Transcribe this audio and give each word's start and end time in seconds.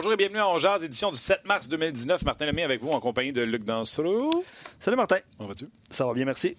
Bonjour 0.00 0.12
et 0.12 0.16
bienvenue 0.16 0.38
à 0.38 0.48
On 0.48 0.58
Jazz, 0.58 0.84
édition 0.84 1.10
du 1.10 1.16
7 1.16 1.44
mars 1.44 1.68
2019. 1.68 2.24
Martin 2.24 2.46
Lemay 2.46 2.62
avec 2.62 2.80
vous 2.80 2.90
en 2.90 3.00
compagnie 3.00 3.32
de 3.32 3.42
Luc 3.42 3.64
Dansereau. 3.64 4.30
Salut 4.78 4.96
Martin. 4.96 5.18
Comment 5.36 5.48
vas-tu? 5.48 5.68
Ça 5.90 6.06
va 6.06 6.14
bien, 6.14 6.24
merci. 6.24 6.56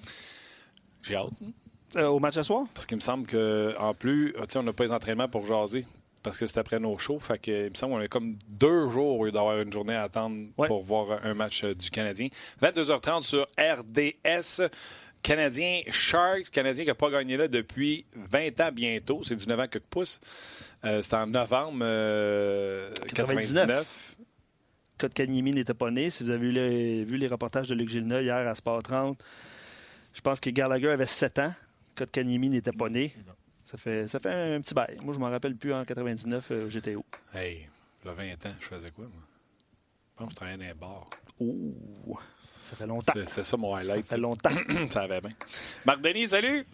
J'ai 1.03 1.15
hâte. 1.15 1.29
Euh, 1.95 2.07
au 2.07 2.19
match 2.19 2.35
à 2.35 2.43
soir? 2.43 2.65
Parce 2.73 2.85
qu'il 2.85 2.97
me 2.97 3.01
semble 3.01 3.25
qu'en 3.27 3.93
plus, 3.93 4.35
sais, 4.49 4.57
on 4.59 4.63
n'a 4.63 4.73
pas 4.73 4.83
les 4.83 4.91
entraînements 4.91 5.29
pour 5.29 5.45
jaser. 5.45 5.85
Parce 6.21 6.37
que 6.37 6.47
c'est 6.47 6.57
après 6.57 6.81
nos 6.81 6.97
shows. 6.97 7.21
Fait 7.21 7.39
que, 7.39 7.67
il 7.67 7.69
me 7.69 7.75
semble 7.75 7.93
qu'on 7.93 8.01
a 8.01 8.07
comme 8.09 8.35
deux 8.49 8.89
jours 8.89 9.17
au 9.17 9.23
lieu 9.23 9.31
d'avoir 9.31 9.57
une 9.61 9.71
journée 9.71 9.95
à 9.95 10.03
attendre 10.03 10.35
Ouais. 10.57 10.67
pour 10.67 10.83
voir 10.83 11.21
un 11.23 11.33
match 11.33 11.63
euh, 11.63 11.73
du 11.73 11.89
Canadien. 11.91 12.27
22h30 12.61 13.23
sur 13.23 13.47
RDS. 13.57 14.67
Canadien 15.23 15.81
Sharks, 15.89 16.49
Canadien 16.49 16.83
qui 16.83 16.89
n'a 16.89 16.95
pas 16.95 17.09
gagné 17.09 17.37
là 17.37 17.47
depuis 17.47 18.05
20 18.15 18.59
ans 18.61 18.71
bientôt. 18.73 19.21
C'est 19.23 19.35
19 19.35 19.59
ans 19.61 19.67
que 19.69 19.79
pousse. 19.79 20.19
Euh, 20.85 21.01
C'était 21.01 21.15
en 21.17 21.27
novembre 21.27 21.79
euh, 21.81 22.91
99. 23.13 23.53
99. 23.67 24.15
Kotkaniemi 24.97 25.51
n'était 25.51 25.73
pas 25.73 25.91
né. 25.91 26.09
Si 26.09 26.23
vous 26.23 26.29
avez 26.29 26.39
vu 26.39 26.51
les, 26.51 27.03
vu 27.03 27.17
les 27.17 27.27
reportages 27.27 27.69
de 27.69 27.75
Luc 27.75 27.89
Gilna 27.89 28.21
hier 28.21 28.35
à 28.47 28.53
Sport 28.55 28.83
30, 28.83 29.21
je 30.13 30.21
pense 30.21 30.39
que 30.39 30.49
Gallagher 30.49 30.89
avait 30.89 31.05
7 31.05 31.39
ans. 31.39 31.53
Kotkaniemi 31.95 32.49
n'était 32.49 32.71
pas 32.71 32.89
né. 32.89 33.13
Ça 33.63 33.77
fait, 33.77 34.07
ça 34.07 34.19
fait 34.19 34.55
un 34.55 34.61
petit 34.61 34.73
bail. 34.73 34.95
Moi, 35.05 35.13
je 35.13 35.19
m'en 35.19 35.29
rappelle 35.29 35.55
plus 35.55 35.73
en 35.73 35.85
99, 35.85 36.47
euh, 36.51 36.69
j'étais 36.69 36.95
où? 36.95 37.05
Hey, 37.33 37.67
là, 38.03 38.13
20 38.13 38.45
ans, 38.47 38.53
je 38.59 38.65
faisais 38.65 38.89
quoi, 38.95 39.05
moi? 39.05 39.21
Je 40.11 40.17
pense 40.17 40.27
que 40.27 40.31
je 40.31 40.35
travaillais 40.35 40.57
dans 40.57 40.65
les 40.65 40.73
bars. 40.73 41.09
Ouh, 41.39 42.17
ça 42.63 42.75
fait 42.75 42.87
longtemps. 42.87 43.13
C'est- 43.27 43.43
ça 43.43 43.57
mon 43.57 43.75
Ça 43.75 43.81
highlight. 43.81 44.09
fait 44.09 44.17
longtemps. 44.17 44.49
ça 44.89 45.07
va 45.07 45.21
bien. 45.21 45.29
Marc 45.85 46.01
Denis, 46.01 46.27
salut! 46.29 46.65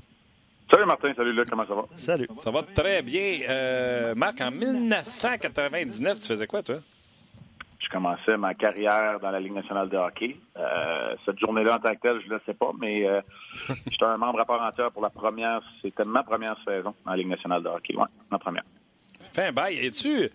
Salut 0.72 0.86
Martin, 0.86 1.14
salut 1.16 1.34
Luc, 1.34 1.50
comment 1.50 1.66
ça 1.66 1.76
va? 1.76 1.84
Salut. 1.94 2.28
Ça 2.40 2.50
va 2.50 2.64
très 2.64 3.02
bien. 3.04 3.42
Euh, 3.48 4.16
Marc, 4.16 4.42
en 4.42 4.50
1999, 4.50 6.20
tu 6.22 6.28
faisais 6.28 6.48
quoi, 6.48 6.64
toi? 6.64 6.78
Je 7.80 7.90
commençais 7.90 8.36
ma 8.36 8.56
carrière 8.56 9.20
dans 9.20 9.30
la 9.30 9.40
Ligue 9.40 9.54
nationale 9.54 9.90
de 9.90 9.98
hockey. 9.98 10.38
Euh, 10.58 11.16
cette 11.24 11.38
journée-là, 11.40 11.76
en 11.76 11.80
tant 11.80 11.94
que 11.94 12.02
telle, 12.02 12.20
je 12.22 12.28
ne 12.28 12.34
le 12.34 12.42
sais 12.48 12.56
pas, 12.56 12.72
mais 12.80 13.08
euh, 13.08 13.22
j'étais 13.88 14.06
un 14.06 14.18
membre 14.18 14.40
à 14.40 14.46
part 14.46 14.62
entière 14.64 14.92
pour 14.92 15.04
la 15.04 15.12
première, 15.12 15.62
c'était 15.84 16.04
ma 16.04 16.24
première 16.24 16.58
saison 16.66 16.96
en 17.06 17.14
Ligue 17.14 17.28
nationale 17.30 17.62
de 17.62 17.70
hockey. 17.70 17.96
Ouais, 17.96 18.08
ma 18.32 18.40
première. 18.40 18.64
Fais 19.34 19.46
un 19.46 19.52
bail. 19.52 19.86
Es-tu 19.86 20.30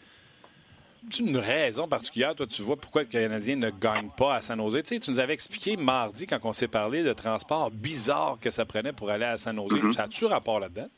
as-tu 1.06 1.22
une 1.22 1.36
raison 1.36 1.88
particulière, 1.88 2.34
toi, 2.34 2.46
tu 2.46 2.62
vois 2.62 2.76
pourquoi 2.76 3.02
le 3.02 3.08
Canadien 3.08 3.56
ne 3.56 3.70
gagne 3.70 4.08
pas 4.16 4.34
à 4.34 4.40
San 4.40 4.58
Jose? 4.60 4.82
Tu 4.82 4.94
sais, 4.94 5.00
tu 5.00 5.10
nous 5.10 5.20
avais 5.20 5.32
expliqué 5.34 5.76
mardi, 5.76 6.26
quand 6.26 6.38
on 6.44 6.52
s'est 6.52 6.68
parlé 6.68 7.02
de 7.02 7.12
transport 7.12 7.70
bizarre 7.70 8.38
que 8.40 8.50
ça 8.50 8.64
prenait 8.64 8.92
pour 8.92 9.10
aller 9.10 9.24
à 9.24 9.36
San 9.36 9.56
Jose. 9.56 9.92
Ça 9.94 10.04
a-tu 10.04 10.24
rapport 10.26 10.60
là-dedans? 10.60 10.88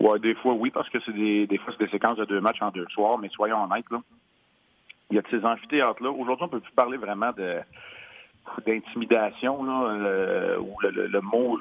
Ouais, 0.00 0.18
des 0.18 0.34
fois, 0.34 0.54
oui, 0.54 0.70
parce 0.70 0.88
que 0.88 0.98
c'est 1.04 1.12
des, 1.12 1.46
des 1.46 1.58
fois, 1.58 1.74
c'est 1.78 1.84
des 1.84 1.90
séquences 1.90 2.16
de 2.16 2.24
deux 2.24 2.40
matchs 2.40 2.62
en 2.62 2.70
deux 2.70 2.86
soirs, 2.90 3.18
mais 3.18 3.28
soyons 3.28 3.62
honnêtes, 3.64 3.90
là. 3.90 4.00
Il 5.10 5.16
y 5.16 5.18
a 5.18 5.22
de 5.22 5.26
ces 5.30 5.44
amphithéâtres-là. 5.44 6.10
Aujourd'hui, 6.10 6.44
on 6.44 6.48
peut 6.48 6.60
plus 6.60 6.72
parler 6.72 6.96
vraiment 6.96 7.32
de 7.32 7.58
d'intimidation, 8.66 9.62
là, 9.64 9.90
euh, 9.90 10.58
ou 10.58 10.74
le, 10.82 10.90
le- 10.90 11.06
le 11.06 11.20
mot. 11.20 11.58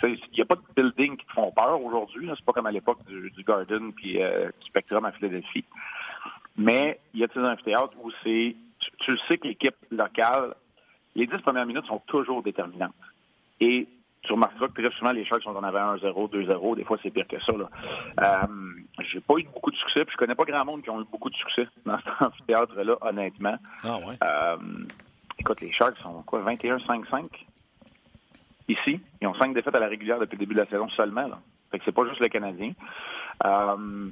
tu 0.00 0.08
Il 0.08 0.18
n'y 0.34 0.40
a 0.42 0.44
pas 0.44 0.56
de 0.56 0.62
building 0.82 1.16
qui 1.16 1.26
te 1.26 1.32
font 1.32 1.50
peur 1.52 1.80
aujourd'hui. 1.82 2.28
C'est 2.36 2.44
pas 2.44 2.52
comme 2.52 2.66
à 2.66 2.70
l'époque 2.72 2.98
du, 3.06 3.30
du 3.30 3.42
Garden 3.42 3.92
puis 3.92 4.20
euh, 4.22 4.46
du 4.60 4.66
Spectrum 4.66 5.04
à 5.04 5.12
Philadelphie. 5.12 5.64
Mais 6.58 7.00
il 7.14 7.20
y 7.20 7.24
a 7.24 7.28
de 7.28 7.32
ces 7.32 7.40
amphithéâtres 7.40 7.94
où 8.02 8.10
c'est. 8.22 8.54
Tu, 8.80 8.90
tu 8.98 9.10
le 9.12 9.18
sais 9.26 9.38
que 9.38 9.48
l'équipe 9.48 9.76
locale, 9.90 10.54
les 11.14 11.26
dix 11.26 11.38
premières 11.38 11.66
minutes 11.66 11.86
sont 11.86 12.02
toujours 12.06 12.42
déterminantes. 12.42 12.92
Et 13.60 13.88
tu 14.22 14.32
remarqueras 14.32 14.68
que 14.68 14.82
très 14.82 14.90
souvent, 14.96 15.12
les 15.12 15.24
Sharks 15.24 15.42
sont 15.42 15.56
en 15.56 15.62
avant 15.62 15.96
1-0, 15.96 16.30
2-0. 16.30 16.76
Des 16.76 16.84
fois, 16.84 16.98
c'est 17.02 17.10
pire 17.10 17.26
que 17.26 17.40
ça. 17.40 17.52
Là. 17.52 17.70
Euh, 18.20 18.46
j'ai 19.10 19.20
pas 19.20 19.34
eu 19.38 19.44
beaucoup 19.44 19.70
de 19.70 19.76
succès, 19.76 20.04
puis 20.04 20.12
je 20.12 20.18
connais 20.18 20.34
pas 20.34 20.44
grand 20.44 20.64
monde 20.64 20.82
qui 20.82 20.90
ont 20.90 21.00
eu 21.00 21.06
beaucoup 21.10 21.30
de 21.30 21.36
succès 21.36 21.66
dans 21.86 21.98
cet 21.98 22.08
amphithéâtre-là, 22.20 22.96
honnêtement. 23.00 23.56
Ah 23.84 23.98
ouais. 23.98 24.16
Euh, 24.22 24.56
écoute, 25.38 25.60
les 25.60 25.72
Sharks 25.72 25.98
sont 26.02 26.22
quoi, 26.22 26.42
21-5-5 26.42 27.26
ici. 28.68 29.00
Ils 29.20 29.26
ont 29.26 29.34
cinq 29.34 29.54
défaites 29.54 29.74
à 29.74 29.80
la 29.80 29.88
régulière 29.88 30.18
depuis 30.18 30.36
le 30.36 30.40
début 30.40 30.54
de 30.54 30.60
la 30.60 30.66
saison 30.66 30.88
seulement. 30.90 31.26
Là. 31.26 31.38
Fait 31.70 31.78
que 31.78 31.84
c'est 31.84 31.92
pas 31.92 32.06
juste 32.06 32.20
le 32.20 32.28
Canadien. 32.28 32.72
Euh, 33.44 34.10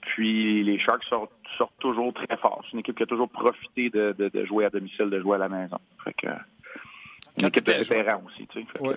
puis 0.00 0.64
les 0.64 0.78
Sharks 0.78 1.04
sortent, 1.04 1.32
sortent 1.58 1.76
toujours 1.80 2.14
très 2.14 2.36
fort. 2.38 2.62
C'est 2.64 2.72
une 2.72 2.78
équipe 2.80 2.96
qui 2.96 3.02
a 3.02 3.06
toujours 3.06 3.28
profité 3.28 3.90
de, 3.90 4.14
de- 4.18 4.28
de 4.28 4.44
jouer 4.46 4.64
à 4.64 4.70
domicile, 4.70 5.10
de 5.10 5.20
jouer 5.20 5.34
à 5.36 5.38
la 5.38 5.48
maison. 5.48 5.78
Fait 6.04 6.14
que 6.14 6.26
une 6.28 6.34
Quand 7.40 7.48
équipe 7.48 7.66
de 7.66 7.72
vétérans 7.72 8.22
aussi, 8.26 8.46
tu 8.48 8.60
sais. 8.60 8.66
Fait 8.72 8.78
que- 8.78 8.84
Ouais. 8.84 8.94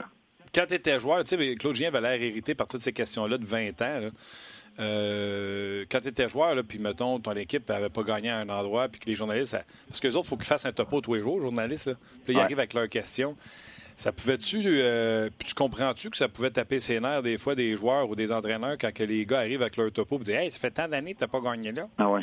Quand 0.53 0.65
tu 0.67 0.73
étais 0.73 0.99
joueur, 0.99 1.23
tu 1.23 1.37
sais, 1.37 1.55
Claude 1.55 1.75
Julien 1.75 1.89
avait 1.89 2.01
l'air 2.01 2.21
irrité 2.21 2.55
par 2.55 2.67
toutes 2.67 2.81
ces 2.81 2.91
questions-là 2.93 3.37
de 3.37 3.45
20 3.45 3.81
ans. 3.81 3.99
là. 4.01 4.09
Euh, 4.79 5.85
quand 5.89 5.99
tu 6.01 6.07
étais 6.09 6.27
joueur, 6.29 6.55
là, 6.55 6.63
puis 6.63 6.79
mettons, 6.79 7.19
ton 7.19 7.33
équipe 7.33 7.67
n'avait 7.69 7.89
pas 7.89 8.03
gagné 8.03 8.29
à 8.29 8.37
un 8.39 8.49
endroit, 8.49 8.87
puis 8.89 8.99
que 8.99 9.05
les 9.07 9.15
journalistes. 9.15 9.51
ça- 9.51 9.63
Parce 9.87 9.99
qu'eux 9.99 10.09
autres, 10.09 10.25
il 10.25 10.29
faut 10.29 10.37
qu'ils 10.37 10.45
fassent 10.45 10.65
un 10.65 10.71
topo 10.71 11.01
tous 11.01 11.13
les 11.15 11.21
jours, 11.21 11.37
les 11.37 11.43
journalistes. 11.45 11.87
Là. 11.87 11.93
Puis 11.93 12.09
là, 12.11 12.25
ils 12.33 12.35
Ouais. 12.37 12.43
arrivent 12.43 12.59
avec 12.59 12.73
leurs 12.73 12.87
questions. 12.87 13.35
Ça 13.95 14.11
pouvait-tu. 14.11 14.61
euh, 14.65 15.29
puis 15.37 15.49
tu 15.49 15.53
comprends-tu 15.53 16.09
que 16.09 16.17
ça 16.17 16.27
pouvait 16.27 16.49
taper 16.49 16.79
ses 16.79 16.99
nerfs 16.99 17.21
des 17.21 17.37
fois 17.37 17.53
des 17.55 17.75
joueurs 17.75 18.09
ou 18.09 18.15
des 18.15 18.31
entraîneurs 18.31 18.77
quand 18.79 18.91
que 18.93 19.03
les 19.03 19.25
gars 19.25 19.39
arrivent 19.39 19.61
avec 19.61 19.77
leur 19.77 19.91
topo 19.91 20.15
et 20.15 20.23
disent 20.23 20.35
Hey, 20.35 20.51
ça 20.51 20.57
fait 20.59 20.71
tant 20.71 20.87
d'années 20.87 21.13
que 21.13 21.19
tu 21.19 21.23
n'as 21.23 21.27
pas 21.27 21.39
gagné 21.41 21.71
là? 21.71 21.87
Ah 21.97 22.09
ouais. 22.09 22.21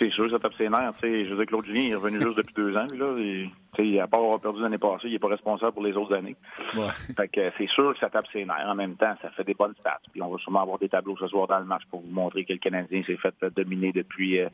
C'est 0.00 0.10
sûr, 0.12 0.30
ça 0.30 0.38
tape 0.38 0.54
ses 0.56 0.70
nerfs. 0.70 0.94
Je 1.02 1.28
veux 1.28 1.36
dire, 1.36 1.46
Claude 1.46 1.66
Julien 1.66 1.82
il 1.82 1.92
est 1.92 1.94
revenu 1.94 2.22
juste 2.22 2.38
depuis 2.38 2.54
deux 2.54 2.74
ans. 2.74 2.86
Lui, 2.90 2.98
là, 2.98 3.52
et, 3.78 4.00
à 4.00 4.06
part 4.06 4.20
avoir 4.20 4.40
perdu 4.40 4.62
l'année 4.62 4.78
passée, 4.78 5.08
il 5.08 5.12
n'est 5.12 5.18
pas 5.18 5.28
responsable 5.28 5.72
pour 5.72 5.82
les 5.82 5.92
autres 5.92 6.14
années. 6.14 6.36
Ouais. 6.74 6.88
Fait 7.14 7.28
que 7.28 7.52
c'est 7.58 7.68
sûr 7.68 7.92
que 7.92 7.98
ça 8.00 8.08
tape 8.08 8.24
ses 8.32 8.46
nerfs. 8.46 8.66
En 8.66 8.74
même 8.74 8.96
temps, 8.96 9.14
ça 9.20 9.28
fait 9.28 9.44
des 9.44 9.52
bonnes 9.52 9.74
stats. 9.78 10.00
Puis 10.10 10.22
on 10.22 10.30
va 10.30 10.38
sûrement 10.38 10.62
avoir 10.62 10.78
des 10.78 10.88
tableaux 10.88 11.18
ce 11.18 11.28
soir 11.28 11.46
dans 11.48 11.58
le 11.58 11.66
match 11.66 11.82
pour 11.90 12.00
vous 12.00 12.10
montrer 12.10 12.46
que 12.46 12.54
le 12.54 12.58
Canadien 12.58 13.02
s'est 13.06 13.18
fait 13.18 13.34
euh, 13.42 13.50
dominer 13.50 13.92
depuis 13.92 14.40
euh, 14.40 14.48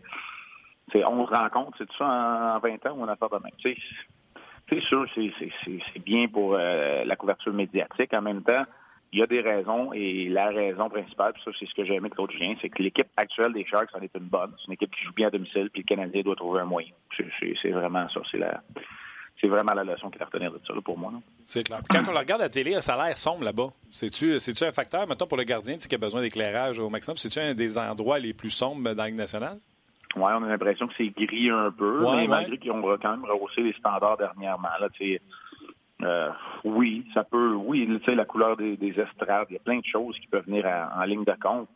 c'est 0.90 1.04
11 1.04 1.28
rencontres. 1.28 1.76
C'est 1.78 1.86
tout 1.86 1.96
ça 1.96 2.06
en, 2.06 2.56
en 2.56 2.58
20 2.58 2.86
ans 2.86 2.96
ou 2.96 3.02
on 3.02 3.08
a 3.08 3.14
fait 3.14 3.26
de 3.30 3.42
même. 3.42 3.76
C'est 4.68 4.80
sûr, 4.80 5.06
c'est 5.14 6.04
bien 6.04 6.26
pour 6.26 6.54
euh, 6.54 7.04
la 7.04 7.14
couverture 7.14 7.52
médiatique. 7.52 8.12
En 8.14 8.22
même 8.22 8.42
temps, 8.42 8.64
il 9.12 9.20
y 9.20 9.22
a 9.22 9.26
des 9.26 9.40
raisons 9.40 9.92
et 9.92 10.28
la 10.28 10.48
raison 10.48 10.88
principale, 10.88 11.32
puis 11.32 11.42
ça, 11.44 11.50
c'est 11.58 11.66
ce 11.66 11.74
que 11.74 11.84
j'ai 11.84 11.94
aimé 11.94 12.08
de 12.08 12.14
Claude 12.14 12.30
Julien, 12.32 12.54
c'est 12.60 12.68
que 12.68 12.82
l'équipe 12.82 13.06
actuelle 13.16 13.52
des 13.52 13.64
Sharks 13.64 13.94
en 13.94 14.00
est 14.00 14.14
une 14.14 14.24
bonne. 14.24 14.52
C'est 14.58 14.66
une 14.66 14.74
équipe 14.74 14.94
qui 14.94 15.04
joue 15.04 15.12
bien 15.12 15.28
à 15.28 15.30
domicile, 15.30 15.70
puis 15.72 15.82
le 15.82 15.86
Canadien 15.86 16.22
doit 16.22 16.36
trouver 16.36 16.60
un 16.60 16.64
moyen. 16.64 16.90
C'est, 17.16 17.70
vraiment 17.70 18.08
ça. 18.08 18.20
C'est 18.30 18.38
la, 18.38 18.62
c'est 19.40 19.46
vraiment 19.46 19.74
la 19.74 19.84
leçon 19.84 20.10
qu'il 20.10 20.20
a 20.20 20.24
à 20.24 20.26
retenir 20.26 20.52
de 20.52 20.60
ça 20.66 20.74
là, 20.74 20.80
pour 20.80 20.98
moi. 20.98 21.12
C'est 21.46 21.64
clair. 21.64 21.78
Puis 21.78 21.98
quand 21.98 22.08
on 22.08 22.12
le 22.12 22.18
regarde 22.18 22.40
à 22.40 22.44
la 22.44 22.50
télé, 22.50 22.80
ça 22.82 22.94
a 22.94 23.06
l'air 23.06 23.16
sombre 23.16 23.44
là-bas. 23.44 23.68
C'est-tu, 23.90 24.34
un 24.64 24.72
facteur, 24.72 25.06
mettons, 25.06 25.26
pour 25.26 25.38
le 25.38 25.44
gardien 25.44 25.76
qui 25.76 25.94
a 25.94 25.98
besoin 25.98 26.20
d'éclairage 26.20 26.78
au 26.78 26.90
maximum? 26.90 27.16
C'est-tu 27.16 27.38
un 27.38 27.54
des 27.54 27.78
endroits 27.78 28.18
les 28.18 28.34
plus 28.34 28.50
sombres 28.50 28.82
dans 28.82 29.02
la 29.02 29.08
Ligue 29.08 29.18
nationale? 29.18 29.58
Ouais, 30.16 30.32
on 30.32 30.42
a 30.44 30.48
l'impression 30.48 30.86
que 30.86 30.94
c'est 30.96 31.10
gris 31.10 31.50
un 31.50 31.70
peu, 31.70 32.02
Ouais, 32.02 32.16
mais 32.16 32.22
ouais. 32.22 32.28
malgré 32.28 32.58
qu'ils 32.58 32.72
ont 32.72 32.82
quand 32.82 33.10
même 33.10 33.24
rehaussé 33.24 33.60
les 33.60 33.74
standards 33.74 34.16
dernièrement. 34.16 34.68
Là, 34.80 34.88
euh, 36.06 36.30
oui, 36.64 37.06
ça 37.14 37.24
peut, 37.24 37.54
oui, 37.54 37.86
tu 37.86 38.04
sais, 38.04 38.14
la 38.14 38.24
couleur 38.24 38.56
des, 38.56 38.76
des 38.76 38.98
estrades, 38.98 39.46
il 39.50 39.54
y 39.54 39.56
a 39.56 39.60
plein 39.60 39.78
de 39.78 39.84
choses 39.84 40.18
qui 40.18 40.26
peuvent 40.26 40.44
venir 40.46 40.66
à- 40.66 40.92
en 41.00 41.04
ligne 41.04 41.24
de 41.24 41.34
compte. 41.40 41.68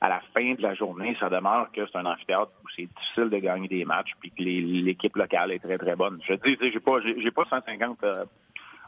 À 0.00 0.08
la 0.10 0.20
fin 0.34 0.52
de 0.54 0.60
la 0.60 0.74
journée, 0.74 1.16
ça 1.18 1.30
demeure 1.30 1.70
que 1.72 1.86
c'est 1.86 1.96
un 1.96 2.04
amphithéâtre 2.04 2.52
où 2.62 2.68
c'est 2.76 2.84
difficile 2.86 3.30
de 3.30 3.38
gagner 3.38 3.68
des 3.68 3.84
matchs, 3.86 4.10
puis 4.20 4.30
que 4.30 4.42
l'équipe 4.42 5.16
locale 5.16 5.52
est 5.52 5.58
très 5.58 5.78
très 5.78 5.96
bonne. 5.96 6.18
Je 6.28 6.34
dis, 6.34 6.56
j'ai 6.60 6.80
pas, 6.80 7.00
j'ai 7.00 7.30
pas 7.30 7.44
150 7.48 8.04
euh, 8.04 8.24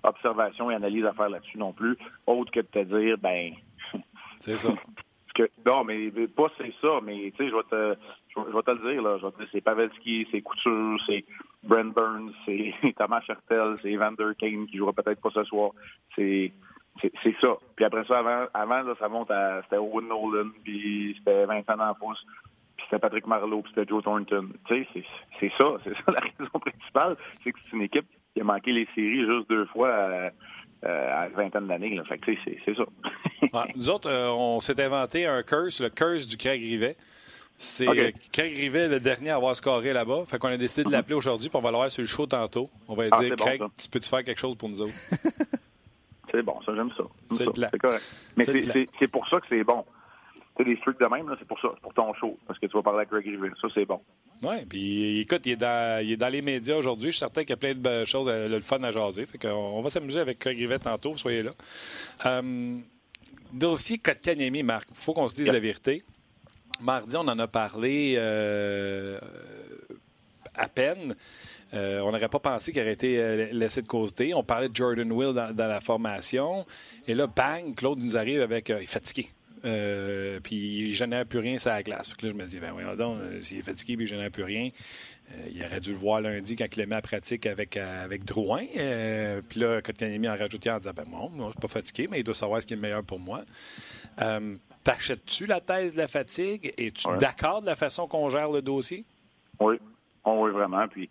observations 0.03 0.71
et 0.71 0.75
analyses 0.75 1.07
à 1.07 1.13
faire 1.13 1.31
là-dessus 1.31 1.59
non 1.59 1.73
plus, 1.73 1.97
autre 2.27 2.51
que 2.53 2.61
de 2.61 2.67
te 2.67 2.79
dire, 2.81 3.17
ben, 3.19 3.53
C'est 4.41 4.59
ça. 4.59 4.69
que, 5.35 5.49
non, 5.65 5.85
mais 5.85 6.11
pas 6.11 6.49
c'est 6.59 6.75
ça, 6.81 7.01
mais 7.03 7.33
tu 7.37 7.45
sais, 7.45 7.51
je 7.51 7.55
vais 7.55 7.63
te, 7.71 7.97
je 8.37 8.55
vais 8.57 8.63
te 8.63 8.71
le 8.71 8.93
dire, 8.93 9.03
là. 9.03 9.17
Je 9.19 9.25
vais 9.27 9.33
te 9.33 9.39
dire, 9.39 9.49
c'est 9.53 9.61
Pavelski, 9.61 10.27
c'est 10.31 10.43
Couture, 10.43 10.99
c'est 11.07 11.25
Brent 11.63 11.93
Burns, 11.95 12.33
c'est 12.45 12.75
Thomas 12.99 13.21
Chertel, 13.23 13.77
c'est 13.83 13.93
Evander 13.93 14.33
Kane 14.39 14.67
qui 14.67 14.77
jouera 14.77 14.93
peut-être 14.93 15.21
pas 15.21 15.31
ce 15.35 15.45
soir. 15.45 15.73
C'est, 16.15 16.53
ça. 17.41 17.57
Puis 17.77 17.85
après 17.85 18.05
ça, 18.05 18.19
avant, 18.55 18.95
ça 18.99 19.09
monte 19.09 19.31
à, 19.31 19.63
c'était 19.63 19.77
Owen 19.77 20.09
Nolan, 20.09 20.51
puis 20.65 21.15
c'était 21.19 21.47
Vincent 21.47 21.77
D'Ampousse, 21.77 22.25
puis 22.77 22.87
c'était 22.89 22.99
Patrick 22.99 23.27
Marleau, 23.27 23.63
puis 23.63 23.73
c'était 23.75 23.89
Joe 23.89 24.03
Thornton. 24.03 24.49
Tu 24.67 24.85
sais, 24.85 25.05
c'est 25.41 25.53
ça, 25.59 25.77
c'est 25.85 25.95
ça 25.95 26.13
la 26.13 26.21
raison 26.39 26.59
principale, 26.59 27.17
c'est 27.33 27.53
que 27.53 27.59
c'est 27.65 27.77
une 27.77 27.83
équipe 27.83 28.07
qui 28.35 28.41
a 28.41 28.45
manqué 28.45 28.73
les 28.73 28.89
séries 28.95 29.25
juste 29.25 29.49
deux 29.49 29.67
fois. 29.67 29.93
À, 29.93 30.31
euh, 30.85 31.23
à 31.25 31.27
une 31.27 31.35
vingtaine 31.35 31.67
d'années. 31.67 32.01
Fait 32.05 32.19
que 32.19 32.31
c'est 32.45 32.75
ça. 32.77 32.85
nous 33.75 33.91
autres, 33.91 34.09
euh, 34.09 34.31
on 34.31 34.61
s'est 34.61 34.81
inventé 34.81 35.27
un 35.27 35.43
curse, 35.43 35.81
le 35.81 35.89
curse 35.89 36.25
du 36.25 36.37
Craig 36.37 36.61
Rivet. 36.61 36.97
C'est 37.61 37.89
okay. 37.89 38.15
Craig 38.33 38.57
Rivet, 38.57 38.87
le 38.87 39.01
dernier 39.01 39.31
à 39.31 39.37
avoir 39.37 39.57
scoré 39.57 39.93
là-bas. 39.93 40.25
Fait 40.27 40.39
qu'on 40.39 40.49
a 40.49 40.57
décidé 40.57 40.85
de 40.85 40.91
l'appeler 40.91 41.17
aujourd'hui, 41.17 41.49
puis 41.49 41.59
on 41.59 41.61
va 41.61 41.73
l'avoir 41.73 41.91
sur 41.91 42.03
le 42.03 42.07
show 42.07 42.25
tantôt. 42.25 42.71
On 42.87 42.95
va 42.95 43.05
lui 43.05 43.11
ah, 43.13 43.21
dire, 43.21 43.35
Craig, 43.37 43.61
tu 43.81 43.89
peux-tu 43.89 44.09
faire 44.09 44.23
quelque 44.23 44.39
chose 44.39 44.55
pour 44.55 44.69
nous 44.69 44.81
autres? 44.81 44.95
c'est 46.31 46.43
bon, 46.43 46.61
ça, 46.65 46.73
j'aime 46.77 46.91
ça. 46.97 47.03
C'est 47.33 47.79
correct. 47.79 48.05
Mais 48.37 48.45
c'est 48.45 49.09
pour 49.09 49.29
ça 49.29 49.41
que 49.41 49.47
c'est 49.49 49.65
bon 49.65 49.85
des 50.65 50.77
trucs 50.79 50.99
de 50.99 51.07
même, 51.07 51.35
c'est 51.39 51.47
pour 51.47 51.61
ça, 51.61 51.69
c'est 51.75 51.81
pour 51.81 51.95
ton 51.95 52.13
show, 52.15 52.35
parce 52.47 52.59
que 52.59 52.67
tu 52.67 52.73
vas 52.77 52.83
parler 52.83 52.99
avec 52.99 53.11
Greg 53.11 53.27
Rivet. 53.27 53.51
Ça, 53.61 53.69
c'est 53.75 53.85
bon. 53.85 54.01
Oui, 54.43 54.65
puis 54.69 55.21
écoute, 55.21 55.43
il 55.47 55.53
est, 55.53 55.57
dans, 55.57 56.05
il 56.05 56.13
est 56.13 56.17
dans 56.17 56.29
les 56.29 56.43
médias 56.43 56.77
aujourd'hui. 56.77 57.07
Je 57.07 57.13
suis 57.13 57.21
certain 57.21 57.43
qu'il 57.43 57.51
y 57.51 57.53
a 57.53 57.57
plein 57.57 57.75
de 57.75 58.05
choses, 58.05 58.29
le 58.29 58.61
fun 58.61 58.83
à 58.83 58.91
jaser. 58.91 59.27
Fait 59.27 59.39
qu'on 59.39 59.49
on 59.49 59.83
va 59.83 59.91
s'amuser 59.91 60.21
avec 60.21 60.41
Greg 60.41 60.59
Rivet 60.59 60.79
tantôt, 60.79 61.17
soyez 61.17 61.43
là. 61.43 61.51
Euh, 62.27 62.79
dossier 63.53 63.99
Kotkaniemi, 63.99 64.63
Marc, 64.63 64.89
il 64.91 64.97
faut 64.97 65.13
qu'on 65.13 65.29
se 65.29 65.37
dise 65.37 65.51
la 65.51 65.61
vérité. 65.61 66.05
Mardi, 66.81 67.17
on 67.17 67.21
en 67.21 67.39
a 67.39 67.47
parlé 67.47 68.15
euh, 68.17 69.19
à 70.55 70.69
peine. 70.69 71.15
Euh, 71.75 72.01
on 72.01 72.13
n'aurait 72.13 72.29
pas 72.29 72.39
pensé 72.39 72.73
qu'il 72.73 72.81
aurait 72.81 72.93
été 72.93 73.53
laissé 73.53 73.83
de 73.83 73.87
côté. 73.87 74.33
On 74.33 74.43
parlait 74.43 74.69
de 74.69 74.77
Jordan 74.77 75.11
Will 75.13 75.35
dans, 75.35 75.55
la 75.57 75.81
formation. 75.81 76.65
Et 77.07 77.15
là, 77.15 77.27
bang, 77.27 77.75
Claude 77.75 78.03
nous 78.03 78.17
arrive 78.17 78.41
avec. 78.41 78.71
il 78.71 78.77
est 78.77 78.87
fatigué. 78.87 79.31
Euh, 79.65 80.41
puis 80.41 80.57
il 80.57 80.95
génère 80.95 81.27
plus 81.27 81.39
rien 81.39 81.59
sur 81.59 81.71
la 81.71 81.83
glace. 81.83 82.09
là, 82.09 82.15
je 82.23 82.33
me 82.33 82.45
dis, 82.47 82.59
ben 82.59 82.73
voyons 82.73 82.95
donc, 82.97 83.19
euh, 83.21 83.43
s'il 83.43 83.59
est 83.59 83.63
fatigué 83.63 83.95
et 83.95 83.97
il 84.01 84.07
génère 84.07 84.31
plus 84.31 84.45
rien, 84.45 84.71
euh, 85.33 85.49
il 85.53 85.65
aurait 85.65 85.81
dû 85.81 85.91
le 85.91 85.97
voir 85.97 86.21
lundi 86.21 86.57
quand 86.57 86.67
il 86.77 86.81
l'a 86.81 86.87
mis 86.87 86.95
à 86.95 87.03
pratique 87.03 87.47
avec, 87.47 87.77
avec 87.77 88.25
Drouin. 88.25 88.65
puis 89.49 89.61
là, 89.61 89.81
quand 89.83 89.93
il 90.01 90.21
mis 90.21 90.29
en 90.29 90.37
rajoutant 90.37 90.77
en 90.77 90.79
disant, 90.79 90.93
ben 90.95 91.05
bon, 91.07 91.31
moi, 91.31 91.47
je 91.47 91.53
suis 91.53 91.61
pas 91.61 91.69
fatigué, 91.69 92.09
mais 92.11 92.21
il 92.21 92.25
doit 92.25 92.35
savoir 92.35 92.63
ce 92.63 92.67
qui 92.67 92.75
est 92.75 92.77
le 92.77 92.83
meilleur 92.83 93.05
pour 93.05 93.19
moi. 93.19 93.45
T'achètes-tu 94.85 95.47
la 95.47 95.61
thèse 95.61 95.95
de 95.95 95.99
la 95.99 96.09
fatigue? 96.09 96.73
Es-tu 96.79 97.09
d'accord 97.19 97.61
de 97.61 97.67
la 97.67 97.77
façon 97.77 98.07
qu'on 98.07 98.29
gère 98.31 98.51
le 98.51 98.63
dossier? 98.63 99.05
Oui. 99.61 99.77
Oh, 100.25 100.45
oui, 100.45 100.51
vraiment. 100.51 100.87
Puis 100.89 101.09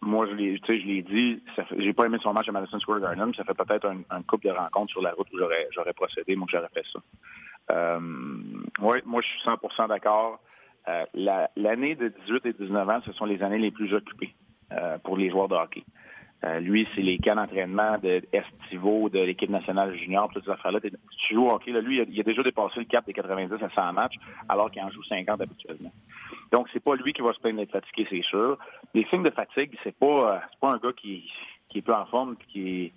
moi, 0.00 0.26
je 0.26 0.32
l'ai, 0.32 0.56
je 0.56 0.86
l'ai 0.86 1.02
dit, 1.02 1.42
j'ai 1.78 1.92
pas 1.92 2.06
aimé 2.06 2.18
son 2.22 2.32
match 2.32 2.48
à 2.48 2.52
Madison 2.52 2.78
Square 2.78 3.00
Garden, 3.00 3.32
ça 3.34 3.44
fait 3.44 3.54
peut-être 3.54 3.88
un, 4.10 4.22
couple 4.22 4.46
de 4.46 4.52
rencontres 4.52 4.92
sur 4.92 5.02
la 5.02 5.12
route 5.12 5.26
où 5.32 5.38
j'aurais, 5.38 5.68
j'aurais 5.72 5.92
procédé, 5.92 6.36
moi, 6.36 6.46
j'aurais 6.50 6.68
fait 6.72 6.84
ça. 6.92 7.00
Euh, 7.72 7.98
oui, 8.80 8.98
moi, 9.04 9.22
je 9.22 9.26
suis 9.28 9.40
100% 9.48 9.88
d'accord. 9.88 10.40
Euh, 10.88 11.04
l'année 11.56 11.96
de 11.96 12.08
18 12.26 12.46
et 12.46 12.52
19 12.52 12.88
ans, 12.88 13.00
ce 13.04 13.12
sont 13.12 13.24
les 13.24 13.42
années 13.42 13.58
les 13.58 13.72
plus 13.72 13.92
occupées 13.92 14.34
euh, 14.72 14.98
pour 14.98 15.16
les 15.16 15.30
joueurs 15.30 15.48
de 15.48 15.54
hockey. 15.54 15.82
Lui, 16.60 16.86
c'est 16.94 17.02
les 17.02 17.18
cas 17.18 17.34
d'entraînement 17.34 17.98
de 17.98 18.22
estivaux 18.32 19.08
de 19.08 19.18
l'équipe 19.18 19.50
nationale 19.50 19.96
junior, 19.96 20.30
toutes 20.32 20.44
ces 20.44 20.50
affaires-là. 20.50 20.80
Tu 20.80 21.34
joues 21.34 21.46
au 21.46 21.52
hockey, 21.52 21.72
là, 21.72 21.80
lui, 21.80 21.96
il 22.08 22.20
a, 22.20 22.22
déjà 22.22 22.42
dépassé 22.42 22.78
le 22.78 22.84
cap 22.84 23.04
des 23.06 23.12
90 23.12 23.52
à 23.62 23.70
100 23.70 23.92
matchs, 23.94 24.14
alors 24.48 24.70
qu'il 24.70 24.82
en 24.82 24.90
joue 24.90 25.02
50 25.02 25.40
habituellement. 25.40 25.92
Donc, 26.52 26.68
c'est 26.72 26.82
pas 26.82 26.94
lui 26.94 27.12
qui 27.12 27.22
va 27.22 27.32
se 27.32 27.40
plaindre 27.40 27.58
d'être 27.58 27.72
fatigué, 27.72 28.06
c'est 28.08 28.22
sûr. 28.22 28.58
Les 28.94 29.04
signes 29.06 29.24
de 29.24 29.30
fatigue, 29.30 29.76
c'est 29.82 29.96
pas, 29.96 30.42
pas 30.60 30.70
un 30.70 30.78
gars 30.78 30.92
qui, 30.96 31.28
qui 31.68 31.78
est 31.78 31.82
peu 31.82 31.94
en 31.94 32.06
forme 32.06 32.34
et 32.34 32.44
qui 32.52 32.84
est, 32.84 32.92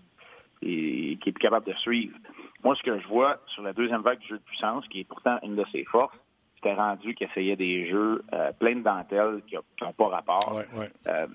qui 0.62 1.30
est 1.30 1.32
plus 1.32 1.42
capable 1.42 1.66
de 1.66 1.74
suivre. 1.74 2.16
Moi, 2.64 2.76
ce 2.76 2.84
que 2.84 3.00
je 3.00 3.08
vois 3.08 3.38
sur 3.48 3.64
la 3.64 3.74
deuxième 3.74 4.02
vague 4.02 4.20
du 4.20 4.28
jeu 4.28 4.38
de 4.38 4.44
puissance, 4.44 4.88
qui 4.90 5.02
est 5.02 5.06
pourtant 5.06 5.40
une 5.44 5.56
de 5.56 5.66
ses 5.72 5.86
forces, 5.86 6.16
c'était 6.56 6.74
rendu 6.74 7.16
qu'il 7.16 7.28
essayait 7.28 7.56
des 7.56 7.90
jeux 7.90 8.22
euh, 8.34 8.52
pleins 8.60 8.76
de 8.76 8.82
dentelles 8.82 9.42
qui 9.48 9.56
n'ont 9.56 9.94
pas 9.94 10.08
rapport. 10.08 10.62
Euh, 11.08 11.28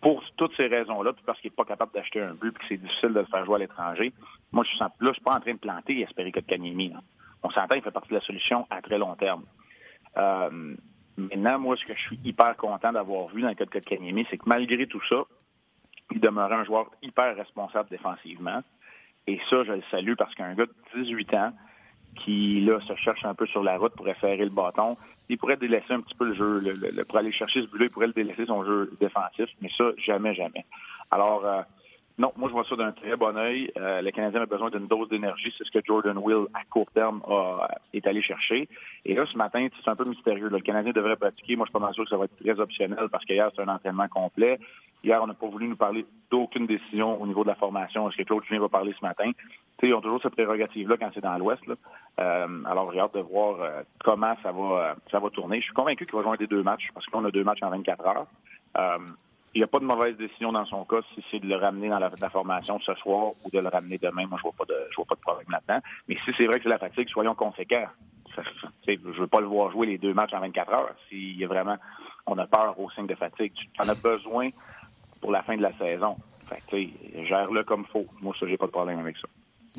pour 0.00 0.24
toutes 0.36 0.56
ces 0.56 0.66
raisons-là, 0.66 1.12
puis 1.12 1.22
parce 1.26 1.38
qu'il 1.40 1.50
n'est 1.50 1.56
pas 1.56 1.64
capable 1.64 1.92
d'acheter 1.92 2.20
un 2.20 2.34
but, 2.34 2.52
puis 2.52 2.62
que 2.62 2.74
c'est 2.74 2.80
difficile 2.80 3.10
de 3.10 3.20
le 3.20 3.26
faire 3.26 3.44
jouer 3.44 3.56
à 3.56 3.58
l'étranger, 3.58 4.12
moi, 4.52 4.64
je 4.64 4.70
suis, 4.70 4.78
là, 4.78 4.90
je 5.00 5.12
suis 5.12 5.22
pas 5.22 5.34
en 5.34 5.40
train 5.40 5.52
de 5.52 5.58
planter 5.58 5.98
et 5.98 6.02
espérer 6.02 6.30
de 6.30 6.40
Kanyemi. 6.40 6.92
On 7.42 7.50
s'entend, 7.50 7.74
il 7.74 7.82
fait 7.82 7.90
partie 7.90 8.08
de 8.08 8.14
la 8.14 8.20
solution 8.20 8.66
à 8.70 8.80
très 8.80 8.98
long 8.98 9.14
terme. 9.14 9.44
Euh, 10.16 10.74
maintenant, 11.16 11.58
moi, 11.58 11.76
ce 11.76 11.84
que 11.84 11.94
je 11.94 12.00
suis 12.00 12.20
hyper 12.24 12.56
content 12.56 12.92
d'avoir 12.92 13.28
vu 13.28 13.42
dans 13.42 13.48
le 13.48 13.54
cas 13.54 13.64
de 13.66 13.84
Kanyemi, 13.84 14.26
c'est 14.30 14.38
que 14.38 14.44
malgré 14.46 14.86
tout 14.86 15.02
ça, 15.08 15.24
il 16.12 16.20
demeurait 16.20 16.56
un 16.56 16.64
joueur 16.64 16.90
hyper 17.02 17.36
responsable 17.36 17.88
défensivement. 17.90 18.62
Et 19.26 19.38
ça, 19.50 19.64
je 19.64 19.72
le 19.72 19.82
salue 19.90 20.14
parce 20.16 20.34
qu'un 20.34 20.54
gars 20.54 20.66
de 20.66 21.02
18 21.02 21.34
ans 21.34 21.52
qui, 22.16 22.60
là, 22.62 22.80
se 22.80 22.94
cherche 22.96 23.24
un 23.24 23.34
peu 23.34 23.46
sur 23.46 23.62
la 23.62 23.78
route 23.78 23.94
pour 23.94 24.08
effarer 24.08 24.36
le 24.38 24.50
bâton, 24.50 24.96
il 25.30 25.38
pourrait 25.38 25.56
délaisser 25.56 25.92
un 25.92 26.00
petit 26.00 26.14
peu 26.14 26.26
le 26.26 26.34
jeu. 26.34 26.60
Le, 26.60 27.04
pour 27.04 27.18
aller 27.18 27.32
chercher 27.32 27.62
ce 27.62 27.66
but-là, 27.66 27.86
il 27.86 27.90
pourrait 27.90 28.08
le 28.08 28.12
délaisser 28.12 28.46
son 28.46 28.64
jeu 28.64 28.90
défensif, 29.00 29.46
mais 29.60 29.70
ça, 29.76 29.84
jamais, 30.04 30.34
jamais. 30.34 30.64
Alors, 31.10 31.46
euh, 31.46 31.62
non, 32.20 32.34
moi, 32.36 32.50
je 32.50 32.52
vois 32.52 32.64
ça 32.68 32.76
d'un 32.76 32.92
très 32.92 33.16
bon 33.16 33.34
œil. 33.34 33.72
Euh, 33.78 34.02
le 34.02 34.10
Canadien 34.10 34.42
a 34.42 34.46
besoin 34.46 34.68
d'une 34.68 34.86
dose 34.86 35.08
d'énergie. 35.08 35.54
C'est 35.56 35.64
ce 35.64 35.70
que 35.70 35.78
Jordan 35.82 36.18
Will, 36.18 36.48
à 36.52 36.64
court 36.68 36.90
terme, 36.92 37.22
est 37.94 38.06
allé 38.06 38.20
chercher. 38.20 38.68
Et 39.06 39.14
là, 39.14 39.24
ce 39.24 39.38
matin, 39.38 39.66
c'est 39.82 39.90
un 39.90 39.96
peu 39.96 40.04
mystérieux. 40.04 40.50
Le 40.50 40.60
Canadien 40.60 40.92
devrait 40.92 41.16
pratiquer. 41.16 41.56
Moi, 41.56 41.64
je 41.64 41.70
suis 41.70 41.80
pas 41.80 41.92
sûr 41.94 42.04
que 42.04 42.10
ça 42.10 42.18
va 42.18 42.26
être 42.26 42.36
très 42.36 42.60
optionnel 42.60 43.08
parce 43.10 43.24
qu'hier, 43.24 43.50
c'est 43.56 43.62
un 43.62 43.68
entraînement 43.68 44.06
complet. 44.08 44.58
Hier, 45.02 45.18
on 45.22 45.28
n'a 45.28 45.32
pas 45.32 45.46
voulu 45.46 45.66
nous 45.66 45.76
parler 45.76 46.04
d'aucune 46.30 46.66
décision 46.66 47.18
au 47.18 47.26
niveau 47.26 47.42
de 47.42 47.48
la 47.48 47.54
formation. 47.54 48.06
Est-ce 48.10 48.18
que 48.18 48.24
Claude 48.24 48.44
Julien 48.44 48.60
va 48.60 48.68
parler 48.68 48.94
ce 49.00 49.02
matin? 49.02 49.30
ils 49.82 49.94
ont 49.94 50.02
toujours 50.02 50.20
cette 50.20 50.34
prérogative-là 50.34 50.98
quand 50.98 51.10
c'est 51.14 51.22
dans 51.22 51.38
l'Ouest. 51.38 51.62
Euh, 51.66 52.64
alors, 52.66 52.92
j'ai 52.92 53.00
hâte 53.00 53.14
de 53.14 53.20
voir 53.20 53.62
euh, 53.62 53.82
comment 54.04 54.34
ça 54.42 54.52
va, 54.52 54.94
ça 55.10 55.20
va 55.20 55.30
tourner. 55.30 55.60
Je 55.60 55.64
suis 55.64 55.72
convaincu 55.72 56.04
qu'il 56.04 56.18
va 56.18 56.22
jouer 56.22 56.36
des 56.36 56.46
deux 56.46 56.62
matchs 56.62 56.90
parce 56.92 57.06
qu'on 57.06 57.24
a 57.24 57.30
deux 57.30 57.44
matchs 57.44 57.62
en 57.62 57.70
24 57.70 58.06
heures. 58.06 58.26
Il 59.54 59.58
n'y 59.58 59.64
a 59.64 59.66
pas 59.66 59.80
de 59.80 59.84
mauvaise 59.84 60.16
décision 60.16 60.52
dans 60.52 60.64
son 60.66 60.84
cas 60.84 61.00
si 61.14 61.24
c'est 61.30 61.40
de 61.40 61.46
le 61.46 61.56
ramener 61.56 61.88
dans 61.88 61.98
la, 61.98 62.10
formation 62.30 62.78
ce 62.80 62.94
soir 62.94 63.32
ou 63.44 63.50
de 63.50 63.58
le 63.58 63.68
ramener 63.68 63.98
demain. 63.98 64.26
Moi, 64.26 64.38
je 64.38 64.42
vois 64.42 64.54
pas 64.56 64.64
de, 64.64 64.76
je 64.90 64.96
vois 64.96 65.06
pas 65.06 65.16
de 65.16 65.20
problème 65.20 65.46
là-dedans. 65.50 65.80
Mais 66.08 66.16
si 66.24 66.30
c'est 66.36 66.46
vrai 66.46 66.58
que 66.58 66.64
c'est 66.64 66.68
la 66.68 66.78
fatigue, 66.78 67.08
soyons 67.08 67.34
conséquents. 67.34 67.86
je 68.86 68.92
ne 68.92 69.12
veux 69.12 69.26
pas 69.26 69.40
le 69.40 69.46
voir 69.46 69.72
jouer 69.72 69.88
les 69.88 69.98
deux 69.98 70.14
matchs 70.14 70.34
en 70.34 70.40
24 70.40 70.72
heures. 70.72 70.94
S'il 71.08 71.36
y 71.36 71.44
a 71.44 71.48
vraiment, 71.48 71.76
on 72.26 72.38
a 72.38 72.46
peur 72.46 72.78
au 72.78 72.90
signe 72.90 73.08
de 73.08 73.14
fatigue. 73.16 73.52
Tu 73.54 73.68
en 73.80 73.88
as 73.88 74.00
besoin 74.00 74.50
pour 75.20 75.32
la 75.32 75.42
fin 75.42 75.56
de 75.56 75.62
la 75.62 75.76
saison. 75.78 76.16
Gère-le 76.72 77.64
comme 77.64 77.84
faut. 77.86 78.06
Moi, 78.20 78.34
ça, 78.38 78.46
j'ai 78.46 78.56
pas 78.56 78.66
de 78.66 78.72
problème 78.72 79.00
avec 79.00 79.16
ça. 79.16 79.28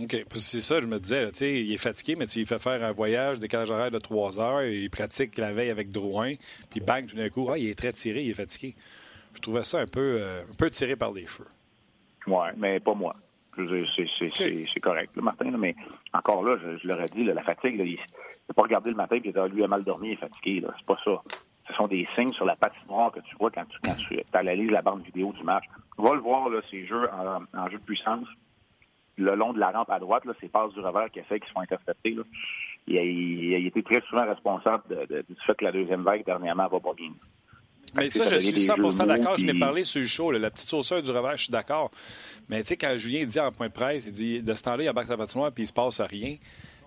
OK. 0.01 0.25
C'est 0.35 0.61
ça, 0.61 0.79
je 0.79 0.85
me 0.85 0.99
disais, 0.99 1.31
tu 1.31 1.39
sais, 1.39 1.61
il 1.61 1.73
est 1.73 1.77
fatigué, 1.77 2.15
mais 2.15 2.25
tu 2.25 2.39
lui 2.39 2.45
fais 2.45 2.59
faire 2.59 2.83
un 2.83 2.91
voyage, 2.93 3.39
décalage 3.39 3.71
horaire 3.71 3.91
de 3.91 3.99
trois 3.99 4.39
heures, 4.39 4.63
il 4.63 4.89
pratique 4.89 5.37
la 5.37 5.51
veille 5.51 5.69
avec 5.69 5.89
Drouin, 5.89 6.35
puis 6.69 6.79
bang, 6.79 7.05
tout 7.05 7.17
d'un 7.17 7.29
coup, 7.29 7.49
ah, 7.51 7.57
il 7.57 7.67
est 7.67 7.77
très 7.77 7.91
tiré, 7.91 8.23
il 8.23 8.29
est 8.29 8.35
fatigué. 8.35 8.75
Je 9.33 9.39
trouvais 9.39 9.63
ça 9.63 9.79
un 9.79 9.87
peu, 9.87 10.17
euh, 10.19 10.43
un 10.43 10.55
peu 10.57 10.69
tiré 10.69 10.95
par 10.95 11.11
les 11.11 11.27
cheveux. 11.27 11.49
Oui, 12.27 12.47
mais 12.57 12.79
pas 12.79 12.93
moi. 12.93 13.15
C'est 13.55 14.79
correct, 14.81 15.15
Martin, 15.17 15.51
mais 15.57 15.75
encore 16.13 16.43
là, 16.43 16.57
je, 16.57 16.87
leur 16.87 17.01
ai 17.01 17.09
dit, 17.09 17.23
la 17.23 17.43
fatigue, 17.43 17.75
il 17.79 17.95
n'a 17.95 18.53
pas 18.55 18.61
regardé 18.61 18.89
le 18.89 18.95
matin 18.95 19.17
et 19.17 19.21
il 19.23 19.37
a 19.37 19.47
lui 19.47 19.63
a 19.63 19.67
mal 19.67 19.83
dormi, 19.83 20.09
il 20.09 20.13
est 20.13 20.15
fatigué. 20.15 20.63
C'est 20.77 20.85
pas 20.85 20.97
ça. 21.03 21.21
Ce 21.67 21.73
sont 21.73 21.87
des 21.87 22.07
signes 22.15 22.33
sur 22.33 22.45
la 22.45 22.55
patinoire 22.55 23.11
que 23.11 23.19
tu 23.19 23.35
vois 23.37 23.51
quand 23.51 23.65
tu, 23.65 23.77
quand 23.83 23.95
tu 23.95 24.19
analyses 24.33 24.71
la 24.71 24.81
bande 24.81 25.03
vidéo 25.03 25.33
du 25.33 25.43
match. 25.43 25.65
Va 25.97 26.13
le 26.13 26.21
voir, 26.21 26.49
là, 26.49 26.61
ces 26.69 26.85
jeux 26.85 27.09
en 27.11 27.69
jeu 27.69 27.77
de 27.77 27.83
puissance 27.83 28.27
le 29.17 29.35
long 29.35 29.53
de 29.53 29.59
la 29.59 29.71
rampe 29.71 29.89
à 29.89 29.99
droite, 29.99 30.25
là, 30.25 30.33
ces 30.39 30.49
passes 30.49 30.73
du 30.73 30.79
revers 30.79 31.09
qui 31.11 31.21
fait 31.21 31.39
qui 31.39 31.49
sont 31.51 31.59
interceptées. 31.59 32.17
Il, 32.87 32.97
a, 32.97 33.03
il, 33.03 33.65
été 33.65 33.83
très 33.83 34.01
souvent 34.01 34.25
responsable 34.25 34.83
du 35.07 35.35
fait 35.45 35.55
que 35.55 35.65
la 35.65 35.71
deuxième 35.71 36.03
vague 36.03 36.25
dernièrement 36.25 36.67
va 36.67 36.79
pas 36.79 36.93
bien. 36.93 37.11
Mais 37.95 38.09
ça, 38.09 38.25
je 38.25 38.37
suis 38.37 38.59
100 38.59 39.05
d'accord. 39.05 39.37
Je 39.37 39.45
l'ai 39.45 39.57
parlé 39.57 39.83
sur 39.83 40.01
le 40.01 40.07
show. 40.07 40.31
la 40.31 40.49
petite 40.49 40.69
sauceur 40.69 41.01
du 41.01 41.11
revers, 41.11 41.37
je 41.37 41.43
suis 41.43 41.51
d'accord. 41.51 41.91
Mais 42.49 42.61
tu 42.61 42.69
sais, 42.69 42.77
quand 42.77 42.95
Julien 42.97 43.25
dit 43.25 43.39
en 43.39 43.51
point 43.51 43.67
de 43.67 43.73
presse, 43.73 44.07
il 44.07 44.13
dit 44.13 44.41
de 44.41 44.53
ce 44.53 44.63
temps-là, 44.63 44.83
il 44.83 44.85
y 44.85 44.89
a 44.89 44.93
Bac 44.93 45.07
patinoire 45.07 45.51
puis 45.51 45.63
il 45.63 45.67
se 45.67 45.73
passe 45.73 46.01
rien. 46.01 46.35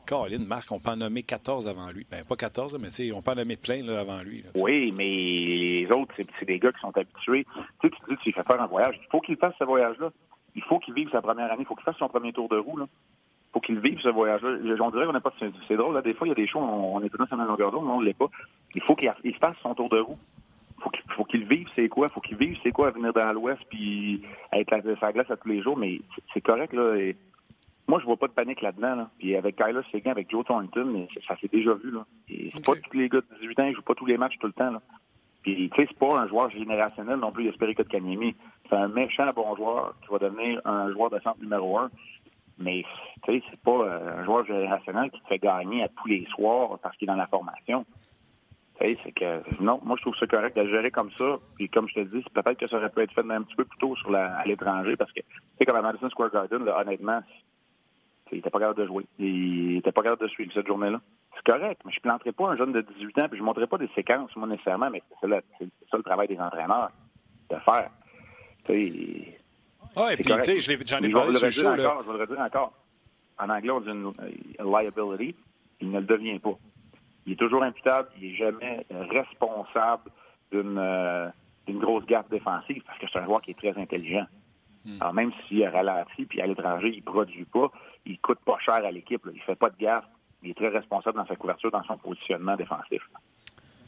Caroline, 0.06 0.44
Marc, 0.44 0.70
on 0.70 0.78
peut 0.78 0.90
en 0.90 0.96
nommer 0.96 1.22
14 1.22 1.66
avant 1.66 1.90
lui. 1.90 2.06
Ben, 2.10 2.24
pas 2.24 2.36
14, 2.36 2.76
mais 2.78 2.88
on 3.12 3.22
peut 3.22 3.30
en 3.30 3.36
nommer 3.36 3.56
plein 3.56 3.82
là, 3.82 4.00
avant 4.00 4.22
lui. 4.22 4.44
oui, 4.56 4.92
mais 4.98 5.04
les 5.04 5.88
autres, 5.90 6.14
c'est 6.38 6.44
des 6.44 6.58
gars 6.58 6.72
qui 6.72 6.80
sont 6.80 6.94
habitués. 6.94 7.46
Tu 7.80 7.88
sais, 7.88 7.94
tu 7.94 8.14
dis, 8.14 8.20
tu 8.22 8.32
fais 8.32 8.42
faire 8.42 8.60
un 8.60 8.66
voyage. 8.66 9.00
Il 9.00 9.08
faut 9.10 9.20
qu'il 9.20 9.36
fasse 9.36 9.54
ce 9.58 9.64
voyage-là 9.64 10.10
il 10.54 10.62
faut 10.62 10.78
qu'il 10.78 10.94
vive 10.94 11.10
sa 11.10 11.22
première 11.22 11.50
année. 11.50 11.62
Il 11.62 11.66
faut 11.66 11.74
qu'il 11.74 11.84
fasse 11.84 11.96
son 11.96 12.08
premier 12.08 12.32
tour 12.32 12.48
de 12.48 12.56
roue. 12.56 12.76
Là. 12.76 12.86
Il 12.88 13.52
faut 13.52 13.60
qu'il 13.60 13.78
vive 13.78 14.00
ce 14.00 14.08
voyage-là. 14.08 14.58
On 14.80 14.90
dirait 14.90 15.06
qu'on 15.06 15.12
n'a 15.12 15.20
pas. 15.20 15.32
C'est 15.68 15.76
drôle, 15.76 15.94
là. 15.94 16.02
Des 16.02 16.14
fois, 16.14 16.26
il 16.26 16.30
y 16.30 16.32
a 16.32 16.36
des 16.36 16.46
choses, 16.46 16.62
on, 16.62 17.00
est 17.02 17.10
dans 17.12 17.36
la 17.36 17.44
longueur 17.44 17.70
d'onde, 17.70 17.86
mais 17.86 17.92
on 17.92 18.00
ne 18.00 18.06
l'est 18.06 18.18
pas. 18.18 18.28
Il 18.74 18.82
faut 18.82 18.94
qu'il 18.96 19.36
fasse 19.40 19.56
son 19.62 19.74
tour 19.74 19.88
de 19.88 19.98
roue. 19.98 20.18
Il 20.92 21.12
faut 21.14 21.24
qu'il 21.24 21.44
vive 21.44 21.68
c'est 21.76 21.88
quoi. 21.88 22.08
Il 22.10 22.14
faut 22.14 22.20
qu'il 22.20 22.36
vive 22.36 22.56
c'est 22.62 22.72
quoi 22.72 22.88
à 22.88 22.90
venir 22.90 23.12
dans 23.12 23.32
l'Ouest 23.32 23.62
puis 23.68 24.22
être 24.52 24.72
à 24.72 24.80
sa 25.00 25.12
glace 25.12 25.30
à 25.30 25.36
tous 25.36 25.48
les 25.48 25.62
jours. 25.62 25.76
Mais 25.76 26.00
c'est 26.32 26.40
correct, 26.40 26.72
là. 26.72 26.96
moi, 27.86 28.00
je 28.00 28.04
vois 28.04 28.16
pas 28.16 28.28
de 28.28 28.32
panique 28.32 28.62
là-dedans. 28.62 28.96
Là. 28.96 29.10
Puis 29.18 29.36
avec 29.36 29.56
Kyler 29.56 29.82
Seguin, 29.92 30.10
avec 30.10 30.30
Joe 30.30 30.44
Thornton, 30.44 31.06
ça, 31.26 31.36
s'est 31.38 31.48
déjà 31.52 31.74
vu. 31.74 31.90
Là. 31.90 32.04
c'est 32.28 32.64
pas 32.64 32.74
tous 32.76 32.96
les 32.96 33.08
gars 33.08 33.20
de 33.20 33.40
18 33.40 33.60
ans, 33.60 33.64
ils 33.64 33.74
jouent 33.74 33.82
pas 33.82 33.94
tous 33.94 34.06
les 34.06 34.18
matchs 34.18 34.38
tout 34.38 34.46
le 34.46 34.52
temps. 34.52 34.70
Là. 34.70 34.80
Puis, 35.44 35.70
tu 35.74 35.76
sais, 35.76 35.86
c'est 35.90 35.98
pas 35.98 36.20
un 36.20 36.26
joueur 36.26 36.50
générationnel 36.50 37.16
non 37.16 37.30
plus 37.30 37.44
d'espérer 37.44 37.74
que 37.74 37.82
de 37.82 37.88
Kanyemi. 37.88 38.34
C'est 38.68 38.76
un 38.76 38.88
méchant 38.88 39.30
bon 39.36 39.54
joueur 39.56 39.94
qui 40.00 40.08
va 40.10 40.18
devenir 40.18 40.60
un 40.64 40.90
joueur 40.90 41.10
de 41.10 41.20
centre 41.20 41.38
numéro 41.40 41.78
un. 41.78 41.90
Mais, 42.58 42.82
tu 43.24 43.32
sais, 43.32 43.42
c'est 43.50 43.60
pas 43.62 43.82
euh, 43.82 44.20
un 44.20 44.24
joueur 44.24 44.46
générationnel 44.46 45.10
qui 45.10 45.20
te 45.20 45.26
fait 45.26 45.38
gagner 45.38 45.82
à 45.82 45.88
tous 45.88 46.08
les 46.08 46.24
soirs 46.34 46.78
parce 46.82 46.96
qu'il 46.96 47.06
est 47.06 47.12
dans 47.12 47.18
la 47.18 47.26
formation. 47.26 47.84
C'est 49.02 49.12
que, 49.12 49.62
non, 49.62 49.80
moi, 49.84 49.96
je 49.96 50.02
trouve 50.02 50.16
ça 50.16 50.26
correct 50.26 50.56
de 50.56 50.66
gérer 50.66 50.90
comme 50.90 51.10
ça. 51.12 51.38
Puis, 51.56 51.68
comme 51.68 51.88
je 51.88 51.94
te 51.94 52.00
dis, 52.00 52.24
peut-être 52.34 52.58
que 52.58 52.68
ça 52.68 52.76
aurait 52.76 52.90
pu 52.90 53.00
être 53.00 53.12
fait 53.12 53.28
un 53.28 53.42
petit 53.42 53.56
peu 53.56 53.64
plus 53.64 53.78
tôt 53.78 53.96
sur 53.96 54.10
la, 54.10 54.36
à 54.36 54.44
l'étranger 54.44 54.96
parce 54.96 55.12
que, 55.12 55.20
tu 55.20 55.26
sais, 55.58 55.64
comme 55.64 55.76
à 55.76 55.82
Madison 55.82 56.10
Square 56.10 56.30
Garden, 56.30 56.64
là, 56.64 56.80
honnêtement, 56.80 57.20
il 58.32 58.38
était 58.38 58.50
pas 58.50 58.58
capable 58.58 58.80
de 58.80 58.86
jouer. 58.86 59.06
Il 59.18 59.76
était 59.78 59.92
pas 59.92 60.02
capable 60.02 60.22
de 60.22 60.28
suivre 60.28 60.52
cette 60.52 60.66
journée-là. 60.66 61.00
C'est 61.36 61.52
correct, 61.52 61.80
mais 61.84 61.92
je 61.92 61.98
ne 61.98 62.02
planterai 62.02 62.32
pas 62.32 62.48
un 62.48 62.56
jeune 62.56 62.72
de 62.72 62.80
18 62.80 63.18
ans, 63.18 63.28
puis 63.28 63.38
je 63.38 63.42
ne 63.42 63.46
montrerai 63.46 63.66
pas 63.66 63.78
des 63.78 63.88
séquences, 63.94 64.34
moi, 64.36 64.46
nécessairement, 64.46 64.90
mais 64.90 65.02
c'est 65.20 65.28
ça, 65.90 65.96
le 65.96 66.02
travail 66.02 66.28
des 66.28 66.38
entraîneurs, 66.38 66.90
de 67.50 67.56
faire. 67.56 67.90
Oui, 69.96 70.16
puis 70.16 70.24
tu 70.24 70.42
sais, 70.42 70.58
j'en 70.58 71.02
ai, 71.02 71.10
parlé 71.10 71.32
sur 71.34 71.46
le 71.46 71.52
show. 71.52 71.68
Encore, 71.68 72.02
je 72.02 72.12
vais 72.12 72.18
le 72.18 72.24
redire 72.24 72.40
encore. 72.40 72.72
En 73.38 73.48
anglais, 73.50 73.70
on 73.70 73.80
dit 73.80 73.90
une, 73.90 74.12
liability. 74.58 75.36
Il 75.80 75.90
ne 75.90 76.00
le 76.00 76.06
devient 76.06 76.38
pas. 76.38 76.56
Il 77.26 77.32
est 77.32 77.36
toujours 77.36 77.62
imputable, 77.62 78.08
il 78.20 78.30
n'est 78.30 78.36
jamais 78.36 78.86
responsable 78.90 80.10
d'une 80.52 80.78
euh, 80.78 81.30
grosse 81.68 82.04
gaffe 82.06 82.28
défensive 82.28 82.82
parce 82.86 82.98
que 82.98 83.06
c'est 83.10 83.18
un 83.18 83.24
joueur 83.24 83.40
qui 83.40 83.52
est 83.52 83.58
très 83.58 83.76
intelligent. 83.80 84.26
Hmm. 84.84 84.98
Alors, 85.00 85.14
même 85.14 85.32
s'il 85.46 85.62
est 85.62 85.68
ralenti, 85.68 86.26
puis 86.26 86.40
à 86.40 86.46
l'étranger, 86.46 86.90
il 86.92 86.98
ne 86.98 87.02
produit 87.02 87.46
pas, 87.46 87.70
il 88.04 88.18
coûte 88.20 88.40
pas 88.44 88.58
cher 88.58 88.74
à 88.74 88.90
l'équipe. 88.90 89.22
Il 89.32 89.38
ne 89.38 89.42
fait 89.42 89.54
pas 89.54 89.70
de 89.70 89.76
gaffe. 89.78 90.04
Il 90.42 90.50
est 90.50 90.54
très 90.54 90.68
responsable 90.68 91.16
dans 91.16 91.26
sa 91.26 91.36
couverture, 91.36 91.70
dans 91.70 91.82
son 91.84 91.96
positionnement 91.96 92.56
défensif. 92.56 93.02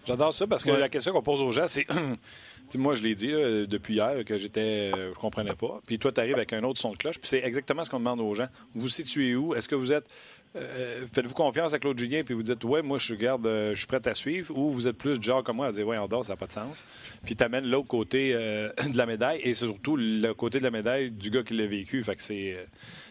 J'adore 0.07 0.33
ça 0.33 0.47
parce 0.47 0.63
que 0.63 0.71
la 0.71 0.89
question 0.89 1.13
qu'on 1.13 1.23
pose 1.23 1.41
aux 1.41 1.53
gens, 1.53 1.67
c'est. 1.67 1.87
moi, 2.77 2.95
je 2.95 3.03
l'ai 3.03 3.15
dit 3.15 3.33
depuis 3.33 3.95
hier 3.95 4.25
que 4.25 4.39
j'étais. 4.39 4.93
Euh, 4.95 5.13
je 5.13 5.19
comprenais 5.19 5.55
pas. 5.55 5.81
Puis 5.85 5.99
toi, 5.99 6.13
tu 6.13 6.21
arrives 6.21 6.37
avec 6.37 6.53
un 6.53 6.63
autre 6.63 6.81
son 6.81 6.93
de 6.93 6.97
cloche. 6.97 7.19
Puis 7.19 7.29
c'est 7.29 7.45
exactement 7.45 7.85
ce 7.85 7.91
qu'on 7.91 7.99
demande 7.99 8.21
aux 8.21 8.35
gens. 8.35 8.47
Vous 8.75 8.89
situez 8.89 9.35
où? 9.35 9.55
Est-ce 9.55 9.69
que 9.69 9.75
vous 9.75 9.93
êtes. 9.93 10.09
Euh, 10.55 11.05
faites-vous 11.13 11.35
confiance 11.35 11.75
à 11.75 11.79
Claude 11.79 11.99
Julien 11.99 12.23
puis 12.25 12.33
vous 12.33 12.43
dites 12.43 12.65
ouais 12.65 12.81
moi 12.81 12.97
je 12.99 13.13
garde 13.13 13.47
euh, 13.47 13.75
je 13.75 13.79
suis 13.79 13.87
prêt 13.87 14.01
à 14.07 14.15
suivre 14.15 14.57
ou 14.57 14.71
vous 14.71 14.89
êtes 14.89 14.97
plus 14.97 15.21
genre 15.21 15.45
comme 15.45 15.57
moi 15.57 15.67
à 15.67 15.73
dire 15.73 15.87
ouais 15.87 15.99
on 15.99 16.07
dort 16.07 16.25
ça 16.25 16.33
n'a 16.33 16.37
pas 16.39 16.47
de 16.47 16.53
sens 16.53 16.83
puis 17.27 17.37
tu 17.37 17.45
amènes 17.45 17.67
l'autre 17.67 17.89
côté 17.89 18.33
de 18.33 18.97
la 18.97 19.05
médaille 19.05 19.41
et 19.43 19.53
surtout 19.53 19.97
le 19.99 20.33
côté 20.33 20.59
de 20.59 20.65
la 20.65 20.71
médaille 20.71 21.11
du 21.11 21.29
gars 21.29 21.43
qui 21.43 21.53
l'a 21.53 21.67
vécu 21.67 22.03
fait 22.03 22.17
que 22.17 22.23
c'est 22.23 22.67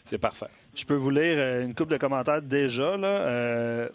c'est 0.05 0.17
parfait 0.17 0.47
je 0.73 0.85
peux 0.85 0.95
vous 0.95 1.11
lire 1.11 1.61
une 1.61 1.75
coupe 1.75 1.89
de 1.89 1.97
commentaires 1.97 2.41
déjà 2.41 2.97
là 2.97 3.89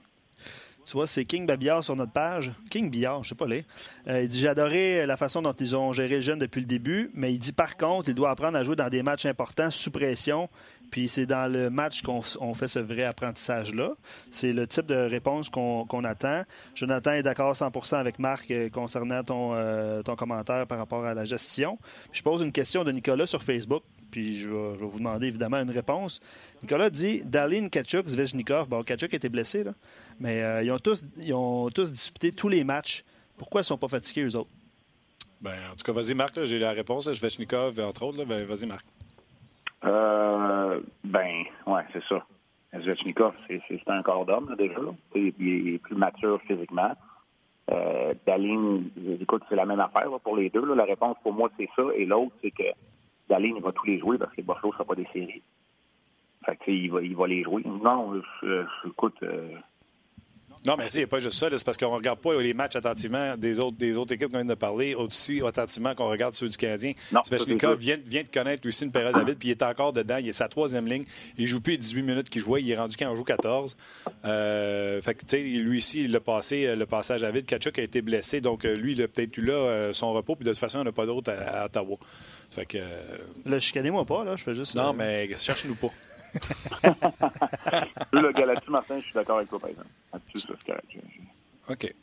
tu 0.85 0.93
vois, 0.93 1.07
c'est 1.07 1.25
King 1.25 1.47
Babillard 1.47 1.85
sur 1.85 1.95
notre 1.95 2.13
page. 2.13 2.53
King 2.71 2.91
Billard, 2.91 3.23
je 3.23 3.31
sais 3.31 3.35
pas 3.35 3.47
les. 3.47 3.65
Euh, 4.09 4.23
il 4.23 4.29
dit 4.29 4.39
J'ai 4.39 4.49
adoré 4.49 5.07
la 5.07 5.17
façon 5.17 5.43
dont 5.43 5.53
ils 5.53 5.77
ont 5.77 5.93
géré 5.93 6.17
le 6.17 6.21
jeune 6.21 6.39
depuis 6.39 6.61
le 6.61 6.67
début, 6.67 7.11
mais 7.15 7.33
il 7.33 7.39
dit 7.39 7.53
par 7.53 7.77
contre, 7.77 8.09
il 8.09 8.15
doit 8.15 8.31
apprendre 8.31 8.57
à 8.57 8.63
jouer 8.63 8.77
dans 8.77 8.89
des 8.89 9.03
matchs 9.03 9.27
importants 9.27 9.71
sous 9.71 9.91
pression. 9.91 10.49
Puis 10.91 11.09
c'est 11.09 11.27
dans 11.27 11.51
le 11.51 11.71
match 11.71 12.03
qu'on 12.03 12.23
fait 12.55 12.67
ce 12.67 12.81
vrai 12.81 13.05
apprentissage-là. 13.05 13.93
C'est 14.31 14.53
le 14.53 14.67
type 14.67 14.87
de 14.87 14.97
réponse 14.97 15.49
qu'on 15.49 16.05
attend. 16.05 16.43
Jonathan 16.75 17.13
est 17.13 17.23
d'accord 17.23 17.53
100% 17.53 17.97
avec 17.97 18.19
Marc 18.19 18.51
euh, 18.51 18.69
concernant 18.71 19.23
ton, 19.23 19.53
euh, 19.55 20.03
ton 20.03 20.17
commentaire 20.17 20.67
par 20.67 20.79
rapport 20.79 21.05
à 21.05 21.15
la 21.15 21.25
gestion. 21.25 21.79
je 22.13 22.23
pose 22.23 22.43
une 22.43 22.53
question 22.53 22.83
de 22.83 22.91
Nicolas 22.91 23.27
sur 23.27 23.43
Facebook 23.43 23.83
puis 24.11 24.35
je 24.35 24.49
vais, 24.49 24.77
vous 24.77 24.99
demander 24.99 25.29
évidemment 25.29 25.59
une 25.59 25.71
réponse. 25.71 26.21
Nicolas 26.63 26.91
dit 26.91 27.23
Dalin, 27.25 27.69
Kachuk, 27.69 28.07
Zvechnikov. 28.07 28.69
Bon, 28.69 28.83
Kachuk 28.83 29.15
était 29.15 29.29
blessé, 29.29 29.65
là, 29.65 29.73
mais 30.19 30.43
euh, 30.43 30.63
ils, 30.63 30.71
ont 30.73 30.79
tous, 30.79 31.05
ils 31.17 31.35
ont 31.35 31.71
tous 31.71 31.91
disputé 31.91 32.33
tous 32.33 32.49
les 32.49 32.65
matchs. 32.65 33.05
Pourquoi 33.39 33.61
ils 33.61 33.63
ne 33.63 33.67
sont 33.67 33.79
pas 33.79 33.89
fatigués, 33.89 34.23
eux 34.23 34.37
autres? 34.37 34.51
Ben, 35.41 35.55
en 35.73 35.77
tout 35.77 35.85
cas, 35.85 35.93
vas-y, 35.93 36.15
Marc, 36.15 36.45
j'ai 36.45 36.59
la 36.59 36.73
réponse. 36.73 37.11
Zvechnikov, 37.11 37.81
entre 37.81 38.05
autres. 38.05 38.25
Ben, 38.25 38.45
vas-y, 38.45 38.67
Marc. 38.67 38.85
Euh, 39.85 40.81
ben, 41.03 41.45
ouais, 41.67 41.83
c'est 41.93 42.05
ça. 42.09 42.27
Zvechnikov, 42.79 43.35
c'est 43.49 43.89
un 43.89 44.03
corps 44.03 44.27
d'homme, 44.27 44.55
déjà. 44.59 44.81
Il 45.15 45.75
est 45.75 45.79
plus 45.79 45.97
mature 45.97 46.41
physiquement. 46.43 46.93
Euh, 47.71 48.15
Dalin, 48.27 48.83
écoute, 49.21 49.43
c'est 49.49 49.57
la 49.57 49.65
même 49.65 49.81
affaire 49.81 50.11
pour 50.23 50.37
les 50.37 50.51
deux. 50.51 50.75
La 50.75 50.85
réponse 50.85 51.17
pour 51.23 51.33
moi, 51.33 51.51
c'est 51.59 51.69
ça. 51.77 51.83
Et 51.97 52.05
l'autre, 52.05 52.33
c'est 52.43 52.51
que 52.51 52.65
Daline, 53.31 53.57
il 53.57 53.63
va 53.63 53.73
tous 53.73 53.87
les 53.87 53.99
jouer 53.99 54.19
parce 54.19 54.35
que 54.35 54.43
Buffalo 54.43 54.69
ne 54.69 54.73
sera 54.73 54.85
pas 54.85 54.97
des 54.97 55.07
séries. 55.13 55.43
Fait 56.45 56.57
que, 56.57 56.71
il 56.71 56.91
va, 56.91 57.01
il 57.01 57.17
va 57.17 57.27
les 57.29 57.45
jouer. 57.45 57.63
Non, 57.65 58.21
écoute. 58.85 59.23
Euh... 59.23 59.57
Non, 60.67 60.77
mais 60.77 60.89
il 60.93 60.99
n'y 60.99 61.05
a 61.05 61.07
pas 61.07 61.21
juste 61.21 61.39
ça. 61.39 61.49
C'est 61.51 61.65
parce 61.65 61.79
qu'on 61.79 61.91
ne 61.91 61.97
regarde 61.97 62.19
pas 62.19 62.41
les 62.41 62.53
matchs 62.53 62.77
attentivement 62.77 63.37
des 63.37 63.61
autres, 63.61 63.79
des 63.79 63.97
autres 63.97 64.13
équipes 64.13 64.31
qu'on 64.31 64.39
vient 64.39 64.45
de 64.45 64.55
parler, 64.55 64.95
aussi 64.95 65.41
attentivement 65.47 65.95
qu'on 65.95 66.09
regarde 66.09 66.35
ceux 66.35 66.49
du 66.49 66.57
Canadien. 66.57 66.93
Svechnikov 67.25 67.79
vient, 67.79 67.99
vient 68.05 68.23
de 68.23 68.29
connaître 68.29 68.69
aussi 68.69 68.85
une 68.85 68.93
période 68.93 69.15
David, 69.15 69.39
puis 69.39 69.49
il 69.49 69.53
est 69.53 69.63
encore 69.63 69.93
dedans. 69.93 70.19
Il 70.19 70.29
est 70.29 70.33
sa 70.33 70.49
troisième 70.49 70.87
ligne. 70.87 71.05
Il 71.39 71.49
joue 71.49 71.61
plus 71.61 71.73
les 71.73 71.79
18 71.79 72.03
minutes 72.03 72.29
qu'il 72.29 72.43
jouait. 72.43 72.63
Il 72.63 72.71
est 72.71 72.77
rendu 72.77 72.97
quand 72.97 73.11
on 73.11 73.17
joue 73.17 73.25
14. 73.25 73.77
Euh, 74.25 75.01
fait 75.01 75.15
que, 75.15 75.21
tu 75.21 75.29
sais, 75.29 75.43
lui 75.43 75.79
ici, 75.79 76.05
il 76.05 76.15
a 76.15 76.21
passé 76.21 76.67
euh, 76.67 76.77
le 76.77 76.87
passage 76.87 77.25
à 77.25 77.31
vide. 77.31 77.47
Kachuk 77.47 77.79
a 77.79 77.83
été 77.83 78.03
blessé. 78.03 78.41
Donc, 78.41 78.65
euh, 78.65 78.75
lui, 78.75 78.93
il 78.93 79.03
a 79.03 79.09
peut-être 79.09 79.37
eu 79.39 79.43
là 79.43 79.55
euh, 79.55 79.93
son 79.93 80.13
repos. 80.13 80.37
Puis 80.37 80.45
de 80.45 80.51
toute 80.51 80.59
façon, 80.59 80.79
il 80.79 80.83
n'y 80.83 80.89
en 80.89 80.91
a 80.91 80.95
pas 80.95 81.07
d'autre 81.07 81.33
à, 81.33 81.67
Ottawa. 81.67 81.97
Fait 82.51 82.67
que. 82.67 82.79
Là, 83.47 83.59
chicanez-moi 83.59 84.05
pas, 84.05 84.25
là. 84.25 84.37
Je 84.37 84.45
fais 84.45 84.55
juste. 84.55 84.75
Non, 84.75 84.93
mais 84.93 85.29
cherche-nous 85.37 85.77
pas. 85.77 85.91
Le 88.13 88.71
Martin, 88.71 88.99
je 88.99 89.05
suis 89.05 89.15
d'accord 89.15 89.39
avec 89.39 89.49
toi, 89.49 89.59
par 89.59 89.71
exemple. 89.71 89.89
c'est 90.35 90.65
correct. 90.65 90.97
OK. 91.69 91.95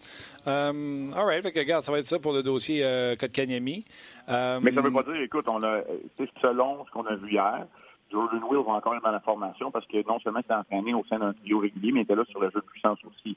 Um, 0.46 1.14
all 1.14 1.26
right. 1.26 1.44
Fait 1.44 1.52
que, 1.52 1.60
regarde, 1.60 1.84
ça 1.84 1.92
va 1.92 2.00
être 2.00 2.06
ça 2.06 2.20
pour 2.20 2.32
le 2.32 2.42
dossier 2.42 2.86
euh, 2.86 3.16
Kotkaniemi. 3.16 3.84
Um... 4.28 4.62
Mais 4.64 4.72
ça 4.72 4.82
ne 4.82 4.88
veut 4.88 4.94
pas 4.94 5.04
dire, 5.04 5.22
écoute, 5.22 5.46
on 5.50 5.62
a, 5.64 5.82
selon 6.42 6.86
ce 6.86 6.92
qu'on 6.92 7.06
a 7.06 7.16
vu 7.16 7.32
hier, 7.32 7.68
Jordan 8.12 8.42
Will 8.50 8.64
va 8.66 8.74
encore 8.74 8.96
être 8.96 9.04
dans 9.04 9.12
la 9.12 9.20
formation 9.20 9.72
parce 9.72 9.86
que 9.88 10.08
non 10.08 10.20
seulement 10.20 10.40
il 10.40 10.46
s'est 10.46 10.54
entraîné 10.54 10.94
au 10.94 11.04
sein 11.06 11.20
d'un 11.20 11.34
trio 11.34 11.60
régulier, 11.60 11.92
mais 11.92 12.02
il 12.02 12.04
était 12.04 12.16
là 12.16 12.24
sur 12.30 12.40
le 12.40 12.50
jeu 12.50 12.62
de 12.62 12.66
puissance 12.66 13.00
aussi. 13.04 13.36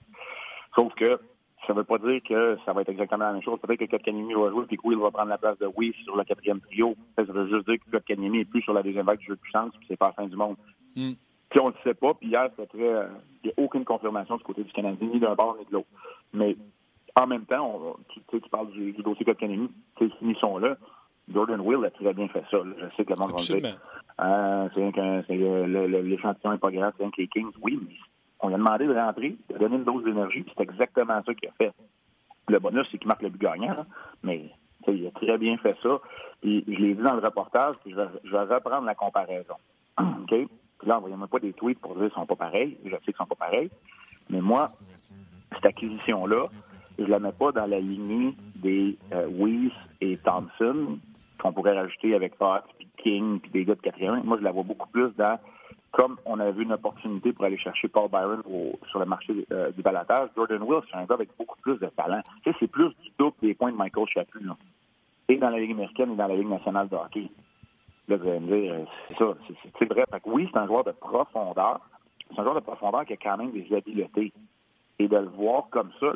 Sauf 0.76 0.94
que 0.94 1.18
ça 1.66 1.73
ne 1.73 1.78
veut 1.78 1.85
pas 1.85 1.99
dire 1.99 2.20
que 2.26 2.56
ça 2.64 2.73
va 2.73 2.82
être 2.82 2.88
exactement 2.88 3.25
la 3.25 3.32
même 3.32 3.42
chose. 3.42 3.59
Peut-être 3.61 3.80
que 3.80 3.85
Kotkaniemi 3.97 4.35
va 4.35 4.50
jouer 4.50 4.64
et 4.70 4.76
que 4.76 4.87
Will 4.87 4.99
va 4.99 5.11
prendre 5.11 5.28
la 5.28 5.38
place 5.38 5.59
de 5.59 5.66
Weiss 5.76 5.94
sur 6.04 6.16
le 6.16 6.25
quatrième 6.25 6.61
trio. 6.61 6.94
Ça 7.16 7.25
veut 7.25 7.49
juste 7.49 7.68
dire 7.68 7.78
que 7.85 7.90
Kotkaniemi 7.90 8.40
est 8.40 8.44
plus 8.44 8.62
sur 8.62 8.73
la 8.73 8.82
deuxième 8.82 9.06
vague 9.06 9.18
du 9.18 9.26
jeu 9.26 9.35
de 9.35 9.40
puissance 9.40 9.73
puis 9.76 9.87
c'est 9.88 9.97
pas 9.97 10.09
la 10.09 10.12
fin 10.12 10.26
du 10.26 10.37
monde. 10.37 10.56
Mm. 10.97 11.12
on 11.61 11.68
ne 11.68 11.70
le 11.70 11.76
sait 11.85 11.94
pas, 11.94 12.14
puis 12.14 12.28
hier, 12.28 12.49
c'était 12.50 12.66
très. 12.66 12.88
Euh, 12.88 13.09
il 13.42 13.47
n'y 13.47 13.52
a 13.52 13.64
aucune 13.64 13.85
confirmation 13.85 14.37
du 14.37 14.44
côté 14.44 14.62
du 14.62 14.73
Canadien, 14.73 15.09
ni 15.09 15.18
d'un 15.18 15.35
bord 15.35 15.56
ni 15.59 15.64
de 15.64 15.73
l'autre. 15.73 15.88
Mais 16.32 16.56
en 17.16 17.26
même 17.26 17.44
temps, 17.44 17.97
tu, 18.09 18.20
tu, 18.30 18.50
parles 18.50 18.70
du, 18.70 18.92
du 18.92 19.02
dossier 19.02 19.25
Kotkaniemi, 19.25 19.70
ils 20.00 20.37
sont 20.37 20.59
là. 20.59 20.76
Jordan 21.32 21.61
Will 21.61 21.85
a 21.85 21.90
très 21.90 22.12
bien 22.12 22.28
fait 22.28 22.44
ça. 22.50 22.59
Je 22.78 22.97
sais 22.97 23.04
que 23.04 23.12
le 23.12 23.20
monde 23.20 23.32
va 23.32 23.54
le 23.54 23.61
dire. 23.61 23.76
Euh, 24.20 24.68
c'est 25.26 26.02
l'échantillon 26.02 26.52
n'est 26.52 26.59
pas 26.59 26.70
grave, 26.70 26.92
c'est 26.99 27.04
un 27.04 27.11
les 27.16 27.28
Kings, 27.28 27.52
oui, 27.62 27.80
mais 27.82 27.94
on 28.40 28.49
lui 28.49 28.54
a 28.54 28.59
demandé 28.59 28.87
de 28.87 28.94
rentrer, 28.94 29.37
de 29.49 29.59
donner 29.59 29.76
une 29.76 29.85
dose 29.85 30.04
d'énergie, 30.04 30.42
puis 30.42 30.52
c'est 30.56 30.62
exactement 30.62 31.23
ça 31.25 31.35
qu'il 31.35 31.49
a 31.49 31.52
fait. 31.52 31.73
Le 32.49 32.59
bonus, 32.59 32.87
c'est 32.90 32.99
qu'il 32.99 33.09
marque 33.09 33.23
le 33.23 33.30
but 33.30 33.40
gagnant, 33.40 33.87
mais 34.23 34.50
il 34.88 35.06
a 35.06 35.11
très 35.12 35.38
bien 35.38 35.56
fait 35.59 35.76
ça. 35.82 36.00
Puis 36.40 36.64
je 36.66 36.73
l'ai 36.73 36.94
dit 36.94 37.02
dans 37.02 37.14
le 37.14 37.20
reportage, 37.20 37.76
puis 37.82 37.92
je 37.92 37.97
vais, 37.97 38.09
je 38.25 38.30
vais 38.30 38.54
reprendre 38.54 38.87
la 38.87 38.94
comparaison. 38.94 39.54
OK? 39.99 40.35
Là, 40.90 40.99
envoyez-moi 40.99 41.28
pas 41.28 41.38
des 41.38 41.52
tweets 41.52 41.78
pour 41.78 41.94
dire 41.94 42.06
qu'ils 42.06 42.14
sont 42.14 42.26
pas 42.26 42.35
pareils. 42.35 42.76
Je 42.85 42.90
sais 42.90 42.99
qu'ils 43.04 43.14
sont 43.14 43.25
pas 43.25 43.37
pareils. 43.37 43.70
Mais 44.28 44.40
moi, 44.40 44.66
cette 45.54 45.64
acquisition-là, 45.64 46.47
je 46.99 47.04
la 47.04 47.20
mets 47.20 47.30
pas 47.30 47.52
dans 47.52 47.66
la 47.66 47.78
lignée 47.78 48.35
des 48.56 48.99
euh, 49.12 49.28
Weiss 49.28 49.73
et 50.00 50.16
Thompson 50.16 50.99
qu'on 51.40 51.52
pourrait 51.52 51.78
rajouter 51.78 52.16
avec 52.16 52.35
Fox, 52.35 52.64
puis 52.76 52.88
King, 52.97 53.38
puis 53.38 53.52
des 53.52 53.64
gars 53.64 53.76
de 53.76 53.80
quatrième. 53.80 54.25
Moi, 54.25 54.38
je 54.38 54.42
la 54.42 54.50
vois 54.50 54.64
beaucoup 54.64 54.88
plus 54.88 55.11
dans 55.16 55.38
comme 55.92 56.16
on 56.25 56.40
a 56.40 56.50
vu 56.50 56.64
une 56.64 56.73
opportunité 56.73 57.32
pour 57.32 57.44
aller 57.44 57.59
chercher 57.59 57.87
Paul 57.87 58.11
Byron 58.11 58.42
sur 58.90 58.99
le 58.99 59.06
marché 59.06 59.47
euh, 59.52 59.70
du 59.70 59.82
balatage, 59.82 60.30
Jordan 60.35 60.62
Will, 60.62 60.80
c'est 60.90 60.97
un 60.97 61.04
gars 61.04 61.14
avec 61.14 61.30
beaucoup 61.38 61.61
plus 61.62 61.78
de 61.78 61.87
talent. 61.97 62.20
Tu 62.42 62.50
sais, 62.50 62.56
c'est 62.59 62.68
plus 62.68 62.88
du 62.88 63.11
double 63.16 63.37
des 63.42 63.54
points 63.54 63.70
de 63.70 63.76
Michael 63.76 64.06
Chaput, 64.09 64.40
Et 65.28 65.37
dans 65.37 65.50
la 65.50 65.59
Ligue 65.61 65.73
américaine 65.73 66.12
et 66.12 66.16
dans 66.16 66.26
la 66.26 66.37
Ligue 66.37 66.49
nationale 66.49 66.88
de 66.88 66.97
hockey. 66.97 67.30
Là, 68.11 68.17
vous 68.17 68.29
allez 68.29 68.40
me 68.40 68.61
dire, 68.61 68.73
euh, 68.73 68.85
c'est 69.07 69.19
ça, 69.19 69.35
c'est 69.79 69.85
vrai. 69.85 70.05
Fait 70.11 70.19
que 70.19 70.29
oui, 70.29 70.49
c'est 70.52 70.59
un 70.59 70.67
joueur 70.67 70.83
de 70.83 70.90
profondeur. 70.90 71.81
C'est 72.29 72.40
un 72.40 72.43
joueur 72.43 72.57
de 72.57 72.61
profondeur 72.61 73.05
qui 73.07 73.12
a 73.12 73.17
quand 73.17 73.37
même 73.37 73.52
des 73.52 73.73
habiletés. 73.73 74.33
Et 74.99 75.07
de 75.07 75.17
le 75.17 75.29
voir 75.29 75.69
comme 75.71 75.90
ça, 76.00 76.09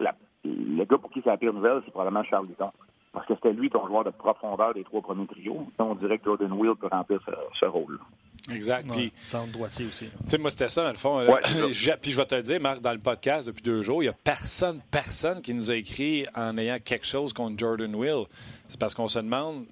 le 0.45 0.85
gars 0.85 0.99
pour 0.99 1.11
qui 1.13 1.21
c'est 1.23 1.31
la 1.31 1.37
pire 1.37 1.53
nouvelle, 1.53 1.83
c'est 1.85 1.93
probablement 1.93 2.25
Charles 2.25 2.49
Dutton. 2.49 2.73
Parce 3.13 3.27
que 3.29 3.35
c'était 3.37 3.53
lui 3.53 3.71
ton 3.71 3.87
joueur 3.87 4.03
de 4.03 4.11
profondeur 4.11 4.75
des 4.75 4.83
trois 4.83 5.03
premiers 5.03 5.29
trios. 5.29 5.69
On 5.79 5.95
dirait 5.95 6.19
que 6.19 6.25
Jordan 6.25 6.53
Will 6.53 6.75
peut 6.75 6.89
remplir 6.91 7.21
ce, 7.61 7.65
rôle. 7.65 8.01
-là. 8.49 8.55
Exact. 8.57 8.91
puis, 8.91 9.13
centre 9.23 9.53
droitier 9.53 9.87
aussi. 9.87 10.07
Tu 10.07 10.17
sais, 10.25 10.39
moi, 10.39 10.51
c'était 10.51 10.69
ça, 10.69 10.83
dans 10.83 10.91
le 10.91 10.97
fond. 10.97 11.25
puis 12.03 12.11
je 12.11 12.17
vais 12.17 12.27
te 12.27 12.35
le 12.35 12.43
dire, 12.43 12.61
Marc, 12.61 12.81
dans 12.81 12.93
le 12.93 12.99
podcast, 12.99 13.47
depuis 13.47 13.63
deux 13.63 13.83
jours, 13.83 14.03
il 14.03 14.07
n'y 14.07 14.11
a 14.11 14.17
personne, 14.25 14.81
personne 14.91 15.41
qui 15.43 15.55
nous 15.55 15.71
a 15.71 15.77
écrit 15.77 16.27
en 16.35 16.59
ayant 16.59 16.79
quelque 16.85 17.07
chose 17.07 17.33
contre 17.33 17.57
Jordan 17.57 17.95
Will. 17.95 18.25
C'est 18.69 18.81
parce 18.81 18.95
qu'on 18.95 19.09
se 19.09 19.21
demande, 19.21 19.65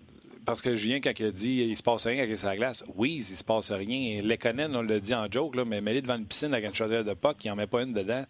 parce 0.44 0.62
que 0.62 0.74
Julien, 0.74 1.00
quand 1.00 1.18
il 1.18 1.26
a 1.26 1.30
dit 1.30 1.62
il 1.62 1.76
se 1.76 1.82
passe 1.82 2.06
rien 2.06 2.22
avec 2.22 2.36
sa 2.36 2.56
glace, 2.56 2.84
oui, 2.94 3.16
il 3.16 3.22
se 3.22 3.44
passe 3.44 3.70
rien. 3.70 4.22
Lekonen, 4.22 4.74
on 4.74 4.82
l'a 4.82 5.00
dit 5.00 5.14
en 5.14 5.30
joke, 5.30 5.56
là, 5.56 5.64
mais 5.64 5.80
mêlé 5.80 6.02
devant 6.02 6.16
une 6.16 6.26
piscine 6.26 6.52
avec 6.52 6.66
une 6.66 6.74
chaudière 6.74 7.04
de 7.04 7.14
POC, 7.14 7.44
il 7.44 7.48
n'en 7.48 7.56
met 7.56 7.66
pas 7.66 7.82
une 7.82 7.92
dedans. 7.92 8.24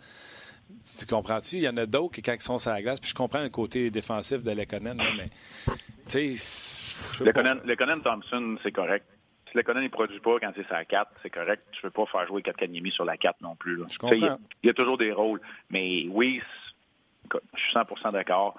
Tu 0.98 1.06
comprends-tu? 1.06 1.56
Il 1.56 1.62
y 1.62 1.68
en 1.68 1.76
a 1.76 1.86
d'autres 1.86 2.14
qui, 2.14 2.22
quand 2.22 2.34
ils 2.34 2.40
sont 2.40 2.58
sur 2.58 2.70
la 2.70 2.82
glace, 2.82 3.00
puis 3.00 3.10
je 3.10 3.14
comprends 3.14 3.42
le 3.42 3.50
côté 3.50 3.90
défensif 3.90 4.42
de 4.42 4.50
Lekonen, 4.52 4.98
mais 5.16 5.28
tu 6.06 6.36
sais. 6.36 7.24
Lekonen 7.24 8.02
Thompson, 8.02 8.56
c'est 8.62 8.72
correct. 8.72 9.06
Si 9.52 9.58
Lekonen 9.58 9.82
ne 9.82 9.88
produit 9.88 10.20
pas 10.20 10.38
quand 10.40 10.52
c'est 10.56 10.66
sa 10.66 10.84
4, 10.84 11.10
c'est 11.22 11.30
correct. 11.30 11.62
Tu 11.72 11.84
ne 11.84 11.90
peux 11.90 12.02
pas 12.02 12.10
faire 12.10 12.26
jouer 12.26 12.42
Katkaniemi 12.42 12.90
sur 12.90 13.04
la 13.04 13.18
4 13.18 13.42
non 13.42 13.54
plus. 13.54 13.82
Je 13.90 13.98
comprends. 13.98 14.38
Il 14.62 14.66
y, 14.66 14.70
a 14.70 14.72
toujours 14.72 14.96
des 14.96 15.12
rôles. 15.12 15.40
Mais 15.68 16.06
oui, 16.08 16.40
je 17.30 17.60
suis 17.60 17.74
100% 17.74 18.12
d'accord. 18.12 18.54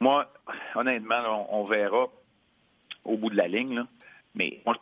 Moi, 0.00 0.28
honnêtement, 0.74 1.46
on, 1.56 1.62
verra 1.62 2.08
au 3.04 3.16
bout 3.16 3.30
de 3.30 3.36
la 3.36 3.48
ligne. 3.48 3.84
Mais 4.34 4.60
moi, 4.64 4.76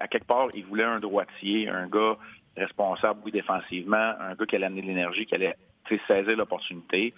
à 0.00 0.08
quelque 0.08 0.26
part, 0.26 0.48
il 0.54 0.64
voulait 0.64 0.84
un 0.84 1.00
droitier, 1.00 1.68
un 1.68 1.86
gars 1.86 2.16
responsable, 2.56 3.20
oui, 3.24 3.30
défensivement, 3.30 4.14
un 4.20 4.34
gars 4.34 4.46
qui 4.46 4.56
allait 4.56 4.66
amener 4.66 4.82
de 4.82 4.86
l'énergie, 4.86 5.26
qui 5.26 5.34
allait 5.34 5.56
saisir 6.06 6.36
l'opportunité. 6.36 7.14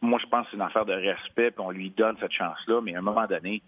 Moi, 0.00 0.18
je 0.22 0.26
pense 0.26 0.44
que 0.44 0.52
c'est 0.52 0.56
une 0.56 0.62
affaire 0.62 0.86
de 0.86 0.94
respect, 0.94 1.50
puis 1.50 1.60
on 1.60 1.70
lui 1.70 1.90
donne 1.90 2.16
cette 2.20 2.32
chance-là, 2.32 2.80
mais 2.80 2.94
à 2.94 2.98
un 2.98 3.02
moment 3.02 3.26
donné, 3.26 3.62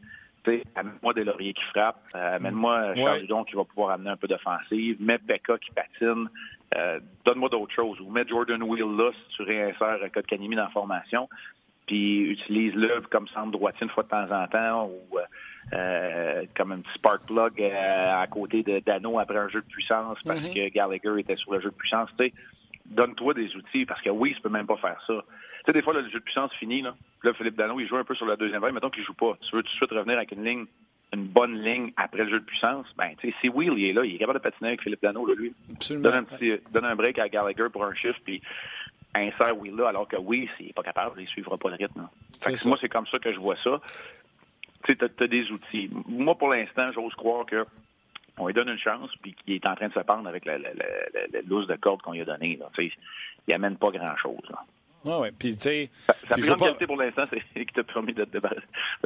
amène-moi 0.74 1.14
des 1.14 1.24
lauriers 1.24 1.52
qui 1.52 1.62
frappent, 1.64 2.02
euh, 2.14 2.36
amène-moi 2.36 2.94
Charles 2.96 3.20
Dudon 3.20 3.44
qui 3.44 3.54
va 3.54 3.64
pouvoir 3.64 3.90
amener 3.90 4.10
un 4.10 4.16
peu 4.16 4.26
d'offensive, 4.28 4.96
mets 5.00 5.18
Becca 5.18 5.58
qui 5.58 5.70
patine, 5.70 6.28
euh, 6.76 7.00
donne-moi 7.24 7.48
d'autres 7.48 7.74
choses, 7.74 8.00
ou 8.00 8.10
mets 8.10 8.26
Jordan 8.26 8.62
Wheel 8.62 8.96
là 8.96 9.10
si 9.12 9.36
tu 9.36 9.42
réinsères 9.42 9.98
Code 10.12 10.26
Canimi 10.26 10.56
dans 10.56 10.64
la 10.64 10.70
formation, 10.70 11.28
puis 11.86 12.22
utilise-le 12.30 13.02
comme 13.10 13.28
centre 13.28 13.50
droitier 13.50 13.82
une 13.82 13.90
fois 13.90 14.04
de 14.04 14.08
temps 14.08 14.30
en 14.30 14.46
temps, 14.48 14.86
ou 14.86 15.18
euh, 15.18 15.22
comme 15.70 16.72
un 16.72 16.78
petit 16.80 16.94
spark 16.94 17.26
plug 17.26 17.62
à 17.62 18.26
côté 18.26 18.62
de 18.62 18.80
Dano 18.80 19.18
après 19.18 19.38
un 19.38 19.48
jeu 19.48 19.60
de 19.60 19.66
puissance 19.66 20.18
parce 20.24 20.40
mm-hmm. 20.40 20.70
que 20.70 20.74
Gallagher 20.74 21.20
était 21.20 21.36
sur 21.36 21.52
le 21.52 21.60
jeu 21.60 21.70
de 21.70 21.74
puissance. 21.74 22.10
Donne-toi 22.86 23.34
des 23.34 23.54
outils 23.56 23.86
parce 23.86 24.02
que 24.02 24.10
oui, 24.10 24.34
tu 24.34 24.42
peux 24.42 24.48
même 24.48 24.66
pas 24.66 24.76
faire 24.76 25.02
ça. 25.06 25.24
Tu 25.64 25.66
sais, 25.66 25.72
des 25.72 25.82
fois, 25.82 25.94
le 25.94 26.02
jeu 26.08 26.18
de 26.18 26.24
puissance 26.24 26.52
finit. 26.54 26.82
Là. 26.82 26.94
là, 27.22 27.32
Philippe 27.34 27.56
Dano, 27.56 27.78
il 27.78 27.86
joue 27.86 27.96
un 27.96 28.04
peu 28.04 28.16
sur 28.16 28.26
la 28.26 28.36
deuxième 28.36 28.60
vague. 28.60 28.74
Mettons 28.74 28.90
qu'il 28.90 29.04
joue 29.04 29.14
pas. 29.14 29.38
Tu 29.42 29.54
veux 29.54 29.62
tout 29.62 29.70
de 29.70 29.76
suite 29.76 29.90
revenir 29.92 30.16
avec 30.16 30.32
une 30.32 30.44
ligne, 30.44 30.64
une 31.12 31.24
bonne 31.24 31.62
ligne 31.62 31.92
après 31.96 32.24
le 32.24 32.30
jeu 32.30 32.40
de 32.40 32.44
puissance? 32.44 32.86
Ben, 32.96 33.10
tu 33.18 33.28
sais, 33.28 33.34
si 33.40 33.48
Will, 33.48 33.74
il 33.76 33.90
est 33.90 33.92
là, 33.92 34.04
il 34.04 34.16
est 34.16 34.18
capable 34.18 34.40
de 34.40 34.42
patiner 34.42 34.70
avec 34.70 34.82
Philippe 34.82 35.02
Dano, 35.02 35.24
là, 35.24 35.34
lui. 35.34 35.54
Absolument. 35.72 36.08
Donne 36.08 36.18
un, 36.18 36.24
petit, 36.24 36.54
donne 36.72 36.84
un 36.84 36.96
break 36.96 37.18
à 37.20 37.28
Gallagher 37.28 37.68
pour 37.72 37.84
un 37.84 37.94
shift, 37.94 38.18
puis 38.24 38.42
insère 39.14 39.56
Will 39.56 39.76
là, 39.76 39.88
alors 39.88 40.08
que 40.08 40.16
Will, 40.16 40.48
s'il 40.56 40.66
n'est 40.66 40.72
pas 40.72 40.82
capable, 40.82 41.20
il 41.20 41.24
ne 41.24 41.28
suivra 41.28 41.56
pas 41.58 41.68
le 41.68 41.76
rythme. 41.76 42.08
que 42.44 42.68
moi, 42.68 42.78
c'est 42.80 42.88
comme 42.88 43.06
ça 43.06 43.18
que 43.20 43.32
je 43.32 43.38
vois 43.38 43.56
ça. 43.62 43.80
Tu 44.84 44.96
tu 44.96 45.04
as, 45.04 45.26
des 45.26 45.50
outils. 45.50 45.90
Moi, 46.08 46.36
pour 46.36 46.48
l'instant, 46.48 46.90
j'ose 46.92 47.14
croire 47.14 47.46
que 47.46 47.64
on 48.38 48.46
lui 48.46 48.54
donne 48.54 48.68
une 48.68 48.78
chance, 48.78 49.10
puis 49.20 49.34
qu'il 49.34 49.54
est 49.54 49.66
en 49.66 49.74
train 49.74 49.88
de 49.88 49.92
se 49.92 50.00
pendre 50.00 50.26
avec 50.28 50.46
la, 50.46 50.58
la, 50.58 50.70
la, 50.72 51.42
de 51.42 51.76
corde 51.76 52.00
qu'on 52.02 52.12
lui 52.12 52.22
a 52.22 52.24
donnée. 52.24 52.58
Il 53.46 53.54
amène 53.54 53.76
pas 53.76 53.90
grand-chose. 53.90 54.50
Ah 55.04 55.18
ouais, 55.18 55.32
puis 55.36 55.54
tu 55.54 55.62
sais. 55.62 55.90
Sa 56.28 56.36
plus 56.36 56.46
grande 56.46 56.60
qualité 56.60 56.86
pour 56.86 56.96
l'instant, 56.96 57.24
c'est 57.28 57.40
qu'il 57.54 57.72
t'a 57.72 57.82
permis 57.82 58.14
de 58.14 58.24
te, 58.24 58.38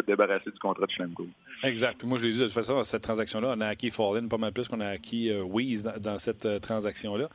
débarrasser, 0.07 0.51
du 0.51 0.59
contrat 0.59 0.85
de 0.85 0.91
Schlemko. 0.91 1.27
Exact. 1.63 1.99
Puis 1.99 2.07
moi, 2.07 2.19
je 2.19 2.25
l'ai 2.25 2.31
dit 2.33 2.39
de 2.39 2.45
toute 2.45 2.53
façon, 2.53 2.75
dans 2.75 2.85
cette 2.85 3.03
transaction-là, 3.03 3.55
on 3.57 3.61
a 3.63 3.67
acquis 3.69 3.91
Fallin 3.91 4.29
pas 4.29 4.37
mal 4.37 4.53
plus 4.53 4.69
qu'on 4.69 4.81
a 4.81 4.89
acquis 4.89 5.31
euh, 5.31 5.43
Weeze 5.43 5.83
dans, 5.83 6.19
cette 6.19 6.45
euh, 6.45 6.59
transaction-là. 6.59 7.29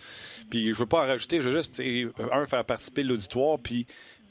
Puis 0.49 0.73
je 0.73 0.77
veux 0.77 0.85
pas 0.85 1.03
en 1.03 1.07
rajouter, 1.07 1.41
je 1.41 1.49
veux 1.49 1.57
juste, 1.57 1.81
un, 2.31 2.45
faire 2.45 2.65
participer 2.65 3.03
l'auditoire, 3.03 3.57
puis. 3.59 3.87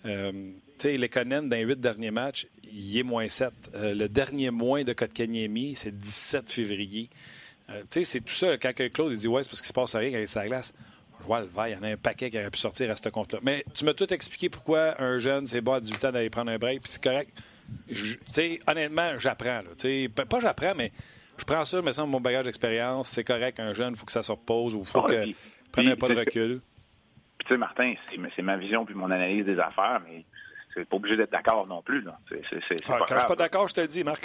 Euh, 0.06 0.32
tu 0.32 0.50
sais, 0.78 0.94
Lekonen, 0.94 1.48
dans 1.48 1.56
les 1.56 1.64
huit 1.64 1.80
derniers 1.80 2.10
matchs, 2.10 2.46
il 2.64 2.98
est 2.98 3.02
moins 3.02 3.28
7. 3.28 3.52
Euh, 3.74 3.94
le 3.94 4.08
dernier 4.08 4.50
moins 4.50 4.84
de 4.84 4.92
Kotkaniemi, 4.92 5.74
c'est 5.76 5.96
17 5.96 6.50
février. 6.50 7.10
tu 7.68 7.74
sais, 7.90 8.04
c'est 8.04 8.20
tout 8.20 8.34
ça. 8.34 8.56
Quand 8.58 8.72
Claude 8.92 9.12
il 9.12 9.18
dit 9.18 9.28
Ouais, 9.28 9.42
c'est 9.42 9.50
parce 9.50 9.60
qu'il 9.60 9.68
se 9.68 9.72
passe 9.72 9.94
rien 9.94 10.14
avec 10.14 10.28
sa 10.28 10.46
glace. 10.46 10.72
Je 11.20 11.26
vois 11.26 11.40
le 11.40 11.46
vert, 11.46 11.68
il 11.68 11.72
y 11.72 11.76
en 11.76 11.82
a 11.82 11.88
un 11.88 11.96
paquet 11.96 12.30
qui 12.30 12.38
aurait 12.38 12.50
pu 12.50 12.58
sortir 12.58 12.90
à 12.90 12.96
ce 12.96 13.08
compte-là. 13.10 13.40
Mais 13.42 13.64
tu 13.74 13.84
m'as 13.84 13.92
tout 13.92 14.12
expliqué 14.12 14.48
pourquoi 14.48 15.00
un 15.02 15.18
jeune, 15.18 15.46
c'est 15.46 15.60
bon 15.60 15.74
à 15.74 15.80
18 15.80 16.04
ans 16.06 16.12
d'aller 16.12 16.30
prendre 16.30 16.50
un 16.50 16.56
break, 16.56 16.82
puis 16.82 16.92
c'est 16.92 17.02
correct. 17.02 17.30
Honnêtement, 18.66 19.18
j'apprends. 19.18 19.60
Pas 20.14 20.40
j'apprends, 20.40 20.74
mais 20.74 20.92
je 21.36 21.44
prends 21.44 21.64
ça, 21.64 21.80
mais 21.82 21.92
sans 21.92 22.06
mon 22.06 22.20
bagage 22.20 22.44
d'expérience, 22.44 23.08
c'est 23.08 23.24
correct, 23.24 23.60
un 23.60 23.74
jeune, 23.74 23.92
il 23.94 23.96
faut 23.96 24.06
que 24.06 24.12
ça 24.12 24.22
se 24.22 24.30
repose 24.30 24.74
ou 24.74 24.80
il 24.80 24.86
faut 24.86 25.02
qu'il 25.02 25.34
prenne 25.72 25.88
un 25.88 25.96
pas 25.96 26.08
de 26.08 26.16
recul. 26.16 26.60
Sais, 27.50 27.56
Martin, 27.56 27.94
c'est 28.36 28.42
ma 28.42 28.56
vision 28.56 28.84
puis 28.84 28.94
mon 28.94 29.10
analyse 29.10 29.44
des 29.44 29.58
affaires, 29.58 30.00
mais 30.06 30.24
c'est 30.72 30.88
pas 30.88 30.96
obligé 30.96 31.16
d'être 31.16 31.32
d'accord 31.32 31.66
non 31.66 31.82
plus. 31.82 32.06
Ah, 32.06 32.16
quand 32.28 33.14
je 33.14 33.18
suis 33.18 33.26
pas 33.26 33.34
d'accord, 33.34 33.66
je 33.66 33.74
te 33.74 33.80
le 33.80 33.88
dis, 33.88 34.04
Marc. 34.04 34.24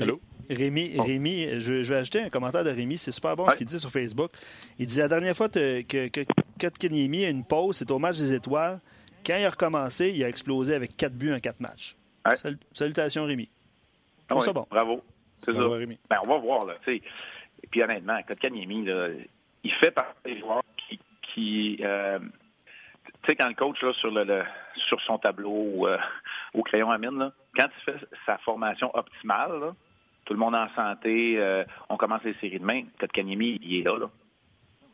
Allô? 0.00 0.18
Rémi, 0.48 0.98
Rémi 0.98 1.60
je, 1.60 1.82
vais 1.82 1.96
ajouter 1.96 2.22
un 2.22 2.30
commentaire 2.30 2.64
de 2.64 2.70
Rémi. 2.70 2.96
C'est 2.96 3.10
super 3.10 3.36
bon 3.36 3.46
ce 3.50 3.56
qu'il 3.56 3.66
dit 3.66 3.78
sur 3.78 3.90
Facebook. 3.90 4.30
Il 4.78 4.86
dit 4.86 4.98
la 4.98 5.08
dernière 5.08 5.36
fois 5.36 5.50
que, 5.50 5.82
que, 5.82 6.08
que 6.08 7.24
a 7.24 7.28
une 7.28 7.44
pause, 7.44 7.76
c'est 7.76 7.90
au 7.90 7.98
match 7.98 8.16
des 8.16 8.32
étoiles. 8.32 8.80
Quand 9.26 9.36
il 9.36 9.44
a 9.44 9.50
recommencé, 9.50 10.10
il 10.14 10.24
a 10.24 10.28
explosé 10.28 10.74
avec 10.74 10.96
quatre 10.96 11.14
buts 11.14 11.34
en 11.34 11.40
quatre 11.40 11.60
matchs. 11.60 11.96
salutations, 12.72 13.26
Rémi. 13.26 13.50
Ah 14.30 14.36
bon. 14.36 14.66
Bravo. 14.70 15.04
C'est 15.44 15.52
ça. 15.52 15.68
Rémi. 15.68 15.98
Ben, 16.08 16.16
on 16.24 16.28
va 16.28 16.38
voir. 16.38 16.64
Là, 16.64 16.76
Et 16.86 17.02
puis 17.70 17.82
honnêtement, 17.82 18.18
Kotkaniemi, 18.26 18.86
il 19.66 19.72
fait 19.74 19.90
partie 19.90 20.22
des 20.24 20.38
joueurs 20.38 20.62
qui. 20.76 20.98
qui 21.22 21.78
euh, 21.82 22.18
tu 23.22 23.32
sais, 23.32 23.36
quand 23.36 23.48
le 23.48 23.54
coach 23.54 23.82
là, 23.82 23.92
sur, 23.94 24.10
le, 24.10 24.44
sur 24.88 25.00
son 25.02 25.18
tableau 25.18 25.86
euh, 25.86 25.98
au 26.54 26.62
crayon 26.62 26.90
à 26.90 26.98
mine, 26.98 27.18
là, 27.18 27.32
quand 27.56 27.66
il 27.78 27.84
fait 27.92 28.06
sa 28.24 28.38
formation 28.38 28.90
optimale, 28.94 29.58
là, 29.60 29.74
tout 30.24 30.32
le 30.32 30.38
monde 30.38 30.54
en 30.54 30.68
santé, 30.74 31.34
euh, 31.38 31.64
on 31.88 31.96
commence 31.96 32.22
les 32.22 32.34
séries 32.34 32.60
de 32.60 32.64
main. 32.64 32.82
Kotkaniemi, 33.00 33.58
il 33.62 33.80
est 33.80 33.82
là, 33.82 33.98
là. 33.98 34.10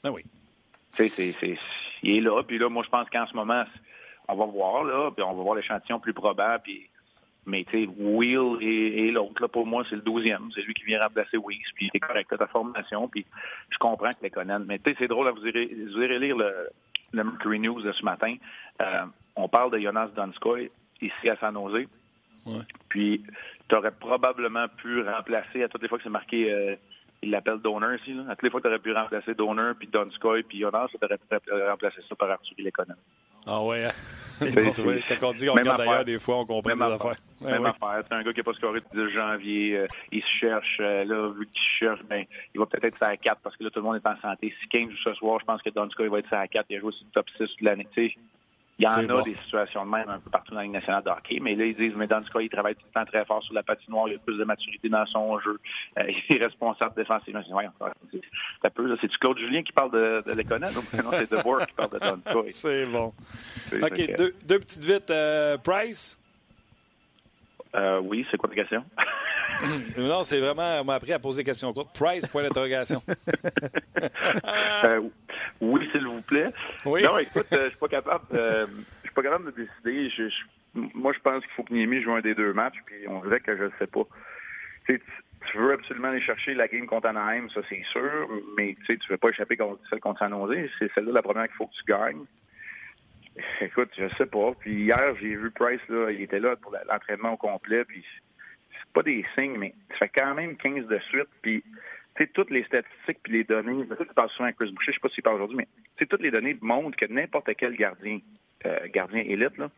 Ah 0.04 0.10
oui. 0.10 0.24
Tu 0.96 1.08
sais, 1.08 1.32
c'est, 1.32 1.58
il 2.02 2.16
est 2.16 2.20
là. 2.20 2.42
Puis 2.42 2.58
là, 2.58 2.68
moi, 2.68 2.82
je 2.84 2.90
pense 2.90 3.08
qu'en 3.10 3.26
ce 3.26 3.34
moment, 3.34 3.64
on 4.28 4.34
va 4.34 4.46
voir, 4.46 4.84
là, 4.84 5.10
puis 5.10 5.22
on 5.22 5.34
va 5.34 5.42
voir 5.42 5.54
l'échantillon 5.56 6.00
plus 6.00 6.14
probable. 6.14 6.62
Puis, 6.64 6.88
mais 7.46 7.64
tu 7.64 7.84
sais, 7.84 7.90
Will 7.98 8.62
et, 8.62 9.10
l'autre, 9.10 9.42
là, 9.42 9.48
pour 9.48 9.66
moi, 9.66 9.84
c'est 9.88 9.96
le 9.96 10.02
douzième. 10.02 10.50
C'est 10.54 10.62
lui 10.62 10.74
qui 10.74 10.84
vient 10.84 11.02
remplacer 11.02 11.36
Weeks. 11.36 11.74
Puis 11.74 11.90
c'est 11.92 12.00
correct, 12.00 12.32
ta 12.36 12.46
formation. 12.46 13.08
Puis 13.08 13.26
je 13.70 13.78
comprends 13.78 14.10
que 14.10 14.22
les 14.22 14.30
connaître. 14.30 14.64
Mais 14.66 14.78
tu 14.78 14.90
sais, 14.90 14.96
c'est 15.00 15.08
drôle, 15.08 15.28
vous 15.30 15.46
irez, 15.46 15.66
vous 15.66 16.00
irez 16.00 16.18
lire 16.20 16.36
le, 16.36 16.68
le 17.12 17.24
Mercury 17.24 17.58
News 17.58 17.82
de 17.82 17.92
ce 17.92 18.04
matin. 18.04 18.36
Euh, 18.80 19.04
on 19.34 19.48
parle 19.48 19.72
de 19.72 19.78
Jonas 19.78 20.08
Donskoy 20.14 20.70
ici 21.00 21.28
à 21.28 21.36
San 21.36 21.54
Jose. 21.54 21.86
Ouais. 22.46 22.62
Puis 22.88 23.24
tu 23.68 23.74
aurais 23.74 23.90
probablement 23.90 24.66
pu 24.68 25.02
remplacer 25.02 25.64
à 25.64 25.68
toutes 25.68 25.82
les 25.82 25.88
fois 25.88 25.98
que 25.98 26.04
c'est 26.04 26.10
marqué, 26.10 26.52
euh, 26.52 26.76
il 27.22 27.30
l'appelle 27.30 27.58
Donner 27.58 27.96
ici, 28.00 28.14
là. 28.14 28.24
à 28.28 28.36
toutes 28.36 28.44
les 28.44 28.50
fois 28.50 28.60
que 28.60 28.68
tu 28.68 28.72
aurais 28.72 28.82
pu 28.82 28.92
remplacer 28.92 29.34
Donner, 29.34 29.72
puis 29.78 29.88
Donskoy, 29.88 30.42
puis 30.42 30.60
Jonas, 30.60 30.88
tu 30.88 30.98
aurais 31.04 31.18
pu 31.18 31.52
remplacer 31.68 32.02
ça 32.08 32.14
par 32.14 32.30
Arthur 32.30 32.54
Lekonen. 32.58 32.96
Ah 33.46 33.62
ouais, 33.62 33.84
hein? 33.84 33.90
Quand 35.20 35.28
on 35.28 35.32
dit 35.32 35.46
qu'on 35.46 35.54
regarde 35.54 35.78
d'ailleurs, 35.78 36.04
des 36.04 36.18
fois, 36.18 36.38
on 36.38 36.46
comprend 36.46 36.74
les 36.74 36.94
affaires. 36.94 37.16
Même 37.42 37.66
affaire. 37.66 38.02
C'est 38.08 38.14
un 38.14 38.22
gars 38.22 38.32
qui 38.32 38.40
n'a 38.40 38.44
pas 38.44 38.52
scoré 38.54 38.80
depuis 38.80 39.12
janvier. 39.12 39.78
Euh, 39.78 39.86
il 40.10 40.22
se 40.22 40.28
cherche. 40.40 40.78
Euh, 40.80 41.04
là, 41.04 41.28
vu 41.30 41.46
qu'il 41.46 41.62
cherche, 41.78 42.02
ben, 42.04 42.24
il 42.54 42.58
va 42.60 42.66
peut-être 42.66 42.84
être 42.84 43.02
à 43.02 43.16
4 43.16 43.40
parce 43.42 43.56
que 43.56 43.64
là, 43.64 43.70
tout 43.70 43.80
le 43.80 43.84
monde 43.84 43.96
est 43.96 44.06
en 44.06 44.20
santé. 44.20 44.54
Si 44.60 44.68
King 44.68 44.90
joue 44.90 44.96
ce 44.96 45.14
soir, 45.14 45.38
je 45.40 45.44
pense 45.44 45.62
que 45.62 45.70
Donskoy 45.70 46.08
va 46.08 46.18
être 46.18 46.32
à 46.32 46.46
4. 46.46 46.66
Il 46.70 46.76
a 46.76 46.80
joué 46.80 46.92
sur 46.92 47.04
le 47.04 47.12
top 47.12 47.26
6 47.36 47.38
de 47.60 47.64
l'année. 47.64 47.86
Il 48.78 48.84
y 48.84 48.88
en 48.88 49.16
a 49.16 49.22
des 49.22 49.34
situations 49.34 49.84
de 49.84 49.90
même 49.90 50.08
un 50.08 50.18
peu 50.18 50.30
partout 50.30 50.52
dans 50.52 50.56
la 50.56 50.64
Ligue 50.64 50.72
nationale 50.72 51.04
de 51.04 51.10
hockey, 51.10 51.38
mais 51.40 51.54
là, 51.54 51.66
ils 51.66 51.76
disent, 51.76 51.92
mais 51.94 52.08
cas, 52.08 52.18
il 52.40 52.48
travaille 52.48 52.74
tout 52.74 52.86
le 52.86 53.00
temps 53.00 53.04
très 53.04 53.24
fort 53.24 53.42
sur 53.42 53.54
la 53.54 53.62
patinoire, 53.62 54.08
il 54.08 54.16
a 54.16 54.18
plus 54.18 54.38
de 54.38 54.44
maturité 54.44 54.88
dans 54.88 55.06
son 55.06 55.38
jeu, 55.40 55.60
euh, 55.98 56.02
il 56.30 56.36
est 56.36 56.44
responsable 56.44 56.94
défensivement. 56.96 57.42
C'est 58.60 58.74
peu, 58.74 58.96
c'est-tu 59.00 59.18
Claude 59.18 59.38
Julien 59.38 59.62
qui 59.62 59.72
parle 59.72 59.92
de, 59.92 60.22
de 60.26 60.32
l'économie, 60.36 60.74
non, 61.04 61.10
c'est 61.12 61.30
DeBoer 61.30 61.66
qui 61.66 61.74
parle 61.74 61.90
de 61.90 61.98
Don 61.98 62.44
C'est 62.48 62.86
bon. 62.86 63.12
OK, 63.72 64.16
deux, 64.16 64.34
deux, 64.46 64.58
petites 64.58 64.84
vites. 64.84 65.12
Price? 65.62 66.18
Euh, 67.74 68.00
oui, 68.00 68.26
c'est 68.30 68.36
quoi 68.36 68.48
ta 68.48 68.54
question? 68.54 68.84
non, 69.98 70.22
c'est 70.22 70.40
vraiment, 70.40 70.80
on 70.80 70.84
m'a 70.84 70.94
appris 70.94 71.12
à 71.12 71.18
poser 71.18 71.42
des 71.42 71.46
questions 71.46 71.72
courtes. 71.72 71.94
Price, 71.98 72.26
point 72.26 72.42
d'interrogation. 72.42 73.02
euh, 74.84 75.00
oui, 75.60 75.88
s'il 75.92 76.06
vous 76.06 76.22
plaît. 76.22 76.50
Oui. 76.84 77.02
Non, 77.02 77.18
écoute, 77.18 77.46
euh, 77.52 77.64
je 77.64 77.68
suis 77.70 77.78
pas 77.78 77.88
capable, 77.88 78.24
je 78.32 78.66
suis 79.04 79.14
pas 79.14 79.22
capable 79.22 79.52
de 79.52 79.62
décider. 79.62 80.10
Je, 80.10 80.28
moi, 80.74 81.12
je 81.12 81.20
pense 81.20 81.42
qu'il 81.42 81.52
faut 81.54 81.62
que 81.62 81.72
Niemi 81.72 82.02
joue 82.02 82.12
un 82.12 82.20
des 82.20 82.34
deux 82.34 82.52
matchs, 82.52 82.78
puis 82.84 83.08
on 83.08 83.20
dirait 83.22 83.40
que 83.40 83.56
je 83.56 83.64
ne 83.64 83.70
sais 83.78 83.86
pas. 83.86 84.02
Tu, 84.86 85.00
tu, 85.50 85.58
veux 85.58 85.72
absolument 85.72 86.08
aller 86.08 86.20
chercher 86.20 86.54
la 86.54 86.68
game 86.68 86.86
contre 86.86 87.08
Anaheim, 87.08 87.48
ça 87.54 87.60
c'est 87.68 87.82
sûr, 87.92 88.28
mais 88.56 88.76
tu 88.84 88.98
tu 88.98 89.10
veux 89.10 89.16
pas 89.16 89.28
échapper 89.28 89.56
contre 89.56 89.80
celle 89.88 90.00
contre 90.00 90.18
San 90.18 90.30
Jose. 90.30 90.68
C'est 90.78 90.92
celle-là 90.94 91.12
la 91.12 91.22
première 91.22 91.46
qu'il 91.46 91.56
faut 91.56 91.66
que 91.66 91.74
tu 91.74 91.84
gagnes. 91.86 92.24
Écoute, 93.60 93.90
je 93.96 94.08
sais 94.16 94.26
pas. 94.26 94.52
Puis 94.60 94.84
hier, 94.84 95.14
j'ai 95.20 95.36
vu 95.36 95.50
Price, 95.50 95.80
là, 95.88 96.10
il 96.10 96.22
était 96.22 96.40
là 96.40 96.56
pour 96.56 96.74
l'entraînement 96.88 97.32
au 97.32 97.36
complet, 97.36 97.84
puis 97.84 98.04
c'est 98.70 98.92
pas 98.92 99.02
des 99.02 99.24
signes, 99.34 99.56
mais 99.58 99.74
ça 99.90 99.96
fait 99.96 100.10
quand 100.14 100.34
même 100.34 100.56
15 100.56 100.86
de 100.86 100.98
suite, 101.10 101.28
puis 101.40 101.62
tu 102.14 102.24
sais, 102.24 102.30
toutes 102.34 102.50
les 102.50 102.64
statistiques 102.64 103.20
puis 103.22 103.32
les 103.32 103.44
données, 103.44 103.86
tu 103.88 104.14
parles 104.14 104.28
souvent 104.30 104.48
à 104.48 104.52
Chris 104.52 104.70
Boucher, 104.72 104.92
je 104.92 104.96
sais 104.96 105.00
pas 105.00 105.08
s'il 105.08 105.22
parle 105.22 105.36
aujourd'hui, 105.36 105.56
mais 105.56 105.68
tu 105.96 106.06
toutes 106.06 106.20
les 106.20 106.30
données 106.30 106.56
montrent 106.60 106.96
que 106.96 107.06
n'importe 107.06 107.48
quel 107.56 107.74
gardien, 107.74 108.20
euh, 108.66 108.86
gardien 108.88 109.20
élite, 109.20 109.56
là, 109.56 109.70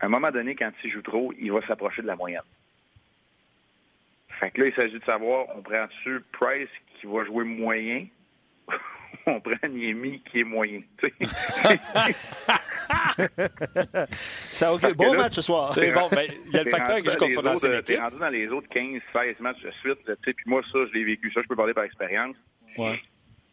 à 0.00 0.06
un 0.06 0.08
moment 0.08 0.30
donné, 0.30 0.54
quand 0.54 0.72
il 0.84 0.90
joue 0.90 1.02
trop, 1.02 1.32
il 1.38 1.52
va 1.52 1.64
s'approcher 1.66 2.02
de 2.02 2.08
la 2.08 2.16
moyenne. 2.16 2.42
Fait 4.40 4.50
que 4.50 4.60
là, 4.60 4.66
il 4.66 4.74
s'agit 4.74 4.98
de 4.98 5.04
savoir, 5.04 5.46
on 5.56 5.62
prend-tu 5.62 6.20
Price 6.32 6.68
qui 6.96 7.06
va 7.06 7.24
jouer 7.24 7.44
moyen 7.44 8.06
on 9.26 9.40
prend 9.40 9.68
Niemi 9.68 10.22
qui 10.30 10.40
est 10.40 10.44
moyen. 10.44 10.80
Ça, 14.12 14.72
OK. 14.74 14.94
Bon 14.94 15.14
match 15.14 15.34
ce 15.34 15.42
soir. 15.42 15.72
C'est 15.74 15.92
bon, 15.92 16.08
mais 16.14 16.28
il 16.46 16.52
y 16.52 16.58
a 16.58 16.64
le 16.64 16.70
facteur 16.70 16.96
qui 16.96 17.10
joue 17.10 17.16
contre 17.16 17.34
son 17.34 17.46
ancienne 17.46 17.78
équipe. 17.80 17.98
rendu 17.98 18.18
dans 18.18 18.28
les 18.28 18.48
autres 18.48 18.68
15, 18.68 19.00
16 19.12 19.40
matchs 19.40 19.62
de 19.62 19.70
suite. 19.80 19.98
Puis 20.22 20.34
moi, 20.46 20.62
ça, 20.72 20.78
je 20.86 20.92
l'ai 20.92 21.04
vécu. 21.04 21.30
Ça, 21.32 21.42
je 21.42 21.48
peux 21.48 21.56
parler 21.56 21.74
par 21.74 21.84
expérience. 21.84 22.36
Ouais. 22.76 23.00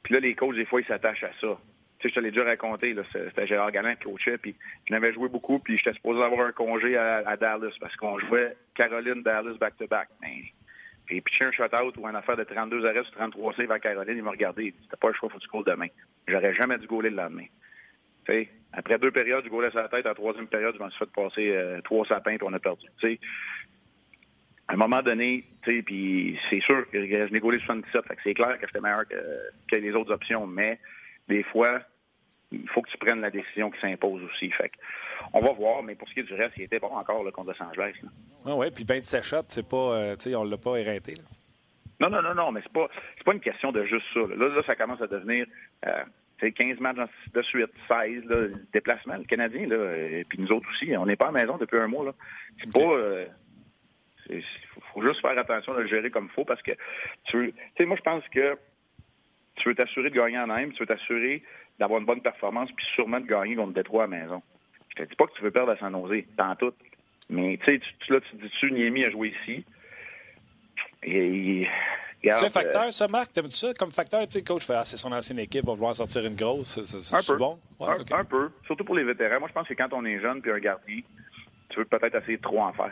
Puis 0.03 0.13
là, 0.13 0.19
les 0.19 0.35
coachs, 0.35 0.55
des 0.55 0.65
fois, 0.65 0.81
ils 0.81 0.87
s'attachent 0.87 1.23
à 1.23 1.31
ça. 1.39 1.57
Tu 1.99 2.07
sais, 2.07 2.09
je 2.09 2.15
te 2.15 2.19
l'ai 2.21 2.31
déjà 2.31 2.45
raconté, 2.45 2.95
c'était 3.11 3.45
Gérard 3.45 3.71
Galland 3.73 3.95
qui 3.95 4.05
coachait, 4.05 4.37
puis 4.37 4.55
je 4.87 4.93
n'avais 4.93 5.11
joué 5.11 5.27
beaucoup, 5.27 5.59
puis 5.59 5.77
j'étais 5.77 5.93
supposé 5.93 6.23
avoir 6.23 6.47
un 6.47 6.53
congé 6.53 6.95
à, 6.95 7.35
Dallas 7.35 7.73
parce 7.81 7.93
qu'on 7.97 8.17
jouait 8.19 8.55
Caroline-Dallas 8.75 9.55
back-to-back. 9.59 10.07
Puis 11.09 11.21
pitcher 11.21 11.45
un 11.45 11.51
shutout 11.51 11.99
ou 11.99 12.07
une 12.07 12.15
affaire 12.15 12.37
de 12.37 12.43
32 12.43 12.85
arrêts 12.85 13.03
sur 13.03 13.13
33 13.13 13.55
saves 13.55 13.71
à 13.71 13.79
Caroline, 13.79 14.17
il 14.17 14.23
m'a 14.23 14.29
regardé. 14.29 14.75
C'était 14.83 14.95
pas 14.95 15.07
le 15.07 15.15
choix, 15.15 15.27
faut 15.29 15.39
que 15.39 15.43
tu 15.43 15.69
demain. 15.71 15.87
J'aurais 16.27 16.53
jamais 16.53 16.77
dû 16.77 16.85
gauler 16.85 17.09
le 17.09 17.15
lendemain. 17.15 17.45
sais, 18.27 18.47
après 18.73 18.99
deux 18.99 19.09
périodes, 19.09 19.43
je 19.43 19.49
gaulais 19.49 19.71
sa 19.71 19.89
tête. 19.89 20.05
La 20.05 20.13
troisième 20.13 20.45
période, 20.45 20.75
je 20.75 20.79
m'en 20.79 20.89
suis 20.91 20.99
fait 20.99 21.11
passer 21.11 21.49
euh, 21.49 21.81
trois 21.81 22.05
sapins 22.05 22.33
et 22.33 22.39
on 22.43 22.53
a 22.53 22.59
perdu. 22.59 22.85
sais, 23.01 23.19
à 24.67 24.73
un 24.73 24.77
moment 24.77 25.01
donné, 25.01 25.45
puis 25.63 26.39
c'est 26.47 26.61
sûr 26.61 26.87
que 26.91 27.03
je 27.03 27.33
n'ai 27.33 27.39
gaulé 27.39 27.57
77, 27.57 28.05
fait 28.05 28.15
que 28.15 28.21
c'est 28.23 28.33
clair 28.35 28.59
que 28.59 28.67
j'étais 28.67 28.79
meilleur 28.79 29.07
que, 29.07 29.15
que, 29.67 29.77
les 29.77 29.93
autres 29.93 30.13
options, 30.13 30.45
mais 30.45 30.77
des 31.27 31.41
fois, 31.41 31.81
il 32.51 32.69
faut 32.69 32.83
que 32.83 32.91
tu 32.91 32.97
prennes 32.99 33.21
la 33.21 33.31
décision 33.31 33.71
qui 33.71 33.81
s'impose 33.81 34.21
aussi. 34.25 34.51
Fait 34.51 34.69
que, 34.69 34.75
on 35.33 35.41
va 35.41 35.51
voir, 35.51 35.83
mais 35.83 35.95
pour 35.95 36.07
ce 36.07 36.13
qui 36.13 36.19
est 36.21 36.23
du 36.23 36.33
reste, 36.33 36.53
il 36.57 36.63
était 36.63 36.79
bon 36.79 36.87
encore 36.95 37.23
là, 37.23 37.31
contre 37.31 37.53
Los 37.53 37.63
Angeles. 37.63 37.93
Ah 38.45 38.55
oui, 38.55 38.71
puis 38.71 38.85
27 38.87 39.23
shots, 39.23 39.37
c'est 39.47 39.67
pas, 39.67 39.77
euh, 39.77 40.15
on 40.35 40.43
l'a 40.43 40.57
pas 40.57 40.77
éreinté. 40.77 41.13
Là. 41.13 41.23
Non, 41.99 42.09
non, 42.09 42.21
non, 42.21 42.33
non, 42.33 42.51
mais 42.51 42.61
c'est 42.63 42.71
pas, 42.71 42.87
c'est 43.17 43.23
pas 43.23 43.33
une 43.33 43.41
question 43.41 43.71
de 43.71 43.83
juste 43.83 44.05
ça. 44.13 44.21
Là, 44.21 44.47
là, 44.47 44.61
ça 44.65 44.75
commence 44.75 45.01
à 45.01 45.07
devenir, 45.07 45.45
euh, 45.85 46.03
15 46.39 46.79
matchs 46.79 46.97
de 47.33 47.41
suite, 47.41 47.71
16, 47.87 48.23
là, 48.25 48.47
déplacement, 48.71 49.17
le 49.17 49.25
Canadien, 49.25 49.67
là, 49.67 49.97
et 49.97 50.25
puis 50.27 50.39
nous 50.39 50.51
autres 50.51 50.69
aussi, 50.69 50.95
on 50.97 51.05
n'est 51.05 51.17
pas 51.17 51.27
à 51.27 51.31
la 51.31 51.41
maison 51.41 51.57
depuis 51.57 51.77
un 51.77 51.87
mois. 51.87 52.05
Là. 52.05 52.13
C'est 52.59 52.71
pas, 52.71 52.89
euh, 52.89 53.25
il 54.29 54.43
faut, 54.93 55.01
juste 55.01 55.21
faire 55.21 55.37
attention 55.37 55.73
de 55.73 55.81
le 55.81 55.87
gérer 55.87 56.09
comme 56.09 56.25
il 56.25 56.31
faut 56.31 56.45
parce 56.45 56.61
que 56.61 56.71
tu 57.25 57.53
sais, 57.77 57.85
moi 57.85 57.97
je 57.97 58.03
pense 58.03 58.23
que 58.29 58.57
tu 59.55 59.69
veux 59.69 59.75
t'assurer 59.75 60.09
de 60.09 60.15
gagner 60.15 60.39
en 60.39 60.55
aime, 60.55 60.71
tu 60.71 60.79
veux 60.79 60.85
t'assurer 60.85 61.43
d'avoir 61.79 61.99
une 61.99 62.05
bonne 62.05 62.21
performance, 62.21 62.69
puis 62.75 62.85
sûrement 62.95 63.19
de 63.19 63.25
gagner 63.25 63.55
contre 63.55 63.73
Détroit 63.73 64.03
à 64.03 64.07
la 64.07 64.17
maison. 64.17 64.41
Te 64.99 65.09
dis 65.09 65.15
pas 65.15 65.27
que 65.27 65.33
tu 65.33 65.43
veux 65.43 65.51
perdre 65.51 65.71
à 65.71 65.77
San 65.77 65.93
Jose, 65.93 66.23
dans 66.37 66.55
tout. 66.55 66.73
Mais 67.29 67.57
tu 67.63 67.71
sais, 67.71 67.79
tu, 67.99 68.11
là, 68.11 68.19
tu 68.19 68.35
dis-tu, 68.35 68.71
Niemi 68.71 69.05
a 69.05 69.11
joué 69.11 69.33
ici. 69.41 69.63
Et, 71.03 71.67
c'est 72.21 72.45
un 72.45 72.49
facteur, 72.49 72.91
ça, 72.91 73.07
Marc? 73.07 73.31
T'aimes-tu 73.31 73.55
ça? 73.55 73.73
Comme 73.73 73.91
facteur? 73.91 74.21
Tu 74.27 74.33
sais, 74.33 74.43
coach 74.43 74.65
fait, 74.65 74.73
ah, 74.73 74.83
c'est 74.83 74.97
son 74.97 75.13
ancienne 75.13 75.39
équipe, 75.39 75.63
on 75.65 75.69
va 75.69 75.75
vouloir 75.75 75.95
sortir 75.95 76.25
une 76.25 76.35
grosse. 76.35 76.81
C'est 76.81 77.37
bon? 77.37 77.57
un, 77.79 78.25
peu. 78.25 78.49
Surtout 78.65 78.83
pour 78.83 78.95
les 78.95 79.05
vétérans. 79.05 79.39
Moi, 79.39 79.47
je 79.47 79.53
pense 79.53 79.67
que 79.69 79.73
quand 79.73 79.93
on 79.93 80.03
est 80.03 80.19
jeune 80.19 80.41
puis 80.41 80.51
un 80.51 80.59
gardien, 80.59 80.99
tu 81.69 81.79
veux 81.79 81.85
peut-être 81.85 82.15
essayer 82.15 82.35
de 82.35 82.41
trop 82.41 82.61
en 82.61 82.73
faire 82.73 82.91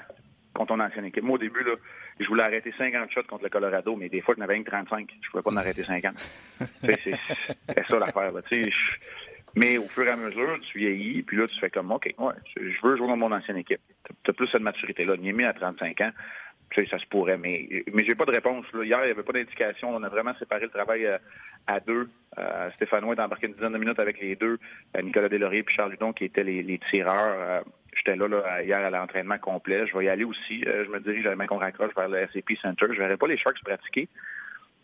contre 0.53 0.69
ton 0.69 0.79
ancienne 0.79 1.05
équipe. 1.05 1.23
Moi, 1.23 1.35
au 1.35 1.39
début, 1.39 1.61
là, 1.63 1.75
je 2.21 2.27
voulais 2.27 2.43
arrêter 2.43 2.73
50 2.77 3.11
shots 3.11 3.23
contre 3.23 3.43
le 3.43 3.49
Colorado, 3.49 3.97
mais 3.97 4.07
des 4.07 4.21
fois, 4.21 4.33
je 4.33 4.39
n'avais 4.39 4.57
que 4.61 4.69
35. 4.69 5.09
Je 5.09 5.15
ne 5.15 5.31
pouvais 5.31 5.43
pas 5.43 5.51
en 5.51 5.57
arrêter 5.57 5.83
50. 5.83 6.13
c'est 6.81 7.83
ça 7.89 7.99
l'affaire. 7.99 8.31
Mais 9.57 9.79
au 9.79 9.87
fur 9.87 10.05
et 10.05 10.09
à 10.09 10.15
mesure, 10.15 10.59
tu 10.71 10.77
vieillis, 10.77 11.23
puis 11.23 11.35
là, 11.35 11.47
tu 11.47 11.59
fais 11.59 11.71
comme, 11.71 11.91
OK, 11.91 12.13
ouais, 12.15 12.33
je 12.55 12.87
veux 12.87 12.95
jouer 12.95 13.07
dans 13.07 13.17
mon 13.17 13.31
ancienne 13.31 13.57
équipe. 13.57 13.81
Tu 14.23 14.29
as 14.29 14.33
plus 14.33 14.47
cette 14.49 14.61
maturité-là. 14.61 15.17
Niemi 15.17 15.45
à 15.45 15.53
35 15.53 15.99
ans, 16.01 16.11
ça 16.75 16.99
se 16.99 17.05
pourrait, 17.07 17.39
mais, 17.39 17.67
mais 17.91 18.05
j'ai 18.05 18.13
pas 18.13 18.25
de 18.25 18.31
réponse. 18.31 18.65
Là. 18.73 18.83
Hier, 18.83 18.99
il 19.01 19.05
n'y 19.05 19.11
avait 19.11 19.23
pas 19.23 19.33
d'indication. 19.33 19.89
On 19.89 20.03
a 20.03 20.09
vraiment 20.09 20.35
séparé 20.37 20.61
le 20.61 20.69
travail 20.69 21.07
euh, 21.07 21.17
à, 21.65 21.79
deux. 21.79 22.07
Euh, 22.37 22.69
Stéphanois 22.75 23.15
est 23.15 23.19
embarqué 23.19 23.47
une 23.47 23.53
dizaine 23.53 23.73
de 23.73 23.79
minutes 23.79 23.99
avec 23.99 24.21
les 24.21 24.35
deux. 24.35 24.59
Euh, 24.95 25.01
Nicolas 25.01 25.27
Delaurier 25.27 25.65
et 25.67 25.73
Charles 25.73 25.91
Ludon 25.91 26.13
qui 26.13 26.25
étaient 26.25 26.43
les, 26.43 26.79
tireurs. 26.91 27.35
Euh, 27.39 27.61
j'étais 27.95 28.15
là, 28.15 28.27
là, 28.27 28.61
hier 28.61 28.77
à 28.77 28.91
l'entraînement 28.91 29.39
complet. 29.39 29.87
Je 29.87 29.97
vais 29.97 30.05
y 30.05 30.09
aller 30.09 30.23
aussi. 30.23 30.61
je 30.61 30.89
me 30.91 30.99
dirige, 30.99 31.27
main 31.29 31.47
qu'on 31.47 31.57
raccroche 31.57 31.95
vers 31.95 32.09
le 32.09 32.27
SAP 32.31 32.57
Center. 32.61 32.85
Je 32.91 32.99
verrai 32.99 33.17
pas 33.17 33.27
les 33.27 33.37
Sharks 33.37 33.63
pratiquer. 33.63 34.07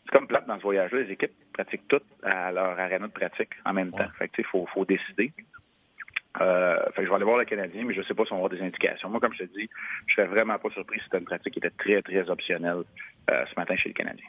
C'est 0.05 0.11
comme 0.11 0.27
plate 0.27 0.47
dans 0.47 0.57
ce 0.57 0.63
voyage-là. 0.63 1.01
Les 1.01 1.11
équipes 1.11 1.31
pratiquent 1.53 1.87
toutes 1.87 2.05
à 2.23 2.51
leur 2.51 2.79
aréna 2.79 3.07
de 3.07 3.11
pratique 3.11 3.51
en 3.65 3.73
même 3.73 3.91
temps. 3.91 4.09
Fait 4.17 4.27
que, 4.27 4.41
il 4.41 4.45
faut, 4.45 4.65
faut 4.73 4.85
décider. 4.85 5.31
Euh, 6.41 6.77
fait 6.95 7.03
je 7.03 7.09
vais 7.09 7.15
aller 7.15 7.25
voir 7.25 7.37
le 7.37 7.45
Canadien, 7.45 7.83
mais 7.85 7.93
je 7.93 7.99
ne 7.99 8.05
sais 8.05 8.13
pas 8.13 8.25
si 8.25 8.33
on 8.33 8.37
va 8.37 8.45
avoir 8.45 8.59
des 8.59 8.65
indications. 8.65 9.09
Moi, 9.09 9.19
comme 9.19 9.33
je 9.33 9.43
te 9.43 9.57
dis, 9.57 9.69
je 10.07 10.15
serais 10.15 10.27
vraiment 10.27 10.57
pas 10.57 10.69
surpris 10.71 10.97
si 10.99 11.05
c'était 11.05 11.19
une 11.19 11.25
pratique 11.25 11.53
qui 11.53 11.59
était 11.59 11.69
très, 11.69 12.01
très 12.01 12.27
optionnelle 12.29 12.83
euh, 13.29 13.45
ce 13.49 13.59
matin 13.59 13.75
chez 13.75 13.89
le 13.89 13.93
Canadien. 13.93 14.25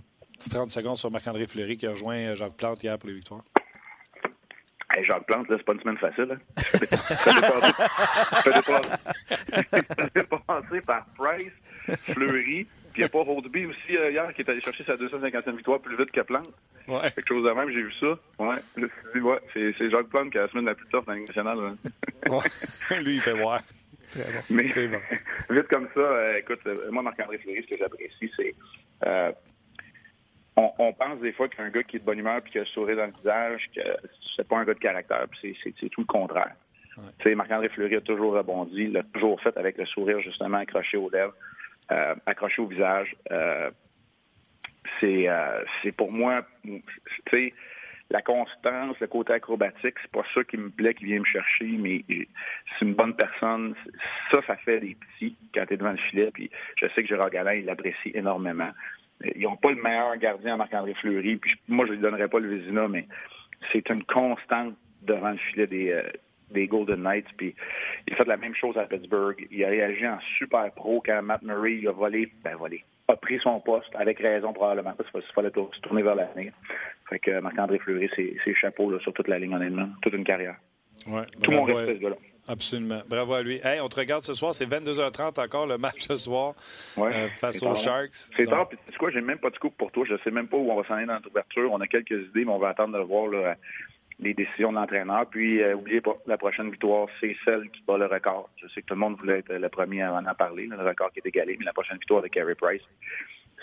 30 0.50 0.70
secondes 0.70 0.96
sur 0.96 1.10
Marc-André 1.10 1.46
Fleury 1.46 1.76
qui 1.76 1.86
a 1.86 1.90
rejoint 1.90 2.16
euh, 2.16 2.36
Jacques 2.36 2.56
Plante 2.56 2.82
hier 2.82 2.98
pour 2.98 3.08
les 3.08 3.14
victoires. 3.14 3.42
Hey, 4.94 5.04
Jacques 5.04 5.26
Plante, 5.26 5.48
là, 5.48 5.56
c'est 5.56 5.64
pas 5.64 5.72
une 5.72 5.80
semaine 5.80 5.96
facile. 5.96 6.28
Hein? 6.30 6.38
Ça 9.96 10.08
dépensé 10.14 10.80
par 10.82 11.06
Price, 11.16 11.52
Fleury, 11.98 12.66
puis 12.94 13.02
il 13.02 13.06
n'y 13.06 13.06
a 13.06 13.08
pas 13.08 13.22
Rodby 13.22 13.66
aussi 13.66 13.96
euh, 13.96 14.12
hier 14.12 14.32
qui 14.34 14.42
est 14.42 14.48
allé 14.48 14.60
chercher 14.60 14.84
sa 14.84 14.94
250e 14.94 15.56
victoire 15.56 15.80
plus 15.80 15.96
vite 15.96 16.12
que 16.12 16.20
Plante. 16.20 16.48
Ouais. 16.86 17.10
Quelque 17.10 17.26
chose 17.26 17.44
de 17.44 17.50
même, 17.50 17.68
j'ai 17.68 17.82
vu 17.82 17.92
ça. 17.98 18.16
Ouais. 18.38 18.54
Je 18.76 18.86
dit, 19.14 19.20
ouais, 19.20 19.40
c'est, 19.52 19.90
Jacques 19.90 20.06
Plante 20.06 20.30
qui 20.30 20.38
a 20.38 20.42
la 20.42 20.48
semaine 20.48 20.66
la 20.66 20.76
plus 20.76 20.86
tough 20.86 21.04
dans 21.04 21.12
la 21.12 21.18
Ligue 21.18 21.26
nationale. 21.26 21.58
ouais. 21.58 23.00
Lui, 23.04 23.16
il 23.16 23.20
fait 23.20 23.32
voir. 23.32 23.60
Mais 24.48 24.68
bon. 24.68 25.00
vite 25.50 25.66
comme 25.66 25.88
ça, 25.92 26.00
euh, 26.00 26.34
écoute, 26.36 26.60
euh, 26.66 26.88
moi, 26.92 27.02
Marc-André 27.02 27.38
Fleury, 27.38 27.64
ce 27.64 27.74
que 27.74 27.78
j'apprécie, 27.78 28.30
c'est. 28.36 28.54
On, 30.56 30.70
on, 30.78 30.92
pense 30.92 31.18
des 31.18 31.32
fois 31.32 31.48
qu'un 31.48 31.68
gars 31.70 31.82
qui 31.82 31.96
est 31.96 31.98
de 31.98 32.04
bonne 32.04 32.20
humeur 32.20 32.40
puis 32.40 32.52
qui 32.52 32.58
a 32.58 32.60
le 32.60 32.66
sourire 32.68 32.96
dans 32.96 33.06
le 33.06 33.12
visage, 33.18 33.68
que 33.74 33.80
c'est 34.36 34.46
pas 34.46 34.58
un 34.58 34.64
gars 34.64 34.74
de 34.74 34.78
caractère, 34.78 35.26
puis 35.28 35.58
c'est, 35.64 35.88
tout 35.88 36.02
le 36.02 36.06
contraire. 36.06 36.54
Tu 37.18 37.24
sais, 37.24 37.34
Marc-André 37.34 37.70
Fleury 37.70 37.96
a 37.96 38.00
toujours 38.00 38.34
rebondi, 38.34 38.86
l'a 38.86 39.02
toujours 39.02 39.40
fait 39.40 39.56
avec 39.56 39.76
le 39.78 39.84
sourire 39.86 40.20
justement 40.20 40.58
accroché 40.58 40.96
aux 40.96 41.10
lèvres. 41.10 41.34
Euh, 41.92 42.14
accroché 42.24 42.62
au 42.62 42.66
visage. 42.66 43.14
Euh, 43.30 43.70
c'est 45.00 45.28
euh, 45.28 45.62
pour 45.98 46.10
moi, 46.10 46.46
tu 46.64 46.82
sais, 47.30 47.52
la 48.10 48.22
constance, 48.22 48.98
le 49.00 49.06
côté 49.06 49.34
acrobatique, 49.34 49.94
c'est 50.00 50.10
pas 50.10 50.24
ça 50.32 50.44
qui 50.44 50.56
me 50.56 50.70
plaît, 50.70 50.94
qui 50.94 51.04
vient 51.04 51.20
me 51.20 51.24
chercher, 51.24 51.66
mais 51.66 52.02
c'est 52.08 52.86
une 52.86 52.94
bonne 52.94 53.14
personne. 53.14 53.74
Ça, 54.30 54.40
ça 54.46 54.56
fait 54.56 54.80
des 54.80 54.96
petits 54.96 55.36
quand 55.54 55.66
tu 55.66 55.74
es 55.74 55.76
devant 55.76 55.90
le 55.90 55.98
filet. 55.98 56.30
Puis 56.32 56.50
je 56.76 56.86
sais 56.94 57.02
que 57.02 57.08
Gérard 57.08 57.30
Galin, 57.30 57.54
il 57.54 57.66
l'apprécie 57.66 58.12
énormément. 58.14 58.70
Ils 59.34 59.42
n'ont 59.42 59.56
pas 59.56 59.70
le 59.70 59.82
meilleur 59.82 60.16
gardien 60.16 60.56
Marc-André 60.56 60.94
Fleury, 60.94 61.36
puis 61.36 61.52
moi, 61.68 61.86
je 61.86 61.92
lui 61.92 61.98
donnerais 61.98 62.28
pas 62.28 62.38
le 62.38 62.48
Vézina, 62.48 62.88
mais 62.88 63.06
c'est 63.72 63.88
une 63.90 64.04
constante 64.04 64.74
devant 65.02 65.30
le 65.30 65.38
filet 65.38 65.66
des, 65.66 66.02
des 66.54 66.66
Golden 66.66 67.02
Knights. 67.02 67.26
Puis 67.36 67.54
il 68.06 68.14
a 68.14 68.16
fait 68.16 68.26
la 68.26 68.36
même 68.36 68.54
chose 68.54 68.76
à 68.78 68.84
Pittsburgh. 68.84 69.46
Il 69.50 69.64
a 69.64 69.68
réagi 69.68 70.06
en 70.06 70.18
super 70.38 70.70
pro 70.72 71.02
quand 71.04 71.22
Matt 71.22 71.42
Murray 71.42 71.86
a 71.86 71.92
volé, 71.92 72.32
ben 72.42 72.56
volé, 72.56 72.82
a 73.08 73.16
pris 73.16 73.38
son 73.40 73.60
poste, 73.60 73.90
avec 73.94 74.18
raison 74.18 74.52
probablement, 74.52 74.94
parce 74.96 75.10
qu'il 75.10 75.34
fallait 75.34 75.50
se 75.50 75.80
tourner 75.80 76.02
vers 76.02 76.14
l'avenir. 76.14 76.52
Fait 77.08 77.18
que 77.18 77.40
Marc-André 77.40 77.78
Fleury, 77.78 78.10
c'est 78.16 78.54
chapeau 78.54 78.90
là, 78.90 78.98
sur 79.00 79.12
toute 79.12 79.28
la 79.28 79.38
ligne, 79.38 79.54
honnêtement, 79.54 79.88
toute 80.00 80.14
une 80.14 80.24
carrière. 80.24 80.56
Ouais, 81.06 81.24
Tout 81.42 81.52
mon 81.52 81.64
respect, 81.64 81.96
ce 81.96 82.00
gars-là. 82.00 82.16
Absolument. 82.46 83.00
Bravo 83.08 83.34
à 83.34 83.42
lui. 83.42 83.58
Hey, 83.64 83.80
on 83.80 83.88
te 83.88 83.96
regarde 83.96 84.22
ce 84.22 84.34
soir, 84.34 84.54
c'est 84.54 84.66
22h30 84.66 85.40
encore 85.40 85.66
le 85.66 85.78
match 85.78 86.00
ce 86.00 86.16
soir 86.16 86.54
euh, 86.98 87.28
face 87.36 87.62
aux 87.62 87.74
Sharks. 87.74 88.14
C'est 88.36 88.44
tard, 88.44 88.68
puis 88.68 88.78
tu 88.86 88.92
sais 88.92 88.98
quoi, 88.98 89.10
j'ai 89.10 89.22
même 89.22 89.38
pas 89.38 89.50
de 89.50 89.56
coupe 89.58 89.76
pour 89.76 89.90
toi. 89.92 90.04
Je 90.06 90.14
sais 90.22 90.30
même 90.30 90.46
pas 90.46 90.56
où 90.58 90.70
on 90.70 90.76
va 90.76 90.86
s'en 90.86 90.94
aller 90.94 91.06
dans 91.06 91.18
l'ouverture. 91.24 91.72
On 91.72 91.80
a 91.80 91.86
quelques 91.86 92.10
idées, 92.10 92.44
mais 92.44 92.52
on 92.52 92.58
va 92.58 92.68
attendre 92.68 92.92
de 92.92 92.98
le 92.98 93.04
voir 93.04 93.28
là, 93.28 93.56
les 94.20 94.34
décisions 94.34 94.70
de 94.70 94.76
l'entraîneur. 94.76 95.26
Puis, 95.26 95.62
euh, 95.62 95.74
oubliez 95.74 96.00
pas, 96.00 96.16
la 96.26 96.36
prochaine 96.38 96.70
victoire, 96.70 97.08
c'est 97.20 97.36
celle 97.44 97.68
qui 97.70 97.82
bat 97.86 97.98
le 97.98 98.06
record. 98.06 98.48
Je 98.56 98.68
sais 98.68 98.82
que 98.82 98.86
tout 98.86 98.94
le 98.94 99.00
monde 99.00 99.16
voulait 99.18 99.38
être 99.40 99.52
le 99.52 99.68
premier 99.68 100.02
à 100.02 100.14
en 100.14 100.34
parler, 100.34 100.66
le 100.66 100.76
record 100.76 101.12
qui 101.12 101.20
est 101.20 101.26
égalé, 101.28 101.56
mais 101.58 101.64
la 101.64 101.72
prochaine 101.72 101.98
victoire 101.98 102.22
de 102.22 102.28
Carey 102.28 102.54
Price, 102.54 102.82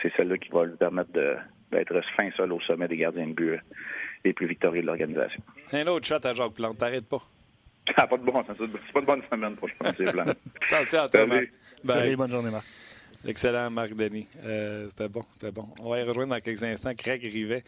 c'est 0.02 0.12
celle-là 0.16 0.38
qui 0.38 0.50
va 0.50 0.66
lui 0.66 0.76
permettre 0.76 1.12
d'être 1.12 2.02
fin 2.16 2.30
seul 2.36 2.52
au 2.52 2.60
sommet 2.62 2.88
des 2.88 2.98
gardiens 2.98 3.28
de 3.28 3.34
but 3.34 3.52
euh, 3.52 3.58
les 4.26 4.34
plus 4.34 4.48
victorieux 4.48 4.82
de 4.82 4.88
l'organisation. 4.88 5.42
Un 5.72 5.88
autre 5.88 6.06
shot 6.06 6.26
à 6.26 6.34
Jacques 6.34 6.54
Plante, 6.54 6.78
t'arrêtes 6.78 7.08
pas. 7.08 7.22
Ah, 7.98 8.06
pas 8.06 8.16
de 8.16 8.24
bon 8.24 8.32
sens. 8.46 8.56
C'est 8.60 8.94
pas 8.94 9.00
une 9.00 9.06
bonne 9.06 9.24
semaine 9.30 9.56
pour 9.56 9.68
je 9.68 9.74
pense, 9.80 10.36
Attention 10.72 11.00
à 11.00 11.10
toi, 11.10 11.26
Marc. 11.26 11.50
Salut, 11.84 12.16
bonne 12.16 12.32
journée, 12.32 12.52
Marc. 12.52 12.66
Excellent, 13.26 13.70
Marc 13.70 13.94
Denis. 13.94 14.28
Euh, 14.44 14.88
c'était 14.90 15.10
bon, 15.10 15.24
c'était 15.34 15.52
bon. 15.52 15.66
On 15.80 15.90
va 15.90 16.00
y 16.00 16.04
rejoindre 16.04 16.34
dans 16.34 16.40
quelques 16.40 16.64
instants 16.64 16.94
Craig 16.96 17.22
Rivet 17.24 17.64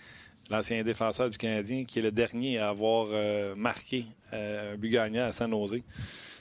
l'ancien 0.50 0.84
défenseur 0.84 1.30
du 1.30 1.38
Canadien, 1.38 1.86
qui 1.86 2.00
est 2.00 2.02
le 2.02 2.12
dernier 2.12 2.60
à 2.60 2.70
avoir 2.70 3.08
euh, 3.12 3.56
marqué 3.56 4.06
euh, 4.34 4.74
un 4.74 4.78
but 4.78 4.90
gagnant 4.90 5.26
à 5.26 5.32
San 5.32 5.52
Jose. 5.52 5.82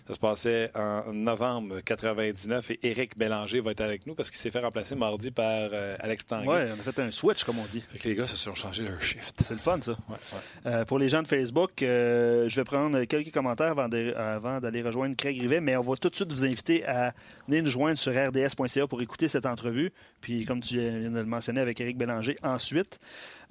Ça 0.08 0.14
se 0.14 0.18
passait 0.18 0.70
en 0.74 1.12
novembre 1.12 1.80
99 1.80 2.70
et 2.72 2.80
Éric 2.82 3.16
Bélanger 3.16 3.60
va 3.60 3.70
être 3.70 3.80
avec 3.82 4.06
nous 4.06 4.14
parce 4.14 4.30
qu'il 4.30 4.38
s'est 4.38 4.50
fait 4.50 4.58
remplacer 4.58 4.96
mardi 4.96 5.30
par 5.30 5.46
euh, 5.72 5.96
Alex 6.00 6.26
Tanguay. 6.26 6.64
Oui, 6.64 6.70
on 6.70 6.80
a 6.80 6.92
fait 6.92 6.98
un 7.00 7.10
switch, 7.12 7.44
comme 7.44 7.58
on 7.60 7.66
dit. 7.66 7.84
Fait 7.92 7.98
que 7.98 8.08
les 8.08 8.14
gars 8.16 8.26
se 8.26 8.36
sont 8.36 8.54
changés 8.54 8.82
leur 8.84 9.00
shift. 9.00 9.42
C'est 9.46 9.54
le 9.54 9.60
fun, 9.60 9.80
ça. 9.80 9.92
Ouais, 9.92 10.16
ouais. 10.32 10.38
Euh, 10.66 10.84
pour 10.84 10.98
les 10.98 11.08
gens 11.08 11.22
de 11.22 11.28
Facebook, 11.28 11.82
euh, 11.82 12.48
je 12.48 12.56
vais 12.56 12.64
prendre 12.64 13.04
quelques 13.04 13.32
commentaires 13.32 13.70
avant 13.70 13.88
de- 13.88 14.12
avant 14.16 14.58
d'aller 14.60 14.82
rejoindre 14.82 15.14
Craig 15.16 15.40
Rivet, 15.40 15.60
mais 15.60 15.76
on 15.76 15.82
va 15.82 15.94
tout 15.96 16.10
de 16.10 16.16
suite 16.16 16.32
vous 16.32 16.44
inviter 16.44 16.84
à 16.84 17.14
venir 17.46 17.62
nous 17.62 17.70
joindre 17.70 17.96
sur 17.98 18.12
rds.ca 18.12 18.86
pour 18.88 19.00
écouter 19.02 19.28
cette 19.28 19.46
entrevue. 19.46 19.92
Puis, 20.20 20.44
comme 20.46 20.60
tu 20.60 20.78
viens 20.78 21.10
de 21.10 21.18
le 21.18 21.24
mentionner 21.24 21.60
avec 21.60 21.80
Éric 21.80 21.96
Bélanger, 21.96 22.36
ensuite. 22.42 22.98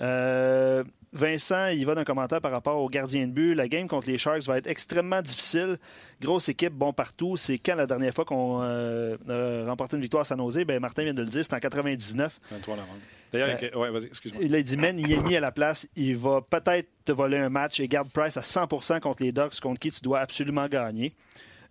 Euh, 0.02 0.84
Vincent, 1.14 1.68
il 1.68 1.86
va 1.86 1.94
d'un 1.94 2.06
commentaire 2.06 2.40
par 2.40 2.52
rapport 2.52 2.78
au 2.82 2.88
gardien 2.88 3.28
de 3.28 3.34
but. 3.34 3.54
La 3.54 3.68
game 3.68 3.88
contre 3.88 4.08
les 4.08 4.18
Sharks 4.18 4.44
va 4.44 4.58
être 4.58 4.68
extrêmement 4.68 5.22
difficile. 5.22 5.78
Grosse 6.22 6.48
équipe, 6.48 6.74
bon 6.74 6.94
partout. 6.94 7.36
C'est 7.36 7.58
quand 7.58 7.76
la 7.76 7.86
dernière 7.86 8.14
fois 8.14 8.24
qu'on 8.24 8.62
euh, 8.62 9.18
a 9.66 9.70
remporté 9.70 9.98
une 9.98 10.02
victoire 10.02 10.22
à 10.22 10.24
San 10.24 10.40
Jose? 10.40 10.64
Ben, 10.66 10.80
Martin 10.80 11.04
vient 11.04 11.14
de 11.14 11.22
le 11.22 11.28
dire, 11.28 11.44
c'est 11.44 11.54
en 11.54 11.60
99. 11.60 12.38
23 12.50 12.76
novembre. 12.78 12.94
D'ailleurs, 13.34 13.58
Euh, 13.62 13.78
ouais, 13.78 13.90
vas-y, 13.90 14.06
excuse-moi. 14.06 14.42
Il 14.44 14.56
a 14.56 14.62
dit, 14.64 14.78
man, 14.78 14.98
il 15.00 15.12
est 15.12 15.22
mis 15.22 15.36
à 15.36 15.40
la 15.40 15.52
place. 15.52 15.88
Il 15.96 16.18
va 16.18 16.42
peut-être 16.42 16.88
te 17.06 17.12
voler 17.12 17.38
un 17.38 17.50
match 17.50 17.80
et 17.80 17.88
garde 17.88 18.10
Price 18.10 18.38
à 18.38 18.42
100% 18.42 19.00
contre 19.00 19.24
les 19.24 19.32
Ducks, 19.32 19.60
contre 19.62 19.80
qui 19.80 19.92
tu 19.92 20.02
dois 20.02 20.20
absolument 20.20 20.68
gagner. 20.68 21.14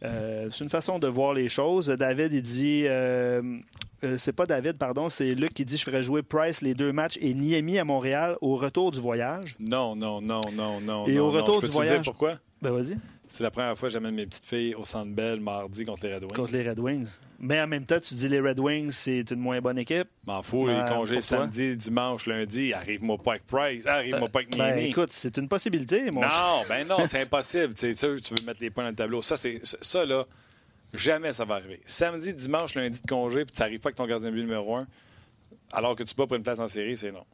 Euh, 0.02 0.48
c'est 0.50 0.64
une 0.64 0.70
façon 0.70 0.98
de 0.98 1.06
voir 1.06 1.34
les 1.34 1.48
choses. 1.48 1.88
David, 1.88 2.32
il 2.32 2.42
dit, 2.42 2.84
euh, 2.86 3.42
euh, 4.02 4.16
c'est 4.18 4.32
pas 4.32 4.46
David, 4.46 4.78
pardon, 4.78 5.08
c'est 5.10 5.34
Luc 5.34 5.52
qui 5.52 5.64
dit, 5.64 5.76
je 5.76 5.84
ferais 5.84 6.02
jouer 6.02 6.22
Price 6.22 6.62
les 6.62 6.74
deux 6.74 6.92
matchs 6.92 7.18
et 7.20 7.34
Niemi 7.34 7.78
à 7.78 7.84
Montréal 7.84 8.36
au 8.40 8.56
retour 8.56 8.90
du 8.92 9.00
voyage. 9.00 9.56
Non, 9.60 9.94
non, 9.94 10.20
non, 10.22 10.40
non, 10.54 10.80
non. 10.80 11.06
Et 11.06 11.14
non, 11.14 11.28
au 11.28 11.32
non. 11.32 11.38
retour 11.38 11.54
Je 11.56 11.60
peux 11.60 11.66
du 11.66 11.72
dire 11.72 11.82
voyage- 11.82 12.04
pourquoi? 12.06 12.34
Ben 12.62 12.70
vas-y. 12.70 12.96
C'est 13.32 13.44
la 13.44 13.52
première 13.52 13.78
fois 13.78 13.88
que 13.88 13.92
j'amène 13.92 14.16
mes 14.16 14.26
petites 14.26 14.44
filles 14.44 14.74
au 14.74 14.84
Centre 14.84 15.12
Bell 15.12 15.38
mardi 15.38 15.84
contre 15.84 16.04
les 16.04 16.14
Red 16.16 16.24
Wings. 16.24 16.34
Contre 16.34 16.52
les 16.52 16.68
Red 16.68 16.80
Wings. 16.80 17.06
Mais 17.38 17.60
en 17.60 17.68
même 17.68 17.86
temps, 17.86 18.00
tu 18.00 18.14
dis 18.14 18.28
les 18.28 18.40
Red 18.40 18.58
Wings, 18.58 18.90
c'est 18.90 19.30
une 19.30 19.38
moins 19.38 19.60
bonne 19.60 19.78
équipe. 19.78 20.08
M'en 20.26 20.42
fous, 20.42 20.66
Ben, 20.66 20.82
les 20.82 20.90
congés 20.90 21.14
pour 21.14 21.26
toi. 21.26 21.38
samedi, 21.38 21.76
dimanche, 21.76 22.26
lundi. 22.26 22.74
Arrive-moi 22.74 23.18
pas 23.18 23.30
avec 23.34 23.46
Price. 23.46 23.86
Arrive-moi 23.86 24.28
pas 24.28 24.40
avec 24.40 24.56
Ben 24.56 24.74
Niemi. 24.74 24.88
écoute, 24.88 25.12
c'est 25.12 25.36
une 25.38 25.46
possibilité, 25.46 26.10
mon. 26.10 26.22
Non, 26.22 26.62
ben 26.68 26.84
non, 26.88 27.06
c'est 27.06 27.22
impossible. 27.22 27.72
Tu 27.74 27.86
veux 27.92 28.16
mettre 28.44 28.60
les 28.60 28.70
points 28.70 28.82
dans 28.82 28.90
le 28.90 28.96
tableau. 28.96 29.22
Ça, 29.22 29.36
c'est 29.36 29.60
ça 29.62 30.04
là, 30.04 30.26
jamais 30.92 31.32
ça 31.32 31.44
va 31.44 31.54
arriver. 31.54 31.80
Samedi, 31.84 32.34
dimanche, 32.34 32.74
lundi 32.74 33.00
de 33.00 33.06
congé, 33.06 33.44
puis 33.44 33.54
tu 33.54 33.62
n'arrives 33.62 33.78
pas 33.78 33.90
avec 33.90 33.96
ton 33.96 34.06
gardien 34.06 34.30
de 34.30 34.34
but 34.34 34.42
numéro 34.42 34.74
un, 34.74 34.88
alors 35.72 35.94
que 35.94 36.02
tu 36.02 36.16
bats 36.16 36.26
pour 36.26 36.36
une 36.36 36.42
place 36.42 36.58
en 36.58 36.66
série, 36.66 36.96
c'est 36.96 37.12
non. 37.12 37.24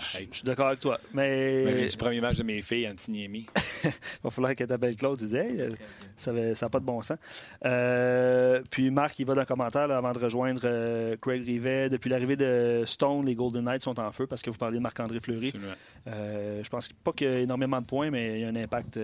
Je 0.00 0.36
suis 0.36 0.44
d'accord 0.44 0.68
avec 0.68 0.80
toi. 0.80 0.98
Mais 1.12 1.62
Imagine 1.62 1.86
du 1.88 1.96
premier 1.96 2.20
match 2.20 2.36
de 2.38 2.42
mes 2.42 2.62
filles, 2.62 2.88
Antiniemi. 2.88 3.46
Il 3.84 3.90
va 4.24 4.30
falloir 4.30 4.54
que 4.54 4.64
t'appelles 4.64 4.96
Claude. 4.96 5.18
Tu 5.18 5.26
dis, 5.26 5.36
hey, 5.36 5.60
euh, 5.60 5.70
ça 6.16 6.32
n'a 6.32 6.70
pas 6.70 6.80
de 6.80 6.84
bon 6.84 7.02
sens. 7.02 7.18
Euh, 7.64 8.62
puis 8.70 8.90
Marc, 8.90 9.18
il 9.18 9.26
va 9.26 9.34
dans 9.34 9.40
le 9.40 9.46
commentaire 9.46 9.86
là, 9.86 9.96
avant 9.98 10.12
de 10.12 10.18
rejoindre 10.18 10.62
euh, 10.64 11.16
Craig 11.20 11.44
Rivet. 11.44 11.88
Depuis 11.90 12.10
l'arrivée 12.10 12.36
de 12.36 12.84
Stone, 12.86 13.26
les 13.26 13.34
Golden 13.34 13.64
Knights 13.64 13.82
sont 13.82 13.98
en 14.00 14.10
feu 14.12 14.26
parce 14.26 14.42
que 14.42 14.50
vous 14.50 14.58
parlez 14.58 14.78
de 14.78 14.82
Marc-André 14.82 15.20
Fleury. 15.20 15.52
Euh, 16.06 16.62
je 16.62 16.68
pense 16.68 16.88
pas 16.88 17.12
qu'il 17.12 17.26
y 17.26 17.30
a 17.30 17.38
énormément 17.40 17.80
de 17.80 17.86
points, 17.86 18.10
mais 18.10 18.40
il 18.40 18.40
y 18.40 18.44
a 18.44 18.48
un 18.48 18.56
impact 18.56 18.98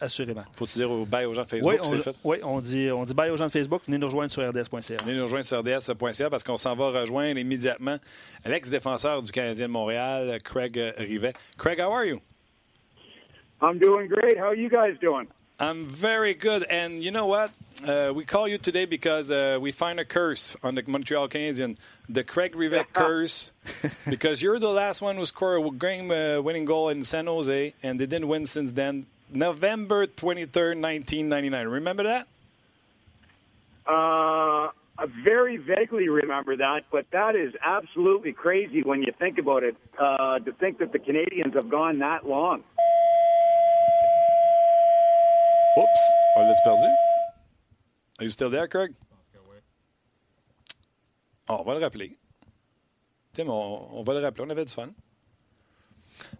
assurément. 0.00 0.44
Faut-tu 0.52 0.78
dire 0.78 0.90
au 0.90 1.04
bail 1.04 1.26
aux 1.26 1.34
gens 1.34 1.44
de 1.44 1.48
Facebook 1.48 1.72
Oui, 1.72 1.78
on, 1.82 2.00
fait? 2.00 2.16
oui, 2.24 2.36
on 2.42 2.60
dit, 2.60 2.90
on 2.90 3.04
dit 3.04 3.14
bye 3.14 3.30
aux 3.30 3.36
gens 3.36 3.46
de 3.46 3.52
Facebook. 3.52 3.82
Venez 3.86 3.98
nous 3.98 4.06
rejoindre 4.06 4.30
sur 4.30 4.46
rds.ca. 4.48 4.96
Venez 5.04 5.16
nous 5.16 5.22
rejoindre 5.22 5.44
sur 5.44 5.60
rds.ca 5.60 6.30
parce 6.30 6.44
qu'on 6.44 6.56
s'en 6.56 6.74
va 6.74 6.90
rejoindre 7.00 7.38
immédiatement 7.38 7.96
l'ex-défenseur 8.44 9.22
du 9.22 9.32
Canadien 9.32 9.66
de 9.66 9.72
Montréal, 9.72 9.99
Craig 10.44 10.76
euh, 10.78 10.92
Rivet. 10.98 11.36
Craig, 11.56 11.78
how 11.78 11.92
are 11.92 12.04
you? 12.04 12.20
I'm 13.60 13.78
doing 13.78 14.08
great. 14.08 14.38
How 14.38 14.48
are 14.48 14.54
you 14.54 14.68
guys 14.68 14.96
doing? 15.00 15.28
I'm 15.58 15.86
very 15.86 16.32
good. 16.32 16.64
And 16.64 17.02
you 17.02 17.10
know 17.10 17.26
what? 17.26 17.50
Uh, 17.86 18.12
we 18.14 18.24
call 18.24 18.48
you 18.48 18.56
today 18.56 18.86
because 18.86 19.30
uh, 19.30 19.58
we 19.60 19.72
find 19.72 20.00
a 20.00 20.04
curse 20.04 20.56
on 20.62 20.74
the 20.74 20.82
Montreal 20.86 21.28
Canadiens, 21.28 21.76
the 22.08 22.24
Craig 22.24 22.56
Rivet 22.56 22.92
curse, 22.92 23.52
because 24.08 24.42
you're 24.42 24.58
the 24.58 24.70
last 24.70 25.02
one 25.02 25.16
who 25.16 25.26
scored 25.26 25.64
a 25.64 25.70
game 25.70 26.10
uh, 26.10 26.40
winning 26.40 26.64
goal 26.64 26.88
in 26.88 27.04
San 27.04 27.26
Jose, 27.26 27.74
and 27.82 28.00
they 28.00 28.06
didn't 28.06 28.28
win 28.28 28.46
since 28.46 28.72
then. 28.72 29.06
November 29.32 30.06
23rd, 30.06 30.80
1999. 30.80 31.68
Remember 31.68 32.02
that? 32.04 32.26
Uh, 33.86 34.68
I 35.00 35.06
very 35.24 35.56
vaguely 35.56 36.10
remember 36.10 36.58
that, 36.58 36.82
but 36.92 37.06
that 37.10 37.34
is 37.34 37.54
absolutely 37.64 38.32
crazy 38.32 38.82
when 38.82 39.00
you 39.02 39.08
think 39.18 39.38
about 39.38 39.62
it. 39.62 39.74
Uh, 39.98 40.38
to 40.40 40.52
think 40.52 40.78
that 40.78 40.92
the 40.92 40.98
Canadians 40.98 41.54
have 41.54 41.70
gone 41.70 41.98
that 42.00 42.28
long. 42.28 42.62
Oups, 45.78 46.02
on 46.36 46.48
l'a 46.48 46.54
perdu. 46.66 46.86
Are 48.18 48.24
you 48.24 48.28
still 48.28 48.50
there, 48.50 48.68
Craig? 48.68 48.94
Ah, 51.48 51.56
on 51.60 51.64
va 51.64 51.74
le 51.74 51.80
rappeler. 51.80 52.18
Tim, 53.32 53.48
on, 53.48 53.88
on 53.92 54.02
va 54.02 54.12
le 54.12 54.20
rappeler. 54.20 54.44
On 54.44 54.50
avait 54.50 54.66
du 54.66 54.72
fun. 54.72 54.90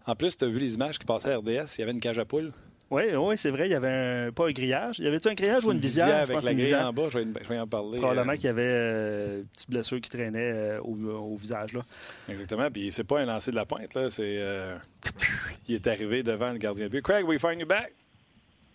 En 0.05 0.15
plus, 0.15 0.37
tu 0.37 0.45
as 0.45 0.49
vu 0.49 0.59
les 0.59 0.75
images 0.75 0.99
qui 0.99 1.05
passaient 1.05 1.33
à 1.33 1.39
RDS. 1.39 1.77
Il 1.77 1.79
y 1.79 1.81
avait 1.81 1.93
une 1.93 1.99
cage 1.99 2.19
à 2.19 2.25
poules. 2.25 2.51
Oui, 2.91 3.03
oui, 3.15 3.37
c'est 3.37 3.51
vrai. 3.51 3.67
Il 3.69 3.71
y 3.71 3.73
avait 3.73 3.87
un, 4.27 4.31
pas 4.33 4.47
un 4.47 4.51
grillage. 4.51 4.99
Y 4.99 5.07
avait-tu 5.07 5.29
un 5.29 5.33
grillage 5.33 5.63
ou 5.65 5.71
une 5.71 5.79
visière? 5.79 6.07
Je 6.07 6.11
avec 6.11 6.33
pense 6.33 6.43
la 6.43 6.53
grille 6.53 6.63
visière. 6.65 6.87
en 6.87 6.91
bas. 6.93 7.07
Je 7.09 7.19
vais, 7.19 7.25
je 7.41 7.47
vais 7.47 7.57
en 7.59 7.65
parler. 7.65 7.99
Probablement 7.99 8.33
euh, 8.33 8.35
qu'il 8.35 8.43
y 8.45 8.49
avait 8.49 8.61
euh, 8.67 9.37
une 9.39 9.45
petite 9.45 9.69
blessure 9.69 10.01
qui 10.01 10.09
traînait 10.09 10.51
euh, 10.53 10.81
au, 10.81 10.97
au 11.09 11.35
visage. 11.37 11.71
Là. 11.71 11.85
exactement. 12.27 12.69
Puis 12.69 12.91
c'est 12.91 13.05
pas 13.05 13.21
un 13.21 13.25
lancer 13.25 13.51
de 13.51 13.55
la 13.55 13.65
pointe. 13.65 13.93
là. 13.93 14.09
C'est, 14.09 14.35
euh, 14.39 14.75
il 15.69 15.75
est 15.75 15.87
arrivé 15.87 16.21
devant 16.21 16.51
le 16.51 16.57
gardien 16.57 16.87
de 16.87 16.91
but. 16.91 17.01
Craig, 17.01 17.25
we 17.25 17.39
find 17.39 17.61
you 17.61 17.65
back? 17.65 17.93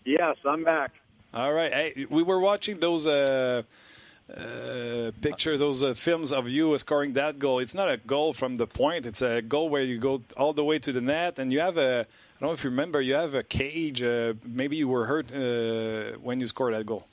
Yes, 0.06 0.36
I'm 0.46 0.64
back. 0.64 0.92
All 1.34 1.52
right. 1.52 1.70
Hey, 1.72 2.06
we 2.08 2.22
were 2.22 2.40
watching 2.40 2.78
those 2.80 3.06
uh, 3.06 3.62
uh, 4.34 5.10
pictures, 5.20 5.58
those 5.58 5.82
uh, 5.82 5.92
films 5.94 6.32
of 6.32 6.48
you 6.48 6.78
scoring 6.78 7.12
that 7.14 7.38
goal. 7.38 7.58
It's 7.58 7.74
not 7.74 7.90
a 7.90 7.98
goal 7.98 8.32
from 8.32 8.56
the 8.56 8.66
point. 8.66 9.04
It's 9.04 9.20
a 9.20 9.42
goal 9.42 9.68
where 9.68 9.82
you 9.82 9.98
go 9.98 10.22
all 10.38 10.54
the 10.54 10.64
way 10.64 10.78
to 10.78 10.92
the 10.92 11.02
net, 11.02 11.38
and 11.38 11.52
you 11.52 11.60
have 11.60 11.76
a. 11.76 12.06
I 12.36 12.40
don't 12.40 12.50
know 12.50 12.52
if 12.52 12.64
you 12.64 12.70
remember. 12.70 13.00
You 13.00 13.14
have 13.14 13.34
a 13.34 13.42
cage. 13.42 14.02
Uh, 14.02 14.34
maybe 14.46 14.76
you 14.76 14.88
were 14.88 15.06
hurt 15.06 15.32
uh, 15.32 16.18
when 16.18 16.38
you 16.38 16.46
scored 16.46 16.74
that 16.74 16.84
goal. 16.84 17.08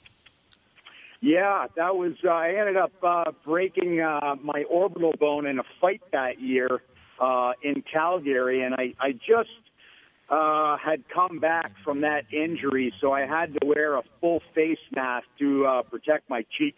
Yeah, 1.22 1.68
that 1.78 1.96
was. 1.96 2.12
Uh, 2.26 2.30
I 2.30 2.56
ended 2.60 2.76
up 2.76 2.92
uh, 3.02 3.32
breaking 3.46 4.02
uh, 4.02 4.36
my 4.44 4.64
orbital 4.70 5.14
bone 5.18 5.46
in 5.46 5.60
a 5.60 5.64
fight 5.80 6.02
that 6.12 6.42
year 6.42 6.82
uh, 7.22 7.54
in 7.64 7.84
Calgary, 7.84 8.64
and 8.64 8.76
I, 8.76 8.94
I 9.00 9.14
just 9.14 9.50
uh, 10.30 10.76
had 10.76 11.08
come 11.08 11.40
back 11.40 11.72
from 11.86 12.02
that 12.02 12.26
injury, 12.34 12.94
so 13.00 13.14
I 13.14 13.22
had 13.26 13.54
to 13.54 13.66
wear 13.66 13.96
a 13.96 14.04
full 14.20 14.42
face 14.54 14.78
mask 14.94 15.26
to 15.40 15.66
uh, 15.66 15.82
protect 15.84 16.30
my 16.30 16.46
cheek. 16.58 16.76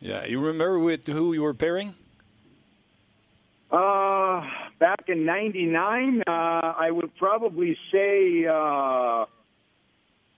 Yeah, 0.00 0.24
you 0.26 0.40
remember 0.40 0.80
with 0.80 1.06
who 1.06 1.32
you 1.32 1.42
were 1.42 1.54
pairing? 1.54 1.94
Uh, 3.70 4.46
back 4.78 5.04
in 5.08 5.24
'99, 5.24 6.22
uh, 6.26 6.30
I 6.30 6.90
would 6.90 7.14
probably 7.16 7.76
say 7.90 8.46
uh, 8.46 9.24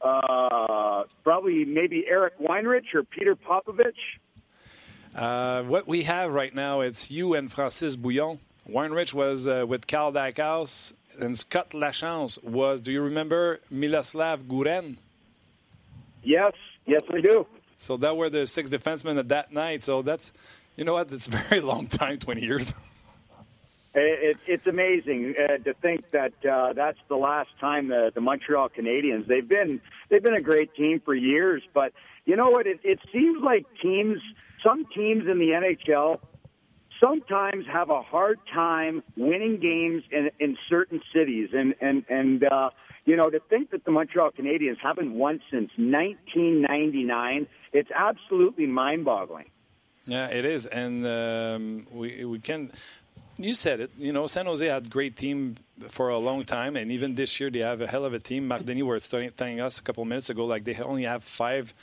uh, 0.00 1.04
probably 1.22 1.64
maybe 1.64 2.04
Eric 2.08 2.38
Weinrich 2.38 2.94
or 2.94 3.02
Peter 3.02 3.36
Popovich. 3.36 3.92
Uh, 5.14 5.62
what 5.64 5.88
we 5.88 6.02
have 6.02 6.32
right 6.32 6.54
now, 6.54 6.80
it's 6.80 7.10
you 7.10 7.34
and 7.34 7.50
Francis 7.50 7.96
Bouillon. 7.96 8.38
Weinrich 8.68 9.14
was 9.14 9.46
uh, 9.46 9.64
with 9.66 9.86
Cal 9.86 10.12
Dykhouse, 10.12 10.92
and 11.18 11.38
Scott 11.38 11.70
Lachance 11.70 12.42
was. 12.42 12.80
Do 12.80 12.92
you 12.92 13.02
remember 13.02 13.60
Miloslav 13.72 14.46
Guren? 14.46 14.96
Yes, 16.22 16.52
yes, 16.86 17.02
I 17.12 17.20
do. 17.20 17.46
So 17.78 17.96
that 17.98 18.16
were 18.16 18.28
the 18.28 18.46
six 18.46 18.68
defensemen 18.68 19.18
at 19.18 19.28
that 19.28 19.52
night. 19.52 19.84
So 19.84 20.02
that's, 20.02 20.32
you 20.76 20.84
know 20.84 20.94
what? 20.94 21.12
It's 21.12 21.28
a 21.28 21.30
very 21.30 21.60
long 21.72 21.86
time, 21.86 22.18
20 22.18 22.40
years. 22.42 22.74
It, 23.96 24.36
it, 24.36 24.36
it's 24.46 24.66
amazing 24.66 25.34
uh, 25.38 25.56
to 25.64 25.72
think 25.74 26.10
that 26.10 26.34
uh, 26.44 26.74
that's 26.74 26.98
the 27.08 27.16
last 27.16 27.48
time 27.58 27.88
the, 27.88 28.12
the 28.14 28.20
Montreal 28.20 28.68
Canadiens. 28.68 29.26
They've 29.26 29.48
been 29.48 29.80
they've 30.10 30.22
been 30.22 30.34
a 30.34 30.42
great 30.42 30.74
team 30.74 31.00
for 31.02 31.14
years, 31.14 31.62
but 31.72 31.92
you 32.26 32.36
know 32.36 32.50
what? 32.50 32.66
It, 32.66 32.80
it 32.84 33.00
seems 33.10 33.42
like 33.42 33.64
teams, 33.80 34.18
some 34.62 34.84
teams 34.94 35.24
in 35.26 35.38
the 35.38 35.48
NHL, 35.48 36.20
sometimes 37.00 37.64
have 37.72 37.88
a 37.88 38.02
hard 38.02 38.38
time 38.52 39.02
winning 39.16 39.58
games 39.60 40.02
in, 40.10 40.30
in 40.40 40.58
certain 40.68 41.00
cities, 41.14 41.50
and 41.54 41.74
and 41.80 42.04
and 42.10 42.44
uh, 42.44 42.68
you 43.06 43.16
know 43.16 43.30
to 43.30 43.40
think 43.48 43.70
that 43.70 43.86
the 43.86 43.92
Montreal 43.92 44.30
Canadiens 44.30 44.76
haven't 44.82 45.14
won 45.14 45.40
since 45.50 45.70
1999, 45.78 47.46
it's 47.72 47.90
absolutely 47.92 48.66
mind-boggling. 48.66 49.50
Yeah, 50.04 50.26
it 50.26 50.44
is, 50.44 50.66
and 50.66 51.06
um, 51.06 51.86
we 51.90 52.26
we 52.26 52.38
can. 52.40 52.72
You 53.38 53.52
said 53.52 53.80
it. 53.80 53.90
You 53.98 54.12
know, 54.12 54.26
San 54.26 54.46
Jose 54.46 54.66
had 54.66 54.88
great 54.88 55.14
team 55.14 55.56
for 55.88 56.08
a 56.08 56.18
long 56.18 56.44
time, 56.44 56.74
and 56.74 56.90
even 56.90 57.16
this 57.16 57.38
year 57.38 57.50
they 57.50 57.58
have 57.58 57.82
a 57.82 57.86
hell 57.86 58.06
of 58.06 58.14
a 58.14 58.18
team. 58.18 58.48
Marc 58.48 58.64
Denis 58.64 58.82
was 58.82 59.08
telling 59.08 59.60
us 59.60 59.78
a 59.78 59.82
couple 59.82 60.04
minutes 60.06 60.30
ago, 60.30 60.46
like 60.46 60.64
they 60.64 60.74
only 60.76 61.04
have 61.04 61.22
five 61.22 61.74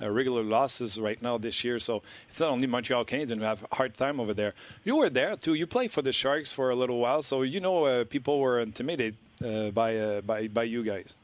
uh, 0.00 0.10
regular 0.10 0.42
losses 0.42 0.98
right 0.98 1.20
now 1.20 1.36
this 1.36 1.64
year. 1.64 1.78
So 1.78 2.02
it's 2.28 2.40
not 2.40 2.50
only 2.50 2.66
Montreal 2.66 3.04
Canadiens 3.04 3.36
who 3.36 3.42
have 3.42 3.62
a 3.70 3.74
hard 3.74 3.94
time 3.94 4.20
over 4.20 4.32
there. 4.32 4.54
You 4.84 4.96
were 4.96 5.10
there 5.10 5.36
too. 5.36 5.52
You 5.52 5.66
played 5.66 5.90
for 5.90 6.00
the 6.00 6.12
Sharks 6.12 6.52
for 6.52 6.70
a 6.70 6.74
little 6.74 6.98
while, 6.98 7.22
so 7.22 7.42
you 7.42 7.60
know 7.60 7.84
uh, 7.84 8.04
people 8.04 8.40
were 8.40 8.60
intimidated 8.60 9.16
uh, 9.44 9.70
by 9.70 9.96
uh, 9.98 10.20
by 10.22 10.48
by 10.48 10.62
you 10.62 10.82
guys. 10.82 11.16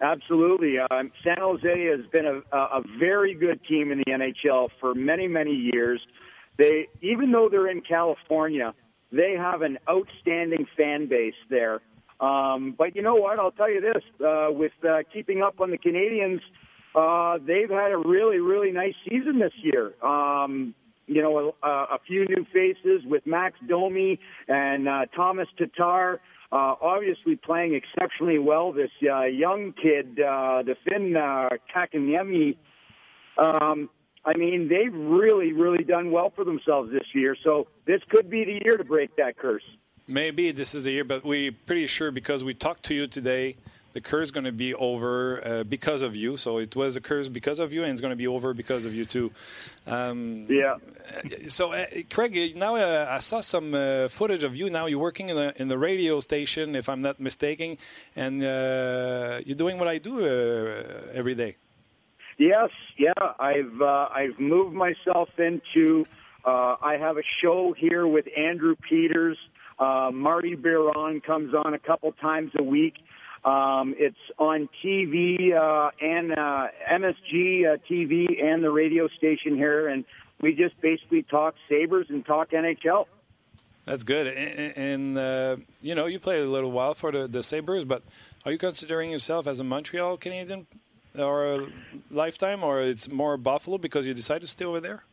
Absolutely. 0.00 0.78
Um, 0.78 1.10
San 1.24 1.38
Jose 1.38 1.86
has 1.86 2.06
been 2.12 2.26
a, 2.26 2.56
a 2.56 2.82
very 3.00 3.34
good 3.34 3.64
team 3.64 3.90
in 3.90 3.98
the 3.98 4.04
NHL 4.04 4.68
for 4.78 4.94
many, 4.94 5.26
many 5.26 5.50
years. 5.50 6.00
They, 6.56 6.86
even 7.02 7.32
though 7.32 7.48
they're 7.48 7.68
in 7.68 7.80
California, 7.80 8.74
they 9.12 9.34
have 9.36 9.62
an 9.62 9.78
outstanding 9.88 10.66
fan 10.76 11.08
base 11.08 11.34
there. 11.50 11.80
Um, 12.20 12.74
but 12.76 12.96
you 12.96 13.02
know 13.02 13.14
what? 13.14 13.38
I'll 13.38 13.52
tell 13.52 13.70
you 13.70 13.80
this: 13.80 14.02
uh, 14.24 14.48
with 14.50 14.72
uh, 14.88 14.98
keeping 15.12 15.42
up 15.42 15.60
on 15.60 15.70
the 15.70 15.78
Canadians, 15.78 16.40
uh, 16.94 17.38
they've 17.38 17.70
had 17.70 17.92
a 17.92 17.96
really, 17.96 18.38
really 18.38 18.72
nice 18.72 18.94
season 19.08 19.38
this 19.38 19.52
year. 19.62 19.94
Um, 20.04 20.74
you 21.06 21.22
know, 21.22 21.54
a, 21.62 21.66
a 21.66 21.98
few 22.06 22.26
new 22.26 22.44
faces 22.52 23.02
with 23.06 23.26
Max 23.26 23.58
Domi 23.66 24.20
and 24.46 24.88
uh, 24.88 25.06
Thomas 25.14 25.48
Tatar. 25.56 26.20
Uh, 26.50 26.74
obviously 26.80 27.36
playing 27.36 27.74
exceptionally 27.74 28.38
well. 28.38 28.72
This 28.72 28.90
uh, 29.02 29.24
young 29.24 29.74
kid, 29.80 30.18
uh, 30.18 30.62
the 30.62 30.76
Finn 30.86 31.14
uh, 31.14 31.50
Kakaniemi, 31.74 32.56
um, 33.36 33.90
I 34.28 34.36
mean, 34.36 34.68
they've 34.68 34.94
really, 34.94 35.52
really 35.52 35.84
done 35.84 36.10
well 36.10 36.30
for 36.30 36.44
themselves 36.44 36.92
this 36.92 37.06
year. 37.14 37.34
So 37.42 37.68
this 37.86 38.02
could 38.10 38.28
be 38.28 38.44
the 38.44 38.60
year 38.64 38.76
to 38.76 38.84
break 38.84 39.16
that 39.16 39.38
curse. 39.38 39.62
Maybe 40.06 40.52
this 40.52 40.74
is 40.74 40.82
the 40.82 40.92
year, 40.92 41.04
but 41.04 41.24
we're 41.24 41.52
pretty 41.52 41.86
sure 41.86 42.10
because 42.10 42.44
we 42.44 42.54
talked 42.54 42.84
to 42.84 42.94
you 42.94 43.06
today 43.06 43.56
the 43.92 44.00
curse 44.00 44.28
is 44.28 44.32
going 44.32 44.44
to 44.44 44.52
be 44.52 44.74
over 44.74 45.44
uh, 45.44 45.64
because 45.64 46.02
of 46.02 46.14
you. 46.14 46.36
So 46.36 46.58
it 46.58 46.76
was 46.76 46.96
a 46.96 47.00
curse 47.00 47.28
because 47.28 47.58
of 47.58 47.72
you, 47.72 47.82
and 47.82 47.92
it's 47.92 48.00
going 48.00 48.10
to 48.10 48.16
be 48.16 48.26
over 48.26 48.54
because 48.54 48.84
of 48.84 48.94
you 48.94 49.04
too. 49.04 49.32
Um, 49.86 50.46
yeah. 50.48 50.76
So, 51.48 51.72
uh, 51.72 51.86
Craig, 52.10 52.56
now 52.56 52.76
uh, 52.76 53.06
I 53.08 53.18
saw 53.18 53.40
some 53.40 53.74
uh, 53.74 54.08
footage 54.08 54.44
of 54.44 54.54
you. 54.54 54.70
Now 54.70 54.86
you're 54.86 54.98
working 54.98 55.30
in 55.30 55.36
the 55.36 55.60
in 55.60 55.68
the 55.68 55.78
radio 55.78 56.20
station, 56.20 56.76
if 56.76 56.88
I'm 56.88 57.02
not 57.02 57.18
mistaken, 57.18 57.78
and 58.14 58.44
uh, 58.44 59.40
you're 59.44 59.56
doing 59.56 59.78
what 59.78 59.88
I 59.88 59.98
do 59.98 60.20
uh, 60.20 61.18
every 61.20 61.34
day. 61.34 61.56
Yes, 62.38 62.70
yeah. 62.96 63.12
I've 63.38 63.80
uh, 63.80 64.08
I've 64.10 64.38
moved 64.38 64.74
myself 64.74 65.28
into. 65.38 66.06
Uh, 66.44 66.76
I 66.80 66.96
have 66.98 67.18
a 67.18 67.22
show 67.42 67.74
here 67.76 68.06
with 68.06 68.26
Andrew 68.36 68.76
Peters. 68.76 69.36
Uh, 69.78 70.10
Marty 70.12 70.54
Biron 70.54 71.20
comes 71.20 71.52
on 71.52 71.74
a 71.74 71.78
couple 71.78 72.12
times 72.12 72.52
a 72.58 72.62
week 72.62 72.94
um, 73.44 73.94
it's 73.98 74.16
on 74.38 74.68
TV 74.84 75.54
uh, 75.54 75.90
and 76.00 76.32
uh, 76.32 76.68
MSG 76.90 77.72
uh, 77.72 77.76
TV 77.88 78.42
and 78.42 78.62
the 78.62 78.70
radio 78.70 79.08
station 79.08 79.56
here, 79.56 79.88
and 79.88 80.04
we 80.40 80.54
just 80.54 80.80
basically 80.80 81.22
talk 81.22 81.54
Sabres 81.68 82.06
and 82.10 82.24
talk 82.26 82.50
NHL. 82.50 83.06
That's 83.84 84.02
good. 84.02 84.26
And, 84.26 84.76
and 84.76 85.18
uh, 85.18 85.56
you 85.80 85.94
know, 85.94 86.06
you 86.06 86.18
played 86.18 86.40
a 86.40 86.48
little 86.48 86.72
while 86.72 86.94
for 86.94 87.12
the, 87.12 87.26
the 87.26 87.42
Sabres, 87.42 87.84
but 87.84 88.02
are 88.44 88.52
you 88.52 88.58
considering 88.58 89.10
yourself 89.10 89.46
as 89.46 89.60
a 89.60 89.64
Montreal 89.64 90.18
Canadian 90.18 90.66
or 91.16 91.68
lifetime, 92.10 92.64
or 92.64 92.80
it's 92.80 93.10
more 93.10 93.36
Buffalo 93.36 93.78
because 93.78 94.06
you 94.06 94.14
decided 94.14 94.42
to 94.42 94.46
stay 94.48 94.64
over 94.64 94.80
there? 94.80 95.04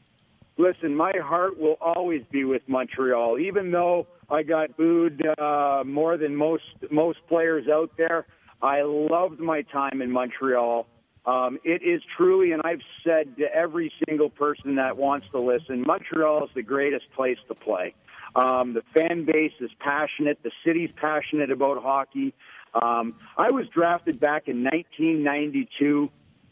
Listen, 0.57 0.95
my 0.95 1.11
heart 1.21 1.59
will 1.59 1.77
always 1.81 2.23
be 2.31 2.45
with 2.45 2.61
Montreal, 2.67 3.39
even 3.39 3.71
though 3.71 4.07
I 4.29 4.43
got 4.43 4.77
booed 4.77 5.21
uh, 5.37 5.83
more 5.85 6.17
than 6.17 6.35
most 6.35 6.63
most 6.89 7.19
players 7.27 7.67
out 7.67 7.91
there. 7.97 8.25
I 8.61 8.81
loved 8.83 9.39
my 9.39 9.63
time 9.63 10.01
in 10.01 10.11
Montreal. 10.11 10.87
Um, 11.25 11.59
it 11.63 11.81
is 11.81 12.01
truly, 12.15 12.51
and 12.51 12.61
I've 12.63 12.81
said 13.03 13.35
to 13.37 13.53
every 13.53 13.91
single 14.07 14.29
person 14.29 14.75
that 14.75 14.95
wants 14.95 15.29
to 15.31 15.39
listen, 15.39 15.83
Montreal 15.85 16.45
is 16.45 16.51
the 16.53 16.61
greatest 16.61 17.11
place 17.15 17.37
to 17.47 17.55
play. 17.55 17.95
Um, 18.35 18.73
the 18.73 18.83
fan 18.93 19.25
base 19.25 19.53
is 19.59 19.71
passionate. 19.79 20.39
The 20.43 20.51
city's 20.63 20.91
passionate 20.95 21.51
about 21.51 21.81
hockey. 21.81 22.33
Um, 22.81 23.15
I 23.37 23.51
was 23.51 23.67
drafted 23.69 24.19
back 24.19 24.47
in 24.47 24.63
1992 24.63 26.09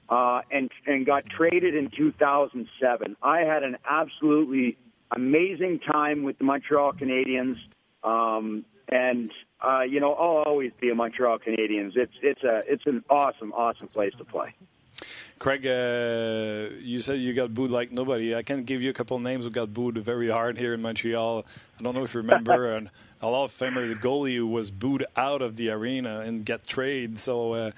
uh, 0.09 0.41
and 0.51 0.71
and 0.85 1.05
got 1.05 1.25
traded 1.25 1.75
in 1.75 1.89
2007. 1.89 3.15
I 3.21 3.39
had 3.39 3.63
an 3.63 3.77
absolutely 3.89 4.77
amazing 5.11 5.79
time 5.79 6.23
with 6.23 6.37
the 6.37 6.43
Montreal 6.43 6.93
Canadiens. 6.93 7.57
Um, 8.03 8.65
and 8.89 9.31
uh, 9.61 9.81
you 9.81 9.99
know, 9.99 10.13
I'll 10.13 10.43
always 10.45 10.71
be 10.79 10.89
a 10.89 10.95
Montreal 10.95 11.39
Canadiens. 11.39 11.95
It's 11.95 12.13
it's 12.21 12.43
a 12.43 12.63
it's 12.67 12.85
an 12.85 13.03
awesome, 13.09 13.53
awesome 13.53 13.87
place 13.87 14.13
to 14.17 14.25
play. 14.25 14.53
Craig, 15.39 15.65
uh, 15.67 16.75
you 16.79 16.99
said 16.99 17.19
you 17.19 17.33
got 17.33 17.53
booed 17.53 17.71
like 17.71 17.91
nobody. 17.91 18.35
I 18.35 18.43
can 18.43 18.63
give 18.63 18.81
you 18.81 18.89
a 18.89 18.93
couple 18.93 19.19
names 19.19 19.45
who 19.45 19.51
got 19.51 19.73
booed 19.73 19.97
very 19.97 20.29
hard 20.29 20.57
here 20.57 20.73
in 20.73 20.81
Montreal. 20.81 21.45
I 21.79 21.83
don't 21.83 21.95
know 21.95 22.03
if 22.03 22.13
you 22.13 22.21
remember, 22.21 22.71
and 22.75 22.89
a 23.21 23.27
lot 23.27 23.45
of 23.45 23.51
Famer, 23.51 23.87
the 23.87 23.95
goalie 23.95 24.37
who 24.37 24.47
was 24.47 24.71
booed 24.71 25.05
out 25.15 25.41
of 25.41 25.55
the 25.55 25.69
arena 25.71 26.21
and 26.21 26.45
get 26.45 26.65
traded. 26.65 27.19
So, 27.19 27.53
uh, 27.53 27.71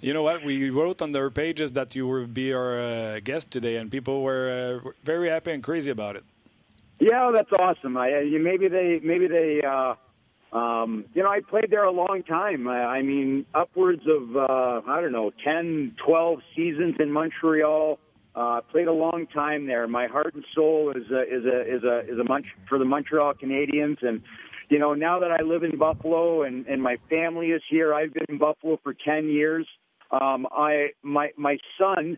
you 0.00 0.12
know 0.12 0.22
what? 0.22 0.44
We 0.44 0.70
wrote 0.70 1.02
on 1.02 1.12
their 1.12 1.30
pages 1.30 1.72
that 1.72 1.94
you 1.94 2.06
would 2.06 2.34
be 2.34 2.52
our 2.52 2.78
uh, 2.78 3.20
guest 3.20 3.50
today, 3.50 3.76
and 3.76 3.90
people 3.90 4.22
were 4.22 4.82
uh, 4.84 4.90
very 5.04 5.28
happy 5.28 5.52
and 5.52 5.62
crazy 5.62 5.90
about 5.90 6.16
it. 6.16 6.24
Yeah, 7.00 7.30
that's 7.32 7.52
awesome. 7.58 7.96
I, 7.96 8.24
maybe 8.40 8.68
they, 8.68 9.00
maybe 9.02 9.28
they, 9.28 9.62
uh, 9.62 9.94
um, 10.52 11.04
you 11.14 11.22
know, 11.22 11.30
I 11.30 11.40
played 11.40 11.70
there 11.70 11.84
a 11.84 11.90
long 11.90 12.22
time. 12.22 12.68
I, 12.68 12.80
I 12.80 13.02
mean, 13.02 13.44
upwards 13.54 14.02
of, 14.06 14.36
uh, 14.36 14.80
I 14.86 15.00
don't 15.00 15.12
know, 15.12 15.30
10, 15.44 15.96
12 16.04 16.40
seasons 16.56 16.96
in 16.98 17.12
Montreal. 17.12 17.98
Uh, 18.34 18.60
played 18.70 18.86
a 18.86 18.92
long 18.92 19.26
time 19.26 19.66
there. 19.66 19.86
My 19.88 20.06
heart 20.06 20.34
and 20.34 20.44
soul 20.54 20.92
is 20.94 21.10
a, 21.10 21.22
is 21.22 21.44
a, 21.44 21.76
is 21.76 21.84
a, 21.84 21.98
is 22.12 22.18
a 22.18 22.24
Mont- 22.24 22.46
for 22.68 22.78
the 22.78 22.84
Montreal 22.84 23.34
Canadiens. 23.34 24.02
And, 24.02 24.22
you 24.70 24.78
know, 24.78 24.94
now 24.94 25.18
that 25.18 25.30
I 25.32 25.42
live 25.42 25.64
in 25.64 25.76
Buffalo 25.76 26.42
and, 26.42 26.66
and 26.66 26.82
my 26.82 26.96
family 27.10 27.48
is 27.48 27.62
here, 27.68 27.92
I've 27.92 28.14
been 28.14 28.26
in 28.28 28.38
Buffalo 28.38 28.78
for 28.82 28.94
10 28.94 29.28
years. 29.28 29.66
Um, 30.10 30.46
I, 30.50 30.90
my, 31.02 31.30
my 31.36 31.58
son, 31.78 32.16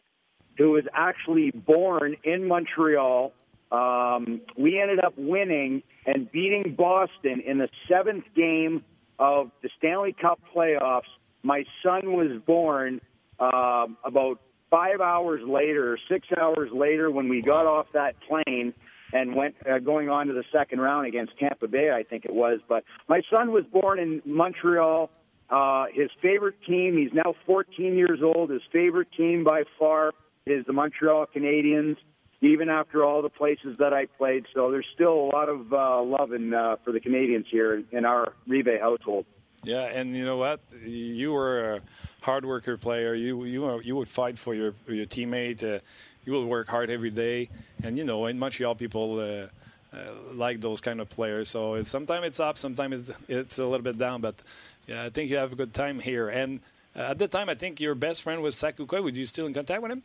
who 0.56 0.72
was 0.72 0.84
actually 0.92 1.50
born 1.50 2.16
in 2.22 2.46
Montreal, 2.46 3.32
um, 3.72 4.40
we 4.56 4.80
ended 4.80 5.02
up 5.02 5.14
winning 5.16 5.82
and 6.06 6.30
beating 6.30 6.74
Boston 6.76 7.40
in 7.44 7.58
the 7.58 7.68
seventh 7.88 8.24
game 8.34 8.84
of 9.18 9.50
the 9.62 9.68
Stanley 9.78 10.14
Cup 10.18 10.40
playoffs. 10.54 11.02
My 11.42 11.64
son 11.82 12.12
was 12.12 12.40
born 12.46 13.00
uh, 13.38 13.86
about 14.04 14.40
five 14.70 15.00
hours 15.00 15.40
later, 15.46 15.98
six 16.08 16.28
hours 16.38 16.70
later, 16.72 17.10
when 17.10 17.28
we 17.28 17.42
got 17.42 17.66
off 17.66 17.86
that 17.92 18.14
plane 18.28 18.72
and 19.12 19.34
went 19.34 19.56
uh, 19.68 19.78
going 19.78 20.08
on 20.08 20.28
to 20.28 20.32
the 20.32 20.44
second 20.52 20.80
round 20.80 21.06
against 21.06 21.36
Tampa 21.38 21.66
Bay, 21.66 21.90
I 21.90 22.04
think 22.04 22.24
it 22.24 22.32
was. 22.32 22.60
But 22.68 22.84
my 23.08 23.22
son 23.30 23.50
was 23.52 23.64
born 23.64 23.98
in 23.98 24.22
Montreal. 24.24 25.10
Uh, 25.48 25.86
his 25.92 26.10
favorite 26.22 26.62
team, 26.66 26.96
he's 26.96 27.12
now 27.12 27.34
14 27.44 27.96
years 27.96 28.20
old. 28.22 28.50
His 28.50 28.62
favorite 28.72 29.08
team 29.16 29.42
by 29.42 29.64
far 29.78 30.12
is 30.46 30.64
the 30.66 30.72
Montreal 30.72 31.26
Canadiens 31.34 31.96
even 32.40 32.68
after 32.68 33.04
all 33.04 33.22
the 33.22 33.28
places 33.28 33.76
that 33.78 33.92
I 33.92 34.06
played. 34.06 34.46
So 34.54 34.70
there's 34.70 34.86
still 34.94 35.12
a 35.12 35.28
lot 35.32 35.48
of 35.48 35.72
uh, 35.72 36.02
love 36.02 36.32
in, 36.32 36.54
uh, 36.54 36.76
for 36.84 36.92
the 36.92 37.00
Canadians 37.00 37.46
here 37.50 37.82
in 37.92 38.04
our 38.04 38.32
Rive 38.46 38.80
household. 38.80 39.26
Yeah, 39.62 39.84
and 39.84 40.16
you 40.16 40.24
know 40.24 40.38
what? 40.38 40.60
You 40.82 41.32
were 41.32 41.74
a 41.74 41.80
hard 42.22 42.46
worker 42.46 42.78
player. 42.78 43.14
You 43.14 43.44
you 43.44 43.80
you 43.80 43.94
would 43.94 44.08
fight 44.08 44.38
for 44.38 44.54
your 44.54 44.72
your 44.88 45.04
teammate. 45.04 45.62
Uh, 45.62 45.80
you 46.24 46.32
will 46.32 46.46
work 46.46 46.68
hard 46.68 46.90
every 46.90 47.10
day, 47.10 47.50
and 47.82 47.98
you 47.98 48.04
know 48.04 48.26
in 48.26 48.38
Montreal 48.38 48.74
people. 48.74 49.20
Uh, 49.20 49.48
uh, 49.92 50.06
like 50.34 50.60
those 50.60 50.80
kind 50.80 51.00
of 51.00 51.10
players, 51.10 51.50
so 51.50 51.74
it's, 51.74 51.90
sometimes 51.90 52.24
it's 52.24 52.38
up, 52.38 52.56
sometimes 52.56 53.08
it's, 53.08 53.18
it's 53.26 53.58
a 53.58 53.64
little 53.64 53.82
bit 53.82 53.98
down. 53.98 54.20
But 54.20 54.40
yeah, 54.86 55.02
I 55.02 55.10
think 55.10 55.30
you 55.30 55.36
have 55.36 55.52
a 55.52 55.56
good 55.56 55.74
time 55.74 55.98
here. 55.98 56.28
And 56.28 56.60
uh, 56.94 57.10
at 57.10 57.18
the 57.18 57.26
time, 57.26 57.48
I 57.48 57.56
think 57.56 57.80
your 57.80 57.96
best 57.96 58.22
friend 58.22 58.40
was 58.40 58.54
Saku 58.54 58.86
Koivu. 58.86 59.02
Would 59.02 59.16
you 59.16 59.24
still 59.24 59.46
in 59.46 59.52
contact 59.52 59.82
with 59.82 59.90
him? 59.90 60.04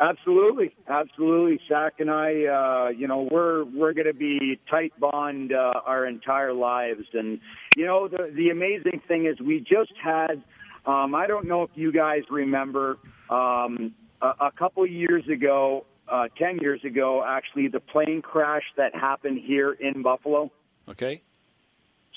Absolutely, 0.00 0.74
absolutely. 0.88 1.60
Zach 1.68 1.94
and 2.00 2.10
I, 2.10 2.46
uh, 2.46 2.88
you 2.88 3.06
know, 3.06 3.28
we're 3.30 3.64
we're 3.64 3.92
going 3.92 4.08
to 4.08 4.12
be 4.12 4.58
tight 4.68 4.92
bond 4.98 5.52
uh, 5.52 5.80
our 5.86 6.04
entire 6.04 6.52
lives, 6.52 7.06
and 7.12 7.38
you 7.76 7.86
know, 7.86 8.08
the 8.08 8.32
the 8.34 8.50
amazing 8.50 9.02
thing 9.06 9.26
is 9.26 9.40
we 9.40 9.60
just 9.60 9.92
had. 10.02 10.42
Um, 10.86 11.14
I 11.14 11.26
don't 11.26 11.46
know 11.46 11.62
if 11.62 11.70
you 11.76 11.92
guys 11.92 12.22
remember 12.28 12.98
um, 13.30 13.94
a, 14.20 14.46
a 14.46 14.52
couple 14.58 14.84
years 14.86 15.26
ago, 15.28 15.86
uh, 16.08 16.24
ten 16.36 16.58
years 16.58 16.80
ago, 16.84 17.24
actually, 17.26 17.68
the 17.68 17.80
plane 17.80 18.20
crash 18.20 18.64
that 18.76 18.94
happened 18.94 19.40
here 19.46 19.72
in 19.72 20.02
Buffalo. 20.02 20.50
Okay. 20.88 21.22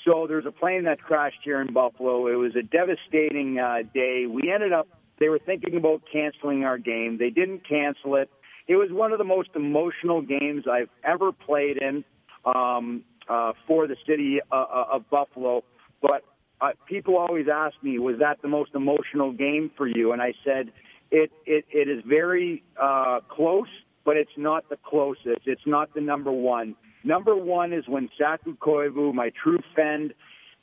So 0.04 0.26
there's 0.26 0.46
a 0.46 0.52
plane 0.52 0.84
that 0.84 1.00
crashed 1.00 1.40
here 1.44 1.60
in 1.60 1.72
Buffalo. 1.72 2.26
It 2.26 2.34
was 2.34 2.56
a 2.56 2.62
devastating 2.62 3.58
uh, 3.58 3.82
day. 3.94 4.26
We 4.26 4.50
ended 4.52 4.72
up 4.72 4.88
they 5.20 5.28
were 5.28 5.38
thinking 5.38 5.76
about 5.76 6.02
canceling 6.12 6.64
our 6.64 6.78
game. 6.78 7.18
They 7.18 7.30
didn't 7.30 7.68
cancel 7.68 8.16
it. 8.16 8.30
It 8.66 8.76
was 8.76 8.90
one 8.90 9.12
of 9.12 9.18
the 9.18 9.24
most 9.24 9.50
emotional 9.54 10.20
games 10.20 10.64
I've 10.70 10.90
ever 11.02 11.32
played 11.32 11.78
in 11.78 12.04
um, 12.44 13.02
uh, 13.28 13.52
for 13.66 13.86
the 13.86 13.96
city 14.06 14.40
uh, 14.52 14.54
uh, 14.54 14.84
of 14.92 15.10
Buffalo. 15.10 15.64
But 16.02 16.22
uh, 16.60 16.70
people 16.86 17.16
always 17.16 17.46
ask 17.52 17.74
me, 17.82 17.98
was 17.98 18.16
that 18.20 18.42
the 18.42 18.48
most 18.48 18.74
emotional 18.74 19.32
game 19.32 19.70
for 19.76 19.86
you? 19.86 20.12
And 20.12 20.20
I 20.20 20.34
said, 20.44 20.72
it, 21.10 21.30
it, 21.46 21.64
it 21.70 21.88
is 21.88 22.02
very 22.06 22.62
uh, 22.80 23.20
close, 23.28 23.68
but 24.04 24.16
it's 24.16 24.36
not 24.36 24.68
the 24.68 24.76
closest. 24.76 25.46
It's 25.46 25.66
not 25.66 25.94
the 25.94 26.00
number 26.00 26.32
one. 26.32 26.74
Number 27.04 27.36
one 27.36 27.72
is 27.72 27.84
when 27.88 28.10
Saku 28.18 28.56
Koivu, 28.56 29.14
my 29.14 29.30
true 29.42 29.60
friend, 29.74 30.12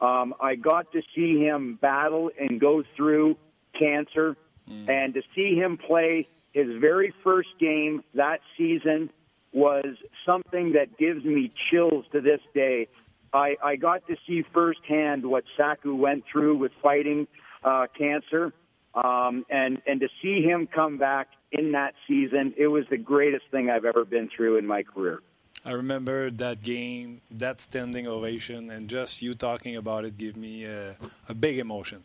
um, 0.02 0.36
I 0.42 0.56
got 0.56 0.92
to 0.92 1.02
see 1.16 1.40
him 1.40 1.80
battle 1.82 2.30
and 2.38 2.60
go 2.60 2.84
through 2.96 3.38
cancer, 3.78 4.36
and 4.68 5.14
to 5.14 5.22
see 5.36 5.56
him 5.56 5.78
play 5.78 6.28
his 6.54 6.68
very 6.80 7.14
first 7.24 7.50
game 7.60 8.04
that 8.14 8.40
season 8.58 9.10
was 9.54 9.86
something 10.26 10.74
that 10.74 10.98
gives 10.98 11.24
me 11.24 11.52
chills 11.70 12.06
to 12.12 12.22
this 12.22 12.42
day. 12.54 12.88
I, 13.34 13.56
I 13.64 13.76
got 13.76 14.08
to 14.08 14.16
see 14.26 14.44
firsthand 14.54 15.26
what 15.26 15.44
Saku 15.58 15.96
went 15.96 16.24
through 16.32 16.58
with 16.58 16.72
fighting 16.82 17.28
uh, 17.64 17.88
cancer, 17.98 18.54
um, 18.94 19.46
and 19.50 19.82
and 19.86 20.00
to 20.00 20.08
see 20.22 20.42
him 20.42 20.68
come 20.68 20.98
back 20.98 21.28
in 21.52 21.74
that 21.74 21.96
season, 22.08 22.54
it 22.58 22.68
was 22.68 22.86
the 22.90 22.98
greatest 22.98 23.46
thing 23.52 23.70
I've 23.70 23.86
ever 23.86 24.06
been 24.06 24.30
through 24.30 24.58
in 24.58 24.66
my 24.66 24.84
career. 24.84 25.22
I 25.66 25.72
remember 25.72 26.30
that 26.32 26.62
game, 26.62 27.22
that 27.32 27.60
standing 27.60 28.08
ovation, 28.08 28.70
and 28.70 28.88
just 28.88 29.22
you 29.22 29.34
talking 29.34 29.76
about 29.76 30.06
it 30.06 30.18
gave 30.18 30.38
me 30.38 30.66
uh, 30.66 30.94
a 31.28 31.34
big 31.34 31.58
emotion. 31.60 32.04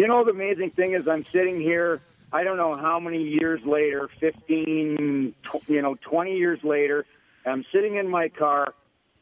You 0.00 0.08
know, 0.08 0.24
the 0.24 0.30
amazing 0.30 0.70
thing 0.70 0.94
is, 0.94 1.06
I'm 1.06 1.26
sitting 1.30 1.60
here. 1.60 2.00
I 2.32 2.42
don't 2.42 2.56
know 2.56 2.74
how 2.74 2.98
many 2.98 3.22
years 3.22 3.60
later, 3.66 4.08
15, 4.18 5.34
tw- 5.42 5.68
you 5.68 5.82
know, 5.82 5.94
20 6.00 6.38
years 6.38 6.58
later. 6.64 7.04
I'm 7.44 7.66
sitting 7.70 7.96
in 7.96 8.08
my 8.08 8.30
car, 8.30 8.72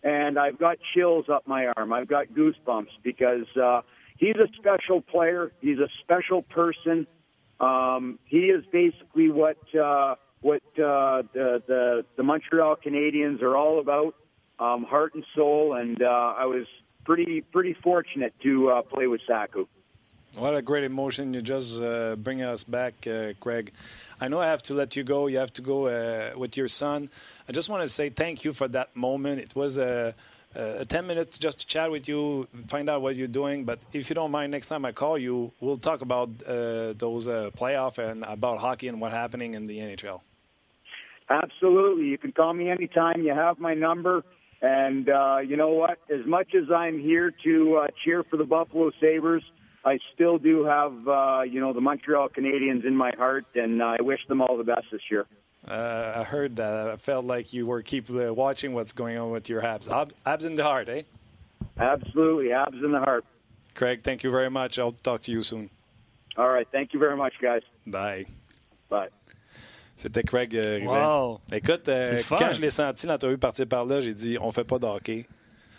and 0.04 0.38
I've 0.38 0.56
got 0.56 0.78
chills 0.94 1.28
up 1.28 1.48
my 1.48 1.66
arm. 1.76 1.92
I've 1.92 2.06
got 2.06 2.28
goosebumps 2.28 2.90
because 3.02 3.48
uh, 3.60 3.80
he's 4.18 4.36
a 4.36 4.46
special 4.56 5.00
player. 5.00 5.50
He's 5.60 5.80
a 5.80 5.88
special 6.00 6.42
person. 6.42 7.08
Um, 7.58 8.20
he 8.26 8.42
is 8.42 8.64
basically 8.70 9.32
what 9.32 9.58
uh, 9.74 10.14
what 10.42 10.62
uh, 10.76 11.26
the, 11.34 11.60
the 11.66 12.04
the 12.16 12.22
Montreal 12.22 12.76
Canadiens 12.76 13.42
are 13.42 13.56
all 13.56 13.80
about, 13.80 14.14
um, 14.60 14.84
heart 14.84 15.16
and 15.16 15.24
soul. 15.34 15.74
And 15.74 16.00
uh, 16.00 16.34
I 16.38 16.44
was 16.44 16.68
pretty 17.04 17.40
pretty 17.40 17.74
fortunate 17.82 18.32
to 18.44 18.68
uh, 18.68 18.82
play 18.82 19.08
with 19.08 19.22
Saku. 19.26 19.66
What 20.36 20.54
a 20.54 20.62
great 20.62 20.84
emotion. 20.84 21.32
You 21.32 21.40
just 21.40 21.80
uh, 21.80 22.14
bring 22.16 22.42
us 22.42 22.62
back, 22.62 23.06
uh, 23.06 23.32
Craig. 23.40 23.72
I 24.20 24.28
know 24.28 24.40
I 24.40 24.46
have 24.46 24.62
to 24.64 24.74
let 24.74 24.94
you 24.94 25.02
go. 25.02 25.26
You 25.26 25.38
have 25.38 25.52
to 25.54 25.62
go 25.62 25.86
uh, 25.86 26.32
with 26.36 26.56
your 26.56 26.68
son. 26.68 27.08
I 27.48 27.52
just 27.52 27.70
want 27.70 27.82
to 27.82 27.88
say 27.88 28.10
thank 28.10 28.44
you 28.44 28.52
for 28.52 28.68
that 28.68 28.94
moment. 28.94 29.40
It 29.40 29.56
was 29.56 29.78
a, 29.78 30.14
a 30.54 30.84
10 30.84 31.06
minutes 31.06 31.38
just 31.38 31.60
to 31.60 31.66
chat 31.66 31.90
with 31.90 32.08
you, 32.08 32.46
find 32.66 32.90
out 32.90 33.00
what 33.00 33.16
you're 33.16 33.26
doing. 33.26 33.64
But 33.64 33.78
if 33.92 34.10
you 34.10 34.14
don't 34.14 34.30
mind, 34.30 34.52
next 34.52 34.68
time 34.68 34.84
I 34.84 34.92
call 34.92 35.16
you, 35.16 35.50
we'll 35.60 35.78
talk 35.78 36.02
about 36.02 36.28
uh, 36.46 36.92
those 36.92 37.26
uh, 37.26 37.50
playoff 37.56 37.96
and 37.98 38.22
about 38.24 38.58
hockey 38.58 38.88
and 38.88 39.00
what's 39.00 39.14
happening 39.14 39.54
in 39.54 39.64
the 39.64 39.78
NHL. 39.78 40.20
Absolutely. 41.30 42.06
You 42.06 42.18
can 42.18 42.32
call 42.32 42.52
me 42.52 42.68
anytime. 42.70 43.22
You 43.22 43.32
have 43.34 43.58
my 43.58 43.74
number. 43.74 44.24
And 44.60 45.08
uh, 45.08 45.38
you 45.38 45.56
know 45.56 45.70
what? 45.70 45.98
As 46.10 46.26
much 46.26 46.54
as 46.54 46.70
I'm 46.74 46.98
here 46.98 47.32
to 47.44 47.76
uh, 47.76 47.86
cheer 48.04 48.24
for 48.24 48.36
the 48.36 48.44
Buffalo 48.44 48.90
Sabres, 49.00 49.42
I 49.88 49.98
still 50.14 50.38
do 50.38 50.64
have, 50.64 51.08
uh, 51.08 51.42
you 51.52 51.60
know, 51.60 51.72
the 51.72 51.80
Montreal 51.80 52.28
Canadiens 52.28 52.84
in 52.84 52.94
my 52.94 53.12
heart, 53.16 53.46
and 53.54 53.82
I 53.82 53.96
wish 54.00 54.20
them 54.28 54.40
all 54.42 54.56
the 54.56 54.68
best 54.74 54.86
this 54.92 55.00
year. 55.10 55.24
Uh, 55.66 56.20
I 56.20 56.24
heard 56.24 56.56
that. 56.56 56.88
I 56.88 56.96
felt 56.96 57.24
like 57.24 57.52
you 57.52 57.66
were 57.66 57.82
keep 57.82 58.10
uh, 58.10 58.32
watching 58.32 58.74
what's 58.74 58.92
going 58.92 59.16
on 59.18 59.30
with 59.30 59.48
your 59.48 59.64
abs. 59.64 59.88
Ab- 59.88 60.12
abs 60.24 60.44
in 60.44 60.54
the 60.54 60.64
heart, 60.64 60.88
eh? 60.88 61.02
Absolutely. 61.78 62.52
Abs 62.52 62.80
in 62.84 62.92
the 62.92 63.00
heart. 63.00 63.24
Craig, 63.74 64.02
thank 64.02 64.22
you 64.24 64.30
very 64.30 64.50
much. 64.50 64.78
I'll 64.78 64.92
talk 64.92 65.22
to 65.22 65.32
you 65.32 65.42
soon. 65.42 65.70
All 66.36 66.48
right. 66.48 66.68
Thank 66.70 66.92
you 66.92 67.00
very 67.00 67.16
much, 67.16 67.34
guys. 67.40 67.62
Bye. 67.86 68.26
Bye. 68.88 69.08
C'était 69.96 70.22
Craig 70.22 70.54
euh, 70.54 70.76
Rivet. 70.76 70.86
Wow. 70.86 71.40
Écoute, 71.52 71.88
euh, 71.88 72.22
quand 72.28 72.52
je 72.52 72.60
l'ai 72.60 72.70
senti 72.70 73.06
dans 73.06 73.18
ta 73.18 73.26
rue 73.26 73.38
partir 73.38 73.66
par 73.66 73.84
là, 73.84 74.00
j'ai 74.00 74.14
dit 74.14 74.38
on 74.40 74.52
fait 74.52 74.64
pas 74.64 74.78
de 74.78 74.86
hockey. 74.86 75.26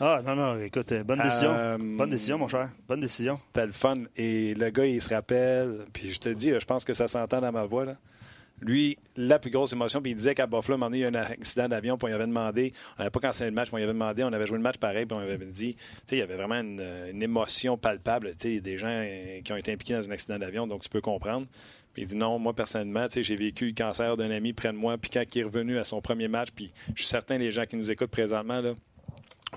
Ah, 0.01 0.21
non, 0.25 0.33
non, 0.33 0.61
écoute, 0.61 0.93
euh, 0.93 1.03
bonne 1.03 1.19
décision. 1.21 1.51
Euh, 1.51 1.77
bonne 1.77 2.09
décision, 2.09 2.37
mon 2.37 2.47
cher. 2.47 2.69
Bonne 2.87 3.01
décision. 3.01 3.37
C'était 3.47 3.65
le 3.65 3.73
fun. 3.73 3.95
Et 4.15 4.53
le 4.53 4.69
gars, 4.69 4.85
il 4.85 5.01
se 5.01 5.13
rappelle. 5.13 5.85
Puis 5.91 6.13
je 6.13 6.19
te 6.19 6.29
dis, 6.29 6.51
là, 6.51 6.59
je 6.59 6.65
pense 6.65 6.85
que 6.85 6.93
ça 6.93 7.09
s'entend 7.09 7.41
dans 7.41 7.51
ma 7.51 7.65
voix. 7.65 7.83
Là. 7.83 7.97
Lui, 8.61 8.97
la 9.17 9.39
plus 9.39 9.51
grosse 9.51 9.73
émotion, 9.73 10.01
puis 10.01 10.11
il 10.11 10.15
disait 10.15 10.35
qu'à 10.35 10.45
Buffalo, 10.45 10.73
à 10.73 10.75
un 10.75 10.77
moment 10.77 10.85
donné, 10.89 10.99
il 10.99 11.01
y 11.01 11.05
a 11.05 11.09
eu 11.09 11.15
un 11.15 11.31
accident 11.31 11.67
d'avion, 11.67 11.97
puis 11.97 12.05
on 12.05 12.07
lui 12.07 12.15
avait 12.15 12.27
demandé, 12.27 12.73
on 12.97 12.99
n'avait 12.99 13.09
pas 13.09 13.19
cancellé 13.19 13.49
le 13.49 13.55
match, 13.55 13.69
mais 13.71 13.75
on 13.75 13.77
lui 13.77 13.83
avait 13.83 13.93
demandé, 13.93 14.23
on 14.23 14.33
avait 14.33 14.47
joué 14.47 14.57
le 14.57 14.63
match 14.63 14.77
pareil, 14.77 15.05
puis 15.05 15.17
on 15.17 15.21
lui 15.21 15.31
avait 15.31 15.45
dit, 15.45 15.75
tu 15.75 15.81
sais, 16.07 16.15
il 16.15 16.19
y 16.19 16.21
avait 16.21 16.35
vraiment 16.35 16.59
une, 16.59 16.81
une 17.11 17.23
émotion 17.23 17.77
palpable. 17.77 18.31
Tu 18.37 18.55
sais, 18.55 18.59
des 18.61 18.77
gens 18.77 18.87
euh, 18.89 19.41
qui 19.41 19.51
ont 19.53 19.57
été 19.57 19.71
impliqués 19.71 19.95
dans 19.95 20.07
un 20.07 20.11
accident 20.11 20.39
d'avion, 20.39 20.67
donc 20.67 20.81
tu 20.83 20.89
peux 20.89 21.01
comprendre. 21.01 21.45
Puis 21.93 22.03
il 22.03 22.07
dit 22.07 22.17
non, 22.17 22.37
moi 22.37 22.53
personnellement, 22.53 23.07
j'ai 23.09 23.35
vécu 23.35 23.67
le 23.67 23.73
cancer 23.73 24.15
d'un 24.15 24.31
ami 24.31 24.53
près 24.53 24.71
de 24.71 24.77
moi, 24.77 24.97
puis 24.97 25.09
quand 25.09 25.23
il 25.33 25.39
est 25.39 25.43
revenu 25.43 25.77
à 25.77 25.83
son 25.83 26.01
premier 26.01 26.27
match, 26.27 26.49
puis 26.55 26.71
je 26.95 27.01
suis 27.01 27.09
certain, 27.09 27.37
les 27.37 27.51
gens 27.51 27.65
qui 27.65 27.75
nous 27.75 27.91
écoutent 27.91 28.11
présentement, 28.11 28.61
là, 28.61 28.73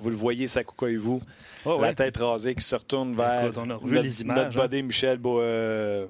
vous 0.00 0.10
le 0.10 0.16
voyez, 0.16 0.46
Sakuka 0.46 0.88
et 0.88 0.96
vous, 0.96 1.20
Oh, 1.64 1.80
la 1.80 1.88
ouais. 1.88 1.94
tête 1.94 2.16
rasée 2.16 2.54
qui 2.54 2.64
se 2.64 2.74
retourne 2.74 3.14
vers 3.14 3.44
Écoute, 3.44 3.58
on 3.64 3.70
a 3.70 3.74
revu 3.76 3.92
notre, 3.94 4.04
les 4.06 4.22
images, 4.22 4.54
notre 4.56 4.60
hein. 4.60 4.68
buddy 4.68 4.82
Michel 4.82 5.18
Beau- 5.18 5.40
euh, 5.40 6.06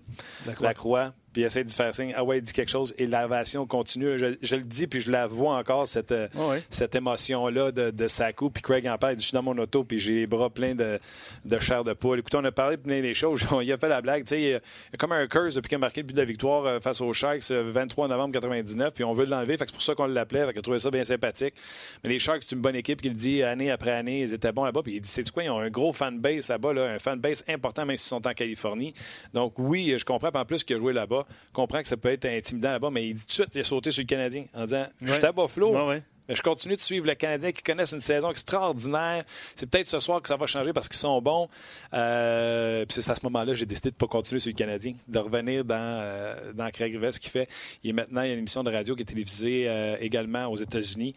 Lacroix. 0.47 0.67
Lacroix, 0.69 1.13
puis 1.33 1.43
il 1.43 1.45
essaie 1.45 1.65
de 1.65 1.71
faire 1.71 1.95
signe, 1.95 2.13
ah 2.17 2.25
ouais, 2.25 2.39
il 2.39 2.43
dit 2.43 2.53
quelque 2.53 2.71
chose, 2.71 2.95
et 2.99 3.07
l'ovation 3.07 3.67
continue. 3.67 4.19
Je, 4.19 4.37
je 4.41 4.57
le 4.57 4.63
dis, 4.63 4.87
puis 4.87 5.01
je 5.01 5.11
la 5.11 5.27
vois 5.27 5.57
encore, 5.57 5.89
cette, 5.89 6.13
euh, 6.13 6.29
Oh, 6.39 6.53
cette 6.71 6.95
émotion-là 6.95 7.73
de, 7.73 7.91
de 7.91 8.09
Saku. 8.09 8.51
Puis 8.51 8.63
Craig 8.63 8.87
en 8.87 8.99
parle, 8.99 9.15
il 9.15 9.17
dit, 9.17 9.23
je 9.23 9.29
suis 9.29 9.35
dans 9.35 9.43
mon 9.43 9.57
auto, 9.59 9.85
puis 9.85 9.99
j'ai 9.99 10.15
les 10.15 10.27
bras 10.27 10.51
pleins 10.51 10.75
de, 10.75 10.99
de 11.45 11.59
chair 11.59 11.85
de 11.85 11.93
poule. 11.93 12.19
Écoutez, 12.21 12.37
on 12.37 12.45
a 12.45 12.53
parlé 12.53 12.77
plein 12.77 13.01
des 13.01 13.15
choses. 13.15 13.45
il 13.63 13.73
a 13.73 13.79
fait 13.79 13.89
la 13.89 14.01
blague, 14.01 14.23
tu 14.25 14.29
sais, 14.29 14.41
il 14.41 14.49
y 14.49 14.55
a 14.55 14.61
il 14.93 14.95
a 14.95 14.99
comme 14.99 15.13
un 15.13 15.27
curse 15.27 15.55
depuis 15.55 15.69
qu'il 15.69 15.77
a 15.77 15.79
marqué 15.79 16.01
le 16.03 16.07
but 16.07 16.15
de 16.15 16.21
la 16.21 16.25
victoire 16.25 16.65
euh, 16.67 16.81
face 16.81 17.01
aux 17.01 17.13
Sharks 17.13 17.49
le 17.51 17.71
23 17.71 18.09
novembre 18.09 18.33
99, 18.33 18.93
puis 18.95 19.05
on 19.05 19.13
veut 19.13 19.25
l'enlever, 19.27 19.57
fait 19.57 19.65
que 19.65 19.71
c'est 19.71 19.75
pour 19.75 19.83
ça 19.83 19.95
qu'on 19.95 20.07
l'appelait, 20.07 20.45
fait 20.47 20.51
qu'il 20.51 20.59
a 20.59 20.63
trouvé 20.63 20.79
ça 20.79 20.91
bien 20.91 21.05
sympathique. 21.05 21.55
Mais 22.03 22.11
les 22.11 22.19
Sharks, 22.19 22.43
c'est 22.43 22.55
une 22.55 22.61
bonne 22.61 22.77
équipe 22.77 23.01
qui 23.01 23.09
le 23.09 23.15
dit 23.15 23.43
année 23.43 23.71
après 23.71 23.91
année, 23.93 24.21
ils 24.21 24.35
étaient 24.35 24.53
bons 24.53 24.65
là-bas, 24.65 24.83
puis 24.83 24.95
il 24.95 25.01
dit, 25.01 25.09
c'est 25.09 25.29
quoi, 25.31 25.45
ils 25.45 25.51
ont 25.51 25.59
un 25.61 25.71
gros 25.71 25.93
fanbase 25.93 26.49
là-bas, 26.49 26.73
là, 26.73 26.85
un 26.91 26.99
fanbase 26.99 27.45
important, 27.49 27.85
même 27.87 27.97
s'ils 27.97 28.09
sont 28.09 28.27
en 28.27 28.35
Californie. 28.35 28.95
Donc 29.35 29.55
oui, 29.59 29.95
je 29.97 30.05
comprends, 30.05 30.31
en 30.33 30.45
plus 30.45 30.65
qu'il 30.65 30.77
a 30.77 30.79
joué 30.79 30.93
là-bas, 30.93 31.22
je 31.49 31.53
comprends 31.53 31.83
que 31.83 31.89
ça 31.89 31.97
peut 31.97 32.11
être 32.11 32.27
intimidant 32.27 32.73
là-bas, 32.73 32.91
mais 32.91 33.07
il 33.09 33.15
dit 33.15 33.21
tout 33.23 33.27
de 33.29 33.33
suite, 33.33 33.49
il 33.55 33.61
a 33.61 33.65
sauté 33.65 33.91
sur 33.91 34.03
le 34.03 34.07
Canadien 34.07 34.45
en 34.55 34.65
disant, 34.65 34.87
je 35.01 35.13
suis 35.13 35.25
à 35.25 35.33
Buffalo, 35.33 35.71
Ouais, 35.73 35.87
ouais. 35.87 36.03
mais 36.29 36.35
je 36.35 36.43
continue 36.43 36.75
de 36.75 36.81
suivre 36.81 37.07
le 37.07 37.15
Canadien 37.15 37.53
qui 37.53 37.63
connaissent 37.63 37.93
une 37.93 38.01
saison 38.01 38.31
extraordinaire. 38.31 39.25
C'est 39.57 39.69
peut-être 39.69 39.89
ce 39.89 39.99
soir 40.01 40.21
que 40.23 40.29
ça 40.29 40.37
va 40.37 40.47
changer 40.47 40.73
parce 40.73 40.89
qu'ils 40.89 40.99
sont 40.99 41.21
bons. 41.21 41.49
Euh, 41.95 42.85
puis 42.87 43.01
c'est 43.03 43.11
à 43.11 43.15
ce 43.15 43.21
moment-là 43.25 43.53
que 43.53 43.59
j'ai 43.59 43.67
décidé 43.67 43.91
de 43.91 43.95
ne 43.95 43.99
pas 43.99 44.07
continuer 44.07 44.41
sur 44.41 44.51
le 44.51 44.57
Canadien, 44.57 44.95
de 45.09 45.19
revenir 45.19 45.65
dans, 45.65 45.77
euh, 45.79 46.53
dans 46.53 46.71
Craig 46.71 46.93
Rivest, 46.93 47.15
ce 47.17 47.21
qu'il 47.21 47.31
fait. 47.31 47.49
Il 47.83 47.91
est 47.91 47.93
maintenant, 47.93 48.23
il 48.23 48.29
y 48.29 48.31
a 48.31 48.35
une 48.35 48.41
émission 48.41 48.63
de 48.65 48.71
radio 48.71 48.95
qui 48.95 49.03
est 49.03 49.07
télévisée 49.07 49.65
euh, 49.69 49.97
également 50.01 50.47
aux 50.47 50.57
États-Unis. 50.57 51.15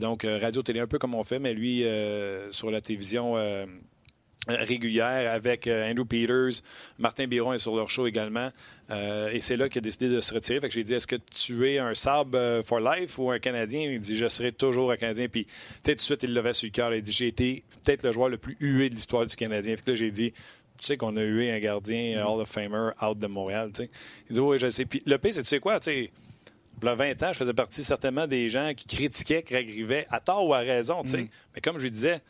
Donc, 0.00 0.24
radio-télé 0.24 0.80
un 0.80 0.86
peu 0.86 0.98
comme 0.98 1.14
on 1.14 1.24
fait, 1.24 1.38
mais 1.38 1.52
lui, 1.54 1.84
sur 2.50 2.70
la 2.70 2.80
télévision 2.80 3.36
régulière 4.48 5.32
avec 5.32 5.66
euh, 5.66 5.90
Andrew 5.90 6.04
Peters, 6.04 6.62
Martin 6.98 7.26
Biron 7.26 7.52
est 7.52 7.58
sur 7.58 7.74
leur 7.74 7.90
show 7.90 8.06
également. 8.06 8.50
Euh, 8.90 9.30
et 9.30 9.40
c'est 9.40 9.56
là 9.56 9.68
qu'il 9.68 9.78
a 9.78 9.82
décidé 9.82 10.08
de 10.08 10.20
se 10.20 10.34
retirer. 10.34 10.60
Fait 10.60 10.68
que 10.68 10.74
j'ai 10.74 10.84
dit 10.84 10.94
Est-ce 10.94 11.06
que 11.06 11.16
tu 11.16 11.68
es 11.70 11.78
un 11.78 11.94
Sab 11.94 12.34
euh, 12.34 12.62
for 12.62 12.80
life 12.80 13.18
ou 13.18 13.30
un 13.30 13.38
Canadien? 13.38 13.90
Il 13.92 14.00
dit 14.00 14.16
Je 14.16 14.28
serai 14.28 14.52
toujours 14.52 14.92
un 14.92 14.96
Canadien. 14.96 15.28
Puis, 15.28 15.46
tout 15.82 15.94
de 15.94 16.00
suite, 16.00 16.22
il 16.22 16.34
levait 16.34 16.52
sur 16.52 16.66
le 16.66 16.72
cœur. 16.72 16.94
Il 16.94 17.02
dit 17.02 17.12
J'ai 17.12 17.28
été 17.28 17.64
peut-être 17.84 18.02
le 18.02 18.12
joueur 18.12 18.28
le 18.28 18.38
plus 18.38 18.56
hué 18.60 18.90
de 18.90 18.94
l'histoire 18.94 19.26
du 19.26 19.34
Canadien. 19.34 19.76
Fait 19.76 19.82
que 19.82 19.90
là, 19.92 19.94
j'ai 19.94 20.10
dit 20.10 20.32
Tu 20.78 20.84
sais 20.84 20.96
qu'on 20.96 21.16
a 21.16 21.22
hué 21.22 21.50
un 21.50 21.60
gardien 21.60 22.24
Hall 22.26 22.40
of 22.40 22.48
Famer 22.48 22.90
out 23.02 23.18
de 23.18 23.26
Montréal. 23.26 23.70
tu 23.72 23.84
sais. 23.84 23.90
Il 24.28 24.34
dit 24.34 24.40
Oui, 24.40 24.58
je 24.58 24.68
sais. 24.68 24.84
Puis, 24.84 25.02
le 25.06 25.16
pire, 25.18 25.32
c'est 25.32 25.42
tu 25.42 25.48
sais 25.48 25.60
quoi 25.60 25.80
tu 25.80 25.84
sais, 25.84 26.10
il 26.82 26.86
y 26.86 26.90
a 26.90 26.94
20 26.94 27.22
ans, 27.22 27.32
je 27.32 27.38
faisais 27.38 27.54
partie 27.54 27.82
certainement 27.82 28.26
des 28.26 28.50
gens 28.50 28.72
qui 28.76 28.86
critiquaient 28.86 29.42
Craig 29.42 29.68
Rivet, 29.68 30.06
à 30.10 30.20
tort 30.20 30.46
ou 30.46 30.52
à 30.52 30.58
raison. 30.58 31.02
tu 31.02 31.12
sais. 31.12 31.30
Mais 31.54 31.60
comme 31.62 31.78
je 31.78 31.84
lui 31.84 31.90
disais, 31.90 32.20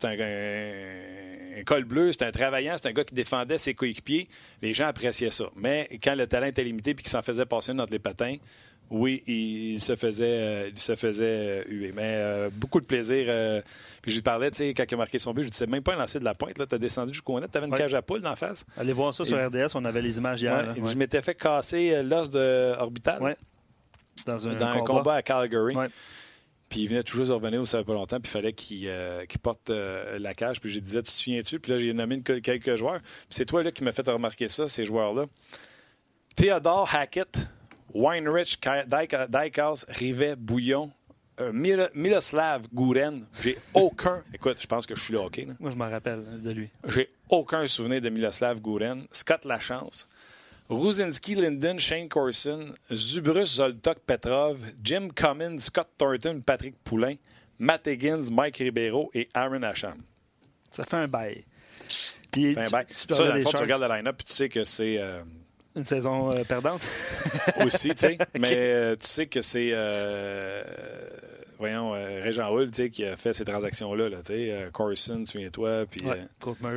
c'est 0.00 0.04
un, 0.06 0.18
un- 0.18 1.60
un 1.60 1.64
col 1.64 1.84
bleu, 1.84 2.12
c'est 2.12 2.24
un 2.24 2.30
travaillant, 2.32 2.76
c'est 2.80 2.88
un 2.88 2.92
gars 2.92 3.04
qui 3.04 3.14
défendait 3.14 3.58
ses 3.58 3.74
coéquipiers. 3.74 4.28
Les 4.62 4.72
gens 4.72 4.86
appréciaient 4.86 5.30
ça. 5.30 5.44
Mais 5.54 5.88
quand 6.02 6.14
le 6.14 6.26
talent 6.26 6.46
était 6.46 6.64
limité 6.64 6.94
puis 6.94 7.02
qu'il 7.04 7.10
s'en 7.10 7.22
faisait 7.22 7.44
passer 7.46 7.72
entre 7.72 7.92
les 7.92 7.98
patins, 7.98 8.36
oui, 8.90 9.22
il, 9.26 9.80
se 9.80 9.94
faisait, 9.96 10.24
euh, 10.26 10.70
il 10.70 10.78
se 10.78 10.96
faisait 10.96 11.24
euh, 11.24 11.64
huer. 11.68 11.92
Mais 11.94 12.02
euh, 12.16 12.50
beaucoup 12.52 12.80
de 12.80 12.84
plaisir. 12.86 13.24
euh, 13.28 13.62
puis 14.02 14.10
je 14.10 14.16
lui 14.16 14.22
parlais, 14.22 14.50
tu 14.50 14.58
sais, 14.58 14.74
quand 14.74 14.84
il 14.90 14.94
a 14.94 14.96
marqué 14.98 15.18
son 15.18 15.32
but, 15.32 15.42
je 15.42 15.46
lui 15.46 15.50
disais 15.50 15.66
même 15.66 15.82
pas 15.82 15.94
un 15.94 15.98
lancer 15.98 16.18
de 16.18 16.24
la 16.24 16.34
pointe. 16.34 16.54
Tu 16.54 16.74
as 16.74 16.78
descendu 16.78 17.12
jusqu'au 17.14 17.38
net, 17.40 17.50
tu 17.50 17.56
avais 17.58 17.66
une 17.66 17.72
Ouais. 17.72 17.78
cage 17.78 17.94
à 17.94 18.02
poule 18.02 18.20
d'en 18.22 18.36
face. 18.36 18.66
Allez 18.76 18.92
voir 18.92 19.14
ça 19.14 19.24
sur 19.24 19.38
RDS, 19.38 19.74
on 19.76 19.84
avait 19.84 20.02
les 20.02 20.18
images 20.18 20.42
hier. 20.42 20.52
Ouais, 20.54 20.64
il 20.68 20.72
dit, 20.74 20.80
Ouais. 20.80 20.90
Je 20.92 20.96
m'étais 20.96 21.22
fait 21.22 21.34
casser 21.34 22.02
l'os 22.02 22.28
de 22.30 22.74
orbital. 22.78 23.36
Dans 24.26 24.46
un, 24.48 24.54
dans 24.56 24.66
un 24.66 24.78
combat 24.80 25.14
à 25.16 25.22
Calgary. 25.22 25.74
Puis 26.72 26.80
il 26.80 26.88
venait 26.88 27.02
juste 27.06 27.28
de 27.28 27.32
revenir, 27.34 27.66
ça 27.66 27.76
fait 27.80 27.84
pas 27.84 27.92
longtemps, 27.92 28.18
puis 28.18 28.30
il 28.30 28.32
fallait 28.32 28.52
qu'il 28.54 28.84
euh, 28.88 29.26
porte 29.42 29.68
euh, 29.68 30.18
la 30.18 30.32
cage. 30.32 30.58
Puis 30.58 30.70
je 30.70 30.76
lui 30.76 30.80
disais, 30.80 31.02
tu 31.02 31.08
te 31.08 31.12
souviens-tu? 31.12 31.60
Puis 31.60 31.70
là, 31.70 31.76
j'ai 31.76 31.92
nommé 31.92 32.14
une- 32.14 32.22
quelques 32.22 32.76
joueurs. 32.76 33.00
Puis 33.02 33.26
c'est 33.28 33.44
toi 33.44 33.62
là, 33.62 33.70
qui 33.70 33.84
m'as 33.84 33.92
fait 33.92 34.08
remarquer 34.08 34.48
ça, 34.48 34.66
ces 34.68 34.86
joueurs-là. 34.86 35.26
Théodore 36.34 36.88
Hackett, 36.94 37.46
Weinrich, 37.94 38.58
Dykhouse, 39.28 39.84
Rivet, 39.88 40.34
Bouillon, 40.36 40.90
euh, 41.40 41.52
Mil- 41.52 41.90
Miloslav 41.94 42.62
Gouren. 42.72 43.26
J'ai 43.42 43.58
aucun. 43.74 44.22
Écoute, 44.32 44.56
je 44.60 44.66
pense 44.66 44.86
que 44.86 44.94
je 44.96 45.02
suis 45.02 45.12
là. 45.12 45.20
Moi, 45.60 45.70
je 45.70 45.76
me 45.76 45.90
rappelle 45.90 46.40
de 46.42 46.50
lui. 46.52 46.70
J'ai 46.88 47.10
aucun 47.28 47.66
souvenir 47.66 48.00
de 48.00 48.08
Miloslav 48.08 48.60
Gouren. 48.60 49.04
Scott 49.12 49.44
Lachance. 49.44 50.08
Ruzinski, 50.72 51.34
Linden, 51.34 51.78
Shane 51.78 52.08
Corson, 52.08 52.72
Zubrus, 52.92 53.56
Zoltok, 53.56 53.98
Petrov, 54.06 54.58
Jim 54.82 55.08
Cummins, 55.14 55.58
Scott 55.58 55.88
Thornton, 55.98 56.40
Patrick 56.44 56.74
Poulain, 56.84 57.16
Matt 57.58 57.86
Higgins, 57.86 58.30
Mike 58.30 58.56
Ribeiro 58.56 59.10
et 59.14 59.28
Aaron 59.34 59.62
Asham. 59.62 60.02
Ça 60.70 60.84
fait 60.84 60.96
un 60.96 61.08
bail. 61.08 61.44
Puis, 62.30 62.54
Ben, 62.54 62.64
tu- 62.64 62.72
ben, 62.72 62.84
tu 62.84 62.94
ça, 62.96 63.06
parlais 63.08 63.28
dans 63.28 63.34
le 63.34 63.40
fond, 63.42 63.50
tu 63.50 63.56
regardes 63.58 63.82
le 63.82 63.88
line-up 63.96 64.20
et 64.20 64.24
tu 64.24 64.32
sais 64.32 64.48
que 64.48 64.64
c'est 64.64 64.96
euh, 64.98 65.22
Une 65.76 65.84
saison 65.84 66.30
euh, 66.30 66.44
perdante. 66.44 66.80
Aussi, 67.64 67.90
tu 67.90 67.96
sais. 67.98 68.18
Mais 68.38 68.52
euh, 68.54 68.96
tu 68.96 69.06
sais 69.06 69.26
que 69.26 69.42
c'est. 69.42 69.70
euh, 69.72 70.62
voyons, 71.58 71.90
Régent 71.92 72.50
Hull, 72.54 72.70
tu 72.70 72.76
sais, 72.84 72.90
qui 72.90 73.04
a 73.04 73.16
fait 73.16 73.32
ces 73.34 73.44
transactions-là, 73.44 74.08
là, 74.08 74.18
tu 74.18 74.32
sais. 74.32 74.68
Corson, 74.72 75.24
souviens-toi, 75.26 75.84
puis. 75.90 76.04
Ouais. 76.06 76.22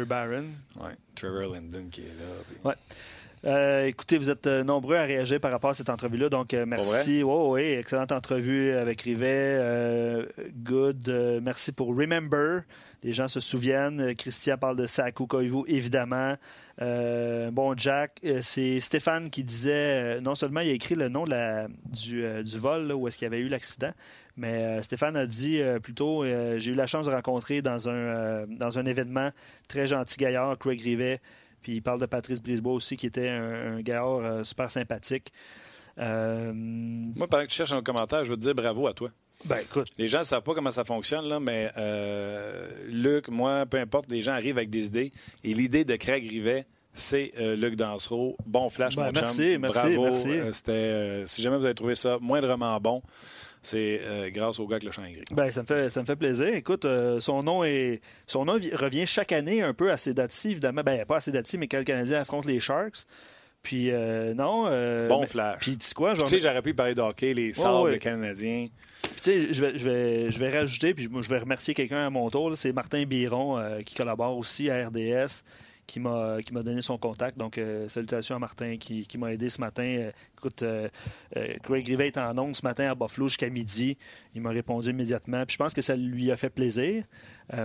Barron. 0.06 0.46
ouais, 0.82 0.92
Trevor 1.16 1.54
Linden 1.54 1.90
qui 1.90 2.02
est 2.02 2.06
là. 2.06 2.44
puis- 2.50 2.58
Ouais. 2.64 2.76
Euh, 3.46 3.86
écoutez, 3.86 4.18
vous 4.18 4.32
êtes 4.32 4.48
euh, 4.48 4.64
nombreux 4.64 4.96
à 4.96 5.04
réagir 5.04 5.40
par 5.40 5.52
rapport 5.52 5.70
à 5.70 5.74
cette 5.76 5.92
entrevue-là, 5.92 6.30
donc 6.30 6.54
euh, 6.56 6.66
merci. 6.66 7.22
Oui, 7.22 7.34
oui, 7.50 7.62
excellente 7.74 8.12
entrevue 8.12 8.72
avec 8.72 9.02
Rivet. 9.04 9.28
Euh, 9.60 10.26
good. 10.64 11.08
Merci 11.44 11.72
pour 11.72 11.96
Remember. 11.96 12.62
Les 13.04 13.14
gens 13.14 13.28
se 13.28 13.40
souviennent. 13.40 14.16
Christian 14.16 14.58
parle 14.58 14.78
de 14.78 14.88
Saku 14.88 15.28
Koivu, 15.28 15.62
évidemment. 15.68 16.36
Euh, 16.82 17.52
bon, 17.52 17.78
Jack, 17.78 18.20
c'est 18.42 18.80
Stéphane 18.80 19.30
qui 19.30 19.44
disait, 19.44 20.20
non 20.22 20.34
seulement 20.34 20.62
il 20.62 20.70
a 20.72 20.74
écrit 20.74 20.96
le 20.96 21.08
nom 21.08 21.26
de 21.26 21.30
la- 21.30 21.68
du, 21.86 22.26
du 22.44 22.58
vol, 22.58 22.88
là, 22.88 22.96
où 22.96 23.08
est-ce 23.08 23.20
qu'il 23.20 23.26
y 23.26 23.28
avait 23.28 23.40
eu 23.42 23.48
l'accident, 23.48 23.92
mais 24.38 24.54
euh, 24.54 24.82
Stéphane 24.82 25.16
a 25.18 25.28
dit 25.28 25.62
euh, 25.62 25.80
plutôt, 25.80 26.24
euh, 26.24 26.58
j'ai 26.58 26.72
eu 26.72 26.76
la 26.76 26.88
chance 26.88 27.06
de 27.06 27.12
rencontrer 27.12 27.62
dans 27.62 27.88
un, 27.90 28.48
dans 28.48 28.80
un 28.80 28.86
événement 28.88 29.30
très 29.68 29.86
gentil 29.86 30.18
gaillard, 30.18 30.58
Craig 30.58 30.82
Rivet, 30.82 31.22
puis 31.66 31.78
il 31.78 31.82
parle 31.82 32.00
de 32.00 32.06
Patrice 32.06 32.40
Brisebois 32.40 32.74
aussi, 32.74 32.96
qui 32.96 33.08
était 33.08 33.28
un, 33.28 33.78
un 33.78 33.82
gaillard 33.82 34.18
euh, 34.20 34.44
super 34.44 34.70
sympathique. 34.70 35.34
Euh, 35.98 36.52
Moi, 36.54 37.26
pendant 37.28 37.42
que 37.44 37.50
tu 37.50 37.56
cherches 37.56 37.74
le 37.74 37.82
commentaire, 37.82 38.24
je 38.24 38.30
veux 38.30 38.36
te 38.38 38.42
dire 38.44 38.54
bravo 38.54 38.86
à 38.88 38.94
toi. 38.94 39.10
ben 39.46 39.58
écoute, 39.64 39.88
Les 39.98 40.08
gens 40.08 40.20
ne 40.20 40.24
savent 40.26 40.44
pas 40.44 40.54
comment 40.54 40.70
ça 40.70 40.84
fonctionne, 40.84 41.26
là, 41.28 41.40
mais 41.40 41.72
euh, 41.78 42.68
Luc, 42.88 43.30
moi, 43.30 43.66
peu 43.66 43.80
importe, 43.80 44.12
les 44.12 44.22
gens 44.22 44.34
arrivent 44.34 44.58
avec 44.58 44.70
des 44.70 44.86
idées. 44.86 45.12
Et 45.44 45.56
l'idée 45.56 45.86
de 45.86 45.96
Craig 45.96 46.28
Rivet, 46.30 46.66
c'est 46.94 47.32
euh, 47.40 47.56
Luc 47.56 47.76
Dansereau. 47.76 48.38
Bon 48.46 48.70
flash, 48.70 48.96
Ben, 48.96 49.06
mon 49.08 49.12
merci, 49.12 49.54
chum. 49.54 49.62
merci, 49.62 49.80
Bravo. 49.80 50.04
merci. 50.04 50.30
Euh, 50.30 50.54
c'était, 50.54 51.24
si 51.26 51.42
jamais 51.42 51.58
vous 51.58 51.66
avez 51.66 51.74
trouvé 51.74 51.96
ça 51.96 52.20
moindrement 52.22 52.80
bon, 52.80 53.02
c'est 53.66 54.00
euh, 54.04 54.30
grâce 54.30 54.60
au 54.60 54.68
gars 54.68 54.76
avec 54.76 54.84
le 54.86 54.92
champ 54.92 55.02
gris. 55.04 55.24
ben, 55.32 55.50
ça, 55.52 55.62
me 55.62 55.66
fait, 55.66 55.90
ça 55.90 56.02
me 56.02 56.06
fait 56.06 56.16
plaisir. 56.16 56.48
Écoute, 56.54 56.86
euh, 56.86 57.20
son 57.20 57.44
nom 57.44 57.64
est 57.64 58.02
son 58.28 58.46
nom 58.46 58.58
vi- 58.58 58.74
revient 58.76 59.06
chaque 59.06 59.32
année 59.32 59.62
un 59.62 59.74
peu 59.74 59.92
à 59.92 59.98
ces 59.98 60.14
dates-ci, 60.14 60.52
évidemment. 60.52 60.82
Ben, 60.84 61.06
pas 61.06 61.18
à 61.18 61.20
ces 61.20 61.32
dates-ci, 61.32 61.58
mais 61.58 61.68
quand 61.68 61.78
le 61.80 61.84
Canadien 61.84 62.20
affronte 62.22 62.46
les 62.46 62.60
Sharks. 62.60 63.06
Puis, 63.64 63.90
euh, 63.92 64.36
non. 64.36 64.64
Bon 65.08 65.22
mais- 65.22 65.28
flash. 65.28 65.58
Puis, 65.60 65.78
tu 65.78 65.88
sais 65.88 65.94
quoi? 65.96 66.14
je 66.14 66.22
Tu 66.22 66.28
sais, 66.28 66.40
j'aurais 66.40 66.62
pu 66.62 66.74
parler 66.76 66.94
de 66.94 67.02
hockey, 67.02 67.34
les 67.34 67.52
sables 67.52 67.90
ouais. 67.90 67.98
Canadiens. 68.00 68.68
Puis, 69.02 69.12
tu 69.16 69.22
sais, 69.24 69.54
je 69.54 69.62
vais, 69.66 69.78
je, 69.80 69.90
vais, 69.90 70.32
je 70.32 70.40
vais 70.40 70.50
rajouter, 70.60 70.94
puis 70.94 71.10
je, 71.22 71.30
vais 71.30 71.38
remercier 71.40 71.74
quelqu'un 71.74 72.06
à 72.06 72.10
mon 72.12 72.30
tour. 72.30 72.56
C'est 72.56 72.72
Martin 72.74 73.04
Biron 73.06 73.60
qui 73.84 73.96
collabore 73.96 74.38
aussi 74.38 74.70
à 74.70 74.88
RDS, 74.88 75.42
qui 75.88 76.00
m'a 76.00 76.38
qui 76.44 76.54
m'a 76.54 76.64
donné 76.64 76.82
son 76.82 76.98
contact. 76.98 77.38
Donc, 77.38 77.58
euh, 77.58 77.88
salutations 77.88 78.36
à 78.36 78.40
Martin 78.40 78.78
qui, 78.78 79.06
qui 79.06 79.18
m'a 79.18 79.34
aidé 79.34 79.50
ce 79.50 79.60
matin. 79.60 79.84
Euh, 79.84 80.12
écoute, 80.38 80.64
euh, 80.64 80.90
Craig 81.64 81.88
Rivet 81.88 82.08
est 82.08 82.18
en 82.18 82.38
ondes 82.38 82.56
ce 82.56 82.64
matin 82.64 82.90
à 82.90 82.96
Buffalo 82.96 83.28
jusqu'à 83.28 83.50
midi. 83.50 83.98
Il 84.34 84.42
m'a 84.42 84.50
répondu 84.50 84.90
immédiatement. 84.90 85.46
Puis 85.46 85.54
je 85.54 85.58
pense 85.58 85.74
que 85.74 85.82
ça 85.82 85.96
lui 85.96 86.32
a 86.32 86.36
fait 86.36 86.50
plaisir. 86.50 87.04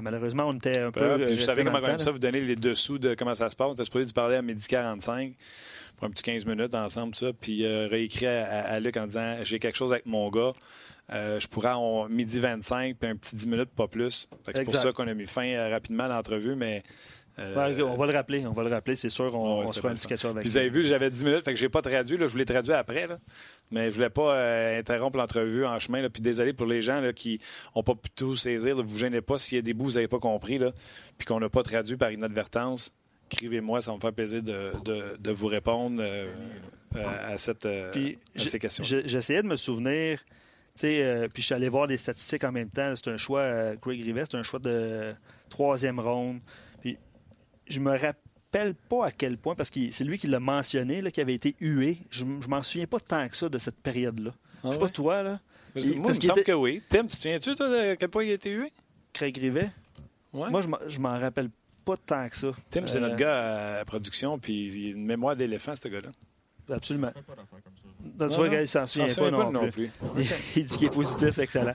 Malheureusement, 0.02 0.44
on 0.46 0.52
était 0.52 0.78
un 0.78 0.90
peu. 0.90 1.24
Puis 1.24 1.40
savez 1.40 1.64
dans 1.64 1.72
comment 1.72 1.86
temps, 1.86 1.98
ça, 1.98 2.10
vous 2.10 2.18
donnez 2.18 2.40
les 2.40 2.56
dessous 2.56 2.98
de 2.98 3.14
comment 3.14 3.34
ça 3.34 3.48
se 3.48 3.56
passe. 3.56 3.68
On 3.70 3.72
était 3.72 3.84
supposé 3.84 4.06
de 4.06 4.12
parler 4.12 4.36
à 4.36 4.42
midi 4.42 4.66
45 4.68 5.34
pour 5.96 6.06
un 6.06 6.10
petit 6.10 6.22
15 6.22 6.46
minutes 6.46 6.74
ensemble, 6.74 7.14
tout 7.14 7.26
ça, 7.26 7.32
puis 7.32 7.66
réécrit 7.66 8.26
à, 8.26 8.78
Luc 8.80 8.96
en 8.96 9.06
disant 9.06 9.36
j'ai 9.42 9.58
quelque 9.58 9.76
chose 9.76 9.92
avec 9.92 10.06
mon 10.06 10.28
gars. 10.30 10.52
Euh, 11.12 11.40
je 11.40 11.48
pourrais 11.48 11.72
en 11.72 12.08
midi 12.08 12.38
25 12.38 12.96
puis 12.96 13.10
un 13.10 13.16
petit 13.16 13.34
10 13.34 13.48
minutes, 13.48 13.70
pas 13.70 13.88
plus. 13.88 14.28
C'est 14.46 14.64
pour 14.64 14.74
ça 14.74 14.92
qu'on 14.92 15.08
a 15.08 15.14
mis 15.14 15.26
fin 15.26 15.46
euh, 15.46 15.70
rapidement 15.70 16.04
à 16.04 16.08
l'entrevue, 16.08 16.54
mais. 16.54 16.82
Euh, 17.40 17.82
on 17.84 17.96
va 17.96 18.06
le 18.06 18.12
rappeler, 18.12 18.46
on 18.46 18.52
va 18.52 18.62
le 18.64 18.68
rappeler, 18.70 18.94
c'est 18.94 19.08
sûr. 19.08 19.34
On, 19.34 19.60
Ouais, 19.60 19.64
on 19.64 19.66
c'est 19.68 19.74
se 19.74 19.80
fera 19.80 19.92
un 19.92 19.96
petit 19.96 20.06
catch 20.06 20.24
avec 20.24 20.42
Puis 20.42 20.50
vous 20.50 20.56
avez 20.56 20.68
vu, 20.68 20.84
j'avais 20.84 21.10
10 21.10 21.24
minutes, 21.24 21.44
fait 21.44 21.54
que 21.54 21.58
j'ai 21.58 21.68
pas 21.68 21.82
traduit. 21.82 22.16
Là, 22.16 22.26
je 22.26 22.32
voulais 22.32 22.44
traduire 22.44 22.76
après, 22.76 23.06
là. 23.06 23.18
mais 23.70 23.90
je 23.90 23.94
voulais 23.96 24.10
pas 24.10 24.34
euh, 24.36 24.78
interrompre 24.78 25.16
l'entrevue 25.18 25.64
en 25.64 25.78
chemin. 25.78 26.02
Là. 26.02 26.10
Puis 26.10 26.20
désolé 26.22 26.52
pour 26.52 26.66
les 26.66 26.82
gens 26.82 27.00
là, 27.00 27.12
qui 27.12 27.40
n'ont 27.74 27.82
pas 27.82 27.94
pu 27.94 28.10
tout 28.10 28.36
saisir. 28.36 28.76
Là. 28.76 28.82
Vous 28.84 28.98
gênez 28.98 29.20
pas 29.20 29.38
s'il 29.38 29.56
y 29.56 29.58
a 29.58 29.62
des 29.62 29.72
bouts 29.74 29.84
que 29.86 29.90
vous 29.90 29.94
n'avez 29.96 30.08
pas 30.08 30.18
compris, 30.18 30.58
là, 30.58 30.72
puis 31.18 31.26
qu'on 31.26 31.40
n'a 31.40 31.48
pas 31.48 31.62
traduit 31.62 31.96
par 31.96 32.10
inadvertance. 32.12 32.92
Écrivez-moi, 33.32 33.80
ça 33.80 33.92
va 33.92 33.96
me 33.96 34.00
faire 34.00 34.12
plaisir 34.12 34.42
de, 34.42 34.70
de- 34.84 35.16
de 35.18 35.30
vous 35.30 35.46
répondre 35.46 36.02
euh, 36.02 36.26
euh, 36.96 37.04
à, 37.32 37.38
cette, 37.38 37.64
euh, 37.64 37.90
Puis, 37.92 38.18
à 38.36 38.40
ces 38.40 38.58
questions. 38.58 38.82
je- 38.82 39.06
J'essayais 39.06 39.42
de 39.42 39.46
me 39.46 39.54
souvenir, 39.54 40.18
euh, 40.82 41.28
puis 41.32 41.40
je 41.40 41.46
suis 41.46 41.54
allé 41.54 41.68
voir 41.68 41.86
des 41.86 41.96
statistiques 41.96 42.42
en 42.42 42.50
même 42.50 42.70
temps. 42.70 42.92
C'est 42.96 43.08
un 43.08 43.16
choix, 43.16 43.40
euh, 43.42 43.76
Craig 43.80 44.02
Rivet, 44.02 44.24
c'est 44.28 44.36
un 44.36 44.42
choix 44.42 44.58
de 44.58 45.14
troisième 45.48 46.00
ronde. 46.00 46.40
Je 47.70 47.80
me 47.80 47.90
rappelle 47.92 48.74
pas 48.88 49.06
à 49.06 49.10
quel 49.12 49.38
point, 49.38 49.54
parce 49.54 49.70
que 49.70 49.90
c'est 49.90 50.04
lui 50.04 50.18
qui 50.18 50.26
l'a 50.26 50.40
mentionné, 50.40 51.00
là, 51.00 51.10
qui 51.10 51.20
avait 51.22 51.34
été 51.34 51.54
hué. 51.60 51.98
Je, 52.10 52.24
je 52.40 52.48
m'en 52.48 52.62
souviens 52.62 52.86
pas 52.86 53.00
tant 53.00 53.26
que 53.28 53.36
ça 53.36 53.48
de 53.48 53.56
cette 53.58 53.76
période-là. 53.80 54.32
Ah 54.34 54.42
je 54.56 54.60
sais 54.60 54.68
ouais? 54.74 54.78
pas 54.80 54.88
toi, 54.88 55.22
là, 55.22 55.30
Moi, 55.30 55.38
il- 55.76 55.92
il 55.92 56.00
me 56.00 56.12
semble 56.12 56.40
était- 56.40 56.44
que 56.44 56.52
oui. 56.52 56.82
Tim, 56.88 57.02
tu 57.02 57.08
te 57.16 57.22
souviens-tu, 57.22 57.54
toi, 57.54 57.68
de 57.68 57.90
à 57.92 57.96
quel 57.96 58.08
point 58.10 58.24
il 58.24 58.30
a 58.30 58.34
été 58.34 58.50
hué? 58.50 58.70
Craig 59.12 59.36
Rivet. 59.38 59.70
Ouais. 60.32 60.50
Moi, 60.50 60.60
je 60.60 60.68
m'en- 60.68 60.78
je 60.86 60.98
m'en 60.98 61.18
rappelle 61.18 61.48
pas 61.84 61.96
tant 61.96 62.28
que 62.28 62.36
ça. 62.36 62.50
Tim, 62.70 62.86
c'est 62.86 62.98
Euh, 62.98 63.00
notre 63.00 63.16
gars 63.16 63.78
à 63.80 63.84
production, 63.84 64.38
puis 64.38 64.66
il 64.66 64.86
a 64.88 64.90
une 64.90 65.04
mémoire 65.06 65.34
d'éléphant, 65.36 65.74
ce 65.76 65.88
gars-là. 65.88 66.10
Absolument. 66.68 67.08
Pas 67.12 67.20
d'affaires 67.20 67.62
comme 67.64 67.76
ça. 67.76 67.88
Non, 68.18 68.26
il 68.46 68.68
s'en 68.68 68.86
souvient 68.86 69.06
pas, 69.14 69.30
non, 69.30 69.50
non 69.50 69.68
plus. 69.70 69.88
plus. 70.14 70.24
il 70.56 70.64
dit 70.64 70.76
qu'il 70.76 70.86
est 70.86 70.90
positif, 70.90 71.30
c'est 71.32 71.42
excellent. 71.42 71.74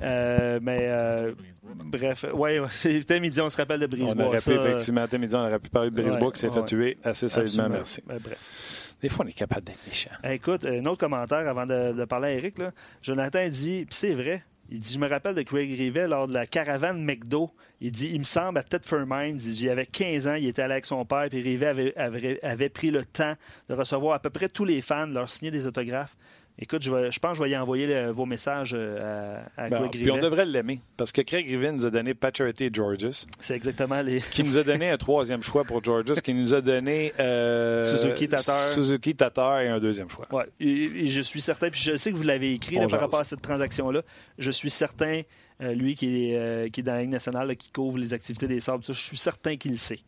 Euh, 0.00 0.60
mais 0.62 0.78
euh, 0.82 1.32
bref, 1.62 2.24
ouais, 2.34 2.60
il 2.84 3.30
dit 3.30 3.40
on 3.40 3.48
se 3.48 3.56
rappelle 3.56 3.80
de 3.80 3.86
On 3.86 3.88
Brisebois. 3.88 4.26
aurait 4.26 4.40
ça, 4.40 4.50
pu, 4.52 4.58
effectivement, 4.58 5.06
dit, 5.26 5.36
on 5.36 5.40
aurait 5.46 5.58
pu 5.58 5.70
parler 5.70 5.90
de 5.90 5.94
Brisebois 6.02 6.26
Ouais, 6.28 6.32
qui 6.32 6.40
s'est 6.40 6.48
ouais. 6.48 6.54
fait 6.54 6.64
tuer 6.64 6.98
assez 7.04 7.26
absolument. 7.38 7.68
merci. 7.76 8.02
Ben, 8.06 8.18
bref. 8.22 8.94
Des 9.00 9.08
fois, 9.08 9.24
on 9.24 9.28
est 9.28 9.32
capable 9.32 9.64
d'être 9.66 9.84
méchant. 9.86 10.10
Écoute, 10.24 10.64
un 10.64 10.84
autre 10.86 11.00
commentaire 11.00 11.48
avant 11.48 11.66
de, 11.66 11.92
de 11.92 12.04
parler 12.04 12.28
à 12.28 12.32
Eric. 12.34 12.58
Là. 12.58 12.70
Jonathan 13.02 13.48
dit, 13.48 13.84
puis 13.84 13.96
c'est 13.96 14.14
vrai, 14.14 14.44
il 14.72 14.78
dit 14.78 14.94
Je 14.94 14.98
me 14.98 15.06
rappelle 15.06 15.34
de 15.34 15.42
Craig 15.42 15.70
Rivet 15.70 16.08
lors 16.08 16.26
de 16.26 16.32
la 16.32 16.46
caravane 16.46 17.04
McDo. 17.04 17.50
Il 17.82 17.92
dit 17.92 18.08
Il 18.12 18.20
me 18.20 18.24
semble 18.24 18.58
à 18.58 18.62
Thetford 18.62 19.04
Mines, 19.06 19.38
il 19.44 19.52
dit, 19.52 19.64
il 19.64 19.70
avait 19.70 19.84
15 19.84 20.28
ans, 20.28 20.34
il 20.34 20.48
était 20.48 20.62
allé 20.62 20.72
avec 20.72 20.86
son 20.86 21.04
père, 21.04 21.26
puis 21.28 21.42
Rivet 21.42 21.66
avait, 21.66 21.96
avait, 21.96 22.42
avait 22.42 22.70
pris 22.70 22.90
le 22.90 23.04
temps 23.04 23.34
de 23.68 23.74
recevoir 23.74 24.14
à 24.14 24.18
peu 24.18 24.30
près 24.30 24.48
tous 24.48 24.64
les 24.64 24.80
fans, 24.80 25.06
leur 25.06 25.28
signer 25.28 25.50
des 25.50 25.66
autographes. 25.66 26.16
Écoute, 26.62 26.80
je, 26.82 26.94
vais- 26.94 27.10
je 27.10 27.18
pense 27.18 27.32
que 27.32 27.38
je 27.38 27.42
vais 27.42 27.50
y 27.50 27.56
envoyer 27.56 27.86
le- 27.88 28.10
vos 28.12 28.24
messages 28.24 28.72
euh, 28.78 29.42
à, 29.56 29.64
à 29.64 29.68
Ben, 29.68 29.78
Craig 29.80 29.90
puis 30.02 30.10
on 30.12 30.16
devrait 30.18 30.46
l'aimer, 30.46 30.80
parce 30.96 31.10
que 31.10 31.20
Craig 31.22 31.46
Rivet 31.48 31.72
nous 31.72 31.84
a 31.84 31.90
donné 31.90 32.14
Paturity 32.14 32.64
et 32.64 32.70
Georges, 32.72 33.26
C'est 33.40 33.56
exactement 33.56 34.00
les. 34.00 34.20
qui 34.20 34.44
nous 34.44 34.56
a 34.58 34.62
donné 34.62 34.88
un 34.90 34.96
troisième 34.96 35.42
choix 35.42 35.64
pour 35.64 35.82
Georges, 35.82 36.20
qui 36.22 36.32
nous 36.34 36.54
a 36.54 36.60
donné 36.60 37.12
euh, 37.18 37.82
Suzuki 37.82 38.28
Tatar. 38.28 38.54
Suzuki 38.56 39.14
Tatar 39.16 39.60
et 39.60 39.68
un 39.68 39.80
deuxième 39.80 40.08
choix. 40.08 40.24
Ouais, 40.30 40.44
et, 40.60 40.70
et 41.04 41.08
je 41.08 41.20
suis 41.20 41.40
certain, 41.40 41.68
puis 41.68 41.80
je 41.80 41.96
sais 41.96 42.12
que 42.12 42.16
vous 42.16 42.22
l'avez 42.22 42.52
écrit 42.52 42.76
là, 42.76 42.86
par 42.86 43.00
rapport 43.00 43.20
à 43.20 43.24
cette 43.24 43.42
transaction-là. 43.42 44.02
Je 44.38 44.50
suis 44.52 44.70
certain, 44.70 45.22
euh, 45.60 45.74
lui 45.74 45.96
qui 45.96 46.30
est, 46.30 46.36
euh, 46.38 46.68
qui 46.68 46.80
est 46.80 46.84
dans 46.84 46.92
la 46.94 47.00
Ligue 47.02 47.10
nationale, 47.10 47.48
là, 47.48 47.54
qui 47.56 47.70
couvre 47.72 47.98
les 47.98 48.14
activités 48.14 48.46
des 48.46 48.60
sables, 48.60 48.84
je 48.86 48.92
suis 48.92 49.16
certain 49.16 49.56
qu'il 49.56 49.72
le 49.72 49.76
sait. 49.78 49.98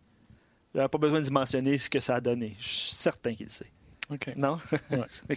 Il 0.75 0.79
n'a 0.79 0.89
pas 0.89 0.99
besoin 0.99 1.21
d'y 1.21 1.31
mentionner 1.31 1.79
ce 1.79 1.91
que 1.91 2.01
ça 2.01 2.15
a 2.17 2.21
donné. 2.21 2.55
Je 2.61 2.69
suis 2.69 2.95
certain 2.95 3.35
qu'il 3.35 3.47
le 3.47 3.51
sait. 3.53 3.67
OK. 4.11 4.37
Non? 4.37 4.59
Ouais. 4.91 5.37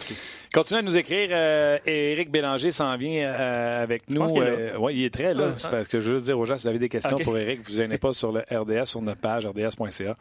Continuez 0.52 0.80
à 0.80 0.82
nous 0.82 0.96
écrire. 0.96 1.30
Euh, 1.32 1.78
Éric 1.86 2.30
Bélanger 2.30 2.70
s'en 2.70 2.96
vient 2.96 3.26
euh, 3.26 3.82
avec 3.82 4.08
nous. 4.10 4.22
Euh, 4.22 4.76
ouais, 4.76 4.94
il 4.94 5.04
est 5.04 5.14
très 5.14 5.32
là. 5.32 5.50
Ah, 5.52 5.58
C'est 5.58 5.70
parce 5.70 5.88
que 5.88 6.00
je 6.00 6.08
veux 6.10 6.16
juste 6.16 6.26
dire 6.26 6.38
aux 6.38 6.44
gens, 6.44 6.58
si 6.58 6.64
vous 6.64 6.68
avez 6.68 6.78
des 6.78 6.88
questions 6.88 7.18
pour 7.18 7.36
Éric, 7.38 7.66
vous 7.66 7.72
gênez 7.72 7.96
pas 7.98 8.12
sur 8.12 8.30
le 8.30 8.40
RDS, 8.50 8.86
sur 8.86 9.00
notre 9.00 9.20
page 9.20 9.46
rds.ca. 9.46 10.16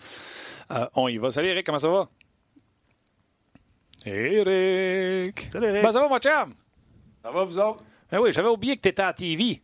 Euh, 0.72 0.86
on 0.96 1.08
y 1.10 1.18
va. 1.18 1.32
Salut 1.32 1.50
Éric, 1.50 1.66
comment 1.66 1.80
ça 1.80 1.90
va? 1.90 2.08
Éric! 4.06 5.50
Salut, 5.52 5.68
Eric. 5.68 5.84
Ben, 5.84 5.92
ça 5.92 6.00
va, 6.00 6.08
mon 6.08 6.20
chum? 6.20 6.54
Ça 7.24 7.32
va, 7.32 7.44
vous 7.44 7.60
autres? 7.60 7.84
Ben 8.10 8.20
oui, 8.20 8.32
j'avais 8.32 8.50
oublié 8.50 8.78
que 8.78 8.82
tu 8.82 8.90
étais 8.90 9.02
à 9.02 9.12
TV. 9.12 9.62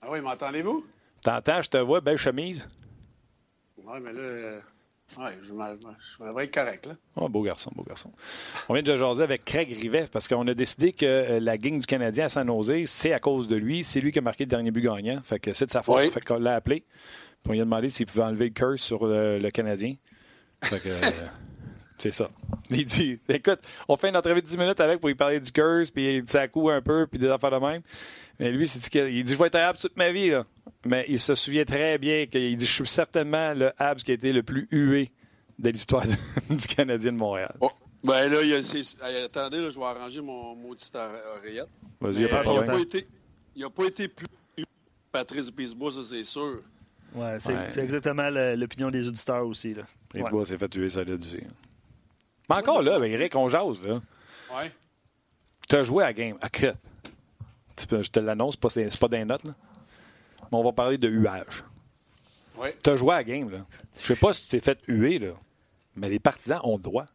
Ah 0.00 0.06
oui, 0.10 0.20
m'entendez-vous? 0.20 0.86
T'entends, 1.22 1.60
je 1.60 1.68
te 1.68 1.78
vois, 1.78 2.00
belle 2.00 2.16
chemise. 2.16 2.66
Oui, 3.78 3.98
mais 4.00 4.12
là, 4.12 4.60
euh, 5.18 5.24
ouais, 5.24 5.36
je 5.40 5.46
je 5.48 6.24
devrais 6.24 6.44
être 6.44 6.54
correct, 6.54 6.86
là. 6.86 6.92
Oh, 7.16 7.28
beau 7.28 7.42
garçon, 7.42 7.70
beau 7.74 7.82
garçon. 7.82 8.12
On 8.68 8.74
vient 8.74 8.82
de 8.82 8.96
jaser 8.96 9.22
avec 9.22 9.44
Craig 9.44 9.70
Rivet 9.70 10.08
parce 10.10 10.28
qu'on 10.28 10.46
a 10.46 10.54
décidé 10.54 10.92
que 10.92 11.06
euh, 11.06 11.40
la 11.40 11.58
gang 11.58 11.78
du 11.78 11.86
Canadien 11.86 12.26
à 12.26 12.28
San 12.28 12.46
Jose, 12.46 12.84
c'est 12.86 13.12
à 13.12 13.18
cause 13.20 13.48
de 13.48 13.56
lui. 13.56 13.84
C'est 13.84 14.00
lui 14.00 14.12
qui 14.12 14.18
a 14.18 14.22
marqué 14.22 14.44
le 14.44 14.50
dernier 14.50 14.70
but 14.70 14.82
gagnant. 14.82 15.20
Fait 15.22 15.38
que 15.38 15.52
c'est 15.52 15.66
de 15.66 15.70
sa 15.70 15.82
faute. 15.82 16.00
Oui. 16.00 16.10
Fait 16.10 16.20
qu'on 16.20 16.38
l'a 16.38 16.54
appelé. 16.54 16.84
Puis 17.42 17.50
on 17.50 17.52
lui 17.52 17.60
a 17.60 17.64
demandé 17.64 17.88
s'il 17.88 18.06
pouvait 18.06 18.24
enlever 18.24 18.46
le 18.46 18.54
curse 18.54 18.82
sur 18.82 19.06
le, 19.06 19.38
le 19.38 19.50
Canadien. 19.50 19.94
Fait 20.62 20.78
que 20.80 20.88
euh, 20.88 21.00
c'est 22.00 22.10
ça. 22.10 22.30
Il 22.70 22.84
dit 22.84 23.18
écoute, 23.28 23.60
on 23.88 23.96
fait 23.96 24.08
une 24.08 24.16
entrevue 24.16 24.42
de 24.42 24.46
10 24.46 24.56
minutes 24.58 24.80
avec 24.80 25.00
pour 25.00 25.08
lui 25.08 25.14
parler 25.14 25.40
du 25.40 25.52
curse, 25.52 25.90
puis 25.90 26.22
dit 26.22 26.30
ça 26.30 26.48
coûte 26.48 26.72
un 26.72 26.80
peu, 26.80 27.06
puis 27.06 27.18
des 27.18 27.28
affaires 27.28 27.50
de 27.50 27.64
même. 27.64 27.82
Mais 28.38 28.50
lui, 28.50 28.66
c'est 28.66 28.78
dit 28.78 28.90
qu'il 28.90 29.08
il 29.08 29.24
dit 29.24 29.32
je 29.34 29.38
vais 29.38 29.46
être 29.48 29.56
à 29.56 29.68
Habs 29.68 29.78
toute 29.80 29.96
ma 29.96 30.10
vie. 30.10 30.30
Là. 30.30 30.44
Mais 30.86 31.04
il 31.08 31.20
se 31.20 31.34
souvient 31.34 31.64
très 31.64 31.98
bien 31.98 32.26
qu'il 32.26 32.56
dit 32.56 32.66
je 32.66 32.72
suis 32.72 32.86
certainement 32.86 33.52
le 33.54 33.72
Habs 33.78 34.02
qui 34.02 34.12
a 34.12 34.14
été 34.14 34.32
le 34.32 34.42
plus 34.42 34.66
hué 34.70 35.10
de 35.58 35.70
l'histoire 35.70 36.04
du, 36.50 36.66
Canadien 36.68 37.12
de 37.12 37.18
Montréal. 37.18 37.54
Oh. 37.60 37.70
Ben 38.02 38.32
là, 38.32 38.40
il 38.42 38.48
y 38.48 38.54
a- 38.54 39.24
attendez, 39.24 39.58
là, 39.58 39.68
je 39.68 39.78
vais 39.78 39.84
arranger 39.84 40.22
mon 40.22 40.54
maudit 40.56 40.90
oreillette. 40.94 41.68
Vas-y, 42.00 42.00
pas 42.00 42.10
de 42.10 42.16
il 42.18 42.22
n'a 42.22 42.40
problème. 42.40 42.66
pas 42.66 42.80
été, 42.80 43.06
il 43.54 43.64
a 43.64 43.68
pas 43.68 43.84
été 43.84 44.08
plus 44.08 44.26
Patrice 45.12 45.52
Bisbois, 45.52 45.90
ça 45.90 46.02
c'est 46.02 46.22
sûr. 46.22 46.62
Ouais, 47.14 47.36
c'est 47.40 47.52
Ouais. 47.52 47.78
exactement 47.82 48.30
l'opinion 48.30 48.90
des 48.90 49.06
auditeurs 49.06 49.46
aussi. 49.46 49.74
Là. 49.74 49.82
Ouais. 50.14 50.44
s'est 50.44 50.56
fait 50.56 50.68
tuer 50.68 50.88
solide 50.88 51.20
aussi. 51.22 51.40
Mais 52.50 52.56
encore 52.56 52.82
là, 52.82 52.98
ben, 52.98 53.10
Eric, 53.10 53.34
on 53.36 53.48
jase, 53.48 53.82
là. 53.84 54.00
Ouais. 54.54 54.70
Tu 55.68 55.76
as 55.76 55.84
joué 55.84 56.02
à 56.04 56.08
la 56.08 56.12
game. 56.12 56.36
À 56.40 56.48
que- 56.50 56.74
Je 57.78 58.10
te 58.10 58.20
l'annonce, 58.20 58.58
c'est 58.68 58.90
pas, 58.98 58.98
pas 59.08 59.16
des 59.16 59.24
notes, 59.24 59.46
là. 59.46 59.54
Mais 60.50 60.58
on 60.58 60.64
va 60.64 60.72
parler 60.72 60.98
de 60.98 61.08
huage. 61.08 61.64
Ouais. 62.58 62.76
Tu 62.82 62.90
as 62.90 62.96
joué 62.96 63.14
à 63.14 63.18
la 63.18 63.24
game, 63.24 63.50
là. 63.50 63.64
Je 64.00 64.06
sais 64.06 64.16
pas 64.16 64.32
si 64.34 64.42
tu 64.42 64.48
t'es 64.50 64.60
fait 64.60 64.78
huer, 64.88 65.18
là. 65.18 65.32
Mais 65.96 66.08
les 66.08 66.18
partisans 66.18 66.60
ont 66.64 66.76
le 66.76 66.82
droit. 66.82 67.06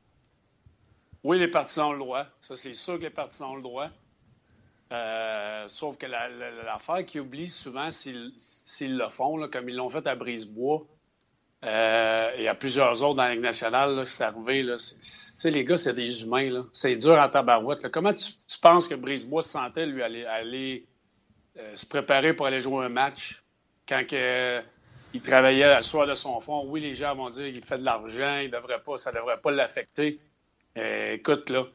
Oui, 1.24 1.38
les 1.38 1.48
partisans 1.48 1.88
ont 1.90 1.94
le 1.94 2.00
droit. 2.00 2.26
Ça, 2.42 2.56
c'est 2.56 2.74
sûr 2.74 2.98
que 2.98 3.04
les 3.04 3.10
partisans 3.10 3.50
ont 3.50 3.56
le 3.56 3.62
droit. 3.62 3.90
Euh, 4.92 5.68
sauf 5.68 5.98
que 5.98 6.06
la- 6.06 6.30
la- 6.30 6.52
l'affaire 6.64 7.04
qu'ils 7.06 7.22
oublient 7.22 7.50
souvent, 7.50 7.90
s'ils 7.92 8.32
s'ils 8.38 8.96
le 8.98 9.08
font, 9.10 9.36
là, 9.38 9.48
comme 9.48 9.68
ils 9.68 9.76
l'ont 9.76 9.90
fait 9.90 10.06
à 10.08 10.16
Brisebois, 10.16 10.86
euh, 11.66 12.32
et 12.38 12.47
à 12.47 12.53
plusieurs 12.55 13.03
autres 13.03 13.16
dans 13.16 13.24
la 13.24 13.32
Ligue 13.32 13.41
nationale, 13.43 14.03
c'est 14.07 14.24
arrivé. 14.24 14.61
Tu 14.63 14.78
sais, 14.78 15.49
les 15.49 15.63
gars, 15.63 15.78
c'est 15.78 15.93
des 15.93 16.24
humains. 16.24 16.66
C'est 16.74 16.95
dur 16.95 17.13
en 17.20 17.28
tabarouette. 17.28 17.89
Comment 17.89 18.13
tu, 18.13 18.32
penses 18.61 18.88
que 18.88 18.95
Brisebois 18.95 19.41
se 19.41 19.49
sentait, 19.49 19.86
lui, 19.86 20.03
aller, 20.03 20.86
euh, 21.57 21.76
se 21.76 21.86
préparer 21.86 22.34
pour 22.34 22.45
aller 22.45 22.61
jouer 22.61 22.86
un 22.86 22.89
match 22.89 23.41
quand 23.88 24.03
il 24.11 25.22
travaillait 25.22 25.68
la 25.68 25.82
soir 25.82 26.05
de 26.05 26.13
son 26.13 26.39
fond? 26.39 26.66
Oui, 26.68 26.82
les 26.82 26.93
gens 26.93 27.16
vont 27.16 27.30
dire 27.30 27.51
qu'il 27.51 27.63
fait 27.63 27.80
de 27.80 27.86
l'argent, 27.86 28.38
il 28.38 28.51
devrait 28.51 28.82
pas, 28.84 28.97
ça 28.97 29.11
ne 29.11 29.18
devrait 29.18 29.41
pas 29.41 29.51
l'affecter. 29.51 30.20
Euh, 30.78 31.13
écoute, 31.13 31.49
là, 31.49 31.66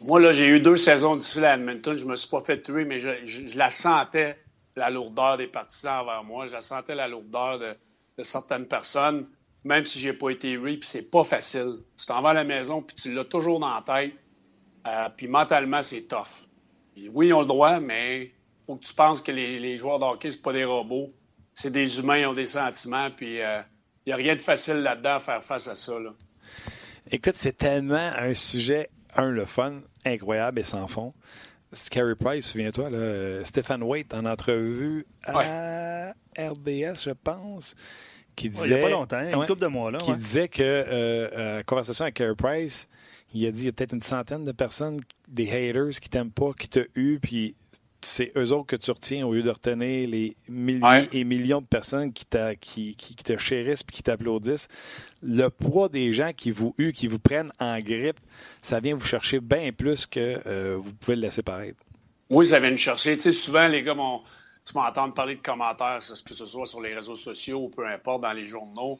moi, 0.00 0.18
là, 0.18 0.32
j'ai 0.32 0.48
eu 0.48 0.58
deux 0.60 0.76
saisons 0.76 1.14
difficiles 1.14 1.44
à 1.44 1.54
Edmonton. 1.54 1.96
Je 1.96 2.06
me 2.06 2.16
suis 2.16 2.28
pas 2.28 2.42
fait 2.42 2.60
tuer, 2.60 2.84
mais 2.84 2.98
je, 2.98 3.10
je- 3.24 3.46
je 3.46 3.58
la 3.58 3.70
sentais, 3.70 4.36
la 4.74 4.90
lourdeur 4.90 5.36
des 5.36 5.46
partisans 5.46 6.00
envers 6.00 6.24
moi. 6.24 6.46
Je 6.46 6.52
la 6.52 6.60
sentais, 6.62 6.96
la 6.96 7.06
lourdeur 7.06 7.60
de, 7.60 7.76
de 8.18 8.22
certaines 8.22 8.66
personnes, 8.66 9.26
même 9.64 9.84
si 9.84 9.98
j'ai 9.98 10.12
pas 10.12 10.30
été 10.30 10.52
hué. 10.52 10.76
Puis 10.76 10.88
c'est 10.88 11.10
pas 11.10 11.24
facile. 11.24 11.78
Tu 11.98 12.06
t'en 12.06 12.22
vas 12.22 12.30
à 12.30 12.34
la 12.34 12.44
maison, 12.44 12.82
puis 12.82 12.94
tu 12.94 13.12
l'as 13.12 13.24
toujours 13.24 13.60
dans 13.60 13.74
la 13.74 13.82
tête. 13.82 14.14
Euh, 14.86 15.08
puis 15.16 15.28
mentalement, 15.28 15.82
c'est 15.82 16.02
tough. 16.02 16.48
Oui, 17.12 17.28
ils 17.28 17.32
ont 17.32 17.40
le 17.40 17.46
droit, 17.46 17.80
mais 17.80 18.32
faut 18.66 18.76
que 18.76 18.84
tu 18.84 18.94
penses 18.94 19.20
que 19.20 19.32
les, 19.32 19.76
joueurs 19.76 19.98
de 19.98 20.04
hockey, 20.04 20.30
c'est 20.30 20.42
pas 20.42 20.52
des 20.52 20.64
robots. 20.64 21.12
C'est 21.54 21.70
des 21.70 21.98
humains, 21.98 22.18
ils 22.18 22.26
ont 22.26 22.34
des 22.34 22.46
sentiments, 22.46 23.10
puis 23.10 23.36
il 23.36 23.64
n'y 24.06 24.12
a 24.12 24.16
rien 24.16 24.34
de 24.34 24.40
facile 24.40 24.76
là-dedans 24.76 25.16
à 25.16 25.20
faire 25.20 25.42
face 25.42 25.68
à 25.68 25.74
ça. 25.74 25.98
Là. 25.98 26.10
Écoute, 27.10 27.34
c'est 27.36 27.56
tellement 27.56 28.12
un 28.16 28.34
sujet, 28.34 28.88
un, 29.14 29.30
le 29.30 29.44
fun, 29.44 29.82
incroyable 30.04 30.60
et 30.60 30.62
sans 30.62 30.86
fond. 30.86 31.12
Scary 31.74 32.14
Price, 32.14 32.46
souviens-toi, 32.46 32.90
Stéphane 33.44 33.82
Waite 33.82 34.14
en 34.14 34.24
entrevue 34.24 35.06
à 35.24 36.12
RDS, 36.38 37.02
je 37.04 37.10
pense, 37.10 37.74
qui 38.36 38.46
Ouais, 38.46 38.52
disait. 38.52 38.66
il 38.68 38.72
n'y 38.74 38.78
a 38.80 38.82
pas 38.82 38.90
longtemps, 38.90 39.20
une 39.20 39.34
Ouais, 39.36 39.46
couple 39.46 39.60
de 39.62 39.66
mois. 39.66 39.90
Là, 39.90 39.98
qui 39.98 40.10
ouais. 40.10 40.16
disait 40.16 40.48
que, 40.48 40.62
euh, 40.62 40.84
euh, 41.32 41.62
conversation 41.64 42.04
avec 42.04 42.14
Carey 42.14 42.34
Price, 42.36 42.88
il 43.32 43.46
a 43.46 43.50
dit 43.50 43.62
il 43.62 43.66
y 43.66 43.68
a 43.68 43.72
peut-être 43.72 43.92
une 43.94 44.02
centaine 44.02 44.44
de 44.44 44.52
personnes, 44.52 44.98
des 45.28 45.48
haters 45.50 46.00
qui 46.00 46.08
t'aiment 46.08 46.30
pas, 46.30 46.52
qui 46.58 46.68
t'ont 46.68 46.84
eu, 46.94 47.18
puis 47.20 47.54
c'est 48.06 48.32
eux 48.36 48.52
autres 48.52 48.66
que 48.66 48.76
tu 48.76 48.90
retiens 48.90 49.26
au 49.26 49.32
lieu 49.34 49.42
de 49.42 49.50
retenir 49.50 50.08
les 50.08 50.36
milliers 50.48 50.82
Ouais. 50.82 51.08
et 51.12 51.24
millions 51.24 51.60
de 51.60 51.66
personnes 51.66 52.12
qui, 52.12 52.24
qui, 52.60 52.94
qui- 52.96 53.14
qui 53.16 53.24
te 53.24 53.36
chérissent 53.38 53.82
puis 53.82 53.96
qui 53.96 54.02
t'applaudissent. 54.02 54.68
Le 55.22 55.48
poids 55.48 55.88
des 55.88 56.12
gens 56.12 56.32
qui 56.32 56.50
vous 56.50 56.74
huent, 56.78 56.92
qui 56.92 57.06
vous 57.06 57.18
prennent 57.18 57.52
en 57.60 57.78
grippe, 57.78 58.20
ça 58.62 58.80
vient 58.80 58.94
vous 58.94 59.06
chercher 59.06 59.40
bien 59.40 59.72
plus 59.72 60.06
que 60.06 60.40
euh, 60.46 60.76
vous 60.78 60.92
pouvez 60.94 61.16
le 61.16 61.22
laisser 61.22 61.42
paraître. 61.42 61.78
Oui, 62.30 62.46
ça 62.46 62.58
vient 62.60 62.70
nous 62.70 62.76
chercher. 62.76 63.16
Tu 63.16 63.22
sais, 63.22 63.32
souvent, 63.32 63.68
les 63.68 63.82
gars 63.82 63.94
vont. 63.94 64.22
Tu 64.66 64.72
m'entends 64.76 65.10
parler 65.10 65.34
de 65.34 65.42
commentaires, 65.42 65.98
que 65.98 66.34
ce 66.34 66.46
soit 66.46 66.64
sur 66.66 66.80
les 66.80 66.94
réseaux 66.94 67.14
sociaux 67.16 67.64
ou 67.64 67.68
peu 67.68 67.86
importe, 67.86 68.22
dans 68.22 68.32
les 68.32 68.46
journaux. 68.46 68.98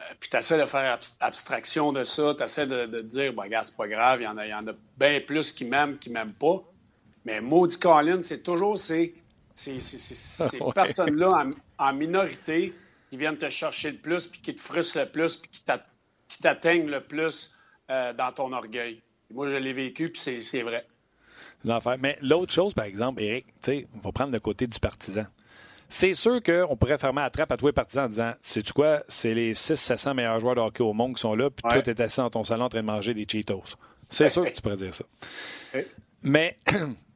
Euh, 0.00 0.02
puis 0.20 0.28
tu 0.30 0.36
essaies 0.36 0.58
de 0.60 0.66
faire 0.66 0.98
abs- 0.98 1.16
abstraction 1.20 1.92
de 1.92 2.04
ça. 2.04 2.34
Tu 2.36 2.42
essaies 2.44 2.66
de, 2.66 2.84
de 2.86 3.00
dire, 3.00 3.32
ben, 3.32 3.44
regarde, 3.44 3.64
c'est 3.66 3.76
pas 3.76 3.88
grave, 3.88 4.20
il 4.20 4.24
y 4.24 4.26
en 4.28 4.36
a, 4.36 4.46
il 4.46 4.50
y 4.50 4.54
en 4.54 4.66
a 4.68 4.72
bien 4.98 5.18
plus 5.20 5.52
qui 5.52 5.64
m'aiment, 5.64 5.96
qui 5.98 6.10
m'aiment 6.10 6.34
pas. 6.34 6.62
Mais 7.28 7.40
maudit 7.40 7.78
Colin, 7.78 8.20
c'est 8.22 8.42
toujours 8.42 8.78
ces, 8.78 9.14
ces, 9.54 9.78
ces- 9.80 9.98
ces- 10.14 10.60
Ouais. 10.62 10.72
personnes-là 10.72 11.28
en, 11.78 11.86
en 11.86 11.92
minorité 11.92 12.72
qui 13.10 13.16
viennent 13.16 13.36
te 13.38 13.48
chercher 13.50 13.90
le 13.92 13.98
plus, 13.98 14.26
puis 14.26 14.40
qui 14.40 14.54
te 14.54 14.60
frustrent 14.60 14.98
le 14.98 15.06
plus, 15.06 15.36
puis 15.36 15.50
qui 15.50 15.62
t'a- 15.62 15.84
qui 16.28 16.38
t'atteignent 16.38 16.88
le 16.90 17.02
plus 17.02 17.54
euh, 17.90 18.12
dans 18.12 18.32
ton 18.32 18.52
orgueil. 18.52 19.00
Moi, 19.32 19.48
je 19.48 19.56
l'ai 19.56 19.72
vécu, 19.72 20.08
puis 20.10 20.20
c'est- 20.20 20.40
c'est 20.40 20.62
vrai. 20.62 20.86
l'enfer. 21.64 21.96
Mais 21.98 22.16
l'autre 22.22 22.52
chose, 22.52 22.72
par 22.74 22.84
exemple, 22.84 23.22
Eric, 23.22 23.46
tu 23.46 23.52
sais, 23.62 23.86
on 23.94 23.98
va 23.98 24.12
prendre 24.12 24.32
le 24.32 24.40
côté 24.40 24.66
du 24.66 24.78
partisan. 24.78 25.24
C'est 25.88 26.12
sûr 26.12 26.42
qu'on 26.42 26.76
pourrait 26.76 26.98
fermer 26.98 27.22
la 27.22 27.30
trappe 27.30 27.50
à 27.50 27.56
tous 27.56 27.66
les 27.66 27.72
partisans 27.72 28.04
en 28.04 28.08
disant 28.08 28.32
Sais-tu 28.42 28.72
quoi, 28.74 29.02
c'est 29.08 29.32
les 29.34 29.54
600-700 29.54 30.14
meilleurs 30.14 30.38
joueurs 30.38 30.54
de 30.54 30.60
hockey 30.60 30.82
au 30.82 30.92
monde 30.92 31.14
qui 31.16 31.20
sont 31.22 31.34
là, 31.34 31.48
puis 31.50 31.62
Ouais. 31.64 31.72
toi, 31.72 31.82
tu 31.82 31.90
es 31.90 32.00
assis 32.02 32.18
dans 32.18 32.28
ton 32.30 32.44
salon 32.44 32.66
en 32.66 32.68
train 32.68 32.80
de 32.80 32.86
manger 32.86 33.12
des 33.14 33.26
Cheetos. 33.28 33.64
C'est 34.10 34.28
sûr 34.28 34.44
que 34.44 34.50
tu 34.50 34.60
pourrais 34.62 34.76
dire 34.76 34.94
ça. 34.94 35.04
Ouais. 35.74 35.86
Mais 36.22 36.58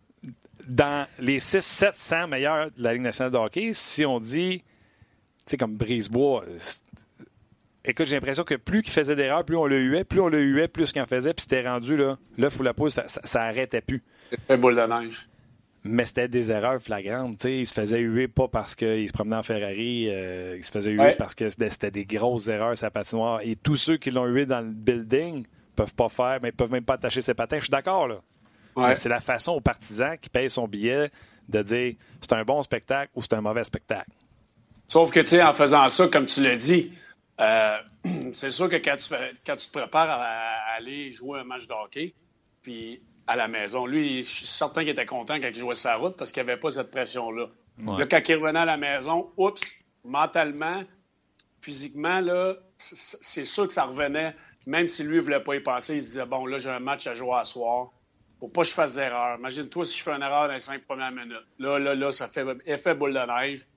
dans 0.69 1.07
les 1.19 1.39
600-700 1.39 2.29
meilleurs 2.29 2.71
de 2.71 2.83
la 2.83 2.93
Ligue 2.93 3.03
nationale 3.03 3.33
de 3.33 3.37
hockey, 3.39 3.71
si 3.73 4.05
on 4.07 4.21
dit, 4.21 4.59
tu 4.61 4.65
sais, 5.47 5.57
comme 5.57 5.77
Brisebois, 5.77 6.45
écoute, 7.85 8.07
j'ai 8.07 8.15
l'impression 8.17 8.45
que 8.45 8.55
plus 8.55 8.83
qu'il 8.83 8.93
faisait 8.93 9.17
d'erreurs, 9.17 9.45
plus 9.45 9.57
on 9.57 9.67
le 9.67 9.81
huait, 9.81 10.05
plus 10.05 10.21
on 10.21 10.29
le 10.29 10.41
huait, 10.43 10.69
plus 10.69 10.93
qu'il 10.93 11.03
en 11.03 11.07
faisait, 11.07 11.35
puis 11.35 11.43
c'était 11.43 11.69
rendu, 11.69 11.97
là, 11.97 12.19
l'œuf 12.39 12.59
ou 12.61 12.63
la 12.63 12.75
poule, 12.75 12.91
ça, 12.91 13.09
ça, 13.09 13.21
ça 13.25 13.43
arrêtait 13.43 13.81
plus. 13.81 14.03
C'est 14.49 14.57
boule 14.57 14.77
de 14.77 14.83
neige. 14.83 15.29
Mais 15.85 16.05
c'était 16.07 16.29
des 16.29 16.53
erreurs 16.53 16.81
flagrantes. 16.81 17.39
tu 17.39 17.49
sais. 17.49 17.59
Il 17.59 17.67
se 17.67 17.75
faisait 17.75 17.99
huer 17.99 18.29
pas 18.29 18.47
parce 18.47 18.77
qu'il 18.77 19.09
se 19.09 19.13
promenait 19.13 19.35
en 19.35 19.43
Ferrari. 19.43 20.07
euh, 20.11 20.55
il 20.57 20.65
se 20.65 20.71
faisait 20.71 20.93
huer 20.93 21.01
Ouais. 21.01 21.17
parce 21.17 21.35
que 21.35 21.51
c'était 21.51 21.71
c'était 21.71 21.91
des 21.91 22.05
grosses 22.05 22.47
erreurs 22.47 22.79
sa 22.79 22.93
patinoire. 22.93 23.41
Et 23.43 23.57
tous 23.57 23.75
ceux 23.75 23.97
qui 23.97 24.13
l'ont 24.13 24.27
hué 24.27 24.47
dans 24.47 24.61
le 24.61 24.71
building 24.71 25.45
peuvent 25.75 25.95
pas 25.95 26.09
faire, 26.09 26.39
mais 26.41 26.53
peuvent 26.53 26.71
même 26.71 26.85
pas 26.85 26.95
attacher 26.95 27.21
ses 27.21 27.35
patins. 27.35 27.57
Je 27.57 27.63
suis 27.65 27.71
d'accord, 27.73 28.07
là. 28.07 28.21
Ouais. 28.77 28.95
C'est 28.95 29.09
la 29.09 29.21
façon 29.21 29.53
au 29.53 29.61
partisan 29.61 30.17
qui 30.21 30.29
paye 30.29 30.49
son 30.49 30.67
billet 30.67 31.11
de 31.49 31.63
dire 31.63 31.95
c'est 32.21 32.33
un 32.33 32.45
bon 32.45 32.63
spectacle 32.63 33.11
ou 33.15 33.23
c'est 33.23 33.35
un 33.35 33.41
mauvais 33.41 33.65
spectacle. 33.65 34.11
Sauf 34.89 35.11
que, 35.11 35.21
tu 35.21 35.29
sais, 35.29 35.43
en 35.43 35.53
faisant 35.53 35.89
ça, 35.89 36.09
comme 36.09 36.27
tu 36.27 36.43
l'as 36.43 36.57
dit, 36.57 36.93
euh, 37.41 37.79
c'est 38.35 38.51
sûr 38.51 38.69
que 38.69 38.77
quand 38.77 38.97
tu, 38.97 39.09
fais- 39.09 39.33
quand 39.47 39.57
tu 39.57 39.69
te 39.69 39.73
prépares 39.79 40.11
à, 40.11 40.75
aller 40.77 41.11
jouer 41.13 41.41
un 41.41 41.45
match 41.45 41.67
de 41.67 41.73
hockey, 41.73 42.15
puis 42.63 43.03
à 43.27 43.37
la 43.37 43.49
maison, 43.49 43.87
lui, 43.87 44.23
je 44.23 44.29
suis 44.29 44.47
certain 44.47 44.81
qu'il 44.83 44.91
était 44.91 45.07
content 45.07 45.41
quand 45.41 45.49
il 45.49 45.55
jouait 45.55 45.75
sa 45.75 45.97
route 45.97 46.17
parce 46.17 46.33
qu'il 46.33 46.43
n'y 46.43 46.51
avait 46.51 46.61
pas 46.61 46.71
cette 46.71 46.91
pression-là. 46.91 47.47
Ouais. 47.79 47.99
Là, 47.99 48.07
quand 48.07 48.21
il 48.29 48.35
revenait 48.37 48.59
à 48.61 48.65
la 48.65 48.77
maison, 48.77 49.31
oups, 49.37 49.63
mentalement, 50.05 50.83
physiquement, 51.61 52.21
là, 52.21 52.57
c'est 52.77 53.45
sûr 53.45 53.67
que 53.67 53.73
ça 53.73 53.85
revenait. 53.85 54.35
Même 54.67 54.89
si 54.89 55.03
lui 55.03 55.17
ne 55.17 55.21
voulait 55.23 55.43
pas 55.43 55.57
y 55.57 55.61
penser, 55.61 55.95
il 55.95 56.03
se 56.03 56.07
disait, 56.09 56.27
bon, 56.27 56.47
là, 56.47 56.59
j'ai 56.59 56.71
un 56.71 56.81
match 56.81 57.07
à 57.07 57.15
jouer 57.15 57.35
à 57.35 57.45
soir. 57.45 57.91
Faut 58.43 58.49
pas 58.49 58.63
que 58.63 58.69
je 58.71 58.75
fasse 58.75 58.95
d'erreur. 58.95 59.39
Imagine-toi 59.39 59.85
si 59.85 59.97
je 59.97 60.03
fais 60.03 60.11
une 60.11 60.23
erreur 60.23 60.49
dans 60.49 60.55
les 60.55 60.59
cinq 60.59 60.85
premières 60.85 61.13
minutes. 61.13 61.47
Là, 61.61 61.79
là, 61.79 61.95
là, 61.95 62.11
ça 62.11 62.27
fait 62.27 62.45
effet 62.67 62.93
boule 62.93 63.15
de 63.15 63.21
neige. 63.21 63.69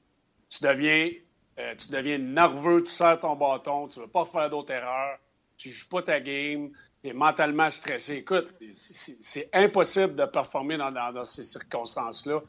Tu 0.49 0.63
deviens, 0.63 1.11
euh, 1.59 1.75
tu 1.75 1.91
deviens 1.91 2.17
nerveux, 2.17 2.81
tu 2.81 2.89
serres 2.89 3.19
ton 3.19 3.35
bâton, 3.35 3.87
tu 3.87 3.99
veux 3.99 4.07
pas 4.07 4.25
faire 4.25 4.49
d'autres 4.49 4.73
erreurs, 4.73 5.19
tu 5.55 5.69
joues 5.69 5.87
pas 5.87 6.01
ta 6.01 6.19
game, 6.19 6.71
tu 7.03 7.09
es 7.11 7.13
mentalement 7.13 7.69
stressé. 7.69 8.15
Écoute, 8.15 8.55
c'est 8.73 9.49
impossible 9.53 10.15
de 10.15 10.25
performer 10.25 10.77
dans, 10.77 11.23
ces 11.25 11.43
circonstances-là 11.43 12.41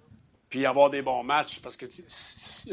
puis 0.49 0.65
avoir 0.65 0.89
des 0.89 1.03
bons 1.03 1.23
matchs 1.23 1.61
parce 1.61 1.77
que 1.77 1.85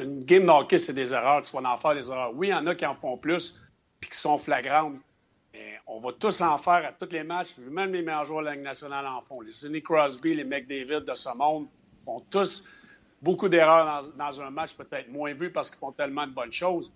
une 0.01 0.23
game 0.23 0.45
de 0.45 0.51
hockey, 0.51 0.77
c'est 0.77 0.93
des 0.93 1.13
erreurs. 1.13 1.43
Tu 1.43 1.51
vas 1.51 1.69
en 1.69 1.75
faire 1.75 1.95
des 1.95 2.09
erreurs. 2.09 2.33
Oui, 2.33 2.47
il 2.47 2.51
y 2.51 2.53
en 2.53 2.65
a 2.65 2.75
qui 2.75 2.85
en 2.85 2.93
font 2.93 3.17
plus 3.17 3.59
puis 3.99 4.09
qui 4.09 4.17
sont 4.17 4.37
flagrantes. 4.37 5.01
Mais 5.54 5.74
on 5.88 5.99
va 5.99 6.12
tous 6.14 6.41
en 6.41 6.58
faire 6.58 6.86
à 6.88 6.91
tous 6.91 7.12
les 7.14 7.24
matchs. 7.24 7.56
Même 7.58 7.93
les 7.93 8.01
meilleurs 8.01 8.26
joueurs 8.26 8.41
de 8.41 8.45
la 8.47 8.54
Ligue 8.56 8.64
nationale 8.64 9.06
en 9.06 9.22
font. 9.22 9.41
Les 9.41 9.51
Sidney 9.51 9.82
Crosby, 9.82 10.34
les 10.36 10.43
McDavid 10.43 11.01
de 11.06 11.14
ce 11.14 11.30
monde 11.38 11.68
font 12.06 12.22
tous 12.30 12.68
beaucoup 13.22 13.47
d'erreurs 13.47 14.04
dans, 14.18 14.26
dans 14.26 14.41
un 14.41 14.49
match, 14.49 14.76
peut-être 14.76 15.10
moins 15.12 15.34
vu 15.34 15.51
parce 15.51 15.70
qu'ils 15.70 15.80
font 15.80 15.91
tellement 15.91 16.26
de 16.28 16.32
bonnes 16.34 16.51
choses. 16.51 16.91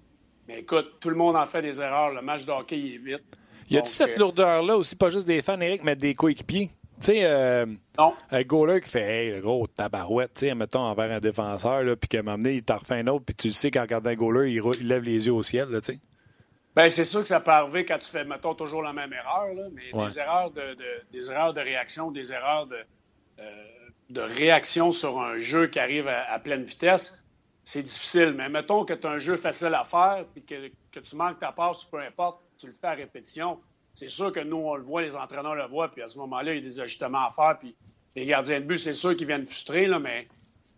Mais 0.47 0.59
écoute, 0.61 0.93
tout 0.99 1.09
le 1.09 1.15
monde 1.15 1.35
en 1.35 1.45
fait 1.45 1.61
des 1.61 1.79
erreurs. 1.79 2.13
Le 2.13 2.21
match 2.21 2.45
de 2.45 2.51
hockey, 2.51 2.79
il 2.79 2.95
est 2.95 2.97
vite. 2.97 3.23
Y 3.69 3.77
a-tu 3.77 3.83
Donc, 3.83 3.87
cette 3.89 4.17
euh, 4.17 4.19
lourdeur-là 4.19 4.77
aussi, 4.77 4.95
pas 4.95 5.09
juste 5.09 5.27
des 5.27 5.41
fans, 5.41 5.59
Eric, 5.59 5.83
mais 5.83 5.95
des 5.95 6.13
coéquipiers? 6.15 6.71
Tu 6.99 7.05
sais, 7.05 7.19
euh, 7.25 7.65
Non. 7.99 8.13
un 8.31 8.41
goaler 8.43 8.81
qui 8.81 8.89
fait 8.89 9.01
Hey, 9.25 9.31
le 9.31 9.41
gros 9.41 9.67
tabarouette, 9.67 10.33
tu 10.33 10.47
sais, 10.47 10.55
mettons 10.55 10.79
envers 10.79 11.11
un 11.11 11.19
défenseur, 11.19 11.83
puis 11.97 12.07
qu'à 12.07 12.19
un 12.19 12.21
moment 12.23 12.37
donné, 12.37 12.55
il 12.55 12.63
t'en 12.63 12.77
refait 12.77 12.95
un 12.95 13.07
autre, 13.07 13.25
puis 13.25 13.35
tu 13.35 13.49
le 13.49 13.53
sais 13.53 13.69
qu'en 13.69 13.81
regardant 13.81 14.09
un 14.09 14.15
goaler, 14.15 14.51
il, 14.51 14.61
il 14.79 14.87
lève 14.87 15.03
les 15.03 15.27
yeux 15.27 15.33
au 15.33 15.43
ciel, 15.43 15.67
tu 15.83 15.93
sais. 15.93 15.99
Ben, 16.77 16.89
c'est 16.89 17.05
sûr 17.05 17.21
que 17.21 17.27
ça 17.27 17.39
peut 17.39 17.49
arriver 17.49 17.85
quand 17.85 17.97
tu 17.97 18.11
fais, 18.11 18.23
mettons, 18.23 18.53
toujours 18.53 18.83
la 18.83 18.93
même 18.93 19.11
erreur, 19.11 19.51
là, 19.55 19.63
mais 19.73 19.91
Ouais. 19.93 20.05
des, 20.07 20.19
erreurs 20.19 20.51
de, 20.51 20.75
de- 20.75 21.03
des 21.11 21.31
erreurs 21.31 21.51
de 21.53 21.61
réaction, 21.61 22.11
des 22.11 22.31
erreurs 22.31 22.67
de, 22.67 22.77
euh, 23.39 23.65
de 24.11 24.21
réaction 24.21 24.91
sur 24.91 25.19
un 25.19 25.39
jeu 25.39 25.65
qui 25.67 25.79
arrive 25.79 26.07
à, 26.07 26.31
à 26.31 26.37
pleine 26.37 26.61
vitesse, 26.63 27.23
c'est 27.63 27.81
difficile. 27.81 28.33
Mais 28.37 28.47
mettons 28.47 28.85
que 28.85 28.93
tu 28.93 29.07
as 29.07 29.09
un 29.09 29.17
jeu 29.17 29.37
facile 29.37 29.73
à 29.73 29.83
faire, 29.83 30.23
puis 30.33 30.43
que, 30.45 30.69
que 30.91 30.99
tu 30.99 31.15
manques 31.15 31.39
ta 31.39 31.51
passe, 31.51 31.83
peu 31.85 31.97
importe, 31.99 32.41
tu 32.59 32.67
le 32.67 32.73
fais 32.73 32.87
à 32.87 32.91
répétition. 32.93 33.59
C'est 33.95 34.09
sûr 34.09 34.31
que 34.31 34.39
nous, 34.39 34.57
on 34.57 34.75
le 34.75 34.83
voit, 34.83 35.01
les 35.01 35.15
entraîneurs 35.15 35.55
le 35.55 35.65
voient, 35.65 35.89
puis 35.89 36.03
à 36.03 36.07
ce 36.07 36.19
moment-là, 36.19 36.53
il 36.53 36.57
y 36.57 36.59
a 36.59 36.63
des 36.63 36.79
ajustements 36.79 37.25
à 37.25 37.31
faire, 37.31 37.57
puis 37.59 37.75
les 38.15 38.27
gardiens 38.27 38.59
de 38.59 38.65
but, 38.65 38.77
c'est 38.77 38.93
sûr 38.93 39.15
qu'ils 39.15 39.25
viennent 39.25 39.47
frustrer, 39.47 39.87
là, 39.87 39.97
mais 39.97 40.27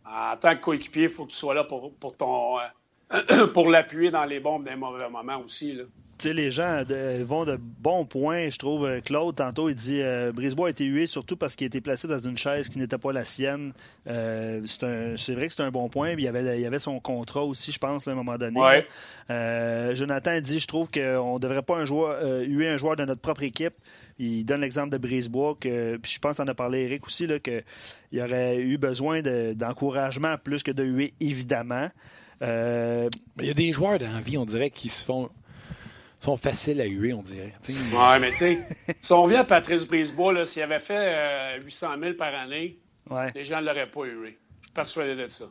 en 0.05 0.37
tant 0.37 0.55
que 0.55 0.61
coéquipier, 0.61 1.03
il 1.03 1.09
faut 1.09 1.25
que 1.25 1.31
tu 1.31 1.37
sois 1.37 1.53
là 1.53 1.65
pour, 1.65 1.93
pour 1.95 2.15
ton... 2.15 2.57
euh, 2.59 2.63
pour 3.53 3.69
l'appuyer 3.69 4.11
dans 4.11 4.25
les 4.25 4.39
bombes 4.39 4.65
des 4.65 4.75
mauvais 4.75 5.09
moments 5.09 5.41
aussi, 5.43 5.73
là. 5.73 5.83
sais, 6.19 6.33
les 6.33 6.51
gens 6.51 6.83
vont 7.23 7.45
de 7.45 7.57
bons 7.57 8.05
points. 8.05 8.49
Je 8.49 8.57
trouve, 8.57 8.85
euh, 8.85 8.99
Claude, 8.99 9.35
tantôt, 9.35 9.69
il 9.69 9.75
dit 9.75 10.01
euh, 10.01 10.31
Brisebois 10.31 10.67
a 10.67 10.69
été 10.71 10.85
hué 10.85 11.07
surtout 11.07 11.37
parce 11.37 11.55
qu'il 11.55 11.65
a 11.65 11.67
été 11.67 11.81
placé 11.81 12.07
dans 12.07 12.19
une 12.19 12.37
chaise 12.37 12.69
qui 12.69 12.77
n'était 12.77 12.97
pas 12.97 13.11
la 13.11 13.25
sienne. 13.25 13.73
Euh, 14.07 14.61
c'est 14.67 15.33
vrai 15.33 15.47
que 15.47 15.53
c'est 15.53 15.63
un 15.63 15.71
bon 15.71 15.89
point. 15.89 16.11
Il 16.11 16.21
y, 16.21 16.27
avait, 16.27 16.57
il 16.57 16.61
y 16.61 16.65
avait 16.65 16.79
son 16.79 16.99
contrat 16.99 17.43
aussi, 17.43 17.71
je 17.71 17.79
pense, 17.79 18.07
à 18.07 18.11
un 18.11 18.15
moment 18.15 18.37
donné. 18.37 18.59
Jonathan 19.95 20.39
dit 20.41 20.59
Je 20.59 20.67
trouve 20.67 20.89
qu'on 20.91 21.35
ne 21.35 21.39
devrait 21.39 21.63
pas 21.63 21.77
un 21.77 21.85
joueur, 21.85 22.23
huer 22.41 22.67
un 22.67 22.77
joueur 22.77 22.95
de 22.95 23.05
notre 23.05 23.21
propre 23.21 23.43
équipe. 23.43 23.73
Il 24.19 24.43
donne 24.43 24.59
l'exemple 24.59 24.89
de 24.89 24.97
Brisebois, 24.97 25.55
que, 25.59 25.95
puis 25.95 26.11
je 26.11 26.19
pense 26.19 26.37
qu'on 26.37 26.47
a 26.47 26.53
parlé 26.53 26.81
Eric 26.81 27.05
aussi, 27.05 27.25
qu'il 27.41 28.21
aurait 28.21 28.57
eu 28.57 28.77
besoin 28.77 29.21
d'encouragement 29.21 30.35
plus 30.37 30.61
que 30.61 30.71
de 30.71 30.83
huer, 30.83 31.13
évidemment. 31.21 31.87
Il 32.41 33.45
y 33.45 33.49
a 33.49 33.53
des 33.53 33.71
joueurs 33.71 33.99
d'envie, 33.99 34.37
on 34.37 34.45
dirait, 34.45 34.69
qui 34.69 34.89
se 34.89 35.03
font 35.03 35.29
sont 36.19 36.37
faciles 36.37 36.81
à 36.81 36.85
huer, 36.85 37.13
on 37.13 37.23
dirait. 37.23 37.53
Oui, 37.67 37.75
mais 38.19 38.31
tu 38.31 38.37
sais, 38.37 38.59
si 39.01 39.13
on 39.13 39.23
revient 39.23 39.37
à 39.37 39.43
Patrice 39.45 39.87
Brisebois, 39.87 40.45
s'il 40.45 40.61
avait 40.61 40.79
fait 40.79 41.59
800 41.61 41.91
euh, 41.91 41.99
000 42.01 42.13
par 42.15 42.35
année, 42.35 42.77
les 43.33 43.43
gens 43.43 43.61
ne 43.61 43.65
l'auraient 43.65 43.89
pas 43.89 44.03
hué. 44.03 44.37
Je 44.59 44.65
suis 44.65 44.73
persuadé 44.73 45.15
de 45.15 45.27
ça. 45.27 45.45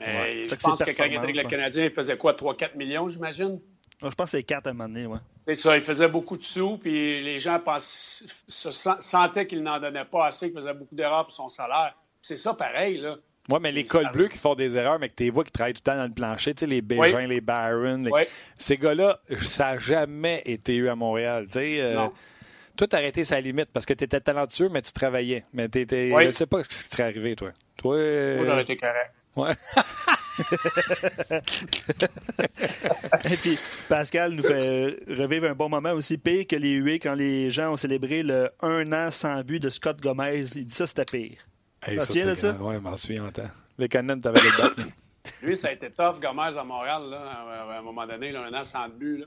Mais 0.00 0.46
je 0.46 0.54
pense 0.56 0.82
que 0.82 0.90
quand 0.90 1.04
il 1.04 1.14
était 1.14 1.18
avec 1.18 1.36
le 1.36 1.48
Canadien, 1.48 1.84
il 1.84 1.92
faisait 1.92 2.16
quoi, 2.16 2.34
3-4 2.34 2.76
millions, 2.76 3.08
j'imagine? 3.08 3.60
Je 4.02 4.08
pense 4.08 4.32
que 4.32 4.38
c'est 4.38 4.42
4 4.42 4.66
à 4.66 4.70
un 4.70 4.72
moment 4.74 4.88
donné, 4.88 5.06
ouais. 5.06 5.18
C'est 5.46 5.54
ça, 5.54 5.76
il 5.76 5.82
faisait 5.82 6.08
beaucoup 6.08 6.36
de 6.36 6.42
sous, 6.42 6.78
puis 6.78 7.22
les 7.22 7.38
gens 7.38 7.62
se 7.68 8.70
sentaient 8.70 9.46
qu'il 9.46 9.62
n'en 9.62 9.78
donnait 9.78 10.04
pas 10.04 10.26
assez, 10.26 10.50
qu'il 10.50 10.56
faisait 10.56 10.74
beaucoup 10.74 10.94
d'erreurs 10.94 11.24
pour 11.24 11.34
son 11.34 11.48
salaire. 11.48 11.94
C'est 12.20 12.36
ça 12.36 12.54
pareil, 12.54 12.98
là. 12.98 13.16
Oui, 13.50 13.58
mais 13.60 13.72
les 13.72 13.84
cols 13.84 14.06
bleus 14.12 14.28
qui 14.28 14.38
font 14.38 14.54
des 14.54 14.76
erreurs, 14.76 14.98
mais 14.98 15.10
que 15.10 15.16
tu 15.16 15.28
vois 15.28 15.44
qui 15.44 15.52
travaillent 15.52 15.74
tout 15.74 15.82
le 15.84 15.92
temps 15.92 15.98
dans 15.98 16.06
le 16.06 16.14
plancher, 16.14 16.54
tu 16.54 16.60
sais, 16.60 16.66
les 16.66 16.80
Bégin, 16.80 17.26
les 17.26 17.42
Barron, 17.42 18.00
ces 18.56 18.78
gars-là, 18.78 19.20
ça 19.42 19.72
n'a 19.72 19.78
jamais 19.78 20.42
été 20.46 20.74
eu 20.74 20.88
à 20.88 20.94
Montréal. 20.94 21.46
Tu 21.48 21.54
sais, 21.54 21.80
euh, 21.80 22.06
toi, 22.76 22.88
t'as 22.88 22.98
arrêté 22.98 23.22
sa 23.22 23.40
limite 23.40 23.68
parce 23.72 23.86
que 23.86 23.92
tu 23.92 24.04
étais 24.04 24.20
talentueux, 24.20 24.68
mais 24.70 24.82
tu 24.82 24.92
travaillais. 24.92 25.44
Mais 25.52 25.68
t'étais, 25.68 26.10
je 26.10 26.26
ne 26.26 26.30
sais 26.30 26.46
pas 26.46 26.62
ce 26.62 26.68
qui 26.68 26.74
serait 26.74 27.04
arrivé, 27.04 27.36
toi. 27.36 27.50
Toi, 27.76 27.96
euh... 27.96 28.36
Moi, 28.36 28.46
j'aurais 28.46 28.62
été 28.62 28.76
correct. 28.76 29.12
Ouais. 29.36 29.52
Et 33.30 33.36
puis, 33.36 33.58
Pascal 33.88 34.32
nous 34.32 34.42
fait 34.42 34.98
revivre 35.08 35.46
un 35.46 35.54
bon 35.54 35.68
moment 35.68 35.92
aussi 35.92 36.18
pire 36.18 36.46
que 36.48 36.56
les 36.56 36.72
huées 36.72 36.98
quand 36.98 37.14
les 37.14 37.50
gens 37.50 37.72
ont 37.72 37.76
célébré 37.76 38.22
le 38.22 38.50
un 38.60 38.92
an 38.92 39.10
sans 39.10 39.42
but 39.42 39.60
de 39.60 39.70
Scott 39.70 40.00
Gomez. 40.00 40.44
Il 40.54 40.66
dit 40.66 40.74
ça, 40.74 40.86
c'était 40.86 41.04
pire. 41.04 41.38
Hey, 41.86 42.00
ça, 42.00 42.24
de 42.24 42.34
ça? 42.34 42.56
Oui, 42.60 42.74
je 42.74 42.80
m'en 42.80 42.96
souviens 42.96 43.24
longtemps. 43.24 43.50
Les 43.78 43.88
Canadiens, 43.88 44.20
t'avais 44.20 44.40
les 44.40 44.62
battre. 44.62 44.88
Lui, 45.42 45.56
ça 45.56 45.68
a 45.68 45.72
été 45.72 45.90
tough, 45.90 46.20
Gomez 46.20 46.56
à 46.56 46.64
Montréal, 46.64 47.02
là, 47.10 47.18
à 47.18 47.78
un 47.78 47.82
moment 47.82 48.06
donné, 48.06 48.32
là, 48.32 48.44
un 48.44 48.54
an 48.54 48.64
sans 48.64 48.88
but. 48.88 49.18
Là. 49.18 49.26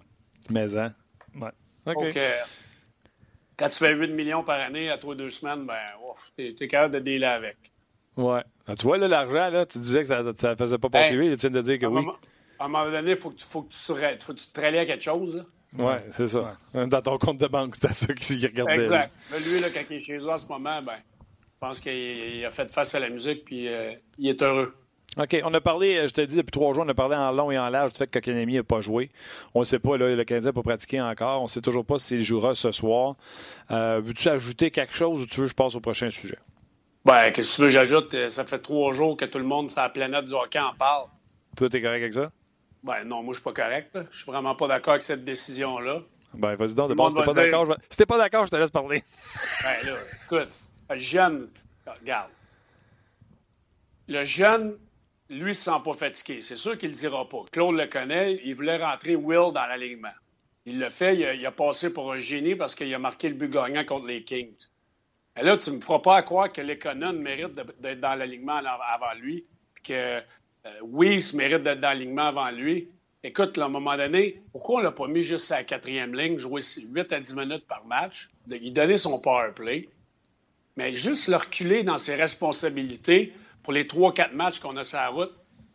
Mais, 0.49 0.75
hein? 0.75 0.93
Ouais. 1.35 1.49
OK. 1.85 2.03
Donc, 2.03 2.17
euh, 2.17 2.31
quand 3.57 3.69
tu 3.69 3.77
fais 3.77 3.93
8 3.93 4.11
millions 4.11 4.43
par 4.43 4.59
année 4.59 4.89
à 4.89 4.97
trois 4.97 5.15
deux 5.15 5.29
semaines, 5.29 5.65
ben, 5.65 5.75
t'es 6.35 6.55
es 6.59 6.67
capable 6.67 6.93
de 6.93 6.99
dealer 6.99 7.27
avec. 7.27 7.57
Ouais. 8.15 8.43
Ah, 8.67 8.75
tu 8.75 8.83
vois, 8.83 8.97
là, 8.97 9.07
l'argent, 9.07 9.49
là, 9.49 9.65
tu 9.65 9.77
disais 9.77 10.01
que 10.03 10.07
ça 10.07 10.23
ne 10.23 10.55
faisait 10.55 10.77
pas 10.77 10.89
passer 10.89 11.15
vite. 11.15 11.39
Tu 11.39 11.47
viens 11.47 11.61
de 11.61 11.61
dire 11.61 11.79
que 11.79 11.85
oui. 11.85 12.05
à 12.59 12.65
un 12.65 12.67
moment 12.67 12.89
donné, 12.89 13.11
il 13.11 13.17
faut, 13.17 13.29
que 13.29 13.35
tu, 13.35 13.45
faut, 13.45 13.63
que 13.63 13.69
tu, 13.69 13.77
faut 14.25 14.33
que 14.33 14.39
tu 14.39 14.47
te 14.47 14.61
rallies 14.61 14.79
à 14.79 14.85
quelque 14.85 15.03
chose. 15.03 15.45
Oui, 15.73 15.85
ouais, 15.85 16.03
c'est 16.11 16.27
ça. 16.27 16.57
Dans 16.73 17.01
ton 17.01 17.17
compte 17.17 17.37
de 17.37 17.47
banque, 17.47 17.75
c'est 17.79 17.93
ça 17.93 18.13
qui 18.13 18.45
regarde. 18.45 18.69
Exact. 18.71 19.11
Mais 19.31 19.39
lui, 19.39 19.59
là, 19.59 19.67
quand 19.73 19.81
il 19.89 19.97
est 19.97 19.99
chez 19.99 20.17
eux 20.17 20.29
en 20.29 20.37
ce 20.37 20.47
moment, 20.47 20.81
ben, 20.81 20.97
je 21.57 21.67
pense 21.67 21.79
qu'il 21.79 22.45
a 22.45 22.51
fait 22.51 22.71
face 22.71 22.93
à 22.93 22.99
la 22.99 23.09
musique, 23.09 23.43
puis 23.43 23.67
euh, 23.67 23.91
il 24.19 24.29
est 24.29 24.43
heureux. 24.43 24.75
OK. 25.17 25.41
On 25.43 25.51
a 25.55 25.59
parlé, 25.59 25.97
euh, 25.97 26.07
je 26.07 26.13
te 26.13 26.21
dis, 26.21 26.35
depuis 26.35 26.51
trois 26.51 26.71
jours, 26.75 26.83
on 26.85 26.89
a 26.89 26.93
parlé 26.93 27.15
en 27.15 27.31
long 27.31 27.49
et 27.49 27.57
en 27.57 27.67
large 27.69 27.93
du 27.93 27.97
fait 27.97 28.05
que 28.05 28.19
Kokanemi 28.19 28.53
n'a 28.53 28.63
pas 28.63 28.79
joué. 28.79 29.09
On 29.55 29.61
ne 29.61 29.65
sait 29.65 29.79
pas, 29.79 29.97
là, 29.97 30.13
le 30.15 30.23
Canadien 30.23 30.51
n'a 30.51 30.53
pas 30.53 30.61
pratiqué 30.61 31.01
encore. 31.01 31.39
On 31.39 31.45
ne 31.45 31.49
sait 31.49 31.61
toujours 31.61 31.83
pas 31.83 31.97
s'il 31.97 32.23
jouera 32.23 32.53
ce 32.53 32.71
soir. 32.71 33.15
Euh, 33.71 33.99
veux-tu 34.03 34.29
ajouter 34.29 34.69
quelque 34.69 34.93
chose 34.93 35.21
ou 35.21 35.25
tu 35.25 35.39
veux 35.39 35.47
que 35.47 35.49
je 35.49 35.55
passe 35.55 35.73
au 35.73 35.79
prochain 35.79 36.11
sujet? 36.11 36.37
Ben, 37.05 37.31
qu'est-ce 37.31 37.53
que 37.53 37.55
tu 37.55 37.61
veux 37.63 37.69
j'ajoute? 37.69 38.29
Ça 38.29 38.43
fait 38.43 38.59
trois 38.59 38.93
jours 38.93 39.17
que 39.17 39.25
tout 39.25 39.39
le 39.39 39.45
monde 39.45 39.71
sur 39.71 39.81
la 39.81 39.89
planète 39.89 40.25
du 40.25 40.33
hockey 40.33 40.59
en 40.59 40.75
parle. 40.75 41.07
Toi, 41.55 41.69
es 41.73 41.81
correct 41.81 42.03
avec 42.03 42.13
ça? 42.13 42.29
Ben 42.83 43.03
non, 43.03 43.23
moi, 43.23 43.33
je 43.33 43.39
suis 43.39 43.43
pas 43.43 43.53
correct. 43.53 43.89
Je 43.95 44.01
Je 44.11 44.17
suis 44.17 44.31
vraiment 44.31 44.53
pas 44.53 44.67
d'accord 44.67 44.91
avec 44.93 45.01
cette 45.01 45.25
décision-là. 45.25 46.01
Ben, 46.35 46.53
vas-y 46.55 46.75
donc. 46.75 46.89
De 46.89 46.95
si 46.95 47.15
t'es 47.15 47.23
pas 47.23 47.33
d'accord, 47.33 47.65
je... 47.65 48.03
pas 48.03 48.17
d'accord, 48.17 48.45
je 48.45 48.51
te 48.51 48.55
laisse 48.57 48.69
parler. 48.69 49.03
Ben 49.63 49.89
là, 49.89 49.97
écoute, 50.25 50.49
jeune, 50.95 51.49
regarde, 51.85 52.31
le 54.07 54.23
jeune, 54.23 54.77
lui, 55.29 55.53
se 55.53 55.65
sent 55.65 55.81
pas 55.83 55.93
fatigué. 55.93 56.39
C'est 56.39 56.55
sûr 56.55 56.77
qu'il 56.77 56.89
le 56.89 56.95
dira 56.95 57.27
pas. 57.27 57.43
Claude 57.51 57.75
le 57.75 57.87
connaît, 57.87 58.39
il 58.43 58.55
voulait 58.55 58.77
rentrer 58.77 59.15
Will 59.15 59.53
dans 59.53 59.65
l'alignement. 59.65 60.13
Il 60.65 60.79
l'a 60.79 60.89
fait, 60.89 61.15
il 61.15 61.45
a, 61.45 61.51
passé 61.51 61.93
pour 61.93 62.11
un 62.11 62.17
génie 62.17 62.55
parce 62.55 62.75
qu'il 62.75 62.93
a 62.93 62.99
marqué 62.99 63.29
le 63.29 63.35
but 63.35 63.49
gagnant 63.49 63.85
contre 63.85 64.07
les 64.07 64.23
Kings. 64.23 64.67
Et 65.39 65.43
là, 65.43 65.55
tu 65.57 65.71
me 65.71 65.79
feras 65.79 65.99
pas 65.99 66.21
croire 66.23 66.51
que 66.51 66.61
l'économie 66.61 67.19
mérite 67.19 67.53
d'être 67.79 67.99
dans 67.99 68.15
l'alignement 68.15 68.57
avant 68.57 69.13
lui, 69.19 69.45
que 69.83 70.19
euh, 70.65 71.31
mérite 71.35 71.63
d'être 71.63 71.79
dans 71.79 71.89
l'alignement 71.89 72.27
avant 72.27 72.49
lui. 72.51 72.89
Écoute, 73.23 73.57
à 73.57 73.65
un 73.65 73.69
moment 73.69 73.95
donné, 73.97 74.41
pourquoi 74.51 74.79
on 74.79 74.83
l'a 74.83 74.91
pas 74.91 75.07
mis 75.07 75.21
juste 75.21 75.51
à 75.51 75.57
la 75.57 75.63
quatrième 75.63 76.15
ligne, 76.15 76.37
jouer 76.37 76.61
8 76.61 77.13
à 77.13 77.19
10 77.19 77.35
minutes 77.35 77.67
par 77.67 77.85
match, 77.85 78.29
il 78.49 78.73
donnait 78.73 78.97
son 78.97 79.19
power 79.19 79.51
play, 79.55 79.89
mais 80.77 80.93
juste 80.93 81.27
le 81.27 81.35
reculer 81.35 81.83
dans 81.83 81.97
ses 81.97 82.15
responsabilités 82.15 83.33
pour 83.63 83.73
les 83.73 83.83
3-4 83.83 84.31
matchs 84.33 84.59
qu'on 84.59 84.77
a 84.77 84.83
sur 84.83 84.99
la 84.99 85.09
route, 85.09 85.33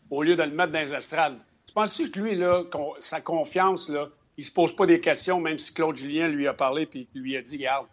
au 0.09 0.23
lieu 0.23 0.37
de 0.37 0.43
le 0.43 0.53
mettre 0.53 0.73
dans 0.73 0.79
les 0.79 0.95
estrades. 0.95 1.39
Tu 1.67 1.75
penses 1.75 1.99
que 1.99 2.19
lui, 2.19 2.35
là, 2.37 2.63
sa 2.99 3.21
confiance, 3.21 3.89
là, 3.89 4.09
il 4.37 4.45
se 4.45 4.53
pose 4.53 4.75
pas 4.75 4.87
des 4.87 5.01
questions, 5.01 5.41
même 5.41 5.59
si 5.59 5.75
Claude 5.75 5.97
Julien 5.97 6.29
lui 6.29 6.47
a 6.47 6.55
parlé 6.55 6.89
et 6.95 7.09
lui 7.15 7.37
a 7.37 7.43
dit, 7.43 7.57
regarde, 7.57 7.87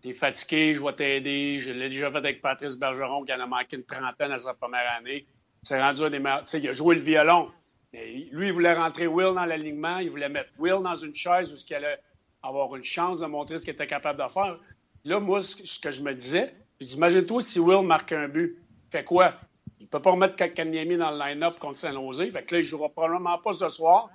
t'es 0.00 0.12
fatigué, 0.12 0.74
je 0.74 0.82
vais 0.82 0.92
t'aider. 0.92 1.60
Je 1.60 1.70
l'ai 1.70 1.88
déjà 1.88 2.10
fait 2.10 2.18
avec 2.18 2.42
Patrice 2.42 2.76
Bergeron, 2.76 3.24
qui 3.24 3.32
en 3.32 3.40
a 3.40 3.46
manqué 3.46 3.76
une 3.76 3.84
trentaine 3.84 4.32
à 4.32 4.38
sa 4.38 4.54
première 4.54 4.90
année. 4.98 5.26
C'est 5.62 5.80
rendu 5.80 6.02
à 6.02 6.10
des 6.10 6.18
meilleurs. 6.18 6.42
il 6.52 6.68
a 6.68 6.72
joué 6.72 6.96
le 6.96 7.00
violon. 7.00 7.50
lui, 7.92 8.48
il 8.48 8.52
voulait 8.52 8.74
rentrer 8.74 9.06
Will 9.06 9.34
dans 9.34 9.44
l'alignement. 9.44 9.98
Il 9.98 10.10
voulait 10.10 10.28
mettre 10.28 10.50
Will 10.58 10.82
dans 10.82 10.94
une 10.94 11.14
chaise 11.14 11.52
où 11.52 11.56
il 11.56 11.74
allait 11.74 11.98
avoir 12.42 12.74
une 12.76 12.84
chance 12.84 13.20
de 13.20 13.26
montrer 13.26 13.56
ce 13.56 13.64
qu'il 13.64 13.72
était 13.72 13.86
capable 13.86 14.22
de 14.22 14.28
faire. 14.28 14.58
Là, 15.04 15.20
moi, 15.20 15.42
ce 15.42 15.78
que 15.78 15.90
je 15.90 16.02
me 16.02 16.14
disais, 16.14 16.54
je 16.80 16.86
dis, 16.86 16.96
imagine-toi 16.96 17.42
si 17.42 17.60
Will 17.60 17.86
marque 17.86 18.12
un 18.12 18.26
but. 18.26 18.58
Fait 18.90 19.04
quoi? 19.04 19.34
Il 19.78 19.86
peut 19.86 20.00
pas 20.00 20.12
remettre 20.12 20.34
Kakanyemi 20.34 20.96
dans 20.96 21.10
le 21.10 21.18
line-up 21.18 21.58
contre 21.58 21.76
Saint-Nosé. 21.76 22.30
Fait 22.30 22.42
que 22.42 22.54
là, 22.54 22.60
il 22.60 22.64
jouera 22.64 22.88
probablement 22.88 23.36
pas 23.38 23.52
ce 23.52 23.68
soir. 23.68 24.08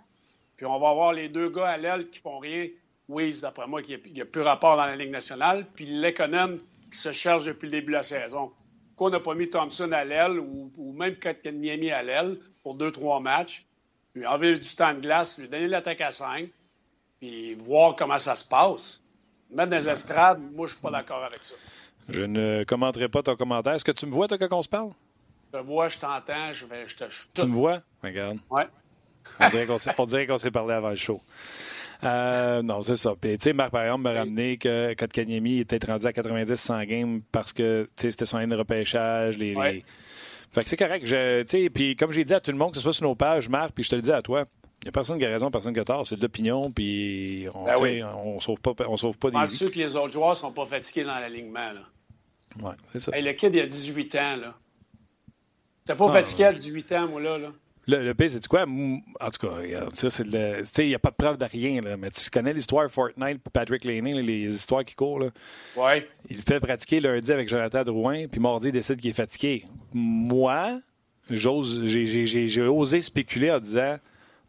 Puis 0.58 0.66
on 0.66 0.80
va 0.80 0.90
avoir 0.90 1.14
les 1.14 1.30
deux 1.30 1.50
gars 1.50 1.68
à 1.68 1.78
l'aile 1.78 2.10
qui 2.10 2.20
font 2.20 2.40
rien. 2.40 2.68
Oui, 3.08 3.38
d'après 3.40 3.68
moi, 3.68 3.84
qui 3.84 3.98
n'y 4.12 4.22
a, 4.22 4.26
plus 4.26 4.42
rapport 4.42 4.78
dans 4.78 4.86
la 4.86 4.96
Ligue 4.96 5.12
nationale. 5.12 5.68
Puis 5.76 5.86
l'économe 5.86 6.60
qui 6.92 6.98
se 6.98 7.12
cherche 7.12 7.46
depuis 7.46 7.68
le 7.68 7.72
début 7.72 7.92
de 7.92 7.98
la 7.98 8.04
saison. 8.04 8.52
Qu'on 8.96 9.12
n'a 9.12 9.20
pas 9.20 9.36
mis 9.36 9.50
Thompson 9.50 9.92
à 9.92 10.04
l'aile 10.04 10.40
ou, 10.40 10.94
même 10.94 11.16
Kakanyemi 11.18 11.92
à 11.92 12.02
l'aile 12.02 12.40
pour 12.64 12.74
deux, 12.74 12.92
trois 12.92 13.20
matchs? 13.20 13.66
Puis 14.14 14.26
enlever 14.26 14.56
du 14.56 14.76
temps 14.76 14.94
de 14.96 15.02
glace, 15.02 15.38
lui 15.38 15.48
donner 15.48 15.68
l'attaque 15.68 16.02
à 16.02 16.10
cinq. 16.10 16.50
Puis 17.20 17.54
voir 17.54 17.96
comment 17.96 18.18
ça 18.18 18.34
se 18.34 18.48
passe. 18.48 19.04
Mettre 19.52 19.70
dans 19.72 19.78
les 19.78 19.90
estrades, 19.90 20.40
moi, 20.54 20.68
je 20.68 20.74
suis 20.74 20.82
pas 20.82 20.92
d'accord 20.92 21.24
avec 21.24 21.44
ça. 21.44 21.56
Je 22.10 22.22
ne 22.22 22.64
commenterai 22.64 23.10
pas 23.10 23.24
ton 23.24 23.36
commentaire. 23.36 23.74
Est-ce 23.74 23.86
que 23.86 23.92
tu 23.92 24.06
me 24.06 24.12
vois, 24.12 24.28
toi, 24.28 24.38
quand 24.38 24.58
on 24.58 24.62
se 24.62 24.70
parle? 24.70 24.92
Je 25.52 25.60
te 25.60 25.64
vois, 25.64 25.90
je 25.90 25.98
t'entends, 25.98 26.54
je 26.54 26.66
vais. 26.66 26.88
Je 26.88 26.96
te, 26.98 27.06
Tu 27.34 27.46
me 27.46 27.54
vois? 27.54 27.82
Regarde. 28.04 28.38
Ouais. 28.50 28.66
On 29.40 29.50
dirait 30.06 30.28
qu'on 30.28 30.38
s'est 30.38 30.52
parlé 30.52 30.74
avant 30.74 30.90
le 30.90 30.96
show. 30.96 31.22
Euh, 32.04 32.62
non, 32.62 32.82
c'est 32.82 32.98
ça. 32.98 33.14
Puis, 33.20 33.38
tu 33.38 33.44
sais, 33.44 33.54
Marc, 33.54 33.72
par 33.72 33.84
exemple, 33.84 34.04
m'a 34.04 34.14
ramené 34.14 34.58
que 34.58 34.94
Kotkaniemi 34.94 35.60
était 35.60 35.80
rendu 35.86 36.06
à 36.06 36.14
90 36.14 36.56
100 36.56 36.84
games 36.84 37.22
parce 37.32 37.52
que, 37.52 37.90
tu 37.96 38.04
sais, 38.04 38.12
c'était 38.12 38.26
son 38.26 38.38
année 38.38 38.54
de 38.54 38.60
repêchage. 38.60 39.38
Les, 39.38 39.84
Fait 40.52 40.64
que 40.64 40.70
c'est 40.70 40.78
correct. 40.78 41.06
Tu 41.06 41.12
sais, 41.46 41.70
puis 41.70 41.96
comme 41.96 42.12
j'ai 42.12 42.24
dit 42.24 42.34
à 42.34 42.40
tout 42.40 42.52
le 42.52 42.58
monde, 42.58 42.72
que 42.72 42.78
ce 42.78 42.84
soit 42.84 42.94
sur 42.94 43.04
nos 43.04 43.16
pages, 43.16 43.50
Marc, 43.50 43.72
puis 43.74 43.84
je 43.84 43.90
te 43.90 43.96
le 43.96 44.02
dis 44.02 44.12
à 44.12 44.22
toi, 44.22 44.46
il 44.82 44.86
n'y 44.86 44.90
a 44.90 44.92
personne 44.94 45.20
qui 45.20 45.26
a 45.26 45.30
raison, 45.30 45.52
personne 45.52 45.74
qui 45.74 45.80
a 45.80 45.84
tort. 45.86 46.08
C'est 46.08 46.16
de 46.16 46.22
l'opinion, 46.22 46.72
puis 46.72 47.48
on 47.54 47.66
ben 47.66 47.76
oui. 47.82 48.02
on 48.04 48.40
sauve 48.40 48.60
pas, 48.62 48.74
on 48.88 48.96
sauve 48.96 49.18
pas 49.18 49.30
des 49.30 49.48
sûr 49.48 49.70
que 49.72 49.78
les 49.78 49.96
autres 49.96 50.14
joueurs 50.14 50.36
sont 50.36 50.54
pas 50.54 50.66
fatigués 50.66 51.04
dans 51.04 51.16
l'alignement. 51.16 51.74
Là? 51.74 51.82
Ouais, 52.62 52.76
c'est 52.94 53.00
ça. 53.00 53.12
le 53.14 53.32
kid, 53.34 53.54
il 53.54 53.60
a 53.60 53.66
18 53.66 54.16
ans. 54.16 54.36
là. 54.38 54.56
T'es 55.86 55.96
pas 55.96 56.12
fatigué 56.12 56.46
à 56.46 56.54
18 56.54 56.92
ans, 56.94 57.08
moi, 57.08 57.22
là. 57.22 57.38
là? 57.38 57.50
Le, 57.88 58.04
le 58.04 58.14
pire, 58.14 58.30
c'est 58.30 58.48
quoi? 58.48 58.64
En 58.64 59.32
tout 59.32 59.48
cas, 59.48 59.56
regarde, 59.56 59.94
ça, 59.96 60.10
c'est 60.10 60.24
le. 60.26 60.60
Tu 60.60 60.66
sais, 60.66 60.86
il 60.86 60.90
n'y 60.90 60.96
a 60.96 61.00
pas 61.00 61.10
de 61.10 61.16
preuve 61.16 61.38
de 61.38 61.46
rien, 61.46 61.82
là. 61.82 61.98
Mais 61.98 62.12
tu 62.12 62.30
connais 62.30 62.54
l'histoire 62.54 62.90
Fortnite 62.90 63.42
Patrick 63.52 63.84
Laney, 63.84 64.22
les 64.22 64.56
histoires 64.56 64.86
qui 64.86 64.96
courent, 64.96 65.20
là? 65.20 65.30
Ouais. 65.76 66.08
Il 66.30 66.42
fait 66.42 66.60
pratiquer 66.60 67.00
lundi 67.00 67.32
avec 67.32 67.50
Jonathan 67.50 67.84
Drouin, 67.84 68.28
puis 68.28 68.40
mardi, 68.40 68.68
il 68.68 68.74
décide 68.74 69.02
qu'il 69.02 69.10
est 69.10 69.14
fatigué. 69.14 69.66
Moi, 69.94 70.80
j'ose, 71.30 71.84
j'ai 71.86 72.68
osé 72.68 73.02
spéculer 73.02 73.52
en 73.52 73.60
disant 73.60 73.98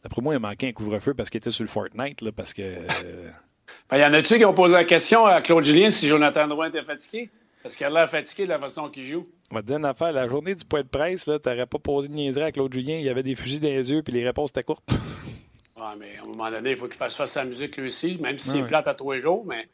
D'après 0.02 0.22
moi, 0.22 0.34
il 0.34 0.36
a 0.36 0.40
manqué 0.40 0.68
un 0.68 0.72
couvre-feu 0.72 1.14
parce 1.14 1.30
qu'il 1.30 1.38
était 1.38 1.50
sur 1.50 1.64
le 1.64 1.68
Fortnite, 1.68 2.22
là, 2.22 2.32
parce 2.32 2.54
que. 2.54 2.62
Euh, 2.62 3.30
ben, 3.90 3.98
y 3.98 4.04
en 4.04 4.12
a-tu 4.12 4.38
qui 4.38 4.44
ont 4.44 4.54
posé 4.54 4.74
la 4.74 4.84
question 4.84 5.26
à 5.26 5.40
Claude 5.42 5.64
Julien 5.64 5.90
si 5.90 6.08
Jonathan 6.08 6.46
Drouin 6.46 6.68
était 6.68 6.82
fatigué? 6.82 7.30
Parce 7.62 7.76
qu'il 7.76 7.86
a 7.86 7.90
l'air 7.90 8.08
fatigué 8.08 8.44
de 8.44 8.50
la 8.50 8.58
façon 8.58 8.88
qu'il 8.88 9.04
joue. 9.04 9.28
On 9.50 9.56
va 9.56 9.62
te 9.62 9.66
dire 9.66 9.76
une 9.76 9.84
affaire. 9.84 10.12
La 10.12 10.26
journée 10.28 10.54
du 10.54 10.64
point 10.64 10.82
de 10.82 10.88
presse, 10.88 11.24
tu 11.24 11.30
n'aurais 11.30 11.66
pas 11.66 11.78
posé 11.78 12.08
de 12.08 12.14
niaiserie 12.14 12.44
à 12.44 12.52
Claude 12.52 12.72
Julien. 12.72 12.96
Il 12.96 13.04
y 13.04 13.10
avait 13.10 13.22
des 13.22 13.34
fusils 13.34 13.60
dans 13.60 13.68
les 13.68 13.90
yeux 13.90 14.02
puis 14.02 14.14
les 14.14 14.24
réponses 14.24 14.50
étaient 14.50 14.62
courtes. 14.62 14.90
Ouais, 15.76 15.96
mais 15.98 16.18
à 16.18 16.24
un 16.24 16.26
moment 16.26 16.50
donné, 16.50 16.72
il 16.72 16.76
faut 16.76 16.88
qu'il 16.88 16.96
fasse 16.96 17.16
face 17.16 17.38
à 17.38 17.40
la 17.40 17.46
musique 17.48 17.78
lui 17.78 17.86
aussi, 17.86 18.18
même 18.20 18.38
si 18.38 18.50
c'est 18.50 18.66
plate 18.66 18.86
à 18.86 18.92
tous 18.92 19.12
les 19.12 19.22
jours, 19.22 19.46
mais 19.46 19.66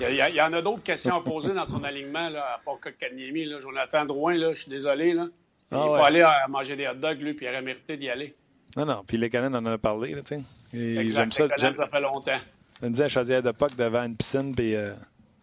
il 0.00 0.10
y, 0.10 0.36
y, 0.36 0.40
en 0.40 0.52
a 0.52 0.62
d'autres 0.62 0.82
questions 0.82 1.14
à 1.14 1.22
poser 1.22 1.54
dans 1.54 1.64
son 1.64 1.84
alignement, 1.84 2.28
là, 2.28 2.44
à 2.56 2.58
part 2.58 2.80
Kotkaniemi. 2.80 3.44
Là. 3.44 3.60
Jonathan 3.60 4.04
Drouin, 4.04 4.36
là, 4.36 4.52
je 4.52 4.62
suis 4.62 4.70
désolé. 4.70 5.12
Là. 5.12 5.28
Il 5.70 5.76
ah, 5.78 5.90
ouais. 5.92 6.00
aller 6.00 6.22
à 6.22 6.48
manger 6.48 6.74
des 6.74 6.88
hot 6.88 6.94
dogs, 6.94 7.20
lui, 7.20 7.34
puis 7.34 7.46
il 7.46 7.48
aurait 7.50 7.62
mérité 7.62 7.96
d'y 7.96 8.08
aller. 8.08 8.34
Non, 8.76 8.84
non, 8.86 9.04
puis 9.06 9.16
les 9.16 9.30
Canadiens 9.30 9.58
en 9.58 9.66
a 9.66 9.78
parlé, 9.78 10.14
tu 10.24 10.36
sais. 10.36 11.00
Exact, 11.00 11.32
ça, 11.32 11.48
ça 11.56 11.86
fait 11.86 12.00
longtemps. 12.00 12.38
Je 12.80 12.86
me 12.86 12.90
disais 12.90 13.04
à 13.04 13.08
Chaudière 13.08 13.42
de 13.42 13.52
Puck 13.52 13.76
devant 13.76 14.02
une 14.02 14.16
piscine, 14.16 14.54
puis 14.54 14.74
euh, 14.74 14.92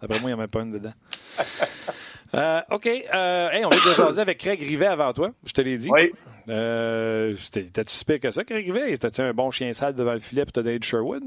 après 0.01 0.19
moi, 0.19 0.29
il 0.29 0.33
n'y 0.33 0.39
en 0.39 0.39
avait 0.39 0.47
pas 0.47 0.61
une 0.61 0.71
dedans. 0.71 0.93
euh, 2.33 2.61
OK. 2.71 2.87
Euh, 2.87 3.49
hey, 3.51 3.65
on 3.65 3.69
vient 3.69 3.91
de 3.91 3.95
jaser 3.95 4.21
avec 4.21 4.39
Craig 4.39 4.59
Rivet 4.59 4.87
avant 4.87 5.13
toi, 5.13 5.31
je 5.45 5.53
te 5.53 5.61
l'ai 5.61 5.77
dit. 5.77 5.89
Oui. 5.89 6.11
Euh, 6.49 7.35
T'as-tu 7.51 7.93
super 7.93 8.19
que 8.19 8.31
ça, 8.31 8.43
Craig 8.43 8.65
Rivet? 8.65 8.89
C'était-tu 8.95 9.21
un 9.21 9.33
bon 9.33 9.51
chien 9.51 9.71
sale 9.73 9.95
devant 9.95 10.13
le 10.13 10.19
filet 10.19 10.43
pour 10.43 10.51
te 10.51 10.59
donner 10.59 10.79
Sherwood? 10.81 11.23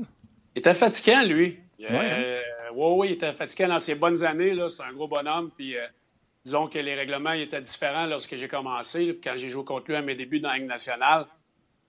Il 0.54 0.58
était 0.58 0.74
fatiguant, 0.74 1.22
lui. 1.22 1.58
Oui, 1.78 1.86
euh, 1.90 2.40
oui, 2.74 3.08
il 3.08 3.12
était 3.14 3.32
fatiguant 3.32 3.68
dans 3.68 3.78
ses 3.78 3.94
bonnes 3.94 4.24
années. 4.24 4.54
C'est 4.68 4.82
un 4.82 4.92
gros 4.92 5.08
bonhomme. 5.08 5.50
Puis, 5.56 5.76
disons 6.44 6.68
que 6.68 6.78
les 6.78 6.94
règlements 6.94 7.32
étaient 7.32 7.60
différents 7.60 8.06
lorsque 8.06 8.36
j'ai 8.36 8.48
commencé. 8.48 9.18
Quand 9.22 9.34
j'ai 9.36 9.48
joué 9.48 9.64
contre 9.64 9.86
lui 9.88 9.96
à 9.96 10.02
mes 10.02 10.14
débuts 10.14 10.40
dans 10.40 10.50
la 10.50 10.58
Ligue 10.58 10.68
nationale, 10.68 11.26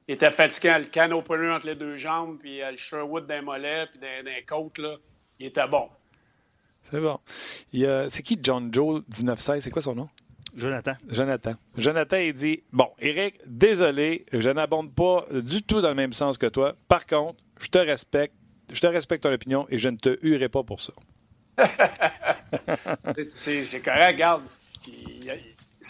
il 0.07 0.15
était 0.15 0.31
fatiguant. 0.31 0.77
Le 0.77 0.85
can 0.85 1.11
opener 1.11 1.51
entre 1.51 1.67
les 1.67 1.75
deux 1.75 1.95
jambes, 1.95 2.37
puis 2.39 2.59
le 2.59 2.77
Sherwood 2.77 3.27
d'un 3.27 3.41
mollet, 3.41 3.87
puis 3.91 3.99
d'un 3.99 4.41
côte. 4.47 4.77
Là, 4.77 4.95
il 5.39 5.47
était 5.47 5.67
bon. 5.67 5.89
C'est 6.91 6.99
bon. 6.99 7.19
C'est 8.09 8.21
qui 8.23 8.39
John 8.41 8.73
Joe 8.73 9.01
1916? 9.07 9.63
C'est 9.63 9.71
quoi 9.71 9.81
son 9.81 9.95
nom? 9.95 10.09
Jonathan. 10.55 10.93
Jonathan. 11.09 11.53
Jonathan, 11.77 12.17
il 12.17 12.33
dit 12.33 12.63
Bon, 12.71 12.89
Eric, 12.99 13.35
désolé, 13.45 14.25
je 14.31 14.49
n'abonde 14.49 14.93
pas 14.93 15.25
du 15.31 15.63
tout 15.63 15.81
dans 15.81 15.89
le 15.89 15.95
même 15.95 16.13
sens 16.13 16.37
que 16.37 16.45
toi. 16.45 16.75
Par 16.87 17.05
contre, 17.05 17.43
je 17.59 17.67
te 17.67 17.77
respecte, 17.77 18.33
je 18.71 18.79
te 18.79 18.87
respecte 18.87 19.23
ton 19.23 19.33
opinion 19.33 19.65
et 19.69 19.77
je 19.77 19.89
ne 19.89 19.97
te 19.97 20.17
huerai 20.21 20.49
pas 20.49 20.63
pour 20.63 20.81
ça. 20.81 20.93
c'est 23.33 23.81
correct, 23.83 24.13
regarde. 24.13 24.43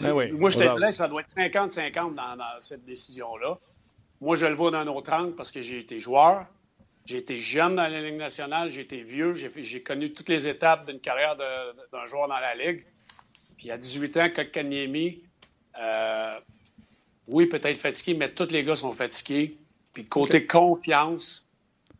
Ben 0.02 0.32
moi, 0.32 0.50
je 0.50 0.58
te 0.58 0.62
dirais 0.62 0.88
que 0.88 0.94
ça 0.94 1.08
doit 1.08 1.22
être 1.22 1.34
50-50 1.34 2.14
dans, 2.14 2.36
cette 2.60 2.84
décision-là. 2.84 3.58
Moi, 4.20 4.36
je 4.36 4.46
le 4.46 4.54
vois 4.54 4.70
d'un 4.70 4.86
autre 4.86 5.12
angle 5.12 5.34
parce 5.34 5.52
que 5.52 5.60
j'ai 5.60 5.78
été 5.78 5.98
joueur, 5.98 6.46
j'ai 7.04 7.18
été 7.18 7.38
jeune 7.38 7.74
dans 7.74 7.82
la 7.82 8.00
Ligue 8.00 8.16
nationale, 8.16 8.68
j'ai 8.70 8.80
été 8.80 9.02
vieux, 9.02 9.34
j'ai 9.34 9.82
connu 9.82 10.12
toutes 10.12 10.28
les 10.28 10.48
étapes 10.48 10.86
d'une 10.86 11.00
carrière 11.00 11.36
d'un 11.36 12.06
joueur 12.06 12.28
dans 12.28 12.38
la 12.38 12.54
Ligue. 12.54 12.84
Puis 13.56 13.70
à 13.70 13.78
18 13.78 14.16
ans, 14.16 14.28
Kotkaniemi, 14.34 15.22
euh, 15.80 16.38
oui, 17.28 17.46
peut-être 17.46 17.78
fatigué, 17.78 18.16
mais 18.18 18.30
tous 18.30 18.50
les 18.50 18.64
gars 18.64 18.74
sont 18.74 18.92
fatigués. 18.92 19.58
Puis 19.92 20.04
côté 20.04 20.46
confiance, 20.46 21.46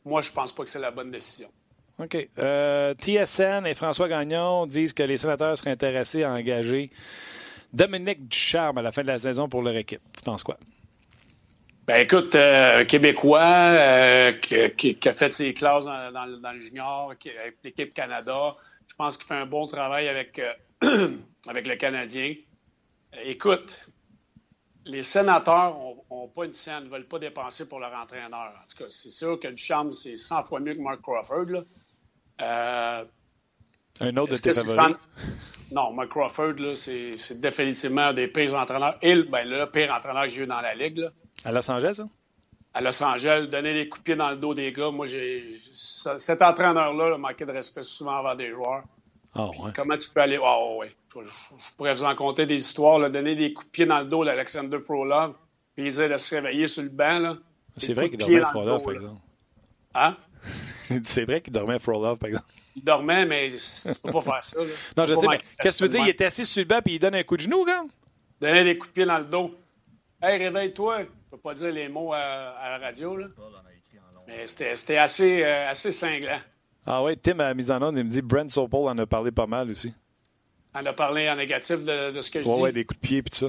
moi, 0.04 0.20
je 0.20 0.32
pense 0.32 0.52
pas 0.52 0.62
que 0.64 0.68
c'est 0.68 0.78
la 0.78 0.90
bonne 0.90 1.10
décision. 1.10 1.48
OK. 1.98 2.28
Euh, 2.38 2.94
TSN 2.94 3.66
et 3.66 3.74
François 3.74 4.08
Gagnon 4.08 4.66
disent 4.66 4.92
que 4.92 5.02
les 5.02 5.16
sénateurs 5.16 5.56
seraient 5.56 5.70
intéressés 5.70 6.24
à 6.24 6.32
engager 6.32 6.90
Dominique 7.72 8.28
Ducharme 8.28 8.78
à 8.78 8.82
la 8.82 8.92
fin 8.92 9.02
de 9.02 9.06
la 9.06 9.18
saison 9.18 9.48
pour 9.48 9.62
leur 9.62 9.76
équipe. 9.76 10.02
Tu 10.16 10.22
penses 10.22 10.42
quoi? 10.42 10.58
Ben 11.87 11.99
écoute, 12.03 12.34
euh, 12.34 12.84
Québécois 12.84 13.41
euh, 13.41 14.32
qui, 14.32 14.99
a 15.05 15.12
fait 15.12 15.28
ses 15.28 15.55
classes 15.55 15.84
dans, 15.84 16.53
le 16.53 16.59
junior, 16.59 17.12
avec 17.12 17.57
l'équipe 17.62 17.95
Canada, 17.95 18.57
je 18.89 18.95
pense 18.97 19.16
qu'il 19.16 19.26
fait 19.28 19.34
un 19.34 19.47
bon 19.47 19.66
travail 19.66 20.09
avec, 20.09 20.41
avec 21.47 21.66
le 21.68 21.76
Canadien. 21.76 22.34
Écoute, 23.22 23.87
les 24.84 25.03
sénateurs 25.03 25.76
n'ont 26.11 26.26
pas 26.26 26.45
une 26.45 26.53
scène, 26.53 26.84
ne 26.84 26.89
veulent 26.89 27.07
pas 27.07 27.20
dépenser 27.20 27.68
pour 27.68 27.78
leur 27.78 27.93
entraîneur. 27.95 28.53
En 28.57 28.66
tout 28.68 28.78
cas, 28.78 28.89
c'est 28.89 29.11
sûr 29.11 29.39
que 29.39 29.47
Duchamp, 29.47 29.93
c'est 29.93 30.16
100 30.16 30.43
fois 30.43 30.59
mieux 30.59 30.74
que 30.74 30.80
Mark 30.80 31.01
Crawford. 31.03 31.64
Euh, 32.41 33.05
un 34.01 34.16
autre 34.16 34.32
de 34.32 34.39
tes 34.39 34.53
favoris? 34.53 34.97
Non, 35.70 35.93
Mark 35.93 36.09
Crawford, 36.09 36.74
c'est 36.74 37.41
définitivement 37.41 38.12
des 38.12 38.26
pires 38.26 38.55
entraîneurs. 38.55 38.99
Et 39.03 39.14
ben, 39.22 39.49
le 39.49 39.66
pire 39.70 39.95
entraîneur 39.95 40.24
que 40.24 40.30
j'ai 40.30 40.43
eu 40.43 40.47
dans 40.47 40.61
la 40.61 40.74
Ligue. 40.74 40.99
Là. 40.99 41.11
À 41.45 41.53
Los 41.53 41.70
Angeles, 41.70 41.95
ça? 41.97 42.09
À 42.74 42.80
Los 42.80 43.03
Angeles, 43.03 43.47
donner 43.47 43.74
des 43.74 43.89
coups 43.89 44.01
de 44.01 44.05
pied 44.05 44.16
dans 44.16 44.30
le 44.30 44.37
dos 44.37 44.55
des 44.55 44.72
gars. 44.72 44.91
Moi, 44.91 45.07
j'ai 45.07 45.43
cet 45.43 46.43
entraîneur-là 46.43 47.16
manqué 47.16 47.45
de 47.45 47.53
respect 47.53 47.82
souvent 47.82 48.18
envers 48.18 48.37
des 48.37 48.53
joueurs. 48.53 48.82
Ah, 49.34 49.51
comment 49.74 49.97
tu 49.97 50.09
peux 50.11 50.20
aller? 50.20 50.39
Ah, 50.43 50.59
ouais. 50.76 50.91
Je, 51.14 51.76
pourrais 51.76 51.95
vous 51.95 52.05
en 52.05 52.14
compter 52.14 52.47
des 52.47 52.61
histoires, 52.61 52.99
là, 52.99 53.09
donner 53.09 53.34
des 53.34 53.53
coups 53.53 53.66
de 53.66 53.70
pied 53.70 53.87
dans 53.87 54.01
le 54.01 54.07
dos 54.07 54.24
d'Alexander 54.24 54.78
Frolov, 54.78 55.34
puis 55.74 55.87
ils 55.87 56.09
de 56.09 56.16
se 56.16 56.34
réveiller 56.34 56.66
sur 56.66 56.82
le 56.82 56.89
banc. 56.89 57.37
C'est 57.76 57.93
vrai 57.93 58.09
qu'il 58.09 58.18
dormait 58.18 58.41
Frolov, 58.41 58.82
par 58.82 58.93
exemple. 58.95 59.20
Hein? 59.95 60.16
C'est 61.05 61.24
vrai 61.24 61.41
qu'il 61.41 61.53
dormait 61.53 61.78
Frolov, 61.78 62.18
par 62.18 62.28
exemple. 62.28 62.47
Il 62.76 62.84
dormait, 62.84 63.26
mais 63.26 63.51
tu 63.51 64.01
peux 64.03 64.11
pas 64.11 64.20
faire 64.20 64.45
ça. 64.45 64.61
Là. 64.61 64.70
Non, 64.97 65.07
je 65.07 65.14
sais, 65.14 65.26
mais 65.28 65.39
qu'est-ce 65.61 65.78
que 65.78 65.84
tu 65.84 65.91
veux 65.91 65.99
dire? 65.99 66.07
Il 66.07 66.11
était 66.11 66.26
assis 66.26 66.45
sur 66.45 66.61
le 66.61 66.68
banc 66.68 66.80
puis 66.84 66.95
il 66.95 66.99
donne 66.99 67.14
un 67.14 67.22
coup 67.22 67.37
de 67.37 67.43
genou, 67.43 67.64
gars? 67.64 67.84
Donner 68.41 68.64
des 68.64 68.78
coups 68.78 68.91
de 68.91 68.95
pied 68.95 69.07
dans 69.07 69.18
le 69.18 69.24
dos. 69.24 69.55
Hey, 70.22 70.39
réveille-toi. 70.39 71.05
Je 71.37 71.43
peux 71.43 71.51
pas 71.51 71.55
dire 71.55 71.70
les 71.70 71.91
mots 71.91 72.14
à, 72.14 72.70
la 72.70 72.78
radio, 72.78 73.14
là. 73.14 73.26
Mais 74.26 74.47
c'était 74.47 74.97
assez, 74.97 75.45
euh, 75.45 75.68
assez 75.68 75.93
cinglant. 75.93 76.39
Ah 76.87 77.03
oui, 77.03 77.18
Tim 77.18 77.39
a 77.41 77.53
mis 77.53 77.70
en 77.70 77.82
onde, 77.82 77.99
il 77.99 78.05
me 78.05 78.09
dit 78.09 78.22
Brent 78.22 78.49
Sopol 78.49 78.89
en 78.89 78.97
a 78.97 79.05
parlé 79.05 79.30
pas 79.30 79.47
mal 79.47 79.68
aussi. 79.70 79.93
En 80.74 80.84
a 80.87 80.95
parlé 80.95 81.28
en 81.28 81.37
négatif 81.37 81.84
de, 81.84 82.18
ce 82.20 82.30
que 82.30 82.43
je 82.43 82.49
dis. 82.49 82.61
Oui, 82.61 82.72
des 82.72 82.87
coups 82.87 82.99
de 83.01 83.07
pied 83.07 83.18
et 83.18 83.22
tout 83.22 83.37
ça. 83.37 83.49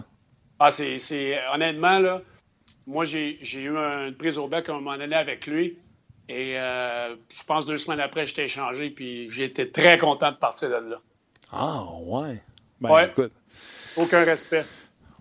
Ah, 0.60 0.70
c'est. 0.70 1.40
Honnêtement, 1.54 2.00
là, 2.00 2.22
moi, 2.88 3.06
j'ai 3.06 3.40
eu 3.54 3.78
une 3.78 4.16
prise 4.16 4.38
au 4.38 4.50
bec 4.50 4.68
à 4.68 4.74
un 4.74 4.76
moment 4.76 4.98
donné 4.98 5.16
avec 5.16 5.48
lui. 5.48 5.78
Et 6.28 6.60
euh, 6.60 7.16
je 7.34 7.44
pense 7.46 7.66
deux 7.66 7.78
semaines 7.78 8.02
après, 8.02 8.26
j'étais 8.26 8.46
échangé, 8.46 8.90
puis 8.90 9.30
j'étais 9.30 9.70
très 9.70 9.98
content 9.98 10.34
de 10.34 10.38
partir 10.38 10.70
de 10.70 10.90
là. 10.90 11.02
Ah, 11.54 11.86
ouais. 12.02 12.42
Ben, 12.82 12.92
ouais. 12.92 13.08
écoute. 13.08 13.32
Aucun 13.96 14.26
respect. 14.26 14.66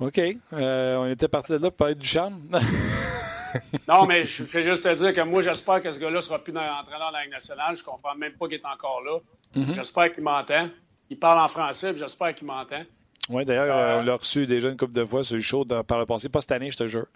OK. 0.01 0.20
Euh, 0.53 0.97
on 0.97 1.07
était 1.07 1.28
parti 1.28 1.53
de 1.53 1.57
là 1.57 1.70
pour 1.70 1.76
parler 1.76 1.94
du 1.94 2.07
charme. 2.07 2.42
non, 3.88 4.07
mais 4.07 4.26
je 4.26 4.44
fais 4.44 4.62
juste 4.62 4.82
te 4.82 4.92
dire 4.94 5.14
que 5.14 5.20
moi, 5.22 5.40
j'espère 5.40 5.82
que 5.82 5.90
ce 5.90 5.99
gars-là 5.99 6.20
sera 6.20 6.38
plus 6.38 6.53
dans, 6.53 6.61
entraîneur 6.61 7.01
dans 7.01 7.11
la 7.11 7.22
Ligue 7.22 7.32
nationale. 7.32 7.74
Je 7.76 7.82
comprends 7.82 8.14
même 8.14 8.32
pas 8.32 8.47
qu'il 8.47 8.59
est 8.59 8.66
encore 8.66 9.03
là. 9.03 9.18
Mhm. 9.55 9.72
J'espère 9.72 10.12
qu'il 10.12 10.22
m'entend. 10.22 10.68
Il 11.09 11.18
parle 11.18 11.40
en 11.40 11.49
français, 11.49 11.94
j'espère 11.97 12.34
qu'il 12.34 12.47
m'entend. 12.47 12.82
Oui, 13.28 13.44
d'ailleurs, 13.44 13.76
euh, 13.76 14.01
on 14.01 14.05
l'a 14.05 14.16
reçu 14.16 14.47
déjà 14.47 14.68
une 14.68 14.76
couple 14.76 14.94
de 14.94 15.05
fois 15.05 15.22
sur 15.22 15.36
le 15.36 15.42
show 15.42 15.64
par 15.64 15.99
le 15.99 16.07
passé. 16.07 16.28
Pas 16.28 16.40
cette 16.40 16.53
année, 16.53 16.70
je 16.70 16.76
te 16.76 16.86
jure. 16.86 17.07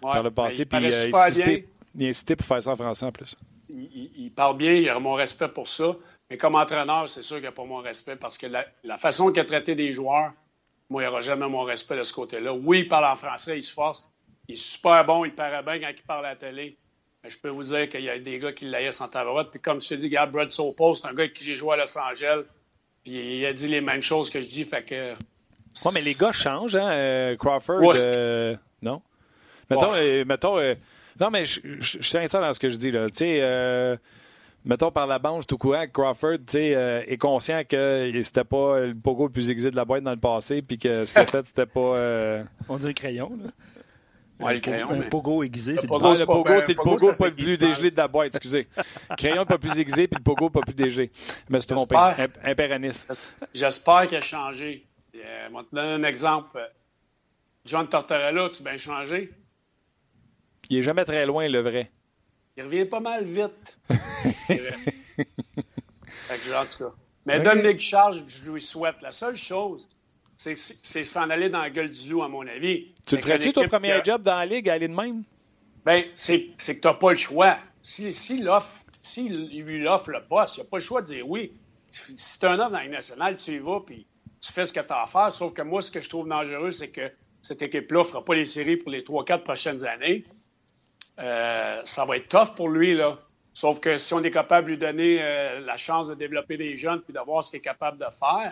par 0.00 0.22
le 0.22 0.30
passé, 0.30 0.64
puis 0.64 0.78
il, 0.82 0.92
a 0.92 1.26
insisté, 1.26 1.68
il 1.94 2.06
a 2.06 2.08
insisté 2.08 2.36
pour 2.36 2.46
faire 2.46 2.62
ça 2.62 2.72
en 2.72 2.76
français 2.76 3.06
en 3.06 3.12
plus. 3.12 3.36
Il, 3.68 4.30
parle 4.34 4.56
bien, 4.56 4.72
il 4.72 4.88
a 4.88 4.98
mon 4.98 5.14
respect 5.14 5.48
pour 5.48 5.68
ça. 5.68 5.96
Mais 6.30 6.36
comme 6.36 6.54
entraîneur, 6.54 7.08
c'est 7.08 7.22
sûr 7.22 7.36
qu'il 7.36 7.44
n'a 7.44 7.52
pas 7.52 7.64
mon 7.64 7.78
respect 7.78 8.16
parce 8.16 8.38
que 8.38 8.46
la, 8.46 8.64
la 8.82 8.96
façon 8.98 9.30
qu'il 9.30 9.40
a 9.40 9.44
traité 9.44 9.74
des 9.74 9.92
joueurs, 9.92 10.32
moi, 10.90 11.02
il 11.02 11.06
n'y 11.06 11.10
aura 11.10 11.20
jamais 11.20 11.48
mon 11.48 11.62
respect 11.62 11.96
de 11.96 12.04
ce 12.04 12.12
côté-là. 12.12 12.52
Oui, 12.52 12.80
il 12.80 12.88
parle 12.88 13.06
en 13.06 13.16
français, 13.16 13.56
il 13.56 13.62
se 13.62 13.72
force. 13.72 14.10
Il 14.48 14.54
est 14.54 14.58
super 14.58 15.04
bon, 15.04 15.24
il 15.24 15.34
paraît 15.34 15.62
bien 15.62 15.80
quand 15.80 15.94
il 15.96 16.02
parle 16.02 16.26
à 16.26 16.30
la 16.30 16.36
télé. 16.36 16.76
Mais 17.22 17.30
je 17.30 17.38
peux 17.38 17.48
vous 17.48 17.64
dire 17.64 17.88
qu'il 17.88 18.02
y 18.02 18.10
a 18.10 18.18
des 18.18 18.38
gars 18.38 18.52
qui 18.52 18.66
l'haïssent 18.66 19.00
en 19.00 19.08
tabarouette. 19.08 19.50
Puis 19.50 19.60
comme 19.60 19.80
je 19.80 19.88
te 19.88 19.94
dis, 19.94 20.06
regarde, 20.06 20.30
Brad 20.30 20.50
Sopo, 20.50 20.94
c'est 20.94 21.06
un 21.06 21.14
gars 21.14 21.22
avec 21.22 21.34
qui 21.34 21.44
j'ai 21.44 21.56
joué 21.56 21.72
à 21.72 21.76
Los 21.76 21.98
Angeles. 21.98 22.42
Puis 23.02 23.38
il 23.38 23.46
a 23.46 23.52
dit 23.52 23.68
les 23.68 23.80
mêmes 23.80 24.02
choses 24.02 24.28
que 24.28 24.40
je 24.40 24.48
dis. 24.48 24.64
Fait 24.64 24.84
que. 24.84 25.14
Oui, 25.84 25.90
mais 25.94 26.02
les 26.02 26.14
gars 26.14 26.32
changent, 26.32 26.76
hein? 26.76 26.90
Euh, 26.90 27.34
Crawford, 27.34 27.94
euh, 27.94 28.54
non? 28.82 29.02
Mettons, 29.70 29.94
euh, 29.94 30.24
mettons 30.24 30.58
non, 31.18 31.30
mais 31.30 31.46
je, 31.46 31.60
suis 31.80 32.02
sincère 32.02 32.40
dans 32.40 32.52
ce 32.52 32.58
que 32.58 32.68
je 32.68 32.76
dis, 32.76 32.90
là. 32.90 33.08
Tu 33.08 33.16
sais, 33.16 33.98
mettons 34.64 34.90
par 34.90 35.06
la 35.06 35.18
bande, 35.18 35.46
tout 35.46 35.58
courant, 35.58 35.86
Crawford 35.92 36.38
est 36.54 37.18
conscient 37.18 37.62
que 37.68 38.10
c'était 38.22 38.44
pas 38.44 38.80
le 38.80 38.94
pogo 38.94 39.26
le 39.26 39.32
plus 39.32 39.50
aiguisé 39.50 39.70
de 39.70 39.76
la 39.76 39.84
boîte 39.84 40.02
dans 40.04 40.10
le 40.10 40.20
passé, 40.20 40.62
puis 40.62 40.78
que 40.78 41.04
ce 41.04 41.12
qu'il 41.12 41.22
a 41.22 41.26
fait, 41.26 41.44
c'était 41.44 41.66
pas. 41.66 42.44
On 42.68 42.78
dirait 42.78 42.94
crayon, 42.94 43.38
là. 43.42 43.50
Ouais, 44.40 44.54
le 44.54 44.60
crayon, 44.60 44.90
un 44.90 45.02
pogo 45.02 45.44
aiguisé, 45.44 45.76
c'est 45.76 45.86
pogo, 45.86 46.12
le 46.12 46.26
pogo, 46.26 46.60
c'est 46.60 46.72
le 46.72 46.82
pogo 46.82 47.12
pas 47.16 47.26
le 47.26 47.34
plus 47.34 47.56
dégelé 47.56 47.90
de 47.92 47.96
la 47.96 48.08
boîte, 48.08 48.34
excusez. 48.34 48.66
crayon 49.16 49.46
pas 49.46 49.58
plus 49.58 49.78
aiguisé, 49.78 50.08
puis 50.08 50.18
le 50.18 50.24
pogo 50.24 50.50
pas 50.50 50.60
plus 50.60 50.74
dégelé. 50.74 51.12
Je 51.48 51.54
me 51.54 51.60
suis 51.60 51.68
trompé. 51.68 51.96
Impéraniste. 52.44 53.16
J'espère 53.54 54.08
qu'il 54.08 54.18
a 54.18 54.20
changé. 54.20 54.86
Euh, 55.14 55.48
je 55.48 55.56
vais 55.56 55.62
te 55.62 55.74
donner 55.74 55.92
un 55.92 56.08
exemple. 56.08 56.58
John 57.64 57.88
Tortorella, 57.88 58.48
tu 58.48 58.62
bien 58.62 58.76
changé? 58.76 59.30
Il 60.68 60.78
est 60.78 60.82
jamais 60.82 61.04
très 61.04 61.24
loin, 61.26 61.48
le 61.48 61.60
vrai. 61.60 61.90
Il 62.56 62.64
revient 62.64 62.84
pas 62.84 63.00
mal 63.00 63.24
vite. 63.24 63.78
fait 63.88 64.56
que, 66.28 66.54
en 66.54 66.64
tout 66.64 66.84
cas. 66.84 66.94
Mais 67.26 67.36
okay. 67.36 67.44
Dominique 67.44 67.80
Charles, 67.80 68.22
je 68.26 68.50
lui 68.50 68.62
souhaite. 68.62 68.96
La 69.02 69.10
seule 69.10 69.36
chose, 69.36 69.88
c'est 70.36 71.04
s'en 71.04 71.30
aller 71.30 71.48
dans 71.48 71.60
la 71.60 71.70
gueule 71.70 71.90
du 71.90 72.10
loup, 72.10 72.22
à 72.22 72.28
mon 72.28 72.46
avis. 72.46 72.92
Tu 73.06 73.16
le 73.16 73.22
ferais-tu 73.22 73.52
ton 73.52 73.64
premier 73.64 73.98
job 74.04 74.22
dans 74.22 74.36
la 74.36 74.46
ligue, 74.46 74.68
aller 74.68 74.88
de 74.88 74.94
même? 74.94 75.24
Bien, 75.84 76.04
c'est 76.14 76.46
que 76.46 76.72
tu 76.72 76.80
n'as 76.84 76.94
pas 76.94 77.10
le 77.10 77.16
choix. 77.16 77.58
Si, 77.82 78.12
si 78.12 78.44
s'il 79.02 79.48
lui 79.64 79.86
offre 79.86 80.10
le 80.10 80.24
poste, 80.24 80.56
il 80.56 80.60
n'a 80.60 80.66
pas 80.66 80.78
le 80.78 80.82
choix 80.82 81.02
de 81.02 81.06
dire 81.06 81.28
oui. 81.28 81.52
Si 81.90 82.38
tu 82.38 82.46
un 82.46 82.58
homme 82.58 82.72
dans 82.72 82.78
la 82.78 82.88
nationale, 82.88 83.36
tu 83.36 83.52
y 83.52 83.58
vas, 83.58 83.80
puis 83.80 84.06
tu 84.40 84.52
fais 84.52 84.64
ce 84.64 84.72
que 84.72 84.80
tu 84.80 84.92
as 84.92 85.02
à 85.02 85.06
faire. 85.06 85.34
Sauf 85.34 85.52
que 85.52 85.62
moi, 85.62 85.80
ce 85.80 85.90
que 85.90 86.00
je 86.00 86.08
trouve 86.08 86.28
dangereux, 86.28 86.70
c'est 86.70 86.90
que 86.90 87.12
cette 87.42 87.62
équipe-là 87.62 88.00
ne 88.00 88.04
fera 88.04 88.24
pas 88.24 88.34
les 88.34 88.44
séries 88.44 88.76
pour 88.76 88.90
les 88.90 89.02
3-4 89.02 89.42
prochaines 89.42 89.84
années. 89.84 90.24
Euh, 91.18 91.80
ça 91.84 92.04
va 92.04 92.16
être 92.16 92.28
tough 92.28 92.54
pour 92.54 92.68
lui. 92.68 92.94
Là. 92.94 93.18
Sauf 93.52 93.80
que 93.80 93.96
si 93.96 94.14
on 94.14 94.22
est 94.22 94.30
capable 94.30 94.66
de 94.66 94.70
lui 94.72 94.78
donner 94.78 95.18
euh, 95.22 95.60
la 95.60 95.76
chance 95.76 96.08
de 96.08 96.14
développer 96.14 96.56
des 96.56 96.76
jeunes 96.76 97.00
puis 97.00 97.12
de 97.12 97.20
voir 97.20 97.44
ce 97.44 97.50
qu'il 97.50 97.58
est 97.58 97.62
capable 97.62 97.98
de 97.98 98.06
faire, 98.06 98.50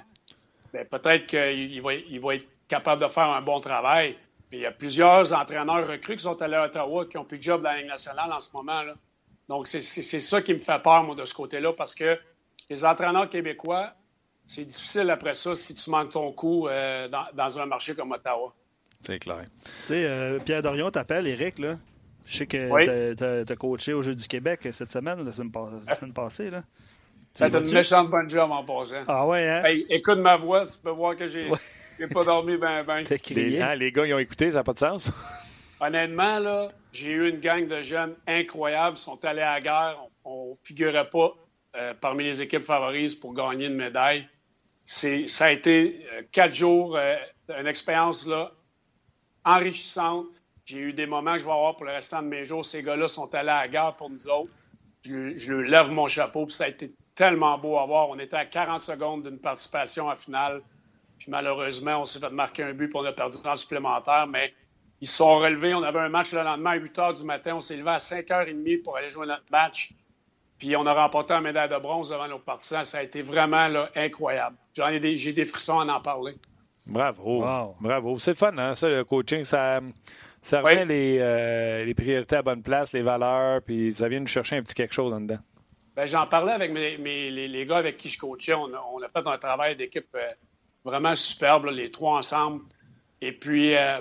ben, 0.72 0.86
peut-être 0.86 1.26
qu'il 1.26 1.82
va, 1.82 1.94
il 1.94 2.20
va 2.20 2.34
être 2.36 2.46
capable 2.68 3.02
de 3.02 3.08
faire 3.08 3.28
un 3.28 3.42
bon 3.42 3.60
travail. 3.60 4.16
Mais 4.50 4.58
il 4.58 4.60
y 4.60 4.66
a 4.66 4.72
plusieurs 4.72 5.32
entraîneurs 5.32 5.86
recrues 5.88 6.16
qui 6.16 6.22
sont 6.22 6.40
allés 6.40 6.56
à 6.56 6.64
Ottawa 6.64 7.06
qui 7.06 7.18
ont 7.18 7.24
plus 7.24 7.38
de 7.38 7.42
job 7.42 7.62
dans 7.62 7.70
la 7.70 7.78
Ligue 7.78 7.88
nationale 7.88 8.32
en 8.32 8.38
ce 8.38 8.52
moment. 8.52 8.82
Là. 8.82 8.94
Donc, 9.48 9.66
c'est 9.66 9.80
ça 9.80 10.40
qui 10.40 10.54
me 10.54 10.58
fait 10.58 10.80
peur, 10.82 11.02
moi, 11.02 11.14
de 11.14 11.24
ce 11.24 11.34
côté-là, 11.34 11.72
parce 11.72 11.94
que 11.94 12.18
les 12.70 12.84
entraîneurs 12.84 13.28
québécois, 13.28 13.92
c'est 14.46 14.64
difficile 14.64 15.10
après 15.10 15.34
ça 15.34 15.54
si 15.54 15.74
tu 15.74 15.90
manques 15.90 16.12
ton 16.12 16.32
coup 16.32 16.68
euh, 16.68 17.08
dans, 17.08 17.26
dans, 17.34 17.58
un 17.58 17.66
marché 17.66 17.94
comme 17.94 18.12
Ottawa. 18.12 18.54
C'est 19.00 19.18
clair. 19.18 19.44
Tu 19.86 19.88
sais, 19.88 20.04
euh, 20.04 20.38
Pierre 20.38 20.62
Dorion 20.62 20.90
t'appelle, 20.90 21.26
Eric, 21.26 21.58
là. 21.58 21.76
Je 22.26 22.36
sais 22.36 22.46
que 22.46 23.44
tu 23.44 23.52
as, 23.52 23.56
coaché 23.56 23.92
au 23.92 24.02
Jeu 24.02 24.14
du 24.14 24.26
Québec 24.26 24.68
cette 24.72 24.90
semaine, 24.90 25.24
la 25.24 25.32
semaine, 25.32 25.52
la 25.86 25.94
semaine 25.96 26.12
passée. 26.12 26.50
Là. 26.50 26.62
Ça 27.34 27.48
une 27.48 27.72
méchante 27.72 28.10
bonne 28.10 28.28
job 28.28 28.50
en 28.50 28.62
passant. 28.62 29.04
Ah 29.08 29.26
ouais, 29.26 29.48
hein? 29.48 29.62
écoute 29.88 30.18
ma 30.18 30.36
voix, 30.36 30.66
tu 30.66 30.78
peux 30.82 30.90
voir 30.90 31.16
que 31.16 31.26
j'ai 31.26 31.48
pas 32.12 32.24
dormi 32.24 32.56
bien, 32.56 32.84
bien. 32.84 33.02
Les, 33.30 33.60
hein, 33.60 33.74
les 33.74 33.90
gars, 33.90 34.06
ils 34.06 34.14
ont 34.14 34.18
écouté, 34.18 34.50
ça 34.50 34.58
n'a 34.58 34.64
pas 34.64 34.74
de 34.74 34.78
sens? 34.78 35.10
Honnêtement, 35.80 36.38
là, 36.38 36.70
j'ai 36.92 37.10
eu 37.10 37.28
une 37.30 37.40
gang 37.40 37.66
de 37.66 37.80
jeunes 37.82 38.14
incroyables. 38.26 38.96
Ils 38.96 39.00
sont 39.00 39.24
allés 39.24 39.40
à 39.40 39.54
la 39.54 39.60
guerre. 39.60 39.98
On 40.24 40.50
ne 40.50 40.66
figurait 40.66 41.08
pas 41.08 41.34
euh, 41.74 41.94
parmi 42.00 42.24
les 42.24 42.42
équipes 42.42 42.64
favorises 42.64 43.14
pour 43.14 43.34
gagner 43.34 43.66
une 43.66 43.74
médaille. 43.74 44.28
Ça 44.84 45.46
a 45.46 45.50
été 45.50 46.06
euh, 46.12 46.22
quatre 46.30 46.52
jours, 46.52 46.96
euh, 46.96 47.16
une 47.48 47.66
expérience 47.66 48.26
là, 48.26 48.52
enrichissante. 49.44 50.26
J'ai 50.64 50.78
eu 50.78 50.92
des 50.92 51.06
moments 51.06 51.32
que 51.32 51.38
je 51.38 51.44
vais 51.44 51.50
avoir 51.50 51.76
pour 51.76 51.86
le 51.86 51.92
restant 51.92 52.22
de 52.22 52.28
mes 52.28 52.44
jours. 52.44 52.64
Ces 52.64 52.82
gars-là 52.82 53.08
sont 53.08 53.34
allés 53.34 53.50
à 53.50 53.62
la 53.62 53.68
guerre 53.68 53.94
pour 53.96 54.10
nous 54.10 54.28
autres. 54.28 54.50
Je, 55.04 55.36
je 55.36 55.52
leur 55.52 55.68
lève 55.68 55.90
mon 55.90 56.06
chapeau. 56.06 56.46
Puis 56.46 56.54
ça 56.54 56.64
a 56.64 56.68
été 56.68 56.94
tellement 57.14 57.58
beau 57.58 57.78
à 57.78 57.86
voir. 57.86 58.08
On 58.10 58.18
était 58.18 58.36
à 58.36 58.46
40 58.46 58.80
secondes 58.80 59.22
d'une 59.28 59.38
participation 59.38 60.08
en 60.08 60.14
finale. 60.14 60.62
Puis 61.18 61.30
malheureusement, 61.30 62.02
on 62.02 62.04
s'est 62.04 62.20
fait 62.20 62.30
marquer 62.30 62.62
un 62.62 62.72
but 62.72 62.88
pour 62.88 63.00
on 63.00 63.04
a 63.04 63.12
perdu 63.12 63.38
en 63.44 63.56
supplémentaire. 63.56 64.26
Mais 64.28 64.52
ils 65.00 65.08
se 65.08 65.16
sont 65.16 65.38
relevés. 65.38 65.74
On 65.74 65.82
avait 65.82 65.98
un 65.98 66.08
match 66.08 66.32
le 66.32 66.42
lendemain 66.42 66.70
à 66.70 66.76
8 66.76 66.96
h 66.96 67.18
du 67.18 67.24
matin. 67.24 67.56
On 67.56 67.60
s'est 67.60 67.76
levé 67.76 67.90
à 67.90 67.98
5 67.98 68.24
h 68.26 68.52
30 68.52 68.82
pour 68.84 68.96
aller 68.96 69.08
jouer 69.08 69.26
notre 69.26 69.50
match. 69.50 69.92
Puis 70.58 70.76
on 70.76 70.86
a 70.86 70.94
remporté 70.94 71.34
un 71.34 71.40
médaille 71.40 71.68
de 71.68 71.76
bronze 71.76 72.10
devant 72.10 72.28
nos 72.28 72.38
partisans. 72.38 72.84
Ça 72.84 72.98
a 72.98 73.02
été 73.02 73.20
vraiment 73.20 73.66
là, 73.66 73.90
incroyable. 73.96 74.56
J'en 74.74 74.86
ai 74.88 75.00
des, 75.00 75.16
j'ai 75.16 75.32
des 75.32 75.44
frissons 75.44 75.80
à 75.80 75.92
en 75.92 76.00
parler. 76.00 76.36
Bravo. 76.86 77.44
Bravo. 77.80 78.18
C'est 78.20 78.36
fun, 78.36 78.56
hein, 78.56 78.76
ça, 78.76 78.88
le 78.88 79.04
coaching. 79.04 79.42
Ça, 79.42 79.80
ça 80.42 80.60
remet 80.60 80.84
les, 80.84 81.18
euh, 81.20 81.84
les, 81.84 81.94
priorités 81.94 82.36
à 82.36 82.42
bonne 82.42 82.62
place, 82.62 82.92
les 82.92 83.02
valeurs, 83.02 83.62
puis 83.62 83.92
ça 83.92 84.08
vient 84.08 84.20
nous 84.20 84.26
chercher 84.26 84.56
un 84.56 84.62
petit 84.62 84.74
quelque 84.74 84.94
chose 84.94 85.12
en 85.12 85.20
dedans. 85.20 85.38
Ben, 85.94 86.06
j'en 86.06 86.26
parlais 86.26 86.52
avec 86.52 86.72
mes, 86.72 86.96
les, 87.30 87.66
gars 87.66 87.76
avec 87.76 87.96
qui 87.96 88.08
je 88.08 88.18
coachais. 88.18 88.54
On 88.54 88.72
a, 88.72 89.08
fait 89.08 89.26
un 89.26 89.38
travail 89.38 89.76
d'équipe 89.76 90.08
euh, 90.14 90.28
vraiment 90.84 91.14
superbe, 91.14 91.66
les 91.66 91.90
trois 91.90 92.18
ensemble. 92.18 92.62
Et 93.20 93.32
puis, 93.32 93.76
euh, 93.76 94.00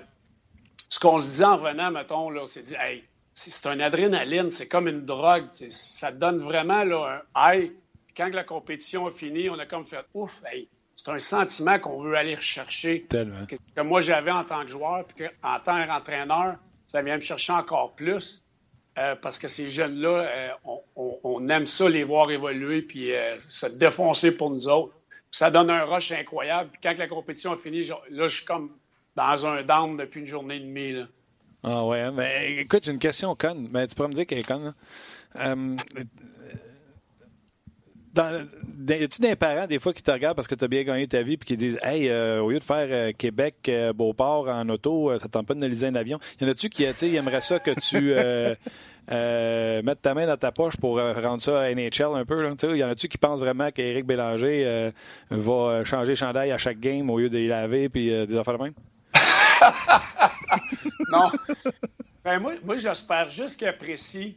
ce 0.89 0.99
qu'on 0.99 1.19
se 1.19 1.35
dit 1.35 1.43
en 1.43 1.57
revenant, 1.57 1.91
mettons, 1.91 2.29
là, 2.29 2.43
c'est 2.47 2.63
dit, 2.63 2.75
hey, 2.79 3.03
c'est 3.33 3.67
un 3.67 3.79
adrénaline, 3.79 4.51
c'est 4.51 4.67
comme 4.67 4.87
une 4.87 5.05
drogue. 5.05 5.47
Ça 5.47 6.11
donne 6.11 6.39
vraiment 6.39 6.83
là, 6.83 7.23
un 7.35 7.53
high. 7.53 7.71
Puis 8.07 8.15
quand 8.15 8.29
la 8.33 8.43
compétition 8.43 9.05
a 9.05 9.11
fini, 9.11 9.49
on 9.49 9.59
a 9.59 9.65
comme 9.65 9.85
fait, 9.85 10.05
ouf, 10.13 10.41
hey, 10.51 10.67
c'est 11.03 11.11
un 11.11 11.19
sentiment 11.19 11.79
qu'on 11.79 11.99
veut 11.99 12.15
aller 12.15 12.35
rechercher. 12.35 13.05
Tellement. 13.09 13.45
Que, 13.75 13.81
moi, 13.81 14.01
j'avais 14.01 14.31
en 14.31 14.43
tant 14.43 14.61
que 14.61 14.67
joueur, 14.67 15.05
puis 15.05 15.25
qu'en 15.25 15.59
tant 15.59 15.85
qu'entraîneur, 15.87 16.57
ça 16.85 17.01
vient 17.01 17.15
me 17.15 17.21
chercher 17.21 17.53
encore 17.53 17.93
plus. 17.93 18.43
Euh, 18.99 19.15
parce 19.15 19.39
que 19.39 19.47
ces 19.47 19.69
jeunes-là, 19.69 20.09
euh, 20.09 20.49
on, 21.23 21.47
aime 21.47 21.65
ça 21.65 21.89
les 21.89 22.03
voir 22.03 22.29
évoluer 22.29 22.81
puis 22.81 23.13
euh, 23.13 23.39
se 23.47 23.65
défoncer 23.65 24.31
pour 24.33 24.49
nous 24.49 24.67
autres. 24.67 24.93
ça 25.31 25.49
donne 25.49 25.69
un 25.69 25.85
rush 25.85 26.11
incroyable. 26.11 26.69
Puis 26.73 26.81
quand 26.83 26.97
la 26.97 27.07
compétition 27.07 27.53
a 27.53 27.55
fini, 27.55 27.83
là, 28.09 28.27
je 28.27 28.35
suis 28.35 28.45
comme 28.45 28.69
dans 29.15 29.45
un 29.45 29.63
down 29.63 29.95
depuis 29.95 30.19
une 30.19 30.27
journée 30.27 30.57
et 30.57 30.59
demie. 30.59 30.91
Là. 30.91 31.07
Ah 31.63 31.85
ouais, 31.85 32.01
hein? 32.01 32.11
mais 32.11 32.57
écoute, 32.57 32.83
j'ai 32.83 32.91
une 32.91 32.99
question 32.99 33.33
conne. 33.33 33.69
Mais 33.71 33.87
tu 33.87 33.95
peux 33.95 34.05
me 34.05 34.13
dire 34.13 34.27
qu'elle 34.27 34.39
est 34.39 34.47
conne. 34.47 34.73
Dans, 38.13 38.45
y 38.89 39.03
a-tu 39.03 39.21
des 39.21 39.35
parents, 39.35 39.67
des 39.67 39.79
fois, 39.79 39.93
qui 39.93 40.03
te 40.03 40.11
regardent 40.11 40.35
parce 40.35 40.47
que 40.47 40.55
tu 40.55 40.65
as 40.65 40.67
bien 40.67 40.83
gagné 40.83 41.07
ta 41.07 41.21
vie 41.21 41.37
puis 41.37 41.47
qui 41.47 41.57
disent 41.57 41.79
Hey, 41.81 42.11
au 42.11 42.49
lieu 42.49 42.59
de 42.59 42.63
faire 42.63 43.15
Québec, 43.15 43.71
Beauport 43.95 44.49
en 44.49 44.67
auto, 44.69 45.17
ça 45.19 45.27
tente 45.27 45.47
pas 45.47 45.53
de 45.53 45.59
analyser 45.59 45.87
un 45.87 45.95
avion. 45.95 46.19
Y 46.39 46.45
en 46.45 46.47
a-tu 46.49 46.69
qui 46.69 46.83
aimeraient 46.83 47.41
ça 47.41 47.59
que 47.59 47.71
tu 47.79 48.13
euh, 49.09 49.81
mettre 49.81 50.01
ta 50.01 50.13
main 50.13 50.27
dans 50.27 50.37
ta 50.37 50.51
poche 50.51 50.77
pour 50.77 50.99
euh, 50.99 51.13
rendre 51.13 51.41
ça 51.41 51.61
à 51.61 51.73
NHL 51.73 52.15
un 52.15 52.25
peu. 52.25 52.47
Y 52.75 52.83
en 52.83 52.89
a-tu 52.89 53.07
qui 53.07 53.17
pensent 53.17 53.39
vraiment 53.39 53.71
qu'Éric 53.71 54.05
Bélanger 54.05 54.63
euh, 54.65 54.91
va 55.29 55.83
changer 55.83 56.15
chandail 56.15 56.51
à 56.51 56.57
chaque 56.57 56.79
game 56.79 57.09
au 57.09 57.19
lieu 57.19 57.29
de 57.29 57.37
les 57.37 57.47
laver 57.47 57.89
puis 57.89 58.09
des 58.09 58.37
affaires 58.37 58.57
de 58.57 58.63
même? 58.63 58.73
non. 61.11 61.29
Ben, 62.23 62.39
moi, 62.39 62.53
moi 62.63 62.77
j'espère 62.77 63.29
juste 63.29 63.59
qu'ils 63.59 63.67
apprécient 63.67 64.33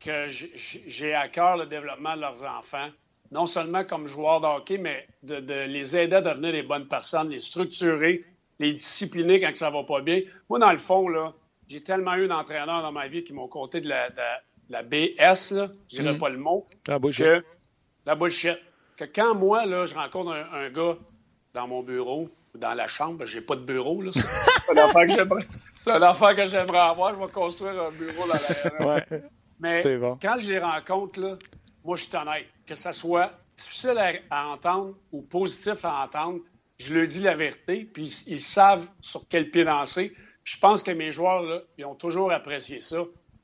que 0.00 0.26
j'ai 0.28 1.14
à 1.14 1.28
cœur 1.28 1.56
le 1.56 1.66
développement 1.66 2.16
de 2.16 2.20
leurs 2.20 2.44
enfants, 2.44 2.88
non 3.30 3.46
seulement 3.46 3.84
comme 3.84 4.06
joueurs 4.06 4.40
de 4.40 4.46
hockey, 4.46 4.78
mais 4.78 5.06
de, 5.22 5.40
de, 5.40 5.54
les 5.66 5.96
aider 5.96 6.16
à 6.16 6.20
devenir 6.20 6.52
des 6.52 6.62
bonnes 6.62 6.88
personnes, 6.88 7.30
les 7.30 7.40
structurer, 7.40 8.24
les 8.58 8.72
discipliner 8.72 9.40
quand 9.40 9.54
ça 9.54 9.70
va 9.70 9.84
pas 9.84 10.00
bien. 10.00 10.20
Moi, 10.48 10.58
dans 10.58 10.70
le 10.70 10.78
fond, 10.78 11.08
là, 11.08 11.32
j'ai 11.68 11.82
tellement 11.82 12.14
eu 12.14 12.28
d'entraîneurs 12.28 12.82
dans 12.82 12.92
ma 12.92 13.08
vie 13.08 13.24
qui 13.24 13.32
m'ont 13.32 13.48
compté 13.48 13.80
de 13.80 13.88
la, 13.88 14.08
la, 14.68 14.82
BS, 14.82 15.52
là, 15.52 15.68
je 15.88 15.96
dirais 15.96 16.12
mhm. 16.12 16.18
pas 16.18 16.28
le 16.28 16.38
mot. 16.38 16.66
La 16.86 16.98
bullshit. 16.98 17.24
Que, 17.24 17.44
la 18.06 18.14
bullshit. 18.14 18.58
Que 18.96 19.04
quand 19.04 19.34
moi, 19.34 19.66
là, 19.66 19.84
je 19.84 19.94
rencontre 19.94 20.32
un, 20.32 20.70
gars 20.70 20.96
dans 21.52 21.68
mon 21.68 21.82
bureau, 21.82 22.28
dans 22.54 22.74
la 22.74 22.88
chambre, 22.88 23.26
j'ai 23.26 23.42
pas 23.42 23.56
de 23.56 23.60
bureau, 23.60 24.00
là. 24.00 24.10
C'est 25.74 25.90
un 25.90 26.02
enfant 26.02 26.34
que 26.34 26.46
j'aimerais 26.46 26.78
avoir. 26.78 27.14
Je 27.14 27.20
vais 27.20 27.30
construire 27.30 27.80
un 27.82 27.90
bureau 27.90 28.26
dans 28.26 28.34
la 28.80 28.86
ouais. 28.86 29.06
Mais 29.60 29.82
quand 30.20 30.38
je 30.38 30.52
les 30.52 30.58
rencontre, 30.58 31.20
là, 31.20 31.36
moi, 31.84 31.96
je 31.96 32.04
suis 32.04 32.16
honnête. 32.16 32.46
Que 32.66 32.74
ça 32.74 32.92
soit 32.92 33.32
difficile 33.56 34.22
à, 34.30 34.48
entendre 34.48 34.94
ou 35.12 35.22
positif 35.22 35.84
à 35.84 36.04
entendre, 36.04 36.40
je 36.78 36.94
leur 36.94 37.06
dis 37.06 37.20
la 37.20 37.34
vérité, 37.34 37.84
puis 37.84 38.04
ils 38.26 38.40
savent 38.40 38.86
sur 39.00 39.26
quel 39.28 39.50
pied 39.50 39.64
danser 39.64 40.14
je 40.46 40.56
pense 40.58 40.84
que 40.84 40.92
mes 40.92 41.10
joueurs, 41.10 41.64
ils 41.76 41.84
ont 41.84 41.96
toujours 41.96 42.30
apprécié 42.30 42.78
ça. 42.78 43.02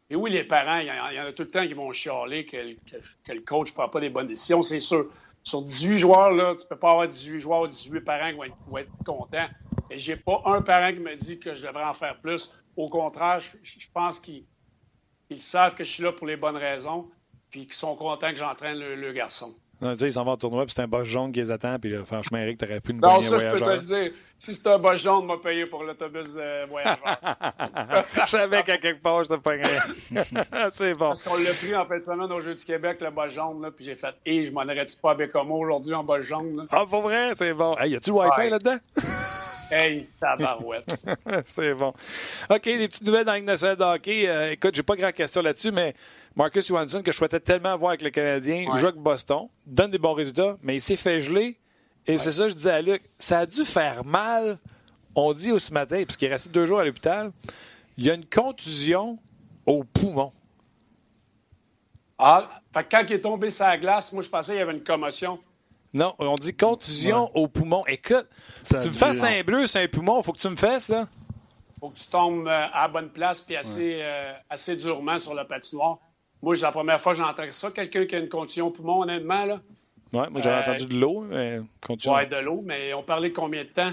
Et 0.09 0.15
oui, 0.15 0.31
les 0.31 0.45
parents, 0.45 0.79
il 0.79 0.87
y, 0.87 1.21
en 1.21 1.25
a 1.25 1.33
tout 1.33 1.43
le 1.43 1.51
temps 1.51 1.67
qui 1.67 1.75
vont 1.75 1.91
chialer 1.91 2.47
que, 2.47 2.57
le 2.57 3.41
coach 3.41 3.71
ne 3.71 3.75
prend 3.75 3.89
pas 3.89 3.99
des 3.99 4.09
bonnes 4.09 4.29
décisions, 4.29 4.63
c'est 4.63 4.79
sûr. 4.79 5.11
Sur 5.43 5.63
18 5.63 5.99
joueurs, 5.99 6.31
là, 6.31 6.55
tu 6.55 6.63
ne 6.63 6.69
peux 6.69 6.79
pas 6.79 6.91
avoir 6.91 7.09
18 7.09 7.41
joueurs 7.41 7.63
ou 7.63 7.67
18 7.67 8.03
parents 8.03 8.31
qui 8.31 8.37
vont 8.69 8.79
être, 8.79 8.91
contents. 9.05 9.49
Et 9.91 9.99
j'ai 9.99 10.15
pas 10.15 10.43
un 10.45 10.63
parent 10.63 10.93
qui 10.93 11.01
me 11.01 11.17
dit 11.17 11.41
que 11.41 11.55
je 11.55 11.67
devrais 11.67 11.83
en 11.83 11.93
faire 11.93 12.21
plus. 12.21 12.57
Au 12.77 12.89
contraire, 12.89 13.41
je, 13.41 13.87
pense 13.93 14.21
qu'ils 14.21 14.45
savent 15.39 15.75
que 15.75 15.83
je 15.83 15.91
suis 15.91 16.05
là 16.05 16.13
pour 16.13 16.29
les 16.29 16.37
bonnes 16.37 16.57
raisons, 16.57 17.11
puis 17.53 17.67
qu'ils 17.67 17.75
sont 17.75 17.95
contents 17.95 18.31
que 18.31 18.37
j'entraîne 18.37 18.79
le 18.79 19.13
garçon. 19.13 19.55
Non, 19.83 19.95
ils 19.95 20.13
s'en 20.13 20.23
vont 20.23 20.35
au 20.35 20.37
tournoi, 20.37 20.65
puis 20.65 20.75
c'est 20.77 20.83
un 20.83 20.87
boss 20.87 21.09
jaune 21.09 21.33
qui 21.33 21.41
les 21.41 21.51
attend, 21.51 21.77
puis 21.77 21.93
franchement, 22.07 22.39
Eric, 22.39 22.57
t'aurais 22.57 22.81
pu 22.81 22.93
une 22.93 23.01
Non, 23.01 23.21
ça, 23.21 23.37
je 23.39 23.51
peux 23.51 23.61
te 23.61 23.69
le 23.69 23.79
dire. 23.79 24.13
Si 24.39 24.55
c'était 24.55 24.71
un 24.71 24.79
boss 24.79 25.03
jaune, 25.03 25.27
m'a 25.27 25.39
payé 25.39 25.67
pour 25.67 25.83
l'autobus 25.83 26.37
euh, 26.37 26.67
voyageur. 26.71 26.99
je 28.15 28.31
savais 28.31 28.63
qu'à 28.63 28.79
quelque 28.79 29.03
part, 29.03 29.25
je 29.25 29.31
te 29.31 29.35
payais. 29.35 29.63
c'est 30.71 30.95
bon. 30.95 31.07
Parce 31.07 31.25
qu'on 31.25 31.37
l'a 31.37 31.53
pris 31.53 31.75
en 31.75 31.85
fait 31.85 31.99
de 31.99 32.05
semaine 32.05 32.31
au 32.31 32.39
Jeu 32.39 32.55
du 32.55 32.65
Québec, 32.65 32.99
le 33.01 33.11
boss 33.11 33.33
jaune, 33.33 33.61
là, 33.61 33.73
puis 33.73 33.85
j'ai 33.85 33.97
fait, 33.97 34.15
hé, 34.25 34.45
je 34.45 34.53
m'en 34.53 34.63
aurais-tu 34.63 34.97
pas 34.99 35.13
à 35.13 35.15
Bécomo 35.15 35.57
aujourd'hui 35.57 35.95
en 35.95 36.05
boss 36.05 36.23
jaune? 36.23 36.57
Là? 36.57 36.63
Ah, 36.71 36.85
pour 36.89 37.03
vrai? 37.03 37.33
C'est 37.37 37.53
bon. 37.53 37.77
Hey, 37.77 37.91
y 37.91 37.97
a-tu 37.97 38.11
le 38.11 38.17
Wi-Fi 38.17 38.51
là-dedans? 38.51 38.79
Hey, 39.75 40.07
tabarouette. 40.21 40.85
c'est 41.47 41.73
bon. 41.73 41.95
OK, 42.51 42.67
les 42.67 42.89
petites 42.89 43.07
nouvelles 43.07 43.25
dans 43.25 43.33
l'Ignacelle 43.33 43.75
de 43.75 43.83
hockey. 43.83 44.29
Euh, 44.29 44.51
écoute, 44.51 44.75
j'ai 44.75 44.83
pas 44.83 44.97
grand 44.97 45.13
question 45.13 45.41
là-dessus, 45.41 45.73
mais 45.73 45.95
Marcus 46.35 46.67
Johansson, 46.67 47.03
que 47.03 47.13
je 47.13 47.17
souhaitais 47.17 47.41
tellement 47.41 47.77
voir 47.77 47.91
avec 47.91 48.03
le 48.03 48.11
Canadien, 48.11 48.65
joue 48.79 48.87
avec 48.87 49.01
Boston, 49.01 49.49
donne 49.67 49.91
des 49.91 49.99
bons 49.99 50.15
résultats, 50.15 50.57
mais 50.63 50.77
il 50.77 50.81
s'est 50.81 50.97
fait 50.97 51.21
geler. 51.21 51.59
Et 52.07 52.19
c'est 52.19 52.33
ça, 52.33 52.49
je 52.49 52.55
disais 52.55 52.71
à 52.71 52.83
Luc, 52.83 53.03
ça 53.19 53.41
a 53.41 53.47
dû 53.47 53.65
faire 53.65 54.05
mal. 54.05 54.59
On 55.15 55.33
dit 55.35 55.53
au 55.53 55.59
ce 55.59 55.73
matin, 55.73 56.03
puisqu'il 56.05 56.27
est 56.27 56.33
resté 56.33 56.49
deux 56.49 56.67
jours 56.67 56.81
à 56.81 56.85
l'hôpital, 56.85 57.33
il 57.97 58.05
y 58.05 58.11
a 58.11 58.15
une 58.15 58.25
contusion 58.25 59.19
au 59.67 59.85
poumon. 59.85 60.33
Ah, 62.19 62.49
fait 62.73 62.87
quand 62.91 63.05
il 63.09 63.13
est 63.15 63.21
tombé 63.21 63.51
sur 63.51 63.67
la 63.67 63.77
glace, 63.77 64.13
moi, 64.13 64.23
je 64.23 64.29
pensais 64.29 64.53
qu'il 64.53 64.59
y 64.59 64.63
avait 64.63 64.73
une 64.73 64.83
commotion. 64.83 65.39
Non, 65.93 66.15
on 66.19 66.35
dit 66.37 66.57
contusion 66.57 67.31
au 67.37 67.49
poumon. 67.49 67.85
Écoute, 67.87 68.27
tu 68.69 68.77
me 68.77 68.93
fasses 68.93 69.23
un 69.23 69.43
bleu 69.43 69.67
sur 69.67 69.81
un 69.81 69.89
poumon, 69.89 70.21
il 70.21 70.25
faut 70.25 70.33
que 70.33 70.39
tu 70.39 70.49
me 70.49 70.57
fasses, 70.57 70.89
là. 70.89 71.07
faut 71.79 71.91
que 71.91 71.99
tu 71.99 72.07
tombes 72.07 72.49
euh, 72.49 72.67
à 72.73 72.83
la 72.83 72.89
bonne 72.89 73.11
place 73.11 73.43
puis 73.43 73.57
assez, 73.57 73.99
euh, 74.01 74.33
assez 74.49 74.77
durement 74.77 75.19
sur 75.19 75.35
la 75.35 75.45
patinoire. 75.45 75.99
Moi, 76.43 76.55
c'est 76.57 76.63
la 76.63 76.73
première 76.73 77.01
fois 77.01 77.13
que 77.13 77.19
j'entends 77.19 77.51
ça. 77.51 77.71
Quelqu'un 77.71 78.05
qui 78.07 78.17
a 78.17 78.19
une 78.19 78.29
contusion 78.29 78.67
au 78.67 78.71
poumon, 78.71 79.03
honnêtement. 79.03 79.45
Là. 79.45 79.61
Oui, 80.13 80.25
moi, 80.31 80.41
j'avais 80.41 80.57
euh, 80.57 80.73
entendu 80.75 80.87
de 80.87 81.01
l'eau. 81.01 81.25
Oui, 81.31 82.27
de 82.29 82.37
l'eau, 82.45 82.63
mais 82.65 82.93
on 82.95 83.03
parlait 83.03 83.31
de 83.31 83.35
combien 83.35 83.63
de 83.63 83.69
temps? 83.69 83.93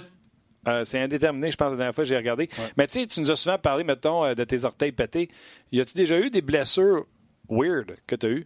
Euh, 0.68 0.84
c'est 0.84 1.00
indéterminé, 1.00 1.52
je 1.52 1.58
pense, 1.58 1.72
la 1.72 1.78
dernière 1.78 1.96
fois 1.96 2.04
que 2.04 2.10
j'ai 2.10 2.18
regardé. 2.18 2.50
Mais 2.76 2.88
tu 2.88 3.00
sais, 3.00 3.08
tu 3.08 3.22
nous 3.22 3.32
as 3.32 3.36
souvent 3.38 3.58
parlé, 3.58 3.84
mettons, 3.86 4.26
euh, 4.26 4.34
de 4.34 4.44
tes 4.44 4.66
orteils 4.66 4.92
pétés. 4.92 5.30
Y 5.72 5.80
a-tu 5.82 5.94
déjà 5.96 6.20
eu 6.20 6.30
des 6.30 6.42
blessures 6.42 7.06
weird 7.50 7.96
que 8.08 8.16
tu 8.16 8.26
as 8.26 8.30
eues? 8.30 8.46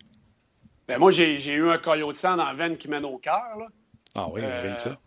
Ben 0.87 0.99
moi, 0.99 1.09
j'ai 1.11 1.35
eu 1.53 1.69
un 1.69 1.77
caillot 1.79 2.11
de 2.11 2.17
sang 2.17 2.35
dans 2.35 2.43
la 2.45 2.53
veine 2.53 2.77
qui 2.77 2.87
mène 2.89 3.05
au 3.05 3.17
cœur. 3.17 3.41
là. 3.57 3.67
Ah 4.15 4.27
oui, 4.31 4.41
Euh, 4.43 4.61
rien 4.61 4.75
que 4.75 4.81
ça. 4.81 4.97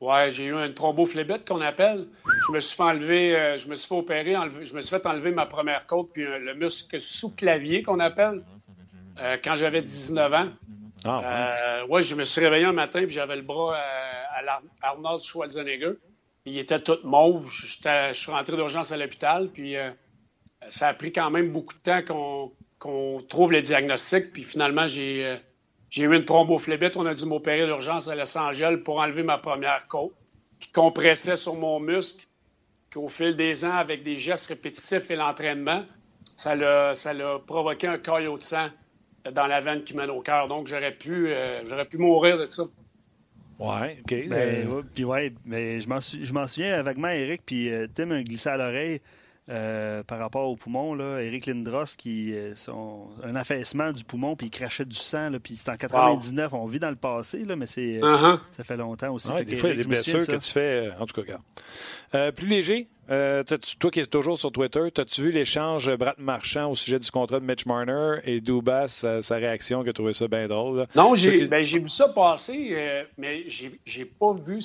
Ouais, 0.00 0.30
j'ai 0.30 0.46
eu 0.46 0.52
une 0.54 0.74
thrombophlébite 0.74 1.48
qu'on 1.48 1.60
appelle. 1.62 2.06
Je 2.46 2.52
me 2.52 2.60
suis 2.60 2.76
fait 2.76 2.82
enlever, 2.82 3.34
euh, 3.36 3.56
je 3.56 3.66
me 3.68 3.74
suis 3.74 3.88
fait 3.88 3.94
opérer, 3.94 4.36
enlever- 4.36 4.66
je 4.66 4.74
me 4.74 4.80
suis 4.82 4.90
fait 4.94 5.06
enlever 5.06 5.30
ma 5.32 5.46
première 5.46 5.86
côte 5.86 6.10
puis 6.12 6.24
euh, 6.24 6.38
le 6.38 6.54
muscle 6.54 7.00
sous-clavier 7.00 7.82
qu'on 7.82 7.98
appelle 7.98 8.42
euh, 9.18 9.38
quand 9.42 9.56
j'avais 9.56 9.80
19 9.80 10.32
ans. 10.34 10.48
Ah, 11.04 11.82
ouais. 11.86 11.90
Ouais, 11.90 12.02
je 12.02 12.14
me 12.14 12.24
suis 12.24 12.42
réveillé 12.42 12.66
un 12.66 12.72
matin 12.72 13.00
puis 13.06 13.14
j'avais 13.14 13.36
le 13.36 13.42
bras 13.42 13.76
à 14.34 14.42
l'Ar- 14.42 14.62
Arnold 14.82 15.22
Schwarzenegger. 15.22 15.92
Il 16.44 16.58
était 16.58 16.80
tout 16.80 16.98
mauve. 17.02 17.50
Je 17.50 18.12
suis 18.12 18.30
rentré 18.32 18.54
d'urgence 18.54 18.92
à 18.92 18.96
l'hôpital 18.98 19.48
puis 19.48 19.76
ça 20.68 20.88
a 20.88 20.94
pris 20.94 21.12
quand 21.12 21.30
même 21.30 21.52
beaucoup 21.52 21.74
de 21.74 21.80
temps 21.80 22.52
qu'on 22.78 23.22
trouve 23.28 23.52
le 23.52 23.62
diagnostic. 23.62 24.32
Puis 24.32 24.42
finalement, 24.42 24.86
j'ai 24.86 25.38
j'ai 25.96 26.04
eu 26.04 26.14
une 26.14 26.26
thrombophlébite. 26.26 26.94
On 26.98 27.06
a 27.06 27.14
dû 27.14 27.24
m'opérer 27.24 27.64
d'urgence 27.64 28.06
à 28.08 28.14
Los 28.14 28.36
Angeles 28.36 28.76
pour 28.84 28.98
enlever 28.98 29.22
ma 29.22 29.38
première 29.38 29.86
côte 29.88 30.12
qui 30.60 30.70
compressait 30.70 31.36
sur 31.36 31.54
mon 31.54 31.80
muscle. 31.80 32.26
Qu'au 32.92 33.08
fil 33.08 33.34
des 33.34 33.64
ans, 33.64 33.72
avec 33.72 34.02
des 34.02 34.18
gestes 34.18 34.48
répétitifs 34.48 35.10
et 35.10 35.16
l'entraînement, 35.16 35.84
ça 36.36 36.54
l'a 36.54 36.92
ça 36.92 37.14
l'a 37.14 37.38
provoqué 37.38 37.86
un 37.86 37.96
caillot 37.96 38.36
de 38.36 38.42
sang 38.42 38.68
dans 39.32 39.46
la 39.46 39.60
veine 39.60 39.84
qui 39.84 39.96
mène 39.96 40.10
au 40.10 40.20
cœur. 40.20 40.48
Donc, 40.48 40.66
j'aurais 40.66 40.92
pu, 40.92 41.28
euh, 41.28 41.64
j'aurais 41.64 41.86
pu 41.86 41.96
mourir 41.96 42.36
de 42.36 42.44
ça. 42.44 42.64
Ouais, 43.58 43.96
OK. 44.00 44.28
Ben, 44.28 44.32
Euh, 44.32 44.66
ouais, 44.66 44.82
puis 44.94 45.04
ouais, 45.04 45.32
mais 45.46 45.80
je 45.80 45.88
m'en 45.88 46.00
je 46.00 46.32
m'en 46.34 46.46
souviens 46.46 46.82
vaguement, 46.82 47.08
Eric, 47.08 47.40
puis 47.46 47.72
euh, 47.72 47.86
Tim 47.94 48.10
a 48.10 48.22
glissé 48.22 48.50
à 48.50 48.58
l'oreille 48.58 49.00
euh, 49.48 50.02
par 50.02 50.18
rapport 50.18 50.48
au 50.48 50.56
poumon. 50.56 50.94
Là, 50.94 51.20
Eric 51.20 51.46
Lindros, 51.46 51.84
qui 51.96 52.34
euh, 52.34 52.54
son, 52.56 53.08
un 53.22 53.36
affaissement 53.36 53.92
du 53.92 54.04
poumon, 54.04 54.34
puis 54.36 54.48
il 54.48 54.50
crachait 54.50 54.84
du 54.84 54.96
sang. 54.96 55.30
Là, 55.30 55.38
puis 55.38 55.54
c'est 55.56 55.70
en 55.70 55.76
99, 55.76 56.52
on 56.52 56.66
vit 56.66 56.78
dans 56.80 56.90
le 56.90 56.96
passé, 56.96 57.44
là, 57.44 57.54
mais 57.56 57.66
c'est, 57.66 57.98
euh, 58.02 58.16
Uh-huh. 58.16 58.40
ça 58.52 58.64
fait 58.64 58.76
longtemps 58.76 59.12
aussi. 59.12 59.28
ouais, 59.28 59.38
Fait 59.38 59.44
des 59.44 59.56
fois, 59.56 59.68
il 59.70 59.76
y 59.76 59.80
a 59.80 59.82
des 59.82 59.88
blessures 59.88 60.26
que 60.26 60.36
tu 60.36 60.50
fais. 60.52 60.90
En 60.98 61.06
tout 61.06 61.20
cas, 61.20 61.22
regarde. 62.12 62.34
Plus 62.34 62.46
léger, 62.46 62.88
euh, 63.10 63.42
toi 63.78 63.90
qui 63.90 64.00
es 64.00 64.06
toujours 64.06 64.38
sur 64.38 64.50
Twitter, 64.52 64.80
as-tu 64.96 65.22
vu 65.22 65.30
l'échange 65.30 65.94
Brad 65.96 66.16
Marchand 66.18 66.70
au 66.70 66.74
sujet 66.74 66.98
du 66.98 67.10
contrat 67.10 67.40
de 67.40 67.44
Mitch 67.44 67.66
Marner 67.66 68.18
et 68.24 68.40
Dubas, 68.40 68.88
sa, 68.88 69.22
sa 69.22 69.36
réaction, 69.36 69.82
qui 69.84 69.90
a 69.90 69.92
trouvé 69.92 70.12
ça 70.12 70.26
bien 70.28 70.46
drôle? 70.48 70.78
là? 70.78 70.86
Non, 70.94 71.10
Ceux 71.10 71.30
j'ai 71.30 71.38
qui- 71.44 71.46
ben, 71.50 71.62
j'ai 71.62 71.78
vu 71.78 71.88
ça 71.88 72.08
passer, 72.08 72.70
euh, 72.72 73.04
mais 73.18 73.44
j'ai 73.48 74.04
pas 74.04 74.32
vu 74.32 74.58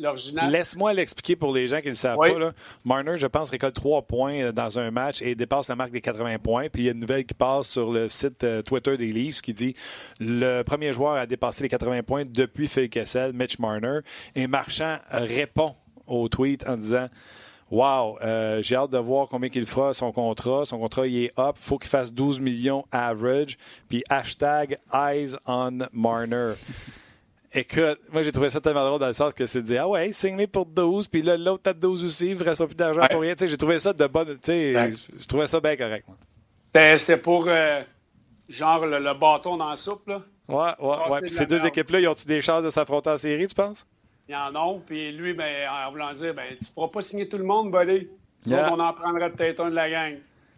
l'original. 0.00 0.50
Laisse-moi 0.50 0.92
l'expliquer 0.92 1.36
pour 1.36 1.54
les 1.54 1.68
gens 1.68 1.78
qui 1.78 1.86
ne 1.86 1.90
le 1.90 1.96
savent 1.96 2.18
Oui. 2.18 2.32
pas. 2.32 2.38
Là. 2.38 2.52
Marner, 2.84 3.16
je 3.16 3.26
pense, 3.26 3.50
récolte 3.50 3.74
trois 3.74 4.02
points 4.02 4.40
euh, 4.40 4.52
dans 4.52 4.78
un 4.78 4.90
match 4.90 5.22
et 5.22 5.34
dépasse 5.34 5.68
la 5.68 5.76
marque 5.76 5.90
des 5.92 6.00
80 6.00 6.38
points. 6.38 6.68
Puis 6.68 6.82
il 6.82 6.86
y 6.86 6.88
a 6.88 6.92
une 6.92 7.00
nouvelle 7.00 7.24
qui 7.24 7.34
passe 7.34 7.68
sur 7.70 7.92
le 7.92 8.08
site 8.08 8.44
euh, 8.44 8.62
Twitter 8.62 8.96
des 8.96 9.06
Leafs 9.06 9.40
qui 9.40 9.52
dit 9.52 9.74
le 10.18 10.62
premier 10.62 10.92
joueur 10.92 11.14
à 11.14 11.26
dépasser 11.26 11.62
les 11.62 11.68
80 11.68 12.02
points 12.02 12.24
depuis 12.26 12.66
Phil 12.68 12.88
Kessel, 12.88 13.32
Mitch 13.32 13.58
Marner. 13.58 14.00
Et 14.34 14.46
Marchand 14.46 14.98
répond 15.10 15.74
au 16.10 16.28
tweet 16.28 16.68
en 16.68 16.76
disant 16.76 17.08
Wow, 17.70 18.18
euh, 18.20 18.60
j'ai 18.62 18.74
hâte 18.74 18.90
de 18.90 18.98
voir 18.98 19.28
combien 19.28 19.48
qu'il 19.48 19.64
fera 19.64 19.94
son 19.94 20.10
contrat. 20.10 20.64
Son 20.64 20.78
contrat, 20.78 21.06
il 21.06 21.24
est 21.26 21.38
up. 21.38 21.54
faut 21.54 21.78
qu'il 21.78 21.88
fasse 21.88 22.12
12 22.12 22.40
millions 22.40 22.84
average. 22.90 23.56
Puis 23.88 24.02
hashtag 24.10 24.76
Eyes 24.92 25.36
on 25.46 25.78
Marner. 25.92 26.54
Écoute, 27.52 27.98
moi 28.12 28.22
j'ai 28.22 28.30
trouvé 28.30 28.48
ça 28.50 28.60
tellement 28.60 28.84
drôle 28.86 29.00
dans 29.00 29.08
le 29.08 29.12
sens 29.12 29.34
que 29.34 29.44
c'est 29.46 29.60
de 29.62 29.66
dire 29.66 29.82
Ah 29.84 29.88
ouais, 29.88 30.12
signe 30.12 30.46
pour 30.46 30.66
12, 30.66 31.08
puis 31.08 31.20
là 31.22 31.36
l'autre 31.36 31.68
a 31.70 31.72
12 31.72 32.04
aussi, 32.04 32.30
il 32.30 32.36
ne 32.36 32.44
reste 32.44 32.64
plus 32.64 32.76
d'argent 32.76 33.02
pour 33.10 33.20
rien. 33.20 33.34
J'ai 33.38 33.56
trouvé 33.56 33.78
ça 33.80 33.92
de 33.92 34.06
bonne. 34.06 34.34
Tu 34.34 34.38
sais, 34.42 34.72
Ouais. 34.76 34.90
je 35.18 35.26
trouvais 35.26 35.46
ça 35.48 35.58
bien 35.60 35.76
correct. 35.76 36.06
moi. 36.06 36.16
C'était 36.96 37.16
pour, 37.16 37.46
euh, 37.48 37.82
genre, 38.48 38.86
le, 38.86 38.98
le 39.00 39.14
bâton 39.14 39.56
dans 39.56 39.70
la 39.70 39.74
soupe, 39.76 40.06
là. 40.08 40.22
Ouais, 40.48 40.70
ouais, 40.80 40.96
ouais. 41.10 41.20
Puis 41.22 41.30
ces 41.30 41.46
deux 41.46 41.64
équipes-là, 41.66 42.00
ils 42.00 42.08
ont-tu 42.08 42.26
des 42.26 42.40
chances 42.40 42.62
de 42.64 42.70
s'affronter 42.70 43.10
en 43.10 43.16
série, 43.16 43.46
tu 43.48 43.54
penses? 43.54 43.84
Il 44.30 44.34
y 44.34 44.36
en 44.36 44.54
a. 44.54 44.78
Puis 44.86 45.10
lui, 45.10 45.32
ben, 45.32 45.66
en 45.68 45.90
voulant 45.90 46.12
dire, 46.12 46.32
ben, 46.32 46.44
tu 46.50 46.70
pourras 46.72 46.86
pas 46.86 47.02
signer 47.02 47.28
tout 47.28 47.36
le 47.38 47.42
monde, 47.42 47.72
buddy. 47.72 48.06
Nous 48.46 48.52
Yeah. 48.52 48.72
on 48.72 48.78
en 48.78 48.92
prendrait 48.94 49.30
peut-être 49.32 49.58
un 49.60 49.70
de 49.70 49.74
la 49.74 49.90
gang. 49.90 50.14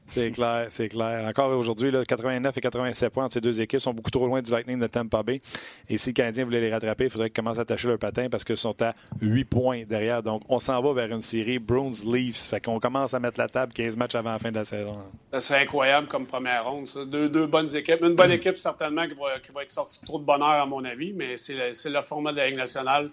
C'est 0.09 0.31
clair, 0.31 0.66
c'est 0.68 0.89
clair. 0.91 1.27
Encore 1.27 1.57
aujourd'hui, 1.57 1.91
là, 1.91 2.05
89 2.05 2.55
et 2.57 2.61
87 2.61 3.11
points 3.12 3.25
entre 3.25 3.33
ces 3.35 3.41
deux 3.41 3.61
équipes 3.62 3.81
sont 3.81 3.95
beaucoup 3.95 4.11
trop 4.11 4.27
loin 4.27 4.43
du 4.43 4.51
Lightning 4.51 4.79
de 4.79 4.87
Tampa 4.89 5.23
Bay. 5.23 5.41
Et 5.89 5.97
si 5.97 6.11
les 6.11 6.12
Canadiens 6.12 6.45
voulaient 6.45 6.61
les 6.61 6.70
rattraper, 6.70 7.05
il 7.05 7.11
faudrait 7.11 7.31
qu'ils 7.31 7.43
commencent 7.43 7.59
à 7.59 7.62
attacher 7.62 7.89
leur 7.89 7.99
patin 7.99 8.29
parce 8.29 8.45
qu'ils 8.45 8.59
sont 8.59 8.81
à 8.83 8.95
8 9.23 9.45
points 9.47 9.83
derrière. 9.85 10.23
Donc, 10.23 10.43
on 10.51 10.61
s'en 10.61 10.83
va 10.83 10.93
vers 10.93 11.11
une 11.14 11.23
série 11.23 11.59
Bruins-Leafs. 11.59 12.49
Fait 12.51 12.61
qu'on 12.61 12.79
commence 12.79 13.14
à 13.14 13.20
mettre 13.20 13.41
la 13.41 13.49
table 13.49 13.73
15 13.73 13.97
matchs 13.97 14.16
avant 14.16 14.33
la 14.33 14.39
fin 14.39 14.51
de 14.51 14.57
la 14.59 14.64
saison. 14.64 14.99
C'est 15.39 15.57
incroyable 15.57 16.09
comme 16.09 16.27
première 16.27 16.66
ronde, 16.70 16.87
ça. 16.89 17.05
Deux, 17.07 17.31
deux 17.31 17.47
bonnes 17.47 17.75
équipes. 17.75 18.03
Une 18.03 18.14
bonne 18.16 18.33
équipe, 18.33 18.59
certainement, 18.59 19.09
qui 19.09 19.14
va, 19.14 19.39
qui 19.41 19.51
va 19.51 19.62
être 19.62 19.70
sortie 19.70 20.05
trop 20.05 20.18
de 20.18 20.25
bonheur, 20.25 20.51
à 20.62 20.66
mon 20.66 20.85
avis, 20.85 21.14
mais 21.14 21.37
c'est 21.37 21.55
le, 21.55 21.73
c'est 21.73 21.91
le 21.91 22.01
format 22.03 22.33
de 22.33 22.37
la 22.37 22.49
Ligue 22.49 22.59
nationale. 22.59 23.11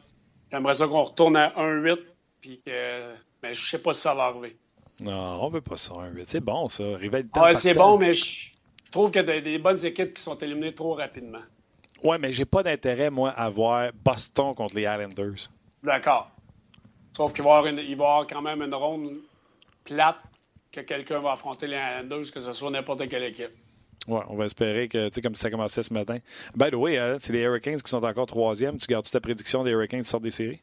J'aimerais 0.52 0.74
ça 0.74 0.88
qu'on 0.88 1.04
retourne 1.04 1.36
à 1.38 1.50
1-8, 1.58 1.97
puis 2.41 2.62
que. 2.66 3.14
Mais 3.43 3.54
je 3.54 3.70
sais 3.70 3.80
pas 3.82 3.93
si 3.93 4.02
ça 4.02 4.14
va 4.14 4.24
arriver. 4.26 4.58
Non, 5.02 5.41
on 5.43 5.50
veut 5.50 5.62
pas 5.62 5.78
ça. 5.78 5.93
un 5.95 6.10
huit. 6.10 6.28
C'est 6.28 6.39
bon, 6.41 6.68
ça. 6.68 6.84
Rivalité. 6.97 7.39
Ouais, 7.39 7.56
c'est 7.56 7.74
bon, 7.74 7.97
mais 7.97 8.14
je 8.14 8.52
trouve 8.91 9.12
qu'il 9.12 9.22
y 9.22 9.30
a 9.30 9.34
des, 9.34 9.41
des 9.41 9.58
bonnes 9.58 9.84
équipes 9.86 10.14
qui 10.14 10.22
sont 10.22 10.36
éliminées 10.38 10.74
trop 10.76 10.93
rapidement. 10.95 11.39
Ouais, 12.04 12.18
mais 12.18 12.34
j'ai 12.34 12.45
pas 12.45 12.64
d'intérêt, 12.64 13.10
moi, 13.10 13.30
à 13.32 13.50
voir 13.50 13.91
Boston 14.04 14.54
contre 14.56 14.76
les 14.76 14.82
Islanders. 14.84 15.50
D'accord. 15.84 16.30
Sauf 17.16 17.34
qu'il 17.34 17.43
va 17.43 17.50
y 17.50 17.54
avoir, 17.54 17.66
une- 17.68 17.80
il 17.80 17.95
va 17.95 18.04
y 18.06 18.08
avoir 18.08 18.28
quand 18.28 18.41
même 18.41 18.62
une 18.62 18.74
ronde 18.74 19.18
plate 19.86 20.18
que 20.72 20.82
quelqu'un 20.82 21.20
va 21.20 21.32
affronter 21.34 21.68
les 21.68 21.76
Islanders, 21.78 22.32
que 22.34 22.39
ce 22.39 22.52
soit 22.54 22.70
n'importe 22.72 23.08
quelle 23.08 23.24
équipe. 23.24 23.52
Ouais, 24.08 24.22
on 24.30 24.36
va 24.36 24.45
espérer 24.45 24.88
que, 24.88 25.10
tu 25.10 25.16
sais, 25.16 25.22
comme 25.22 25.36
ça 25.36 25.52
commençait 25.52 25.84
ce 25.84 25.93
matin. 25.93 26.18
By 26.56 26.72
the 26.72 26.76
way, 26.76 26.97
hein, 26.97 27.18
c'est 27.20 27.34
les 27.34 27.41
Hurricanes 27.41 27.80
qui 27.82 27.89
sont 27.89 28.04
encore 28.04 28.26
troisième. 28.26 28.78
Tu 28.78 28.88
gardes 28.88 29.10
ta 29.10 29.20
prédiction 29.20 29.64
des 29.64 29.72
Hurricanes 29.72 30.02
qui 30.02 30.10
sortent 30.10 30.24
des 30.24 30.32
séries? 30.32 30.62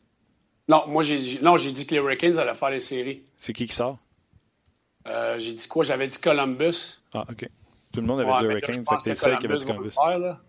Non, 0.68 0.84
moi, 0.88 1.02
j'ai 1.04 1.18
dit- 1.18 1.38
non, 1.42 1.56
j'ai 1.56 1.70
dit 1.70 1.86
que 1.86 1.94
les 1.94 2.00
Hurricanes 2.00 2.38
allaient 2.38 2.54
faire 2.54 2.70
les 2.70 2.80
séries. 2.80 3.22
C'est 3.38 3.52
qui 3.52 3.66
qui 3.66 3.74
sort? 3.74 3.98
Euh, 5.06 5.38
j'ai 5.38 5.52
dit 5.52 5.68
quoi? 5.68 5.84
J'avais 5.84 6.08
dit 6.08 6.18
Columbus. 6.18 6.98
Ah, 7.14 7.24
OK. 7.30 7.48
Tout 7.92 8.00
le 8.00 8.06
monde 8.06 8.20
avait 8.20 8.30
Ouais, 8.32 8.38
dit 8.38 8.44
Hurricanes, 8.46 8.84
fait 8.88 8.96
que 8.96 9.00
c'est 9.02 9.10
le 9.10 9.14
que 9.14 9.20
seul 9.20 9.38
qui 9.38 9.46
avait 9.46 9.58
dit 9.58 9.66
Columbus 9.66 9.90
faire, 9.90 10.18
là. 10.18 10.40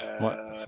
Euh, 0.00 0.20
Ouais, 0.20 0.34
ça, 0.58 0.66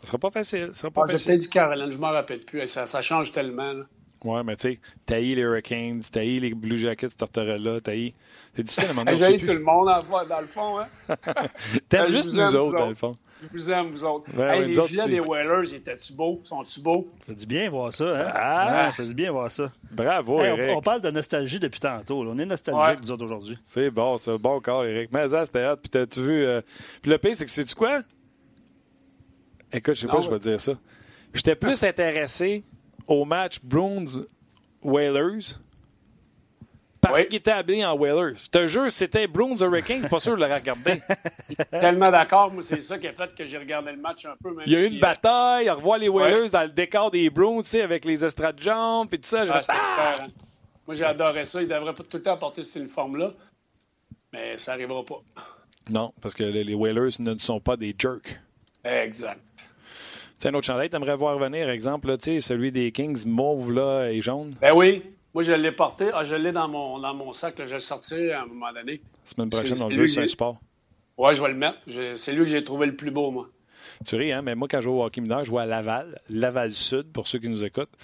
ça 0.00 0.06
sera 0.06 0.18
pas 0.18 0.30
facile. 0.32 0.70
Ça 0.72 0.80
sera 0.80 0.90
pas 0.90 1.02
J'ai 1.06 1.12
facile. 1.12 1.26
peut-être 1.28 1.40
dit 1.42 1.50
Caroline, 1.50 1.92
je 1.92 1.98
m'en 1.98 2.10
rappelle 2.10 2.44
plus. 2.44 2.66
Ça, 2.66 2.86
ça 2.86 3.00
change 3.00 3.30
tellement. 3.30 3.72
là. 3.74 3.84
Ouais, 4.24 4.42
mais 4.42 4.56
tu 4.56 4.72
sais, 4.72 4.80
taillis 5.04 5.34
les 5.34 5.42
Hurricanes, 5.42 6.00
taillis 6.10 6.40
les 6.40 6.54
Blue 6.54 6.78
Jackets, 6.78 7.10
Tortorella, 7.10 7.78
taillis. 7.80 8.14
C'est 8.56 8.62
difficile 8.62 8.86
à 8.88 8.90
un 8.90 8.94
moment 8.94 9.10
Hey, 9.10 9.18
donné. 9.20 9.38
J'ai 9.38 9.46
tout 9.46 9.52
le 9.52 9.60
monde 9.62 9.86
dans 9.86 10.40
le 10.40 10.46
fond. 10.46 10.78
Hein? 10.80 10.86
T'aimes 11.90 12.08
juste 12.10 12.32
nous 12.32 12.40
aime, 12.40 12.54
autres, 12.60 12.78
dans 12.78 12.88
le 12.88 12.94
fond. 12.94 13.12
Je 13.42 13.48
vous 13.58 13.70
aime, 13.70 13.90
vous 13.90 14.04
autres. 14.04 14.30
Hey, 14.30 14.60
ouais, 14.60 14.66
les 14.68 14.78
autres, 14.78 14.88
gilets 14.88 15.02
c'est- 15.02 15.08
des 15.10 15.20
Whalers, 15.20 15.74
étaient-tu 15.74 16.14
beaux? 16.14 16.40
Sont-tu 16.44 16.80
beaux? 16.80 17.06
Ça 17.20 17.24
fait 17.26 17.34
du 17.34 17.44
bien 17.46 17.68
voir 17.68 17.92
ça, 17.92 18.04
hein? 18.04 18.32
Ah! 18.34 18.66
Ouais, 18.66 18.86
ça 18.86 18.92
fait 18.92 19.06
du 19.08 19.14
bien 19.14 19.30
voir 19.30 19.50
ça. 19.50 19.70
Bravo, 19.90 20.40
Hey, 20.40 20.58
Eric. 20.58 20.76
on, 20.76 20.80
parle 20.80 21.02
de 21.02 21.10
nostalgie 21.10 21.60
depuis 21.60 21.80
tantôt. 21.80 22.24
là. 22.24 22.30
On 22.34 22.38
est 22.38 22.46
nostalgique, 22.46 22.82
Ouais. 22.82 22.96
nous 23.02 23.10
autres, 23.10 23.24
aujourd'hui. 23.24 23.58
C'est 23.62 23.90
bon, 23.90 24.16
ça. 24.16 24.38
Bon 24.38 24.58
corps, 24.60 24.86
Eric. 24.86 25.10
Mais 25.12 25.28
ça, 25.28 25.44
c'était 25.44 25.66
hot. 25.66 25.76
Puis 25.76 25.90
t'as-tu 25.90 26.22
vu. 26.22 26.44
euh, 26.46 26.62
Puis 27.02 27.10
le 27.10 27.18
pire, 27.18 27.32
c'est 27.36 27.44
que 27.44 27.50
sais-tu 27.50 27.74
quoi? 27.74 28.00
Écoute, 29.72 29.94
je 29.94 30.00
sais 30.02 30.06
pas, 30.06 30.20
je 30.22 30.28
vais 30.30 30.38
te 30.38 30.48
dire 30.48 30.60
ça. 30.60 30.72
J'étais 31.34 31.56
plus 31.56 31.82
intéressé 31.82 32.64
au 33.06 33.24
match 33.24 33.58
Bruins-Whalers 33.62 35.58
parce 37.00 37.16
Oui. 37.16 37.26
qu'il 37.28 37.36
était 37.36 37.50
habillé 37.50 37.84
en 37.84 37.92
Whalers. 37.98 38.34
Je 38.36 38.48
te 38.48 38.66
jure, 38.66 38.90
c'était 38.90 39.26
Bruins 39.26 39.56
Hurricanes, 39.60 40.08
pas 40.08 40.18
sûr 40.20 40.36
de 40.38 40.42
le 40.42 40.52
regarder. 40.54 41.02
Tellement 41.70 42.08
d'accord. 42.10 42.50
Moi, 42.50 42.62
c'est 42.62 42.80
ça 42.80 42.98
qui 42.98 43.06
a 43.06 43.12
fait 43.12 43.34
que 43.34 43.44
j'ai 43.44 43.58
regardé 43.58 43.92
le 43.92 43.98
match 43.98 44.24
un 44.24 44.34
peu. 44.42 44.48
Même 44.54 44.62
Il 44.64 44.72
y 44.72 44.76
a 44.76 44.80
eu 44.80 44.88
si, 44.88 44.94
une 44.94 45.00
bataille, 45.00 45.68
on 45.70 45.74
revoit 45.74 45.98
les 45.98 46.08
Whalers 46.08 46.42
Ouais. 46.44 46.48
dans 46.48 46.62
le 46.62 46.70
décor 46.70 47.10
des 47.10 47.28
Bruins, 47.28 47.60
tu 47.60 47.68
sais, 47.68 47.82
avec 47.82 48.06
les 48.06 48.24
estrades 48.24 48.58
jambes 48.62 49.12
et 49.12 49.18
tout 49.18 49.28
ça. 49.28 49.44
Ah, 49.50 49.60
Ah! 49.68 50.12
hein. 50.18 50.26
Moi, 50.86 50.94
j'ai 50.94 51.04
adoré 51.04 51.44
ça. 51.44 51.60
Il 51.60 51.68
devrait 51.68 51.92
pas 51.92 52.02
tout 52.04 52.16
le 52.16 52.22
temps 52.22 52.38
porter 52.38 52.62
cet 52.62 52.76
uniforme-là. 52.76 53.32
Mais 54.32 54.56
ça 54.56 54.72
n'arrivera 54.72 55.04
pas. 55.04 55.20
Non, 55.90 56.10
parce 56.22 56.32
que 56.32 56.42
les 56.44 56.64
les 56.64 56.74
Whalers 56.74 57.20
ne 57.20 57.36
sont 57.36 57.60
pas 57.60 57.76
des 57.76 57.94
jerks. 57.98 58.40
Exact. 58.82 59.40
C'est 60.44 60.50
un 60.50 60.54
autre 60.56 60.66
chandail, 60.66 60.90
t'aimerais 60.90 61.16
voir 61.16 61.38
venir, 61.38 61.70
exemple, 61.70 62.06
là, 62.08 62.18
tu 62.18 62.24
sais, 62.32 62.40
celui 62.40 62.70
des 62.70 62.92
Kings 62.92 63.26
mauve 63.26 63.72
là, 63.72 64.10
et 64.10 64.20
jaune? 64.20 64.54
Ben 64.60 64.74
oui. 64.74 65.02
Moi, 65.32 65.42
je 65.42 65.52
l'ai 65.54 65.72
porté. 65.72 66.10
Ah, 66.12 66.22
je 66.22 66.34
l'ai 66.36 66.52
dans 66.52 66.68
mon, 66.68 66.98
dans 66.98 67.14
mon 67.14 67.32
sac. 67.32 67.58
là. 67.58 67.64
Je 67.64 67.70
vais 67.70 67.76
le 67.76 67.80
sortir 67.80 68.38
à 68.38 68.42
un 68.42 68.44
moment 68.44 68.70
donné. 68.70 69.00
Semaine 69.24 69.48
prochaine, 69.48 69.74
C'est- 69.74 69.82
on 69.84 69.88
le 69.88 69.94
c'est 69.94 70.00
veut 70.02 70.06
sur 70.06 70.22
un 70.22 70.26
sport. 70.26 70.60
Ouais, 71.16 71.32
je 71.32 71.40
vais 71.40 71.48
le 71.48 71.54
mettre. 71.54 71.78
Je- 71.86 72.14
C'est 72.14 72.34
lui 72.34 72.40
que 72.40 72.50
j'ai 72.50 72.62
trouvé 72.62 72.84
le 72.84 72.94
plus 72.94 73.10
beau, 73.10 73.30
moi. 73.30 73.48
Tu 74.06 74.16
ris, 74.16 74.32
hein? 74.32 74.42
Mais 74.42 74.54
moi, 74.54 74.68
quand 74.70 74.80
je 74.80 74.84
joue 74.84 74.92
au 75.00 75.04
hockey 75.06 75.22
mineur, 75.22 75.44
je 75.44 75.48
joue 75.48 75.58
à 75.58 75.64
Laval, 75.64 76.20
Laval 76.28 76.72
Sud, 76.72 77.10
pour 77.10 77.26
ceux 77.26 77.38
qui 77.38 77.48
nous 77.48 77.64
écoutent. 77.64 77.96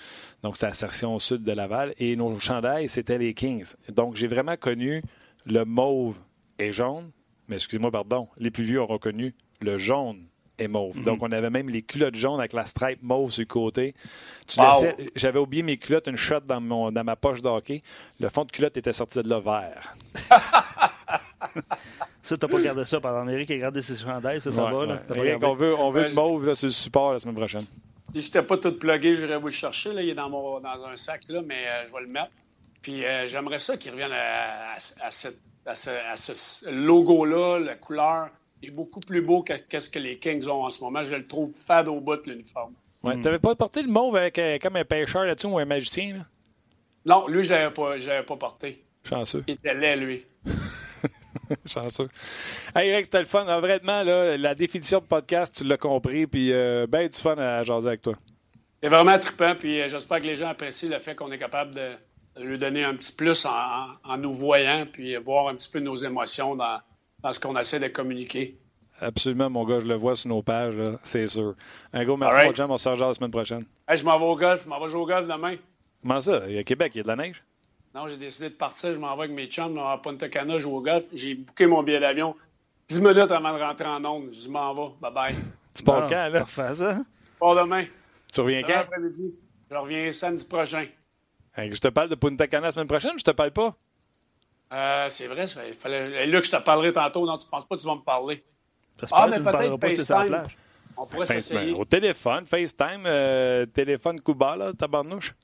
Donc, 0.42 0.56
c'était 0.56 0.68
la 0.68 0.72
section 0.72 1.18
sud 1.18 1.42
de 1.42 1.52
Laval. 1.52 1.92
Et 1.98 2.16
nos 2.16 2.38
chandails, 2.40 2.88
c'était 2.88 3.18
les 3.18 3.34
Kings. 3.34 3.74
Donc, 3.90 4.16
j'ai 4.16 4.28
vraiment 4.28 4.56
connu 4.56 5.02
le 5.44 5.66
mauve 5.66 6.18
et 6.58 6.72
jaune. 6.72 7.10
Mais 7.48 7.56
excusez-moi, 7.56 7.90
pardon, 7.90 8.28
les 8.38 8.50
plus 8.50 8.64
vieux 8.64 8.80
auront 8.80 8.96
connu 8.96 9.34
le 9.60 9.76
jaune 9.76 10.22
et 10.60 10.68
mauve. 10.68 10.96
Mhm. 10.98 11.02
Donc, 11.04 11.18
on 11.22 11.32
avait 11.32 11.50
même 11.50 11.68
les 11.68 11.82
culottes 11.82 12.14
jaunes 12.14 12.38
avec 12.38 12.52
la 12.52 12.66
stripe 12.66 13.02
mauve 13.02 13.32
sur 13.32 13.40
le 13.42 13.46
côté. 13.46 13.94
Wow. 14.56 14.64
J'avais 15.16 15.38
oublié 15.38 15.62
mes 15.62 15.76
culottes, 15.76 16.06
une 16.06 16.16
shot 16.16 16.40
dans, 16.40 16.60
mon, 16.60 16.90
dans 16.92 17.04
ma 17.04 17.16
poche 17.16 17.42
de 17.42 17.48
hockey. 17.48 17.82
Le 18.20 18.28
fond 18.28 18.44
de 18.44 18.50
culotte 18.52 18.76
était 18.76 18.92
sorti 18.92 19.22
de 19.22 19.28
là 19.28 19.40
vert. 19.40 19.94
Ça, 22.22 22.36
t'as 22.36 22.48
pas 22.48 22.60
gardé 22.60 22.84
ça 22.84 23.00
pendant 23.00 23.20
Amérique 23.22 23.50
et 23.50 23.58
gardé 23.58 23.80
ses 23.82 23.96
chandails, 23.96 24.40
ça, 24.40 24.50
ça 24.50 24.64
Ouais, 24.64 24.72
va, 24.72 24.86
là? 24.86 25.02
ouais. 25.20 25.38
Qu'on 25.40 25.54
veut, 25.54 25.74
on 25.76 25.90
veut 25.90 26.02
Ouais, 26.02 26.08
le 26.10 26.14
mauve 26.14 26.46
là, 26.46 26.54
sur 26.54 26.66
le 26.66 26.72
support 26.72 27.12
la 27.14 27.18
semaine 27.18 27.34
prochaine. 27.34 27.64
Si 28.14 28.20
j'étais 28.22 28.42
pas 28.42 28.56
tout 28.58 28.72
plugué, 28.78 29.14
j'irais 29.16 29.38
vous 29.38 29.46
le 29.46 29.52
chercher. 29.52 29.92
Là. 29.92 30.02
Il 30.02 30.10
est 30.10 30.14
dans, 30.14 30.28
mon, 30.28 30.60
dans 30.60 30.84
un 30.86 30.96
sac, 30.96 31.22
là, 31.28 31.40
mais 31.44 31.66
euh, 31.66 31.84
je 31.86 31.92
vais 31.92 32.00
le 32.02 32.08
mettre. 32.08 32.30
Puis 32.82 33.04
euh, 33.04 33.26
j'aimerais 33.26 33.58
ça 33.58 33.76
qu'il 33.76 33.90
revienne 33.92 34.12
à, 34.12 34.72
à- 34.74 35.06
à 35.06 35.10
cette- 35.10 35.40
à 35.66 35.74
ce, 35.74 35.90
à 35.90 36.16
ce 36.16 36.70
logo-là, 36.70 37.58
la 37.58 37.74
couleur. 37.76 38.28
Il 38.62 38.68
est 38.68 38.72
beaucoup 38.72 39.00
plus 39.00 39.22
beau 39.22 39.42
que 39.42 39.54
qu'est-ce 39.54 39.88
que 39.90 39.98
les 39.98 40.16
Kings 40.18 40.46
ont 40.48 40.64
en 40.64 40.70
ce 40.70 40.82
moment. 40.84 41.02
Je 41.04 41.14
le 41.16 41.26
trouve 41.26 41.52
fade 41.54 41.88
au 41.88 42.00
bout, 42.00 42.26
l'uniforme. 42.26 42.74
Ouais. 43.02 43.16
Hmm. 43.16 43.22
T'avais 43.22 43.38
pas 43.38 43.54
porté 43.54 43.82
le 43.82 43.88
mauve 43.88 44.16
avec 44.16 44.38
euh, 44.38 44.58
comme 44.60 44.76
un 44.76 44.84
pêcheur 44.84 45.24
là-dessus 45.24 45.46
ou 45.46 45.58
un 45.58 45.64
magicien? 45.64 46.18
Là? 46.18 46.22
Non, 47.06 47.26
lui, 47.28 47.42
je 47.44 47.50
l'avais 47.54 47.72
pas, 47.72 47.96
je 47.98 48.08
l'avais 48.08 48.26
pas 48.26 48.36
porté. 48.36 48.82
Chanceux. 49.08 49.42
Il 49.46 49.54
était 49.54 49.72
laid, 49.74 49.96
lui. 49.96 50.24
Chanceux. 51.66 52.08
Hey, 52.76 52.94
Rex, 52.94 53.06
c'était 53.08 53.20
le 53.20 53.24
fun. 53.24 53.44
Vraiment, 53.60 54.02
là, 54.02 54.36
la 54.36 54.54
définition 54.54 54.98
de 55.00 55.04
podcast, 55.04 55.54
tu 55.56 55.64
l'as 55.64 55.76
compris. 55.78 56.26
Puis, 56.26 56.52
euh, 56.52 56.86
ben 56.88 57.08
du 57.08 57.18
fun 57.18 57.36
à 57.38 57.62
jaser 57.64 57.88
avec 57.88 58.02
toi. 58.02 58.14
C'est 58.82 58.88
vraiment 58.88 59.18
trippant, 59.18 59.54
puis 59.58 59.80
euh, 59.80 59.88
j'espère 59.88 60.18
que 60.18 60.24
les 60.26 60.36
gens 60.36 60.48
apprécient 60.48 60.88
le 60.90 60.98
fait 61.00 61.14
qu'on 61.14 61.30
est 61.32 61.38
capable 61.38 61.74
de, 61.74 61.90
de 62.36 62.44
lui 62.44 62.58
donner 62.58 62.84
un 62.84 62.94
petit 62.94 63.12
plus 63.12 63.44
en, 63.44 63.50
en- 63.50 63.86
en 64.04 64.16
nous 64.16 64.32
voyant, 64.32 64.86
puis 64.90 65.16
voir 65.16 65.48
un 65.48 65.54
petit 65.54 65.70
peu 65.70 65.80
nos 65.80 65.96
émotions 65.96 66.54
dans, 66.56 66.78
dans 67.22 67.32
ce 67.32 67.40
qu'on 67.40 67.56
essaie 67.58 67.80
de 67.80 67.88
communiquer. 67.88 68.58
Absolument, 69.00 69.48
mon 69.48 69.64
gars, 69.64 69.80
je 69.80 69.86
le 69.86 69.94
vois 69.94 70.14
sur 70.14 70.28
nos 70.28 70.42
pages, 70.42 70.76
c'est 71.02 71.26
sûr. 71.26 71.54
Un 71.92 72.04
gros 72.04 72.16
merci, 72.18 72.36
right. 72.36 72.50
mon 72.50 72.54
chum. 72.56 72.66
On 72.70 72.76
se 72.76 72.88
rejoint 72.88 73.08
la 73.08 73.14
semaine 73.14 73.30
prochaine. 73.30 73.62
Hey, 73.88 73.96
je 73.96 74.04
m'en 74.04 74.18
vais 74.18 74.26
au 74.26 74.36
golf, 74.36 74.62
je 74.64 74.68
m'en 74.68 74.78
vais 74.80 74.88
jouer 74.90 75.00
au 75.00 75.06
golf 75.06 75.26
demain. 75.26 75.56
Comment 76.02 76.20
ça? 76.20 76.40
Il 76.48 76.54
y 76.54 76.58
a 76.58 76.64
Québec, 76.64 76.92
il 76.94 76.98
y 76.98 77.00
a 77.00 77.02
de 77.04 77.08
la 77.08 77.16
neige? 77.16 77.42
Non, 77.94 78.06
j'ai 78.08 78.16
décidé 78.18 78.50
de 78.50 78.54
partir, 78.54 78.94
je 78.94 79.00
m'en 79.00 79.16
vais 79.16 79.24
avec 79.24 79.34
mes 79.34 79.46
chums 79.46 79.78
à 79.78 79.98
Punta 79.98 80.28
Cana 80.28 80.58
jouer 80.58 80.72
au 80.74 80.80
golf. 80.82 81.06
J'ai 81.12 81.34
booké 81.34 81.66
mon 81.66 81.82
billet 81.82 82.00
d'avion 82.00 82.36
10 82.88 83.00
minutes 83.00 83.30
avant 83.30 83.54
de 83.56 83.62
rentrer 83.62 83.86
en 83.86 84.04
onde. 84.04 84.32
Je 84.32 84.48
m'en 84.48 84.74
vais, 84.74 84.92
bye 85.00 85.12
bye. 85.12 85.34
Tu 85.74 85.82
pars 85.82 86.06
quand, 86.08 86.28
là? 86.28 86.40
parfait, 86.40 86.74
ça. 86.74 86.98
Pas 87.38 87.54
demain. 87.62 87.84
Tu 88.32 88.40
reviens 88.40 88.60
Demain 88.62 88.74
quand? 88.74 88.80
après-midi. 88.80 89.34
Je 89.70 89.76
reviens 89.76 90.12
samedi 90.12 90.44
prochain. 90.44 90.84
Hey, 91.56 91.70
je 91.72 91.80
te 91.80 91.88
parle 91.88 92.08
de 92.08 92.14
Punta 92.16 92.46
Cana 92.46 92.66
la 92.66 92.70
semaine 92.70 92.86
prochaine, 92.86 93.18
je 93.18 93.24
te 93.24 93.30
parle 93.30 93.52
pas. 93.52 93.74
Euh, 94.72 95.06
c'est 95.08 95.26
vrai, 95.26 95.46
ça, 95.46 95.66
il 95.66 95.72
fallait. 95.74 96.26
Là, 96.26 96.40
que 96.40 96.46
je 96.46 96.50
te 96.52 96.62
parlerai 96.62 96.92
tantôt. 96.92 97.26
Non, 97.26 97.36
tu 97.36 97.48
penses 97.48 97.64
pas 97.66 97.76
que 97.76 97.80
tu 97.80 97.86
vas 97.86 97.96
me 97.96 98.00
parler? 98.02 98.44
Ah, 99.12 99.24
que 99.26 99.30
mais 99.30 99.36
tu 99.36 99.40
ne 99.42 99.44
parleras 99.50 99.62
peut-être 99.76 99.80
pas 99.80 99.90
si 99.90 99.96
c'est 99.96 100.04
sur 100.04 100.14
la 100.18 100.20
FaceTime. 100.26 100.42
plage. 100.42 100.56
On 100.96 101.06
pourrait 101.06 101.26
s'essayer. 101.26 101.72
ben, 101.72 101.80
au 101.80 101.84
téléphone, 101.84 102.46
FaceTime, 102.46 103.02
euh, 103.06 103.66
téléphone 103.66 104.20
Cuba, 104.20 104.56
là, 104.56 104.72
tabarnouche. 104.74 105.34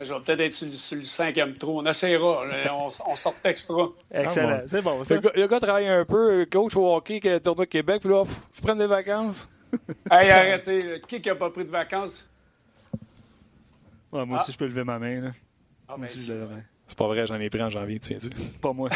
Je 0.00 0.12
vais 0.12 0.20
peut-être 0.20 0.40
être 0.40 0.52
sur, 0.52 0.66
le- 0.66 0.72
sur 0.72 0.96
le 0.98 1.04
cinquième 1.04 1.56
trou. 1.56 1.78
On 1.80 1.86
essaiera. 1.86 2.42
On, 2.72 2.86
on 2.86 3.14
sort 3.16 3.34
extra. 3.44 3.88
Excellent. 4.10 4.48
Ah, 4.50 4.56
bon. 4.60 4.66
C'est 4.68 4.82
bon, 4.82 5.04
ça. 5.04 5.14
Le 5.14 5.20
gars, 5.20 5.30
le 5.34 5.46
gars 5.46 5.60
travaille 5.60 5.88
un 5.88 6.04
peu, 6.04 6.40
euh, 6.42 6.46
coach 6.46 6.76
au 6.76 6.94
hockey, 6.94 7.20
qui 7.20 7.28
est 7.28 7.40
tournoi 7.40 7.66
Québec, 7.66 8.00
puis 8.02 8.10
là, 8.10 8.24
pff, 8.24 8.36
je 8.54 8.60
prends 8.60 8.76
des 8.76 8.86
vacances. 8.86 9.48
Hey, 10.10 10.30
arrêtez. 10.30 10.80
là. 10.82 10.98
Qui 11.06 11.20
qui 11.20 11.28
a 11.30 11.34
pas 11.34 11.50
pris 11.50 11.64
de 11.64 11.70
vacances? 11.70 12.28
Ouais, 14.12 14.24
moi 14.24 14.38
Ah. 14.38 14.42
aussi, 14.42 14.52
je 14.52 14.56
peux 14.58 14.66
lever 14.66 14.84
ma 14.84 14.98
main. 14.98 15.20
Là. 15.20 15.30
Ah, 15.86 15.96
Moi 15.96 15.98
ben, 15.98 16.04
aussi, 16.06 16.24
je 16.24 16.32
lève 16.32 16.48
la 16.48 16.56
main. 16.56 16.62
C'est 16.88 16.98
pas 16.98 17.06
vrai, 17.06 17.26
j'en 17.26 17.38
ai 17.38 17.48
pris 17.50 17.62
en 17.62 17.70
janvier, 17.70 17.98
tu 18.00 18.08
viens-tu? 18.08 18.30
Pas 18.60 18.72
moi. 18.72 18.90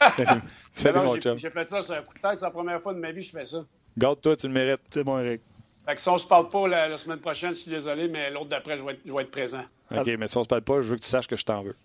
Salut, 0.00 0.40
Salut, 0.74 0.98
non, 0.98 1.04
mon 1.06 1.14
j'ai- 1.14 1.20
chum. 1.20 1.36
J'ai 1.38 1.50
fait 1.50 1.68
ça 1.68 1.82
sur 1.82 1.94
un 1.94 2.02
coup 2.02 2.14
de 2.14 2.20
tête. 2.20 2.38
C'est 2.38 2.44
la 2.44 2.50
première 2.50 2.80
fois 2.80 2.94
de 2.94 2.98
ma 3.00 3.10
vie 3.10 3.20
que 3.20 3.26
je 3.26 3.30
fais 3.32 3.44
ça. 3.44 3.64
Garde-toi, 3.96 4.36
tu 4.36 4.46
le 4.46 4.52
mérites. 4.52 4.80
C'est 4.92 5.02
bon, 5.02 5.18
Eric. 5.18 5.40
Fait 5.86 5.94
que 5.94 6.00
si 6.00 6.08
on 6.08 6.18
se 6.18 6.28
parle 6.28 6.48
pas 6.48 6.68
la, 6.68 6.88
la 6.88 6.96
semaine 6.98 7.18
prochaine, 7.18 7.50
je 7.50 7.60
suis 7.60 7.70
désolé, 7.70 8.06
mais 8.08 8.30
l'autre 8.30 8.50
d'après, 8.50 8.76
je 8.76 8.84
vais 8.84 8.92
être, 8.92 9.00
je 9.04 9.12
vais 9.12 9.22
être 9.22 9.30
présent. 9.30 9.64
OK, 9.90 10.06
mais 10.18 10.28
si 10.28 10.36
on 10.36 10.42
se 10.42 10.48
parle 10.48 10.62
pas, 10.62 10.80
je 10.82 10.88
veux 10.88 10.96
que 10.96 11.02
tu 11.02 11.08
saches 11.08 11.26
que 11.26 11.36
je 11.36 11.44
t'en 11.44 11.62
veux. 11.62 11.76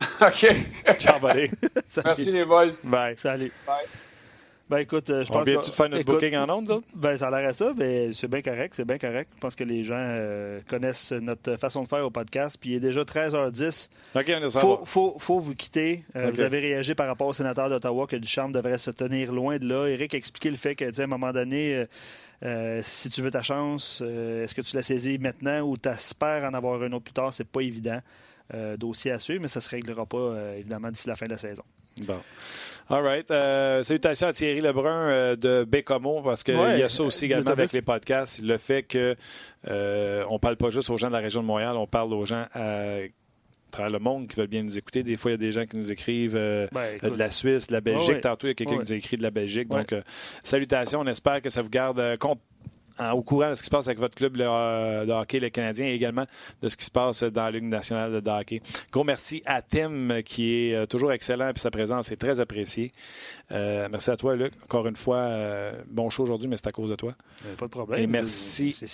OK. 0.20 0.46
Ciao. 0.98 1.18
Merci, 2.04 2.32
les 2.32 2.44
boys. 2.44 2.72
Bye. 2.84 3.16
Salut. 3.16 3.52
Bye. 3.66 3.86
Ben 4.70 4.78
écoute, 4.78 5.10
euh, 5.10 5.24
je 5.24 5.32
On 5.32 5.38
pense 5.38 5.48
vient-tu 5.48 5.70
de 5.70 5.74
faire 5.74 5.88
notre 5.88 6.02
écoute, 6.02 6.14
booking 6.14 6.36
en 6.36 6.48
ondes, 6.48 6.68
ça? 6.68 6.78
Ben, 6.94 7.16
ça 7.16 7.26
a 7.26 7.30
l'air 7.30 7.48
à 7.48 7.52
ça, 7.52 7.72
mais 7.76 8.12
c'est 8.12 8.28
bien 8.28 8.40
correct, 8.40 8.72
c'est 8.76 8.84
bien 8.84 8.98
correct. 8.98 9.28
Je 9.34 9.40
pense 9.40 9.56
que 9.56 9.64
les 9.64 9.82
gens 9.82 9.98
euh, 9.98 10.60
connaissent 10.68 11.10
notre 11.10 11.56
façon 11.56 11.82
de 11.82 11.88
faire 11.88 12.06
au 12.06 12.10
podcast. 12.10 12.56
Puis 12.60 12.70
il 12.70 12.76
est 12.76 12.80
déjà 12.80 13.02
13h10. 13.02 13.88
OK, 14.14 14.24
on 14.28 14.46
est. 14.46 14.50
Faut, 14.50 14.86
faut, 14.86 15.16
faut 15.18 15.40
vous 15.40 15.56
quitter. 15.56 16.04
Euh. 16.14 16.30
Vous 16.32 16.40
avez 16.40 16.60
réagi 16.60 16.94
par 16.94 17.08
rapport 17.08 17.26
au 17.26 17.32
sénateur 17.32 17.68
d'Ottawa 17.68 18.06
que 18.06 18.14
Duchamp 18.14 18.50
devrait 18.50 18.78
se 18.78 18.92
tenir 18.92 19.32
loin 19.32 19.58
de 19.58 19.66
là. 19.66 19.88
Eric 19.88 20.14
a 20.14 20.18
expliqué 20.18 20.50
le 20.50 20.56
fait 20.56 20.76
que, 20.76 20.88
tu 20.88 21.00
à 21.00 21.04
un 21.04 21.08
moment 21.08 21.32
donné, 21.32 21.86
euh, 22.44 22.80
si 22.84 23.10
tu 23.10 23.22
veux 23.22 23.32
ta 23.32 23.42
chance, 23.42 24.00
est-ce 24.00 24.54
que 24.54 24.62
tu 24.62 24.76
la 24.76 24.82
saisis 24.82 25.18
maintenant 25.18 25.62
ou 25.62 25.78
tu 25.78 25.88
espères 25.88 26.44
en 26.44 26.54
avoir 26.54 26.80
un 26.80 26.92
autre 26.92 27.06
plus 27.06 27.14
tard? 27.14 27.32
C'est 27.32 27.42
pas 27.48 27.62
évident. 27.62 28.00
Dossier 28.78 29.10
à 29.10 29.18
suivre, 29.18 29.42
mais 29.42 29.48
ça 29.48 29.60
se 29.60 29.68
réglera 29.68 30.06
pas, 30.06 30.54
évidemment, 30.56 30.90
d'ici 30.92 31.08
la 31.08 31.16
fin 31.16 31.26
de 31.26 31.32
la 31.32 31.38
saison. 31.38 31.64
Bon. 31.98 32.20
All 32.88 33.02
right. 33.04 33.30
Euh, 33.30 33.82
salutations 33.84 34.26
à 34.26 34.32
Thierry 34.32 34.60
Lebrun 34.60 35.08
euh, 35.08 35.36
de 35.36 35.64
Bécomo, 35.64 36.22
parce 36.22 36.42
qu'il 36.42 36.56
Ouais, 36.56 36.80
y 36.80 36.82
a 36.82 36.88
ça 36.88 37.04
aussi 37.04 37.24
euh, 37.24 37.28
également 37.28 37.50
avec 37.52 37.72
les 37.72 37.82
podcasts. 37.82 38.42
Le 38.42 38.58
fait 38.58 38.82
que 38.82 39.14
euh, 39.68 40.24
on 40.28 40.40
parle 40.40 40.56
pas 40.56 40.70
juste 40.70 40.90
aux 40.90 40.96
gens 40.96 41.06
de 41.06 41.12
la 41.12 41.20
région 41.20 41.40
de 41.40 41.46
Montréal, 41.46 41.76
on 41.76 41.86
parle 41.86 42.12
aux 42.12 42.24
gens 42.24 42.46
à, 42.52 42.96
travers 43.70 43.92
le 43.92 44.00
monde 44.00 44.26
qui 44.26 44.34
veulent 44.34 44.48
bien 44.48 44.64
nous 44.64 44.76
écouter. 44.76 45.04
Des 45.04 45.16
fois, 45.16 45.30
il 45.30 45.34
y 45.34 45.36
a 45.36 45.38
des 45.38 45.52
gens 45.52 45.66
qui 45.66 45.76
nous 45.76 45.92
écrivent 45.92 46.34
euh, 46.34 46.66
Ben, 46.72 46.98
de 47.00 47.16
la 47.16 47.30
Suisse, 47.30 47.68
de 47.68 47.74
la 47.74 47.80
Belgique. 47.80 48.08
Ouais, 48.08 48.14
ouais. 48.16 48.20
Tantôt, 48.20 48.48
il 48.48 48.50
y 48.50 48.52
a 48.52 48.54
quelqu'un 48.54 48.78
qui 48.78 48.84
nous 48.86 48.92
a 48.92 48.96
écrit 48.96 49.16
de 49.16 49.22
la 49.22 49.30
Belgique. 49.30 49.72
Ouais. 49.72 49.78
Donc, 49.80 49.92
euh, 49.92 50.02
salutations. 50.42 50.98
On 51.00 51.06
espère 51.06 51.40
que 51.40 51.48
ça 51.50 51.62
vous 51.62 51.70
garde 51.70 52.00
euh, 52.00 52.16
compte- 52.16 52.40
au 53.14 53.22
courant 53.22 53.50
de 53.50 53.54
ce 53.54 53.62
qui 53.62 53.66
se 53.66 53.70
passe 53.70 53.86
avec 53.88 53.98
votre 53.98 54.14
club 54.14 54.36
le, 54.36 54.44
euh, 54.46 55.06
de 55.06 55.12
hockey, 55.12 55.38
le 55.40 55.48
Canadien, 55.50 55.86
et 55.86 55.94
également 55.94 56.24
de 56.60 56.68
ce 56.68 56.76
qui 56.76 56.84
se 56.84 56.90
passe 56.90 57.22
dans 57.22 57.44
la 57.44 57.50
Ligue 57.50 57.64
nationale 57.64 58.20
de 58.20 58.30
hockey. 58.30 58.60
Gros 58.92 59.04
merci 59.04 59.42
à 59.46 59.62
Tim, 59.62 60.22
qui 60.22 60.52
est 60.68 60.74
euh, 60.74 60.86
toujours 60.86 61.12
excellent, 61.12 61.48
et 61.48 61.58
sa 61.58 61.70
présence 61.70 62.12
est 62.12 62.16
très 62.16 62.40
appréciée. 62.40 62.92
Euh, 63.52 63.88
merci 63.90 64.10
à 64.10 64.16
toi, 64.16 64.36
Luc. 64.36 64.52
Encore 64.64 64.86
une 64.86 64.96
fois, 64.96 65.16
euh, 65.16 65.72
bon 65.90 66.10
show 66.10 66.22
aujourd'hui, 66.22 66.48
mais 66.48 66.56
c'est 66.56 66.68
à 66.68 66.72
cause 66.72 66.88
de 66.90 66.94
toi. 66.96 67.14
euh, 67.46 67.54
pas 67.56 67.66
de 67.66 67.70
problème. 67.70 68.00
Et 68.00 68.06
merci. 68.06 68.72
C'est- 68.72 68.86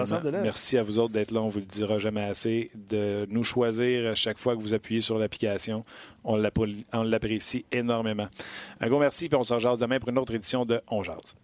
l'ensemble 0.00 0.22
de 0.24 0.28
l'œuvre. 0.30 0.42
Merci 0.44 0.78
à 0.78 0.82
vous 0.82 0.98
autres 0.98 1.12
d'être 1.12 1.30
là. 1.30 1.40
On 1.42 1.48
vous 1.48 1.58
le 1.60 1.64
dira 1.64 1.98
jamais 1.98 2.22
assez. 2.24 2.70
De 2.88 3.26
nous 3.30 3.44
choisir 3.44 4.14
chaque 4.16 4.38
fois 4.38 4.54
que 4.56 4.60
vous 4.60 4.74
appuyez 4.74 5.00
sur 5.00 5.18
l'application. 5.18 5.82
On 6.24 6.36
l'apprécie 6.36 7.64
énormément. 7.72 8.28
Un 8.80 8.88
gros 8.88 8.98
merci, 9.00 9.28
puis 9.28 9.36
on 9.36 9.42
se 9.42 9.54
rejase 9.54 9.78
demain 9.78 9.98
pour 9.98 10.10
une 10.10 10.18
autre 10.18 10.34
édition 10.34 10.64
de 10.64 10.80
On 10.88 11.02
Jase. 11.02 11.34